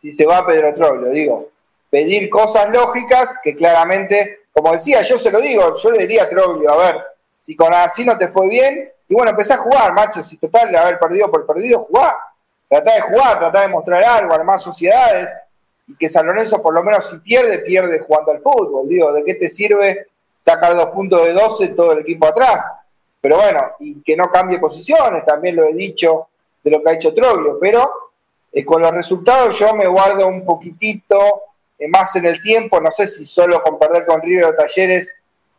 si 0.00 0.12
se 0.12 0.26
va 0.26 0.46
Pedro 0.46 0.74
Troglio, 0.74 1.10
digo, 1.10 1.48
pedir 1.90 2.28
cosas 2.28 2.68
lógicas 2.70 3.38
que 3.42 3.54
claramente 3.54 4.44
como 4.54 4.72
decía, 4.72 5.02
yo 5.02 5.18
se 5.18 5.32
lo 5.32 5.40
digo, 5.40 5.76
yo 5.76 5.90
le 5.90 6.06
diría 6.06 6.22
a 6.22 6.28
Troglio, 6.28 6.70
a 6.70 6.76
ver, 6.76 7.04
si 7.40 7.56
con 7.56 7.74
así 7.74 8.04
no 8.04 8.16
te 8.16 8.28
fue 8.28 8.48
bien, 8.48 8.88
y 9.08 9.14
bueno, 9.14 9.32
empecé 9.32 9.54
a 9.54 9.58
jugar, 9.58 9.92
macho, 9.92 10.22
si 10.22 10.36
total 10.36 10.70
de 10.70 10.78
haber 10.78 10.98
perdido 11.00 11.28
por 11.28 11.44
perdido, 11.44 11.80
jugar. 11.80 12.14
Tratá 12.68 12.94
de 12.94 13.00
jugar, 13.00 13.40
tratá 13.40 13.62
de 13.62 13.68
mostrar 13.68 14.04
algo, 14.04 14.32
armar 14.32 14.60
sociedades, 14.60 15.28
y 15.88 15.96
que 15.96 16.08
San 16.08 16.26
Lorenzo 16.26 16.62
por 16.62 16.72
lo 16.72 16.84
menos 16.84 17.10
si 17.10 17.18
pierde, 17.18 17.58
pierde 17.58 17.98
jugando 17.98 18.30
al 18.30 18.40
fútbol. 18.40 18.88
Digo, 18.88 19.12
¿de 19.12 19.24
qué 19.24 19.34
te 19.34 19.48
sirve 19.48 20.06
sacar 20.44 20.74
dos 20.74 20.90
puntos 20.90 21.22
de 21.22 21.32
12 21.32 21.68
todo 21.68 21.92
el 21.92 22.00
equipo 22.00 22.26
atrás? 22.26 22.64
Pero 23.20 23.36
bueno, 23.36 23.60
y 23.80 24.02
que 24.02 24.16
no 24.16 24.30
cambie 24.30 24.58
posiciones, 24.58 25.24
también 25.24 25.56
lo 25.56 25.64
he 25.64 25.72
dicho 25.72 26.28
de 26.62 26.70
lo 26.70 26.82
que 26.82 26.90
ha 26.90 26.94
hecho 26.94 27.14
Troglio, 27.14 27.58
pero 27.60 27.90
eh, 28.52 28.64
con 28.64 28.82
los 28.82 28.90
resultados 28.90 29.58
yo 29.58 29.74
me 29.74 29.86
guardo 29.86 30.26
un 30.26 30.44
poquitito 30.44 31.42
eh, 31.78 31.88
más 31.88 32.14
en 32.16 32.26
el 32.26 32.40
tiempo, 32.42 32.80
no 32.80 32.90
sé 32.90 33.08
si 33.08 33.24
solo 33.24 33.62
con 33.62 33.78
perder 33.78 34.04
con 34.04 34.20
River 34.20 34.46
o 34.46 34.54
Talleres 34.54 35.08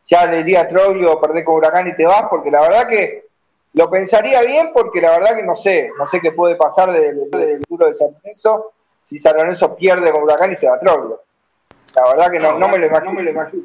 ya 0.08 0.28
le 0.28 0.38
diría 0.38 0.62
a 0.62 0.68
Troglio 0.68 1.20
perder 1.20 1.44
con 1.44 1.56
Huracán 1.56 1.88
y 1.88 1.96
te 1.96 2.06
vas, 2.06 2.26
porque 2.30 2.52
la 2.52 2.62
verdad 2.62 2.88
que 2.88 3.26
lo 3.74 3.90
pensaría 3.90 4.42
bien, 4.42 4.70
porque 4.72 5.02
la 5.02 5.18
verdad 5.18 5.36
que 5.36 5.44
no 5.44 5.56
sé, 5.56 5.90
no 5.98 6.08
sé 6.08 6.22
qué 6.22 6.32
puede 6.32 6.56
pasar 6.56 6.92
del, 6.92 7.30
del 7.32 7.62
duro 7.68 7.88
de 7.88 7.96
San 7.96 8.10
Lorenzo 8.12 8.74
si 9.06 9.20
San 9.20 9.38
Lorenzo 9.38 9.76
pierde 9.76 10.12
con 10.12 10.24
Huracán 10.24 10.52
y 10.52 10.56
se 10.56 10.68
va 10.68 10.76
a 10.76 10.80
Troglio. 10.80 11.22
La 11.96 12.04
verdad 12.10 12.32
que 12.32 12.40
no, 12.40 12.54
me 12.54 12.60
no 12.60 12.68
me 13.14 13.24
lo 13.24 13.32
imagino. 13.32 13.64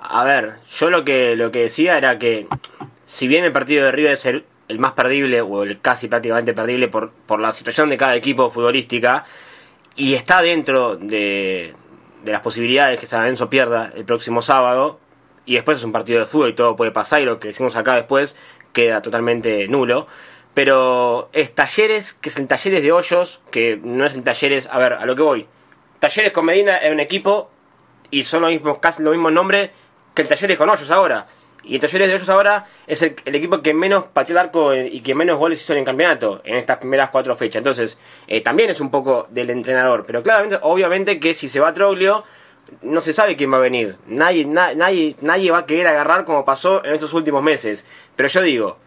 A 0.00 0.24
ver, 0.24 0.56
yo 0.68 0.90
lo 0.90 1.04
que, 1.04 1.36
lo 1.36 1.50
que 1.50 1.62
decía 1.62 1.98
era 1.98 2.18
que 2.18 2.46
si 3.04 3.26
bien 3.26 3.44
el 3.44 3.52
partido 3.52 3.84
de 3.84 3.92
River 3.92 4.12
es 4.12 4.26
el, 4.26 4.44
el 4.68 4.78
más 4.78 4.92
perdible 4.92 5.40
o 5.40 5.62
el 5.62 5.80
casi 5.80 6.08
prácticamente 6.08 6.54
perdible 6.54 6.88
por, 6.88 7.10
por 7.10 7.40
la 7.40 7.52
situación 7.52 7.88
de 7.90 7.96
cada 7.96 8.14
equipo 8.16 8.50
futbolística 8.50 9.24
y 9.96 10.14
está 10.14 10.42
dentro 10.42 10.96
de, 10.96 11.74
de 12.24 12.32
las 12.32 12.40
posibilidades 12.40 12.98
que 13.00 13.06
San 13.06 13.20
Lorenzo 13.20 13.50
pierda 13.50 13.92
el 13.94 14.04
próximo 14.04 14.42
sábado 14.42 15.00
y 15.46 15.54
después 15.54 15.78
es 15.78 15.84
un 15.84 15.92
partido 15.92 16.20
de 16.20 16.26
fútbol 16.26 16.50
y 16.50 16.52
todo 16.52 16.76
puede 16.76 16.90
pasar 16.90 17.20
y 17.20 17.24
lo 17.24 17.40
que 17.40 17.48
decimos 17.48 17.74
acá 17.74 17.96
después 17.96 18.36
queda 18.72 19.02
totalmente 19.02 19.66
nulo 19.68 20.06
pero 20.58 21.28
es 21.32 21.54
Talleres, 21.54 22.14
que 22.14 22.30
es 22.30 22.36
en 22.36 22.48
Talleres 22.48 22.82
de 22.82 22.90
Hoyos, 22.90 23.40
que 23.52 23.78
no 23.80 24.04
es 24.04 24.14
en 24.14 24.24
Talleres, 24.24 24.68
a 24.72 24.76
ver, 24.78 24.94
a 24.94 25.06
lo 25.06 25.14
que 25.14 25.22
voy. 25.22 25.46
Talleres 26.00 26.32
con 26.32 26.46
Medina 26.46 26.78
es 26.78 26.92
un 26.92 26.98
equipo 26.98 27.48
y 28.10 28.24
son 28.24 28.42
los 28.42 28.50
mismos, 28.50 28.78
casi 28.78 29.04
los 29.04 29.12
mismos 29.12 29.32
nombres 29.32 29.70
que 30.18 30.22
el 30.22 30.28
Talleres 30.28 30.58
con 30.58 30.68
Hoyos 30.68 30.90
ahora. 30.90 31.28
Y 31.62 31.76
el 31.76 31.80
Talleres 31.80 32.08
de 32.08 32.14
Hoyos 32.14 32.28
ahora 32.28 32.66
es 32.88 33.02
el, 33.02 33.14
equipo 33.24 33.62
que 33.62 33.72
menos 33.72 34.06
pateó 34.12 34.34
el 34.34 34.38
arco 34.38 34.74
y 34.74 35.00
que 35.00 35.14
menos 35.14 35.38
goles 35.38 35.60
hizo 35.60 35.74
en 35.74 35.78
el 35.78 35.84
campeonato 35.84 36.40
en 36.44 36.56
estas 36.56 36.78
primeras 36.78 37.10
cuatro 37.10 37.36
fechas. 37.36 37.58
Entonces, 37.58 38.00
eh, 38.26 38.40
también 38.40 38.68
es 38.68 38.80
un 38.80 38.90
poco 38.90 39.28
del 39.30 39.50
entrenador. 39.50 40.04
Pero 40.04 40.20
claramente, 40.24 40.58
obviamente 40.62 41.20
que 41.20 41.34
si 41.34 41.48
se 41.48 41.60
va 41.60 41.72
Troglio, 41.72 42.24
no 42.82 43.00
se 43.00 43.12
sabe 43.12 43.36
quién 43.36 43.52
va 43.52 43.58
a 43.58 43.60
venir. 43.60 43.96
Nadie, 44.08 44.44
na, 44.44 44.74
nadie, 44.74 45.14
nadie 45.20 45.52
va 45.52 45.58
a 45.58 45.66
querer 45.66 45.86
agarrar 45.86 46.24
como 46.24 46.44
pasó 46.44 46.84
en 46.84 46.94
estos 46.94 47.12
últimos 47.14 47.44
meses. 47.44 47.86
Pero 48.16 48.28
yo 48.28 48.42
digo, 48.42 48.78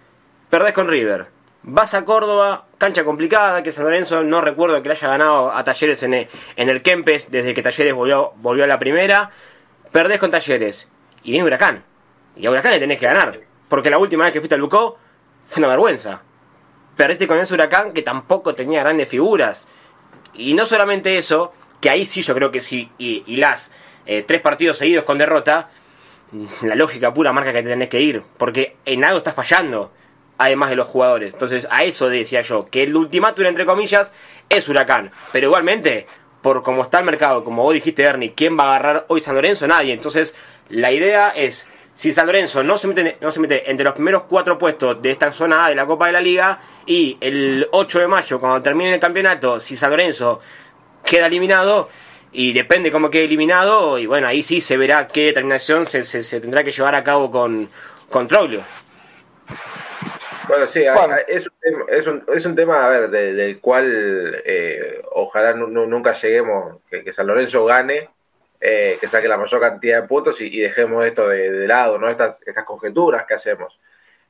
perdés 0.49 0.73
con 0.73 0.89
River, 0.89 1.27
Vas 1.63 1.93
a 1.93 2.03
Córdoba, 2.03 2.65
cancha 2.79 3.05
complicada, 3.05 3.61
que 3.61 3.71
San 3.71 3.85
Lorenzo 3.85 4.23
no 4.23 4.41
recuerdo 4.41 4.81
que 4.81 4.89
le 4.89 4.95
haya 4.95 5.07
ganado 5.07 5.53
a 5.53 5.63
Talleres 5.63 6.01
en 6.01 6.15
el, 6.15 6.27
en 6.57 6.79
Kempes 6.79 7.31
desde 7.31 7.53
que 7.53 7.61
Talleres 7.61 7.93
volvió, 7.93 8.33
volvió 8.37 8.63
a 8.63 8.67
la 8.67 8.79
primera. 8.79 9.29
Perdés 9.91 10.19
con 10.19 10.31
Talleres 10.31 10.89
y 11.23 11.31
viene 11.31 11.45
Huracán. 11.45 11.83
Y 12.35 12.45
a 12.45 12.51
Huracán 12.51 12.71
le 12.71 12.79
tenés 12.79 12.99
que 12.99 13.05
ganar. 13.05 13.39
Porque 13.67 13.89
la 13.89 13.97
última 13.97 14.23
vez 14.23 14.33
que 14.33 14.39
fuiste 14.39 14.55
al 14.55 14.61
Lucó 14.61 14.97
fue 15.47 15.61
una 15.61 15.69
vergüenza. 15.69 16.21
Perdiste 16.95 17.27
con 17.27 17.37
ese 17.39 17.53
Huracán 17.53 17.93
que 17.93 18.01
tampoco 18.01 18.55
tenía 18.55 18.81
grandes 18.81 19.09
figuras. 19.09 19.65
Y 20.33 20.53
no 20.53 20.65
solamente 20.65 21.17
eso, 21.17 21.53
que 21.79 21.89
ahí 21.89 22.05
sí 22.05 22.21
yo 22.21 22.33
creo 22.33 22.51
que 22.51 22.61
sí, 22.61 22.89
y, 22.97 23.35
las 23.37 23.71
eh, 24.05 24.23
tres 24.23 24.41
partidos 24.41 24.77
seguidos 24.77 25.03
con 25.03 25.17
derrota, 25.17 25.69
la 26.61 26.75
lógica 26.75 27.13
pura 27.13 27.33
marca 27.33 27.53
que 27.53 27.63
te 27.63 27.69
tenés 27.69 27.89
que 27.89 28.01
ir. 28.01 28.23
Porque 28.37 28.77
en 28.85 29.03
algo 29.03 29.17
estás 29.17 29.35
fallando 29.35 29.91
además 30.37 30.71
de 30.71 30.75
los 30.75 30.87
jugadores. 30.87 31.33
Entonces, 31.33 31.67
a 31.69 31.83
eso 31.83 32.09
decía 32.09 32.41
yo, 32.41 32.65
que 32.65 32.83
el 32.83 32.95
ultimátum, 32.95 33.45
entre 33.45 33.65
comillas, 33.65 34.11
es 34.49 34.67
Huracán. 34.67 35.11
Pero 35.31 35.47
igualmente, 35.47 36.07
por 36.41 36.63
cómo 36.63 36.81
está 36.81 36.97
el 36.97 37.05
mercado, 37.05 37.43
como 37.43 37.61
vos 37.63 37.75
dijiste, 37.75 38.01
Ernie, 38.01 38.33
¿quién 38.33 38.57
va 38.57 38.63
a 38.63 38.69
agarrar 38.75 39.05
hoy 39.07 39.21
San 39.21 39.35
Lorenzo? 39.35 39.67
Nadie. 39.67 39.93
Entonces, 39.93 40.35
la 40.71 40.91
idea 40.91 41.29
es, 41.29 41.67
si 41.93 42.11
San 42.11 42.25
Lorenzo 42.25 42.63
no 42.63 42.77
se 42.77 42.87
mete, 42.87 43.17
no 43.21 43.31
se 43.31 43.39
mete 43.39 43.69
entre 43.69 43.83
los 43.83 43.93
primeros 43.93 44.23
cuatro 44.23 44.57
puestos 44.57 45.01
de 45.01 45.11
esta 45.11 45.31
zona 45.31 45.65
A 45.65 45.69
de 45.69 45.75
la 45.75 45.85
Copa 45.85 46.07
de 46.07 46.13
la 46.13 46.21
Liga, 46.21 46.59
y 46.85 47.17
el 47.21 47.67
8 47.71 47.99
de 47.99 48.07
mayo, 48.07 48.39
cuando 48.39 48.61
termine 48.61 48.93
el 48.93 48.99
campeonato, 48.99 49.59
si 49.59 49.75
San 49.75 49.91
Lorenzo 49.91 50.41
queda 51.03 51.27
eliminado, 51.27 51.89
y 52.31 52.53
depende 52.53 52.91
cómo 52.91 53.09
quede 53.09 53.25
eliminado, 53.25 53.99
y 53.99 54.05
bueno, 54.05 54.27
ahí 54.27 54.41
sí 54.41 54.61
se 54.61 54.77
verá 54.77 55.07
qué 55.07 55.25
determinación 55.25 55.85
se, 55.87 56.03
se, 56.03 56.23
se 56.23 56.39
tendrá 56.39 56.63
que 56.63 56.71
llevar 56.71 56.95
a 56.95 57.03
cabo 57.03 57.29
con, 57.29 57.69
con 58.09 58.27
Troglio. 58.27 58.63
Bueno, 60.47 60.67
sí, 60.67 60.83
bueno. 60.93 61.15
Es, 61.27 61.47
un, 61.47 61.53
es, 61.87 62.07
un, 62.07 62.23
es, 62.33 62.45
un, 62.45 62.55
tema, 62.55 62.85
a 62.85 62.89
ver, 62.89 63.09
de, 63.09 63.33
del 63.33 63.59
cual 63.59 64.41
eh, 64.43 65.01
ojalá 65.11 65.53
nunca 65.53 66.13
lleguemos, 66.13 66.77
que, 66.89 67.03
que, 67.03 67.13
San 67.13 67.27
Lorenzo 67.27 67.63
gane, 67.65 68.09
eh, 68.61 68.97
que 69.01 69.07
saque 69.07 69.27
la 69.27 69.37
mayor 69.37 69.59
cantidad 69.59 70.01
de 70.01 70.07
puntos 70.07 70.39
y, 70.39 70.59
dejemos 70.59 71.05
esto 71.05 71.27
de, 71.27 71.67
lado, 71.67 71.97
¿no? 71.97 72.09
Estas, 72.09 72.41
estas 72.45 72.63
conjeturas 72.63 73.25
que 73.25 73.33
hacemos. 73.33 73.79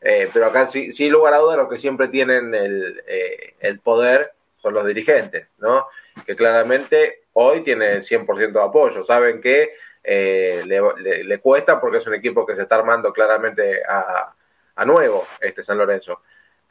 Eh, 0.01 0.29
pero 0.33 0.47
acá, 0.47 0.65
sí, 0.65 0.91
sin 0.91 1.11
lugar 1.11 1.33
a 1.33 1.37
duda, 1.37 1.57
los 1.57 1.69
que 1.69 1.77
siempre 1.77 2.07
tienen 2.07 2.55
el, 2.55 3.03
eh, 3.07 3.55
el 3.59 3.79
poder 3.79 4.31
son 4.57 4.73
los 4.73 4.85
dirigentes, 4.85 5.47
¿no? 5.59 5.87
Que 6.25 6.35
claramente 6.35 7.23
hoy 7.33 7.61
tienen 7.63 8.01
100% 8.01 8.51
de 8.51 8.61
apoyo. 8.61 9.03
Saben 9.03 9.41
que 9.41 9.75
le, 10.03 10.81
le, 10.97 11.23
le 11.23 11.39
cuesta 11.39 11.79
porque 11.79 11.99
es 11.99 12.07
un 12.07 12.15
equipo 12.15 12.45
que 12.45 12.55
se 12.55 12.63
está 12.63 12.75
armando 12.75 13.13
claramente 13.13 13.83
a 13.87 14.33
a 14.75 14.85
nuevo 14.85 15.27
este 15.39 15.63
San 15.63 15.77
Lorenzo. 15.77 16.21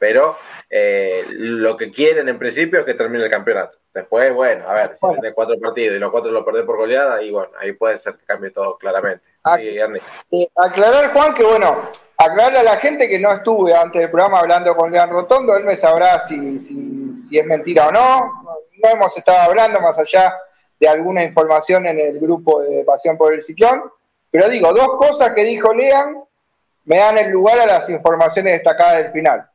Pero 0.01 0.35
eh, 0.67 1.23
lo 1.29 1.77
que 1.77 1.91
quieren 1.91 2.27
en 2.27 2.39
principio 2.39 2.79
es 2.79 2.85
que 2.85 2.95
termine 2.95 3.23
el 3.23 3.29
campeonato. 3.29 3.77
Después, 3.93 4.33
bueno, 4.33 4.67
a 4.67 4.73
ver, 4.73 4.93
si 4.93 4.97
bueno. 4.99 5.21
tiene 5.21 5.35
cuatro 5.35 5.59
partidos 5.59 5.95
y 5.95 5.99
los 5.99 6.09
cuatro 6.09 6.31
lo 6.31 6.43
perdés 6.43 6.65
por 6.65 6.77
goleada, 6.77 7.21
y 7.21 7.29
bueno, 7.29 7.51
ahí 7.59 7.73
puede 7.73 7.99
ser 7.99 8.15
que 8.15 8.25
cambie 8.25 8.49
todo 8.49 8.79
claramente. 8.79 9.23
sí, 9.57 9.77
eh, 9.77 10.49
aclarar, 10.55 11.13
Juan, 11.13 11.35
que 11.35 11.43
bueno, 11.43 11.91
aclararle 12.17 12.57
a 12.57 12.63
la 12.63 12.77
gente 12.77 13.07
que 13.07 13.19
no 13.19 13.31
estuve 13.31 13.75
antes 13.75 14.01
del 14.01 14.09
programa 14.09 14.39
hablando 14.39 14.75
con 14.75 14.91
Lean 14.91 15.11
Rotondo, 15.11 15.55
él 15.55 15.65
me 15.65 15.75
sabrá 15.75 16.27
si, 16.27 16.59
si, 16.61 17.13
si 17.29 17.37
es 17.37 17.45
mentira 17.45 17.89
o 17.89 17.91
no. 17.91 18.43
No 18.83 18.89
hemos 18.89 19.15
estado 19.15 19.51
hablando 19.51 19.79
más 19.81 19.99
allá 19.99 20.35
de 20.79 20.87
alguna 20.87 21.23
información 21.23 21.85
en 21.85 21.99
el 21.99 22.19
grupo 22.19 22.63
de 22.63 22.83
Pasión 22.85 23.19
por 23.19 23.35
el 23.35 23.43
Ciclón. 23.43 23.83
Pero 24.31 24.49
digo, 24.49 24.73
dos 24.73 24.95
cosas 24.97 25.35
que 25.35 25.43
dijo 25.43 25.71
Lean 25.75 26.23
me 26.85 26.97
dan 26.97 27.19
el 27.19 27.29
lugar 27.29 27.59
a 27.59 27.67
las 27.67 27.87
informaciones 27.87 28.53
destacadas 28.53 29.03
del 29.03 29.11
final. 29.11 29.50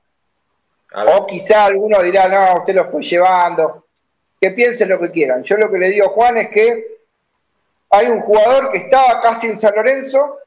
O 0.95 1.27
quizá 1.27 1.65
alguno 1.67 2.03
dirá, 2.03 2.29
no, 2.29 2.61
usted 2.61 2.75
lo 2.75 2.91
fue 2.91 3.03
llevando. 3.03 3.87
Que 4.41 4.51
piensen 4.51 4.89
lo 4.89 5.01
que 5.01 5.11
quieran. 5.11 5.43
Yo 5.43 5.57
lo 5.57 5.71
que 5.71 5.79
le 5.79 5.91
digo 5.91 6.07
a 6.07 6.11
Juan 6.11 6.37
es 6.37 6.49
que 6.51 6.97
hay 7.91 8.07
un 8.07 8.21
jugador 8.21 8.71
que 8.71 8.79
estaba 8.79 9.21
casi 9.21 9.49
en 9.49 9.59
San 9.59 9.75
Lorenzo 9.75 10.39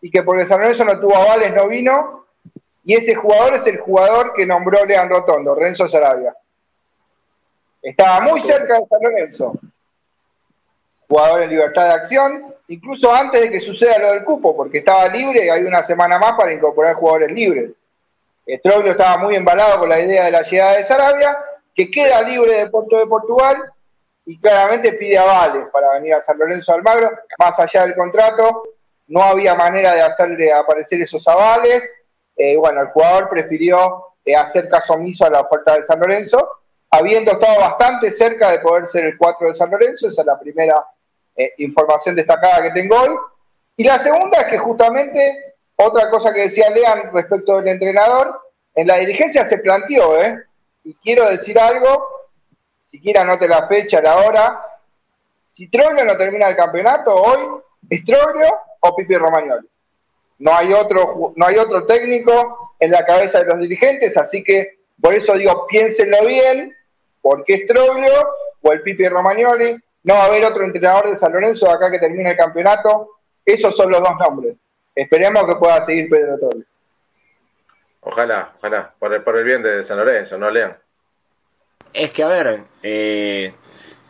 y 0.00 0.10
que 0.10 0.22
porque 0.22 0.46
San 0.46 0.60
Lorenzo 0.60 0.84
no 0.84 0.98
tuvo 0.98 1.16
avales 1.16 1.54
no 1.54 1.68
vino. 1.68 2.26
Y 2.84 2.94
ese 2.94 3.14
jugador 3.14 3.54
es 3.54 3.66
el 3.66 3.78
jugador 3.78 4.32
que 4.34 4.46
nombró 4.46 4.84
Lean 4.84 5.08
Rotondo, 5.08 5.54
Renzo 5.54 5.88
Sarabia. 5.88 6.34
Estaba 7.82 8.20
muy 8.20 8.40
cerca 8.40 8.78
de 8.78 8.86
San 8.86 9.02
Lorenzo. 9.02 9.52
Jugador 11.08 11.42
en 11.42 11.50
libertad 11.50 11.84
de 11.88 11.94
acción, 11.94 12.54
incluso 12.68 13.12
antes 13.14 13.40
de 13.40 13.50
que 13.50 13.60
suceda 13.60 13.98
lo 13.98 14.12
del 14.12 14.24
cupo, 14.24 14.56
porque 14.56 14.78
estaba 14.78 15.06
libre 15.08 15.46
y 15.46 15.48
hay 15.48 15.62
una 15.62 15.82
semana 15.82 16.18
más 16.18 16.34
para 16.34 16.52
incorporar 16.52 16.94
jugadores 16.94 17.32
libres. 17.32 17.70
Troglio 18.62 18.92
estaba 18.92 19.18
muy 19.18 19.36
embalado 19.36 19.78
con 19.78 19.88
la 19.88 20.00
idea 20.00 20.24
de 20.24 20.30
la 20.30 20.42
llegada 20.42 20.76
de 20.76 20.84
Sarabia, 20.84 21.38
que 21.74 21.90
queda 21.90 22.22
libre 22.22 22.54
de 22.54 22.70
Porto 22.70 22.98
de 22.98 23.06
Portugal 23.06 23.56
y 24.26 24.38
claramente 24.38 24.92
pide 24.94 25.18
avales 25.18 25.66
para 25.72 25.92
venir 25.94 26.14
a 26.14 26.22
San 26.22 26.38
Lorenzo 26.38 26.72
Almagro. 26.72 27.10
Más 27.38 27.58
allá 27.58 27.82
del 27.82 27.94
contrato, 27.94 28.64
no 29.08 29.22
había 29.22 29.54
manera 29.54 29.94
de 29.94 30.02
hacerle 30.02 30.52
aparecer 30.52 31.02
esos 31.02 31.26
avales. 31.26 31.84
Eh, 32.36 32.56
bueno, 32.56 32.82
el 32.82 32.88
jugador 32.88 33.28
prefirió 33.28 34.04
eh, 34.24 34.36
hacer 34.36 34.68
caso 34.68 34.94
omiso 34.94 35.26
a 35.26 35.30
la 35.30 35.40
oferta 35.40 35.76
de 35.76 35.82
San 35.82 36.00
Lorenzo, 36.00 36.48
habiendo 36.90 37.32
estado 37.32 37.60
bastante 37.60 38.10
cerca 38.12 38.50
de 38.50 38.60
poder 38.60 38.86
ser 38.88 39.04
el 39.04 39.18
4 39.18 39.48
de 39.48 39.54
San 39.54 39.70
Lorenzo, 39.70 40.08
esa 40.08 40.22
es 40.22 40.26
la 40.26 40.38
primera 40.38 40.86
eh, 41.36 41.54
información 41.58 42.14
destacada 42.14 42.62
que 42.62 42.70
tengo 42.70 42.96
hoy. 42.96 43.16
Y 43.76 43.84
la 43.84 43.98
segunda 43.98 44.42
es 44.42 44.46
que 44.48 44.58
justamente 44.58 45.49
otra 45.84 46.10
cosa 46.10 46.32
que 46.32 46.42
decía 46.42 46.70
Lean 46.70 47.12
respecto 47.12 47.56
del 47.56 47.68
entrenador, 47.68 48.40
en 48.74 48.86
la 48.86 48.96
dirigencia 48.96 49.44
se 49.46 49.58
planteó, 49.58 50.20
¿eh? 50.20 50.42
y 50.84 50.94
quiero 50.94 51.28
decir 51.28 51.58
algo, 51.58 52.06
siquiera 52.90 53.22
anote 53.22 53.48
la 53.48 53.66
fecha, 53.66 54.00
la 54.00 54.16
hora, 54.16 54.64
si 55.52 55.68
Troglio 55.68 56.04
no 56.04 56.16
termina 56.16 56.48
el 56.48 56.56
campeonato 56.56 57.14
hoy, 57.14 57.62
¿es 57.88 58.04
Troglio 58.04 58.48
o 58.80 58.96
Pipi 58.96 59.16
Romagnoli? 59.16 59.66
No 60.38 60.54
hay, 60.54 60.72
otro, 60.72 61.34
no 61.36 61.46
hay 61.46 61.56
otro 61.56 61.86
técnico 61.86 62.74
en 62.78 62.90
la 62.90 63.04
cabeza 63.04 63.40
de 63.40 63.46
los 63.46 63.58
dirigentes, 63.58 64.16
así 64.16 64.42
que 64.42 64.78
por 65.00 65.12
eso 65.14 65.34
digo, 65.34 65.66
piénsenlo 65.66 66.26
bien, 66.26 66.74
porque 67.20 67.54
es 67.54 67.66
Troglio 67.66 68.12
o 68.62 68.72
el 68.72 68.82
Pipi 68.82 69.08
Romagnoli, 69.08 69.76
no 70.04 70.14
va 70.14 70.22
a 70.22 70.26
haber 70.26 70.44
otro 70.44 70.64
entrenador 70.64 71.10
de 71.10 71.16
San 71.16 71.32
Lorenzo 71.32 71.70
acá 71.70 71.90
que 71.90 71.98
termine 71.98 72.30
el 72.30 72.36
campeonato 72.36 73.10
Esos 73.44 73.76
son 73.76 73.90
los 73.90 74.00
dos 74.00 74.16
nombres. 74.18 74.56
Esperemos 75.00 75.46
que 75.46 75.54
pueda 75.54 75.82
seguir 75.86 76.10
Pedro 76.10 76.38
Torres. 76.38 76.66
Ojalá, 78.02 78.52
ojalá, 78.58 78.92
por 78.98 79.14
el, 79.14 79.22
por 79.22 79.38
el 79.38 79.44
bien 79.44 79.62
de 79.62 79.82
San 79.82 79.96
Lorenzo, 79.96 80.36
no 80.36 80.50
lean. 80.50 80.76
Es 81.94 82.10
que, 82.10 82.22
a 82.22 82.28
ver, 82.28 82.60
eh, 82.82 83.54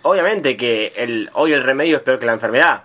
obviamente 0.02 0.56
que 0.56 0.92
el, 0.96 1.30
hoy 1.34 1.52
el 1.52 1.62
remedio 1.62 1.98
es 1.98 2.02
peor 2.02 2.18
que 2.18 2.26
la 2.26 2.32
enfermedad, 2.32 2.82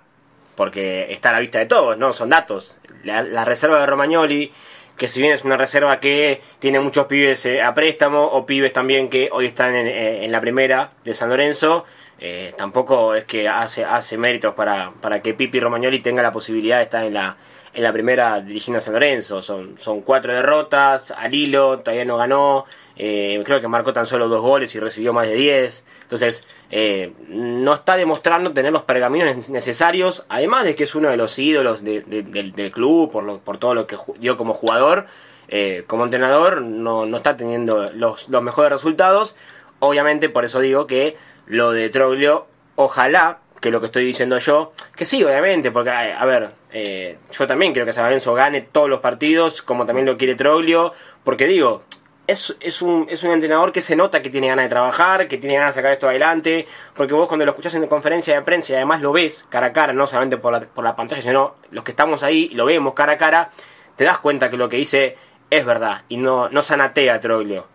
porque 0.54 1.12
está 1.12 1.30
a 1.30 1.32
la 1.32 1.40
vista 1.40 1.58
de 1.58 1.66
todos, 1.66 1.98
¿no? 1.98 2.14
Son 2.14 2.30
datos. 2.30 2.78
La, 3.04 3.24
la 3.24 3.44
reserva 3.44 3.80
de 3.80 3.88
Romagnoli, 3.88 4.54
que 4.98 5.08
si 5.08 5.20
bien 5.20 5.34
es 5.34 5.44
una 5.44 5.58
reserva 5.58 6.00
que 6.00 6.44
tiene 6.60 6.80
muchos 6.80 7.08
pibes 7.08 7.44
eh, 7.48 7.64
a 7.64 7.74
préstamo, 7.74 8.24
o 8.24 8.46
pibes 8.46 8.72
también 8.72 9.10
que 9.10 9.30
hoy 9.32 9.48
están 9.48 9.74
en, 9.74 9.88
eh, 9.88 10.26
en 10.26 10.32
la 10.32 10.42
primera 10.42 10.92
de 11.04 11.16
San 11.16 11.30
Lorenzo, 11.30 11.86
eh, 12.20 12.54
tampoco 12.56 13.16
es 13.16 13.24
que 13.24 13.50
hace, 13.50 13.84
hace 13.84 14.16
méritos 14.16 14.54
para, 14.54 14.92
para 15.02 15.24
que 15.24 15.34
Pipi 15.34 15.60
Romagnoli 15.60 16.02
tenga 16.02 16.22
la 16.22 16.32
posibilidad 16.32 16.78
de 16.78 16.84
estar 16.84 17.04
en 17.04 17.16
la, 17.16 17.36
en 17.76 17.84
la 17.84 17.92
primera 17.94 18.40
dirigiendo 18.40 18.78
a 18.80 18.82
San 18.82 18.94
Lorenzo. 18.94 19.42
Son, 19.42 19.78
son 19.78 20.02
cuatro 20.02 20.34
derrotas 20.34 21.12
al 21.12 21.34
hilo, 21.34 21.80
todavía 21.80 22.06
no 22.06 22.18
ganó. 22.18 22.66
Eh, 22.98 23.42
creo 23.46 23.60
que 23.60 23.68
marcó 23.68 23.92
tan 23.92 24.06
solo 24.06 24.30
dos 24.30 24.42
goles 24.42 24.74
y 24.74 24.80
recibió 24.80 25.12
más 25.12 25.28
de 25.28 25.36
diez. 25.36 25.86
Entonces, 26.04 26.48
eh, 26.72 27.14
no 27.28 27.74
está 27.74 27.98
demostrando 27.98 28.54
tener 28.54 28.72
los 28.72 28.84
pergaminos 28.84 29.50
necesarios, 29.50 30.24
además 30.30 30.64
de 30.64 30.76
que 30.76 30.86
es 30.86 30.96
uno 30.96 31.10
de 31.10 31.18
los 31.18 31.38
ídolos 31.38 31.84
de, 31.84 32.02
de, 32.02 32.24
del, 32.24 32.54
del, 32.54 32.72
club, 32.72 33.12
por, 33.12 33.24
lo, 33.24 33.40
por 33.40 33.58
todo 33.58 33.76
lo 33.76 33.86
que 33.88 33.98
dio 34.20 34.38
como 34.38 34.54
jugador. 34.54 35.08
Eh, 35.48 35.84
como 35.86 36.06
entrenador, 36.06 36.62
no, 36.62 37.06
no 37.06 37.18
está 37.18 37.38
teniendo 37.38 37.92
los, 37.94 38.30
los 38.30 38.42
mejores 38.42 38.72
resultados. 38.72 39.36
Obviamente, 39.80 40.30
por 40.30 40.46
eso 40.46 40.60
digo 40.60 40.88
que 40.88 41.18
lo 41.46 41.72
de 41.72 41.90
Troglio, 41.90 42.48
ojalá 42.76 43.40
que 43.62 43.72
lo 43.72 43.80
que 43.80 43.88
estoy 43.88 44.06
diciendo 44.06 44.38
yo, 44.38 44.74
que 44.96 45.06
sí, 45.06 45.24
obviamente, 45.24 45.72
porque, 45.72 45.90
a 45.90 46.26
ver, 46.26 46.52
eh, 46.78 47.18
yo 47.32 47.48
también 47.48 47.72
quiero 47.72 47.86
que 47.86 47.94
San 47.94 48.36
gane 48.36 48.60
todos 48.60 48.90
los 48.90 49.00
partidos, 49.00 49.62
como 49.62 49.86
también 49.86 50.06
lo 50.06 50.18
quiere 50.18 50.36
Troglio, 50.36 50.92
porque 51.24 51.48
digo, 51.48 51.84
es, 52.28 52.54
es, 52.60 52.82
un, 52.82 53.08
es 53.10 53.24
un 53.24 53.32
entrenador 53.32 53.72
que 53.72 53.80
se 53.80 53.96
nota 53.96 54.22
que 54.22 54.30
tiene 54.30 54.50
ganas 54.50 54.66
de 54.66 54.70
trabajar, 54.70 55.30
que 55.30 55.38
tiene 55.38 55.56
ganas 55.56 55.74
de 55.74 55.80
sacar 55.80 55.94
esto 55.94 56.10
adelante, 56.10 56.68
porque 56.94 57.14
vos 57.14 57.30
cuando 57.30 57.46
lo 57.46 57.52
escuchás 57.52 57.76
en 57.76 57.88
conferencia 57.88 58.36
de 58.36 58.42
prensa 58.42 58.74
y 58.74 58.76
además 58.76 59.00
lo 59.02 59.14
ves 59.14 59.46
cara 59.48 59.68
a 59.68 59.72
cara, 59.72 59.94
no 59.94 60.06
solamente 60.06 60.36
por 60.36 60.52
la, 60.52 60.60
por 60.60 60.84
la 60.84 60.98
pantalla, 60.98 61.22
sino 61.22 61.56
los 61.72 61.86
que 61.86 61.92
estamos 61.92 62.24
ahí 62.24 62.50
lo 62.50 62.66
vemos 62.66 62.94
cara 62.94 63.14
a 63.14 63.18
cara, 63.18 63.52
te 63.96 64.04
das 64.04 64.20
cuenta 64.20 64.50
que 64.50 64.58
lo 64.58 64.68
que 64.68 64.76
dice 64.76 65.16
es 65.50 65.66
verdad 65.66 66.02
y 66.10 66.18
no, 66.18 66.50
no 66.50 66.62
sanatea 66.62 67.14
a 67.14 67.22
Troglio. 67.22 67.68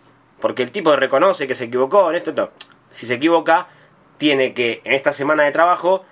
Porque 0.43 0.63
el 0.63 0.73
tipo 0.73 0.95
reconoce 0.95 1.47
que 1.47 1.55
se 1.55 1.65
equivocó 1.65 2.11
en 2.11 2.17
esto. 2.17 2.51
Si 2.91 3.07
se 3.07 3.15
equivoca, 3.15 3.69
tiene 4.19 4.53
que 4.53 4.83
en 4.85 4.93
esta 4.93 5.15
semana 5.15 5.45
de 5.45 5.53
trabajo 5.53 6.05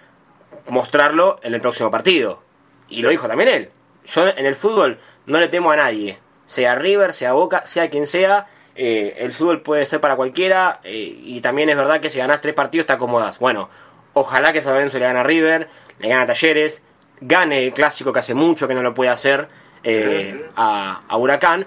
mostrarlo 0.68 1.39
en 1.43 1.53
el 1.53 1.61
próximo 1.61 1.91
partido. 1.91 2.47
Y 2.89 3.03
lo 3.03 3.11
dijo 3.11 3.28
también 3.28 3.49
él. 3.49 3.70
Yo 4.07 4.26
en 4.26 4.47
el 4.47 4.55
fútbol 4.55 4.99
no 5.26 5.39
le 5.41 5.49
temo 5.49 5.70
a 5.70 5.76
nadie. 5.76 6.18
Sea 6.47 6.74
River, 6.74 7.12
sea 7.12 7.32
Boca, 7.32 7.66
sea 7.66 7.91
quien 7.91 8.07
sea. 8.07 8.47
Eh, 8.74 9.16
el 9.18 9.34
fútbol 9.34 9.62
puede 9.62 9.84
ser 9.86 10.01
para 10.01 10.16
cualquiera. 10.16 10.80
Eh, 10.84 11.20
y 11.22 11.41
también 11.41 11.68
es 11.68 11.76
verdad 11.76 12.01
que 12.01 12.11
si 12.11 12.18
ganás 12.18 12.41
tres 12.41 12.55
partidos 12.55 12.86
te 12.86 12.95
acomodas. 12.95 13.39
Bueno, 13.39 13.68
ojalá 14.14 14.53
que 14.53 14.62
San 14.62 14.74
Lorenzo 14.74 14.99
le 14.99 15.05
gane 15.05 15.18
a 15.18 15.22
River, 15.22 15.68
le 15.99 16.09
gane 16.09 16.22
a 16.22 16.26
Talleres, 16.26 16.82
gane 17.20 17.64
el 17.64 17.72
clásico 17.74 18.12
que 18.12 18.20
hace 18.20 18.34
mucho 18.34 18.66
que 18.66 18.74
no 18.74 18.82
lo 18.82 18.95
puede 18.95 19.11
hacer 19.11 19.49
eh, 19.84 20.49
a, 20.57 21.03
a 21.07 21.16
Huracán. 21.16 21.66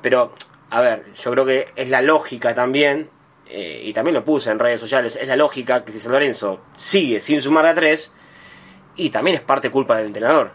Pero, 0.00 0.34
a 0.70 0.80
ver, 0.80 1.12
yo 1.14 1.30
creo 1.32 1.44
que 1.44 1.72
es 1.74 1.88
la 1.88 2.02
lógica 2.02 2.54
también 2.54 3.10
y 3.52 3.92
también 3.92 4.14
lo 4.14 4.24
puse 4.24 4.48
en 4.48 4.60
redes 4.60 4.80
sociales, 4.80 5.18
es 5.20 5.26
la 5.26 5.34
lógica 5.34 5.84
que 5.84 5.90
si 5.90 5.98
San 5.98 6.12
Lorenzo 6.12 6.60
sigue 6.76 7.20
sin 7.20 7.42
sumar 7.42 7.66
a 7.66 7.74
tres, 7.74 8.12
y 8.94 9.10
también 9.10 9.34
es 9.34 9.40
parte 9.40 9.70
culpa 9.70 9.96
del 9.96 10.06
entrenador. 10.06 10.52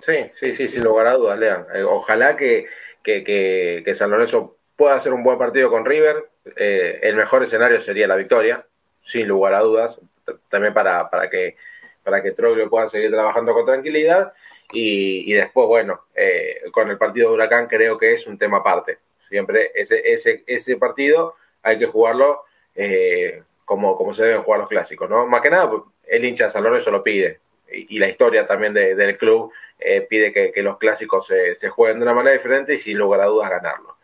Sí, 0.00 0.30
sí, 0.34 0.54
sí, 0.54 0.68
sin 0.68 0.84
lugar 0.84 1.06
a 1.06 1.14
dudas, 1.14 1.38
Lean. 1.38 1.66
Eh, 1.74 1.82
ojalá 1.82 2.36
que, 2.36 2.66
que, 3.02 3.24
que, 3.24 3.82
que, 3.84 3.94
San 3.94 4.10
Lorenzo 4.10 4.56
pueda 4.76 4.94
hacer 4.94 5.12
un 5.12 5.22
buen 5.22 5.38
partido 5.38 5.70
con 5.70 5.84
River. 5.84 6.28
Eh, 6.56 7.00
el 7.02 7.16
mejor 7.16 7.42
escenario 7.42 7.80
sería 7.80 8.06
la 8.06 8.16
victoria, 8.16 8.64
sin 9.04 9.28
lugar 9.28 9.54
a 9.54 9.60
dudas, 9.60 10.00
también 10.48 10.72
para, 10.72 11.10
para 11.10 11.28
que 11.28 11.56
para 12.02 12.22
que 12.22 12.32
Troglio 12.32 12.68
pueda 12.70 12.88
seguir 12.88 13.10
trabajando 13.10 13.52
con 13.52 13.66
tranquilidad. 13.66 14.32
Y, 14.72 15.30
y 15.30 15.34
después, 15.34 15.66
bueno, 15.66 16.02
eh, 16.14 16.62
con 16.72 16.90
el 16.90 16.98
partido 16.98 17.28
de 17.28 17.34
Huracán 17.34 17.66
creo 17.66 17.98
que 17.98 18.12
es 18.12 18.26
un 18.26 18.38
tema 18.38 18.58
aparte 18.58 18.98
Siempre 19.28 19.70
ese, 19.74 20.00
ese, 20.12 20.44
ese 20.46 20.76
partido 20.76 21.34
hay 21.62 21.78
que 21.78 21.86
jugarlo 21.86 22.44
eh, 22.74 23.42
como, 23.64 23.96
como 23.96 24.12
se 24.12 24.24
deben 24.24 24.42
jugar 24.42 24.60
los 24.60 24.68
clásicos, 24.68 25.08
¿no? 25.08 25.26
Más 25.26 25.40
que 25.40 25.50
nada, 25.50 25.70
el 26.06 26.24
hincha 26.24 26.46
de 26.46 26.50
San 26.50 26.64
Lorenzo 26.64 26.90
lo 26.90 27.02
pide. 27.02 27.38
Y, 27.70 27.96
y 27.96 27.98
la 28.00 28.08
historia 28.08 28.46
también 28.46 28.74
de, 28.74 28.96
del 28.96 29.16
club 29.16 29.52
eh, 29.80 30.06
pide 30.08 30.32
que, 30.32 30.52
que, 30.52 30.62
los 30.62 30.78
clásicos 30.78 31.26
se, 31.26 31.54
se, 31.54 31.68
jueguen 31.68 31.98
de 31.98 32.04
una 32.04 32.14
manera 32.14 32.36
diferente 32.36 32.74
y 32.74 32.78
sin 32.78 32.98
lugar 32.98 33.20
a 33.20 33.26
dudas 33.26 33.50
ganarlo. 33.50 33.96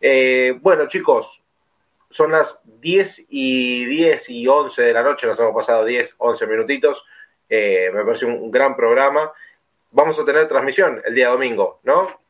Eh, 0.00 0.56
bueno, 0.60 0.88
chicos, 0.88 1.42
son 2.10 2.32
las 2.32 2.58
10 2.64 3.26
y 3.28 3.84
10 3.84 4.30
y 4.30 4.48
11 4.48 4.82
de 4.82 4.92
la 4.92 5.02
noche, 5.02 5.26
nos 5.26 5.38
hemos 5.38 5.54
pasado 5.54 5.84
10, 5.84 6.14
11 6.18 6.46
minutitos. 6.46 7.04
Eh, 7.48 7.90
me 7.92 8.04
parece 8.04 8.26
un, 8.26 8.34
un 8.34 8.50
gran 8.50 8.76
programa. 8.76 9.32
Vamos 9.90 10.18
a 10.18 10.24
tener 10.24 10.48
transmisión 10.48 11.02
el 11.04 11.14
día 11.14 11.28
domingo, 11.28 11.80
¿no? 11.82 12.20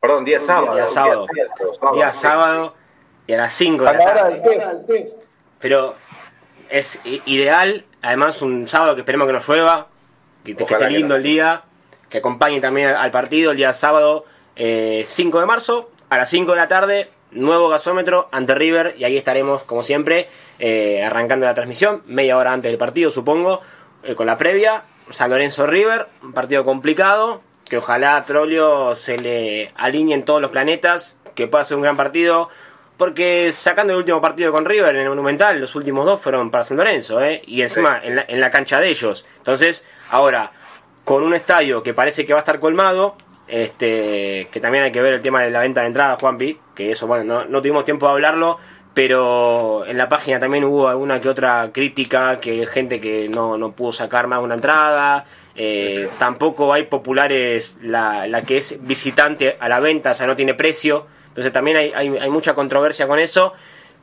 Perdón, 0.00 0.24
día 0.24 0.40
sábado. 0.40 0.74
Día 0.74 0.86
sábado. 0.86 1.26
Día 1.32 1.46
sábado, 1.48 1.94
día 1.94 2.12
sábado 2.12 2.74
y 3.28 3.34
a 3.34 3.36
las 3.36 3.54
5 3.54 3.84
de 3.84 3.92
la 3.92 3.98
tarde. 3.98 5.12
Pero 5.60 5.94
es 6.70 7.00
ideal, 7.04 7.84
además 8.00 8.42
un 8.42 8.66
sábado 8.66 8.94
que 8.94 9.02
esperemos 9.02 9.26
que 9.26 9.32
no 9.34 9.40
llueva, 9.40 9.88
que, 10.44 10.56
que 10.56 10.64
esté 10.64 10.90
lindo 10.90 11.08
que 11.08 11.08
no. 11.08 11.16
el 11.16 11.22
día, 11.22 11.64
que 12.08 12.18
acompañe 12.18 12.60
también 12.60 12.90
al 12.90 13.10
partido 13.10 13.50
el 13.50 13.56
día 13.56 13.72
sábado 13.72 14.24
eh, 14.56 15.04
5 15.08 15.40
de 15.40 15.46
marzo 15.46 15.90
a 16.10 16.16
las 16.16 16.30
5 16.30 16.52
de 16.52 16.56
la 16.56 16.68
tarde, 16.68 17.10
nuevo 17.30 17.68
gasómetro 17.68 18.28
ante 18.32 18.54
River 18.54 18.94
y 18.98 19.04
ahí 19.04 19.16
estaremos 19.16 19.62
como 19.62 19.82
siempre 19.82 20.28
eh, 20.58 21.04
arrancando 21.04 21.46
la 21.46 21.54
transmisión, 21.54 22.02
media 22.06 22.38
hora 22.38 22.52
antes 22.52 22.70
del 22.70 22.78
partido 22.78 23.10
supongo, 23.10 23.60
eh, 24.02 24.14
con 24.14 24.26
la 24.26 24.38
previa, 24.38 24.84
San 25.10 25.30
Lorenzo 25.30 25.66
River, 25.66 26.08
un 26.22 26.32
partido 26.32 26.64
complicado, 26.64 27.42
que 27.68 27.78
ojalá 27.78 28.16
a 28.16 28.24
Trollio 28.24 28.96
se 28.96 29.18
le 29.18 29.72
alineen 29.76 30.24
todos 30.24 30.40
los 30.40 30.50
planetas, 30.50 31.16
que 31.34 31.46
pueda 31.46 31.64
ser 31.64 31.76
un 31.76 31.82
gran 31.82 31.96
partido, 31.96 32.48
porque 32.96 33.52
sacando 33.52 33.92
el 33.92 33.98
último 33.98 34.20
partido 34.20 34.52
con 34.52 34.64
River 34.64 34.96
en 34.96 35.02
el 35.02 35.08
Monumental, 35.08 35.60
los 35.60 35.74
últimos 35.74 36.04
dos 36.04 36.20
fueron 36.20 36.50
para 36.50 36.64
San 36.64 36.76
Lorenzo, 36.76 37.22
¿eh? 37.22 37.42
y 37.46 37.62
encima 37.62 38.00
sí. 38.00 38.08
en, 38.08 38.16
la, 38.16 38.24
en, 38.26 38.40
la, 38.40 38.50
cancha 38.50 38.80
de 38.80 38.88
ellos. 38.88 39.24
Entonces, 39.38 39.86
ahora, 40.10 40.52
con 41.08 41.22
un 41.22 41.32
estadio 41.32 41.82
que 41.82 41.94
parece 41.94 42.26
que 42.26 42.34
va 42.34 42.40
a 42.40 42.44
estar 42.44 42.60
colmado, 42.60 43.16
este 43.46 44.46
que 44.52 44.60
también 44.60 44.84
hay 44.84 44.92
que 44.92 45.00
ver 45.00 45.14
el 45.14 45.22
tema 45.22 45.40
de 45.40 45.50
la 45.50 45.60
venta 45.60 45.80
de 45.80 45.86
entradas, 45.86 46.20
Juanpi, 46.20 46.58
que 46.74 46.92
eso, 46.92 47.06
bueno, 47.06 47.24
no, 47.24 47.44
no 47.46 47.62
tuvimos 47.62 47.86
tiempo 47.86 48.04
de 48.04 48.12
hablarlo, 48.12 48.58
pero 48.92 49.86
en 49.86 49.96
la 49.96 50.10
página 50.10 50.38
también 50.38 50.64
hubo 50.64 50.86
alguna 50.86 51.18
que 51.18 51.30
otra 51.30 51.70
crítica, 51.72 52.40
que 52.40 52.66
gente 52.66 53.00
que 53.00 53.26
no, 53.26 53.56
no 53.56 53.72
pudo 53.72 53.90
sacar 53.90 54.26
más 54.26 54.42
una 54.42 54.56
entrada, 54.56 55.24
eh, 55.56 56.10
tampoco 56.18 56.74
hay 56.74 56.82
populares 56.82 57.78
la, 57.80 58.26
la, 58.26 58.42
que 58.42 58.58
es 58.58 58.76
visitante 58.82 59.56
a 59.58 59.66
la 59.70 59.80
venta, 59.80 60.10
o 60.10 60.14
sea, 60.14 60.26
no 60.26 60.36
tiene 60.36 60.52
precio. 60.52 61.06
Entonces 61.28 61.54
también 61.54 61.78
hay, 61.78 61.92
hay, 61.94 62.18
hay 62.18 62.28
mucha 62.28 62.54
controversia 62.54 63.08
con 63.08 63.18
eso 63.18 63.54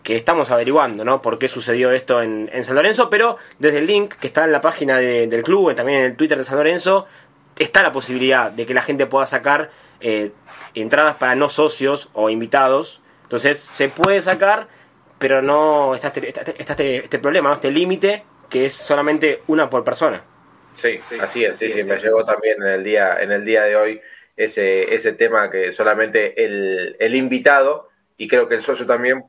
que 0.06 0.15
estamos 0.15 0.52
averiguando, 0.52 1.03
¿no? 1.03 1.19
Por 1.19 1.40
qué 1.40 1.48
sucedió 1.48 1.91
esto 1.91 2.22
en, 2.22 2.48
en, 2.53 2.64
San 2.64 2.76
Lorenzo, 2.76 3.10
pero 3.10 3.38
desde 3.57 3.80
el 3.80 3.88
link 3.88 4.14
que 4.14 4.27
está 4.27 4.45
en 4.45 4.52
la 4.52 4.61
página 4.61 4.98
de, 4.98 5.26
del 5.26 5.41
club, 5.41 5.73
también 5.76 5.99
en 5.99 6.06
el 6.06 6.15
Twitter 6.15 6.38
de 6.38 6.44
San 6.44 6.57
Lorenzo, 6.57 7.07
está 7.57 7.82
la 7.82 7.91
posibilidad 7.91 8.52
de 8.52 8.68
que 8.68 8.76
la 8.76 8.84
gente 8.84 9.07
pueda 9.07 9.26
sacar 9.26 9.72
eh, 9.99 10.32
entradas 10.76 11.15
para 11.15 11.34
no 11.34 11.49
socios 11.49 12.11
o 12.14 12.30
invitados. 12.30 13.02
Entonces 13.23 13.57
se 13.57 13.90
puede 13.90 14.22
sacar, 14.22 14.68
pero 15.18 15.41
no 15.41 15.95
está 15.95 16.10
este, 16.10 16.30
está 16.30 16.73
este, 16.73 16.98
este 16.98 17.18
problema, 17.18 17.49
¿no? 17.49 17.56
este 17.56 17.72
límite 17.72 18.23
que 18.48 18.68
es 18.68 18.76
solamente 18.76 19.41
una 19.48 19.72
por 19.72 19.84
persona. 19.84 20.23
Sí, 20.76 20.99
sí, 21.10 21.15
así 21.19 21.44
es, 21.45 21.57
sí, 21.57 21.72
sí, 21.72 21.84
me 21.84 21.98
llegó 21.98 22.23
también 22.23 22.61
en 22.61 22.69
el 22.69 22.84
día, 22.84 23.18
en 23.19 23.32
el 23.32 23.44
día 23.44 23.64
de 23.64 23.76
hoy 23.76 24.02
ese, 24.38 24.94
ese 24.94 25.14
tema 25.14 25.49
que 25.49 25.73
solamente 25.73 26.45
el, 26.45 26.95
el 26.99 27.15
invitado, 27.15 27.90
y 28.18 28.27
creo 28.27 28.48
que 28.48 28.53
el 28.53 28.61
socio 28.61 28.86
también, 28.86 29.23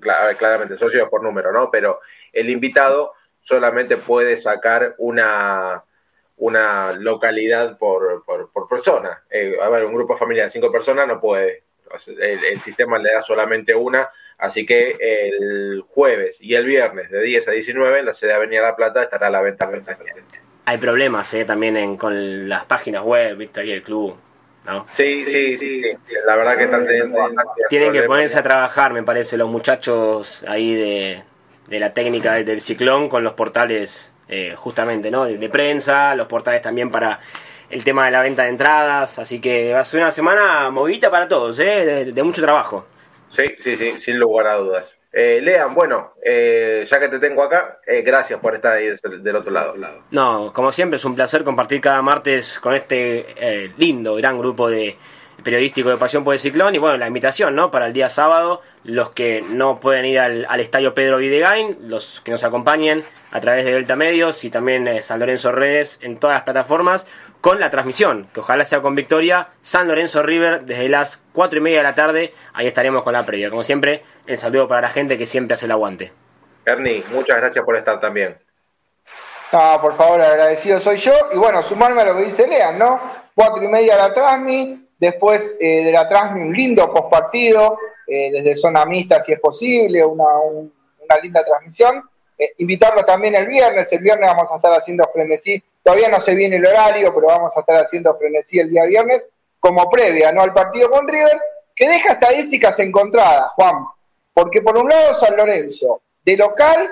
claramente, 0.00 0.74
el 0.74 0.80
socio 0.80 1.02
es 1.02 1.08
por 1.08 1.22
número, 1.22 1.52
¿no? 1.52 1.70
Pero 1.70 2.00
el 2.32 2.50
invitado 2.50 3.12
solamente 3.40 3.96
puede 3.96 4.36
sacar 4.36 4.94
una, 4.98 5.82
una 6.36 6.92
localidad 6.92 7.78
por, 7.78 8.24
por, 8.24 8.50
por 8.52 8.68
persona. 8.68 9.22
Eh, 9.30 9.56
a 9.60 9.68
ver, 9.68 9.84
un 9.84 9.94
grupo 9.94 10.16
familiar 10.16 10.46
de 10.46 10.50
cinco 10.50 10.70
personas 10.70 11.06
no 11.06 11.20
puede. 11.20 11.64
El, 12.18 12.58
sistema 12.60 12.98
le 12.98 13.12
da 13.12 13.20
solamente 13.20 13.74
una, 13.74 14.08
así 14.38 14.64
que 14.64 14.96
el 14.98 15.84
jueves 15.88 16.38
y 16.40 16.54
el 16.54 16.64
viernes 16.64 17.10
de 17.10 17.20
10 17.20 17.48
a 17.48 17.50
19 17.50 17.98
en 17.98 18.06
la 18.06 18.14
sede 18.14 18.30
de 18.30 18.36
Avenida 18.36 18.62
La 18.62 18.76
Plata 18.76 19.02
estará 19.02 19.26
a 19.26 19.30
la 19.30 19.42
venta 19.42 19.70
hay 20.64 20.78
problemas 20.78 21.32
¿eh? 21.34 21.44
también 21.44 21.76
en, 21.76 21.96
con 21.96 22.48
las 22.48 22.64
páginas 22.66 23.02
web, 23.02 23.36
¿viste? 23.36 23.60
Ahí 23.60 23.72
el 23.72 23.82
club. 23.82 24.16
¿No? 24.66 24.86
Sí, 24.90 25.24
sí, 25.24 25.56
sí, 25.58 25.82
sí, 25.82 25.96
La 26.26 26.36
verdad 26.36 26.56
que 26.56 26.64
están 26.64 26.86
teniendo 26.86 27.18
Tienen 27.68 27.92
que 27.92 28.02
ponerse 28.02 28.38
a 28.38 28.42
trabajar, 28.42 28.92
me 28.92 29.02
parece, 29.02 29.36
los 29.36 29.48
muchachos 29.48 30.44
ahí 30.46 30.74
de, 30.74 31.22
de 31.68 31.80
la 31.80 31.94
técnica 31.94 32.34
del 32.34 32.60
ciclón 32.60 33.08
con 33.08 33.24
los 33.24 33.32
portales 33.32 34.12
eh, 34.28 34.54
justamente, 34.56 35.10
¿no? 35.10 35.26
De, 35.26 35.48
prensa, 35.48 36.14
los 36.14 36.26
portales 36.26 36.62
también 36.62 36.90
para 36.90 37.20
el 37.68 37.84
tema 37.84 38.06
de 38.06 38.12
la 38.12 38.22
venta 38.22 38.44
de 38.44 38.48
entradas, 38.48 39.18
así 39.18 39.40
que 39.40 39.72
va 39.72 39.80
a 39.80 39.84
ser 39.84 40.00
una 40.00 40.10
semana 40.10 40.70
movida 40.70 41.10
para 41.10 41.28
todos, 41.28 41.58
¿eh? 41.58 42.12
de, 42.12 42.22
mucho 42.22 42.40
trabajo. 42.40 42.86
Sí, 43.30 43.44
sí, 43.60 43.76
sí, 43.76 43.98
sin 43.98 44.18
lugar 44.18 44.46
a 44.46 44.54
dudas. 44.56 44.96
Eh, 45.12 45.40
Lean, 45.42 45.74
bueno, 45.74 46.14
eh, 46.24 46.86
ya 46.90 46.98
que 46.98 47.08
te 47.08 47.18
tengo 47.18 47.42
acá, 47.42 47.80
eh, 47.86 48.00
gracias 48.00 48.40
por 48.40 48.54
estar 48.54 48.72
ahí 48.72 48.86
del, 48.86 49.36
otro 49.36 49.52
lado. 49.52 49.74
No, 50.10 50.52
como 50.54 50.72
siempre 50.72 50.96
es 50.96 51.04
un 51.04 51.14
placer 51.14 51.44
compartir 51.44 51.82
cada 51.82 52.00
martes 52.00 52.58
con 52.58 52.74
este 52.74 53.72
lindo, 53.76 54.14
gran 54.14 54.38
grupo 54.38 54.70
de, 54.70 54.96
periodístico 55.42 55.90
de 55.90 55.96
Pasión 55.96 56.24
por 56.24 56.34
el 56.34 56.40
Ciclón 56.40 56.74
y 56.74 56.78
bueno, 56.78 56.96
la 56.96 57.06
invitación, 57.06 57.54
¿no? 57.54 57.70
Para 57.70 57.86
el 57.86 57.92
día 57.92 58.08
sábado, 58.08 58.62
los 58.84 59.10
que 59.10 59.42
no 59.42 59.80
pueden 59.80 60.04
ir 60.04 60.18
al, 60.18 60.60
estadio 60.60 60.94
Pedro 60.94 61.18
Videgain, 61.18 61.76
los 61.88 62.20
que 62.20 62.30
nos 62.30 62.44
acompañen 62.44 63.04
a 63.30 63.40
través 63.40 63.64
de 63.64 63.72
Delta 63.72 63.96
Medios 63.96 64.44
y 64.44 64.50
también 64.50 64.86
eh, 64.86 65.02
San 65.02 65.18
Lorenzo 65.18 65.52
Redes 65.52 65.98
en 66.02 66.18
todas 66.18 66.36
las 66.36 66.44
plataformas 66.44 67.06
con 67.42 67.60
la 67.60 67.68
transmisión, 67.68 68.28
que 68.32 68.40
ojalá 68.40 68.64
sea 68.64 68.80
con 68.80 68.94
victoria, 68.94 69.48
San 69.60 69.88
Lorenzo 69.88 70.22
River 70.22 70.62
desde 70.62 70.88
las 70.88 71.18
4 71.34 71.58
y 71.58 71.62
media 71.62 71.78
de 71.78 71.82
la 71.82 71.94
tarde, 71.94 72.32
ahí 72.54 72.66
estaremos 72.66 73.02
con 73.02 73.12
la 73.12 73.26
previa. 73.26 73.50
Como 73.50 73.62
siempre, 73.62 74.02
el 74.26 74.38
saludo 74.38 74.66
para 74.68 74.80
la 74.80 74.88
gente 74.88 75.18
que 75.18 75.26
siempre 75.26 75.54
hace 75.54 75.66
el 75.66 75.72
aguante. 75.72 76.12
Ernie, 76.64 77.04
muchas 77.10 77.36
gracias 77.36 77.62
por 77.62 77.76
estar 77.76 78.00
también. 78.00 78.38
No, 79.52 79.78
por 79.82 79.96
favor, 79.98 80.22
agradecido 80.22 80.80
soy 80.80 80.96
yo. 80.96 81.12
Y 81.34 81.36
bueno, 81.36 81.62
sumarme 81.62 82.00
a 82.00 82.06
lo 82.06 82.16
que 82.16 82.24
dice 82.24 82.46
Lean, 82.46 82.78
¿no? 82.78 82.98
4 83.34 83.62
y 83.62 83.68
media 83.68 83.96
la 83.96 84.14
transmi, 84.14 84.82
Después 85.02 85.56
eh, 85.58 85.82
de 85.82 85.90
la 85.90 86.08
Transmi, 86.08 86.42
un 86.42 86.52
lindo 86.52 86.94
postpartido, 86.94 87.76
eh, 88.06 88.30
desde 88.30 88.54
zona 88.54 88.84
mixta 88.84 89.20
si 89.24 89.32
es 89.32 89.40
posible, 89.40 90.04
una, 90.04 90.24
linda 91.20 91.44
transmisión. 91.44 92.08
Eh, 92.38 92.52
invitarlos 92.58 93.04
también 93.04 93.34
el 93.34 93.48
viernes, 93.48 93.90
el 93.90 93.98
viernes 93.98 94.30
vamos 94.32 94.52
a 94.52 94.54
estar 94.54 94.70
haciendo 94.70 95.02
frenesí, 95.12 95.60
todavía 95.82 96.08
no 96.08 96.20
se 96.20 96.34
viene 96.34 96.56
el 96.56 96.66
horario, 96.66 97.14
pero 97.14 97.26
vamos 97.26 97.56
a 97.56 97.60
estar 97.60 97.84
haciendo 97.84 98.16
frenesí 98.16 98.58
el 98.58 98.70
día 98.70 98.84
viernes, 98.84 99.30
como 99.58 99.88
previa 99.90 100.32
¿no? 100.32 100.42
al 100.42 100.52
partido 100.52 100.90
con 100.90 101.06
River, 101.06 101.40
que 101.74 101.88
deja 101.88 102.14
estadísticas 102.14 102.78
encontradas, 102.80 103.52
Juan, 103.54 103.84
porque 104.34 104.62
por 104.62 104.76
un 104.76 104.88
lado 104.88 105.18
San 105.18 105.36
Lorenzo, 105.36 106.02
de 106.24 106.36
local, 106.36 106.90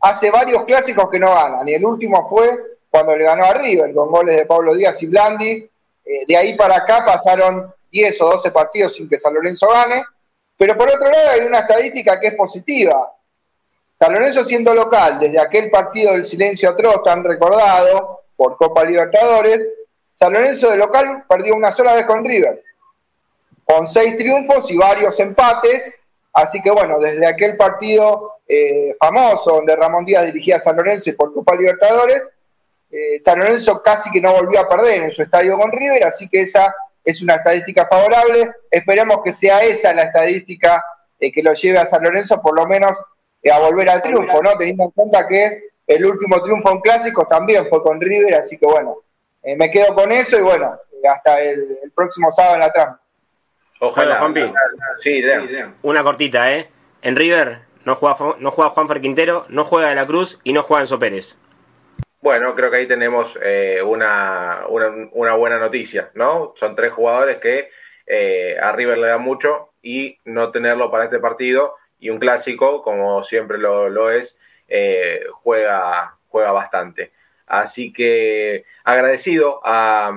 hace 0.00 0.30
varios 0.30 0.64
clásicos 0.64 1.10
que 1.10 1.18
no 1.18 1.34
ganan, 1.34 1.68
y 1.68 1.74
el 1.74 1.84
último 1.84 2.28
fue 2.28 2.50
cuando 2.90 3.16
le 3.16 3.24
ganó 3.24 3.44
a 3.44 3.54
River, 3.54 3.94
con 3.94 4.10
goles 4.10 4.36
de 4.36 4.46
Pablo 4.46 4.74
Díaz 4.74 5.02
y 5.02 5.06
Blandi, 5.06 5.70
eh, 6.04 6.24
de 6.26 6.36
ahí 6.36 6.56
para 6.56 6.76
acá 6.76 7.04
pasaron 7.04 7.72
10 7.90 8.20
o 8.22 8.30
12 8.32 8.50
partidos 8.50 8.94
sin 8.94 9.08
que 9.08 9.18
San 9.18 9.34
Lorenzo 9.34 9.68
gane, 9.68 10.04
pero 10.56 10.76
por 10.76 10.88
otro 10.88 11.10
lado 11.10 11.30
hay 11.32 11.40
una 11.40 11.60
estadística 11.60 12.18
que 12.18 12.28
es 12.28 12.34
positiva. 12.34 13.12
San 13.98 14.12
Lorenzo 14.12 14.44
siendo 14.44 14.74
local, 14.74 15.18
desde 15.18 15.40
aquel 15.40 15.70
partido 15.70 16.12
del 16.12 16.26
silencio 16.26 16.70
atroz 16.70 17.02
tan 17.02 17.24
recordado 17.24 18.20
por 18.36 18.56
Copa 18.56 18.84
Libertadores, 18.84 19.66
San 20.14 20.32
Lorenzo 20.32 20.70
de 20.70 20.76
local 20.76 21.24
perdió 21.28 21.54
una 21.54 21.72
sola 21.72 21.94
vez 21.94 22.04
con 22.04 22.24
River, 22.24 22.62
con 23.64 23.88
seis 23.88 24.16
triunfos 24.16 24.70
y 24.70 24.76
varios 24.76 25.18
empates, 25.18 25.92
así 26.32 26.60
que 26.62 26.70
bueno, 26.70 26.98
desde 26.98 27.26
aquel 27.26 27.56
partido 27.56 28.40
eh, 28.46 28.94
famoso 28.98 29.56
donde 29.56 29.76
Ramón 29.76 30.04
Díaz 30.04 30.26
dirigía 30.26 30.56
a 30.56 30.60
San 30.60 30.76
Lorenzo 30.76 31.10
y 31.10 31.14
por 31.14 31.32
Copa 31.32 31.56
Libertadores, 31.56 32.22
eh, 32.90 33.20
San 33.24 33.38
Lorenzo 33.38 33.82
casi 33.82 34.10
que 34.10 34.20
no 34.20 34.32
volvió 34.32 34.60
a 34.60 34.68
perder 34.68 35.04
en 35.04 35.12
su 35.12 35.22
estadio 35.22 35.58
con 35.58 35.72
River, 35.72 36.04
así 36.04 36.28
que 36.28 36.42
esa 36.42 36.74
es 37.04 37.22
una 37.22 37.36
estadística 37.36 37.86
favorable. 37.86 38.52
Esperemos 38.70 39.22
que 39.24 39.32
sea 39.32 39.60
esa 39.62 39.94
la 39.94 40.02
estadística 40.02 40.84
eh, 41.18 41.32
que 41.32 41.42
lo 41.42 41.54
lleve 41.54 41.78
a 41.78 41.86
San 41.86 42.02
Lorenzo 42.02 42.40
por 42.42 42.54
lo 42.54 42.66
menos 42.66 42.96
a 43.50 43.58
volver 43.58 43.88
al 43.90 44.02
triunfo, 44.02 44.42
¿no? 44.42 44.56
Teniendo 44.56 44.84
en 44.84 44.90
cuenta 44.90 45.26
que 45.26 45.70
el 45.86 46.04
último 46.04 46.42
triunfo 46.42 46.70
en 46.72 46.80
clásicos 46.80 47.28
también 47.28 47.66
fue 47.68 47.82
con 47.82 48.00
River, 48.00 48.34
así 48.34 48.58
que 48.58 48.66
bueno, 48.66 48.96
me 49.42 49.70
quedo 49.70 49.94
con 49.94 50.10
eso 50.10 50.38
y 50.38 50.42
bueno, 50.42 50.76
hasta 51.08 51.40
el, 51.40 51.92
próximo 51.94 52.32
sábado 52.32 52.54
en 52.54 52.60
la 52.60 52.72
trama. 52.72 53.00
Ojalá, 53.80 54.16
Juanpi. 54.16 54.52
Sí, 55.00 55.22
Una 55.82 56.02
cortita, 56.02 56.52
¿eh? 56.52 56.68
En 57.02 57.14
River 57.14 57.60
no 57.84 57.94
juega, 57.94 58.36
no 58.38 58.50
juega 58.50 58.70
Juan 58.70 59.00
Quintero, 59.00 59.46
no 59.48 59.64
juega 59.64 59.90
de 59.90 59.94
la 59.94 60.06
Cruz 60.06 60.40
y 60.42 60.52
no 60.52 60.62
juega 60.62 60.82
Enzo 60.82 60.98
Pérez. 60.98 61.36
Bueno, 62.20 62.54
creo 62.54 62.70
que 62.70 62.78
ahí 62.78 62.88
tenemos 62.88 63.38
eh, 63.40 63.80
una, 63.82 64.64
una, 64.68 65.34
buena 65.34 65.58
noticia, 65.58 66.10
¿no? 66.14 66.54
Son 66.56 66.74
tres 66.74 66.92
jugadores 66.92 67.36
que 67.38 67.70
eh, 68.06 68.56
a 68.60 68.72
River 68.72 68.98
le 68.98 69.06
da 69.08 69.18
mucho 69.18 69.70
y 69.82 70.18
no 70.24 70.50
tenerlo 70.50 70.90
para 70.90 71.04
este 71.04 71.20
partido 71.20 71.76
y 71.98 72.10
un 72.10 72.18
clásico, 72.18 72.82
como 72.82 73.24
siempre 73.24 73.58
lo, 73.58 73.88
lo 73.88 74.10
es, 74.10 74.36
eh, 74.68 75.20
juega, 75.42 76.16
juega 76.28 76.52
bastante. 76.52 77.12
Así 77.46 77.92
que 77.92 78.64
agradecido 78.84 79.60
a, 79.64 80.12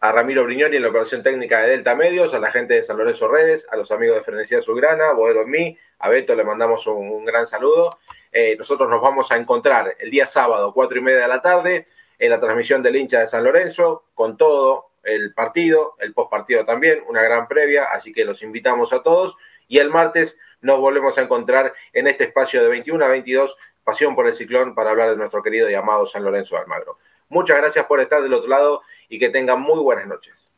a 0.00 0.12
Ramiro 0.12 0.44
Brignoni 0.44 0.76
en 0.76 0.82
la 0.82 0.88
operación 0.88 1.22
técnica 1.22 1.60
de 1.60 1.70
Delta 1.70 1.94
Medios, 1.94 2.34
a 2.34 2.38
la 2.38 2.52
gente 2.52 2.74
de 2.74 2.82
San 2.82 2.96
Lorenzo 2.96 3.28
Redes, 3.28 3.66
a 3.70 3.76
los 3.76 3.90
amigos 3.90 4.16
de 4.16 4.22
Frenesía 4.22 4.62
Sugrana, 4.62 5.12
Boedo 5.12 5.44
mí, 5.46 5.76
a 5.98 6.08
Beto 6.08 6.34
le 6.34 6.44
mandamos 6.44 6.86
un 6.86 7.24
gran 7.24 7.46
saludo 7.46 7.98
eh, 8.32 8.56
nosotros 8.56 8.88
nos 8.88 9.02
vamos 9.02 9.30
a 9.30 9.36
encontrar 9.36 9.94
el 9.98 10.10
día 10.10 10.26
sábado, 10.26 10.72
cuatro 10.72 10.98
y 10.98 11.02
media 11.02 11.20
de 11.20 11.28
la 11.28 11.42
tarde, 11.42 11.86
en 12.18 12.30
la 12.30 12.40
transmisión 12.40 12.82
del 12.82 12.96
hincha 12.96 13.20
de 13.20 13.26
San 13.26 13.44
Lorenzo, 13.44 14.04
con 14.14 14.38
todo 14.38 14.92
el 15.02 15.34
partido, 15.34 15.96
el 15.98 16.14
postpartido 16.14 16.64
también, 16.64 17.02
una 17.08 17.22
gran 17.22 17.46
previa, 17.46 17.84
así 17.84 18.12
que 18.12 18.24
los 18.24 18.42
invitamos 18.42 18.92
a 18.92 19.02
todos. 19.02 19.36
Y 19.68 19.78
el 19.78 19.90
martes 19.90 20.38
nos 20.60 20.78
volvemos 20.78 21.18
a 21.18 21.22
encontrar 21.22 21.74
en 21.92 22.06
este 22.06 22.24
espacio 22.24 22.62
de 22.62 22.68
21 22.68 23.04
a 23.04 23.08
22, 23.08 23.56
Pasión 23.84 24.14
por 24.14 24.28
el 24.28 24.34
Ciclón, 24.34 24.74
para 24.74 24.90
hablar 24.90 25.10
de 25.10 25.16
nuestro 25.16 25.42
querido 25.42 25.68
y 25.68 25.74
amado 25.74 26.06
San 26.06 26.22
Lorenzo 26.22 26.56
Almagro. 26.56 26.98
Muchas 27.28 27.56
gracias 27.56 27.86
por 27.86 28.00
estar 28.00 28.22
del 28.22 28.34
otro 28.34 28.48
lado 28.48 28.82
y 29.08 29.18
que 29.18 29.30
tengan 29.30 29.60
muy 29.60 29.80
buenas 29.80 30.06
noches. 30.06 30.51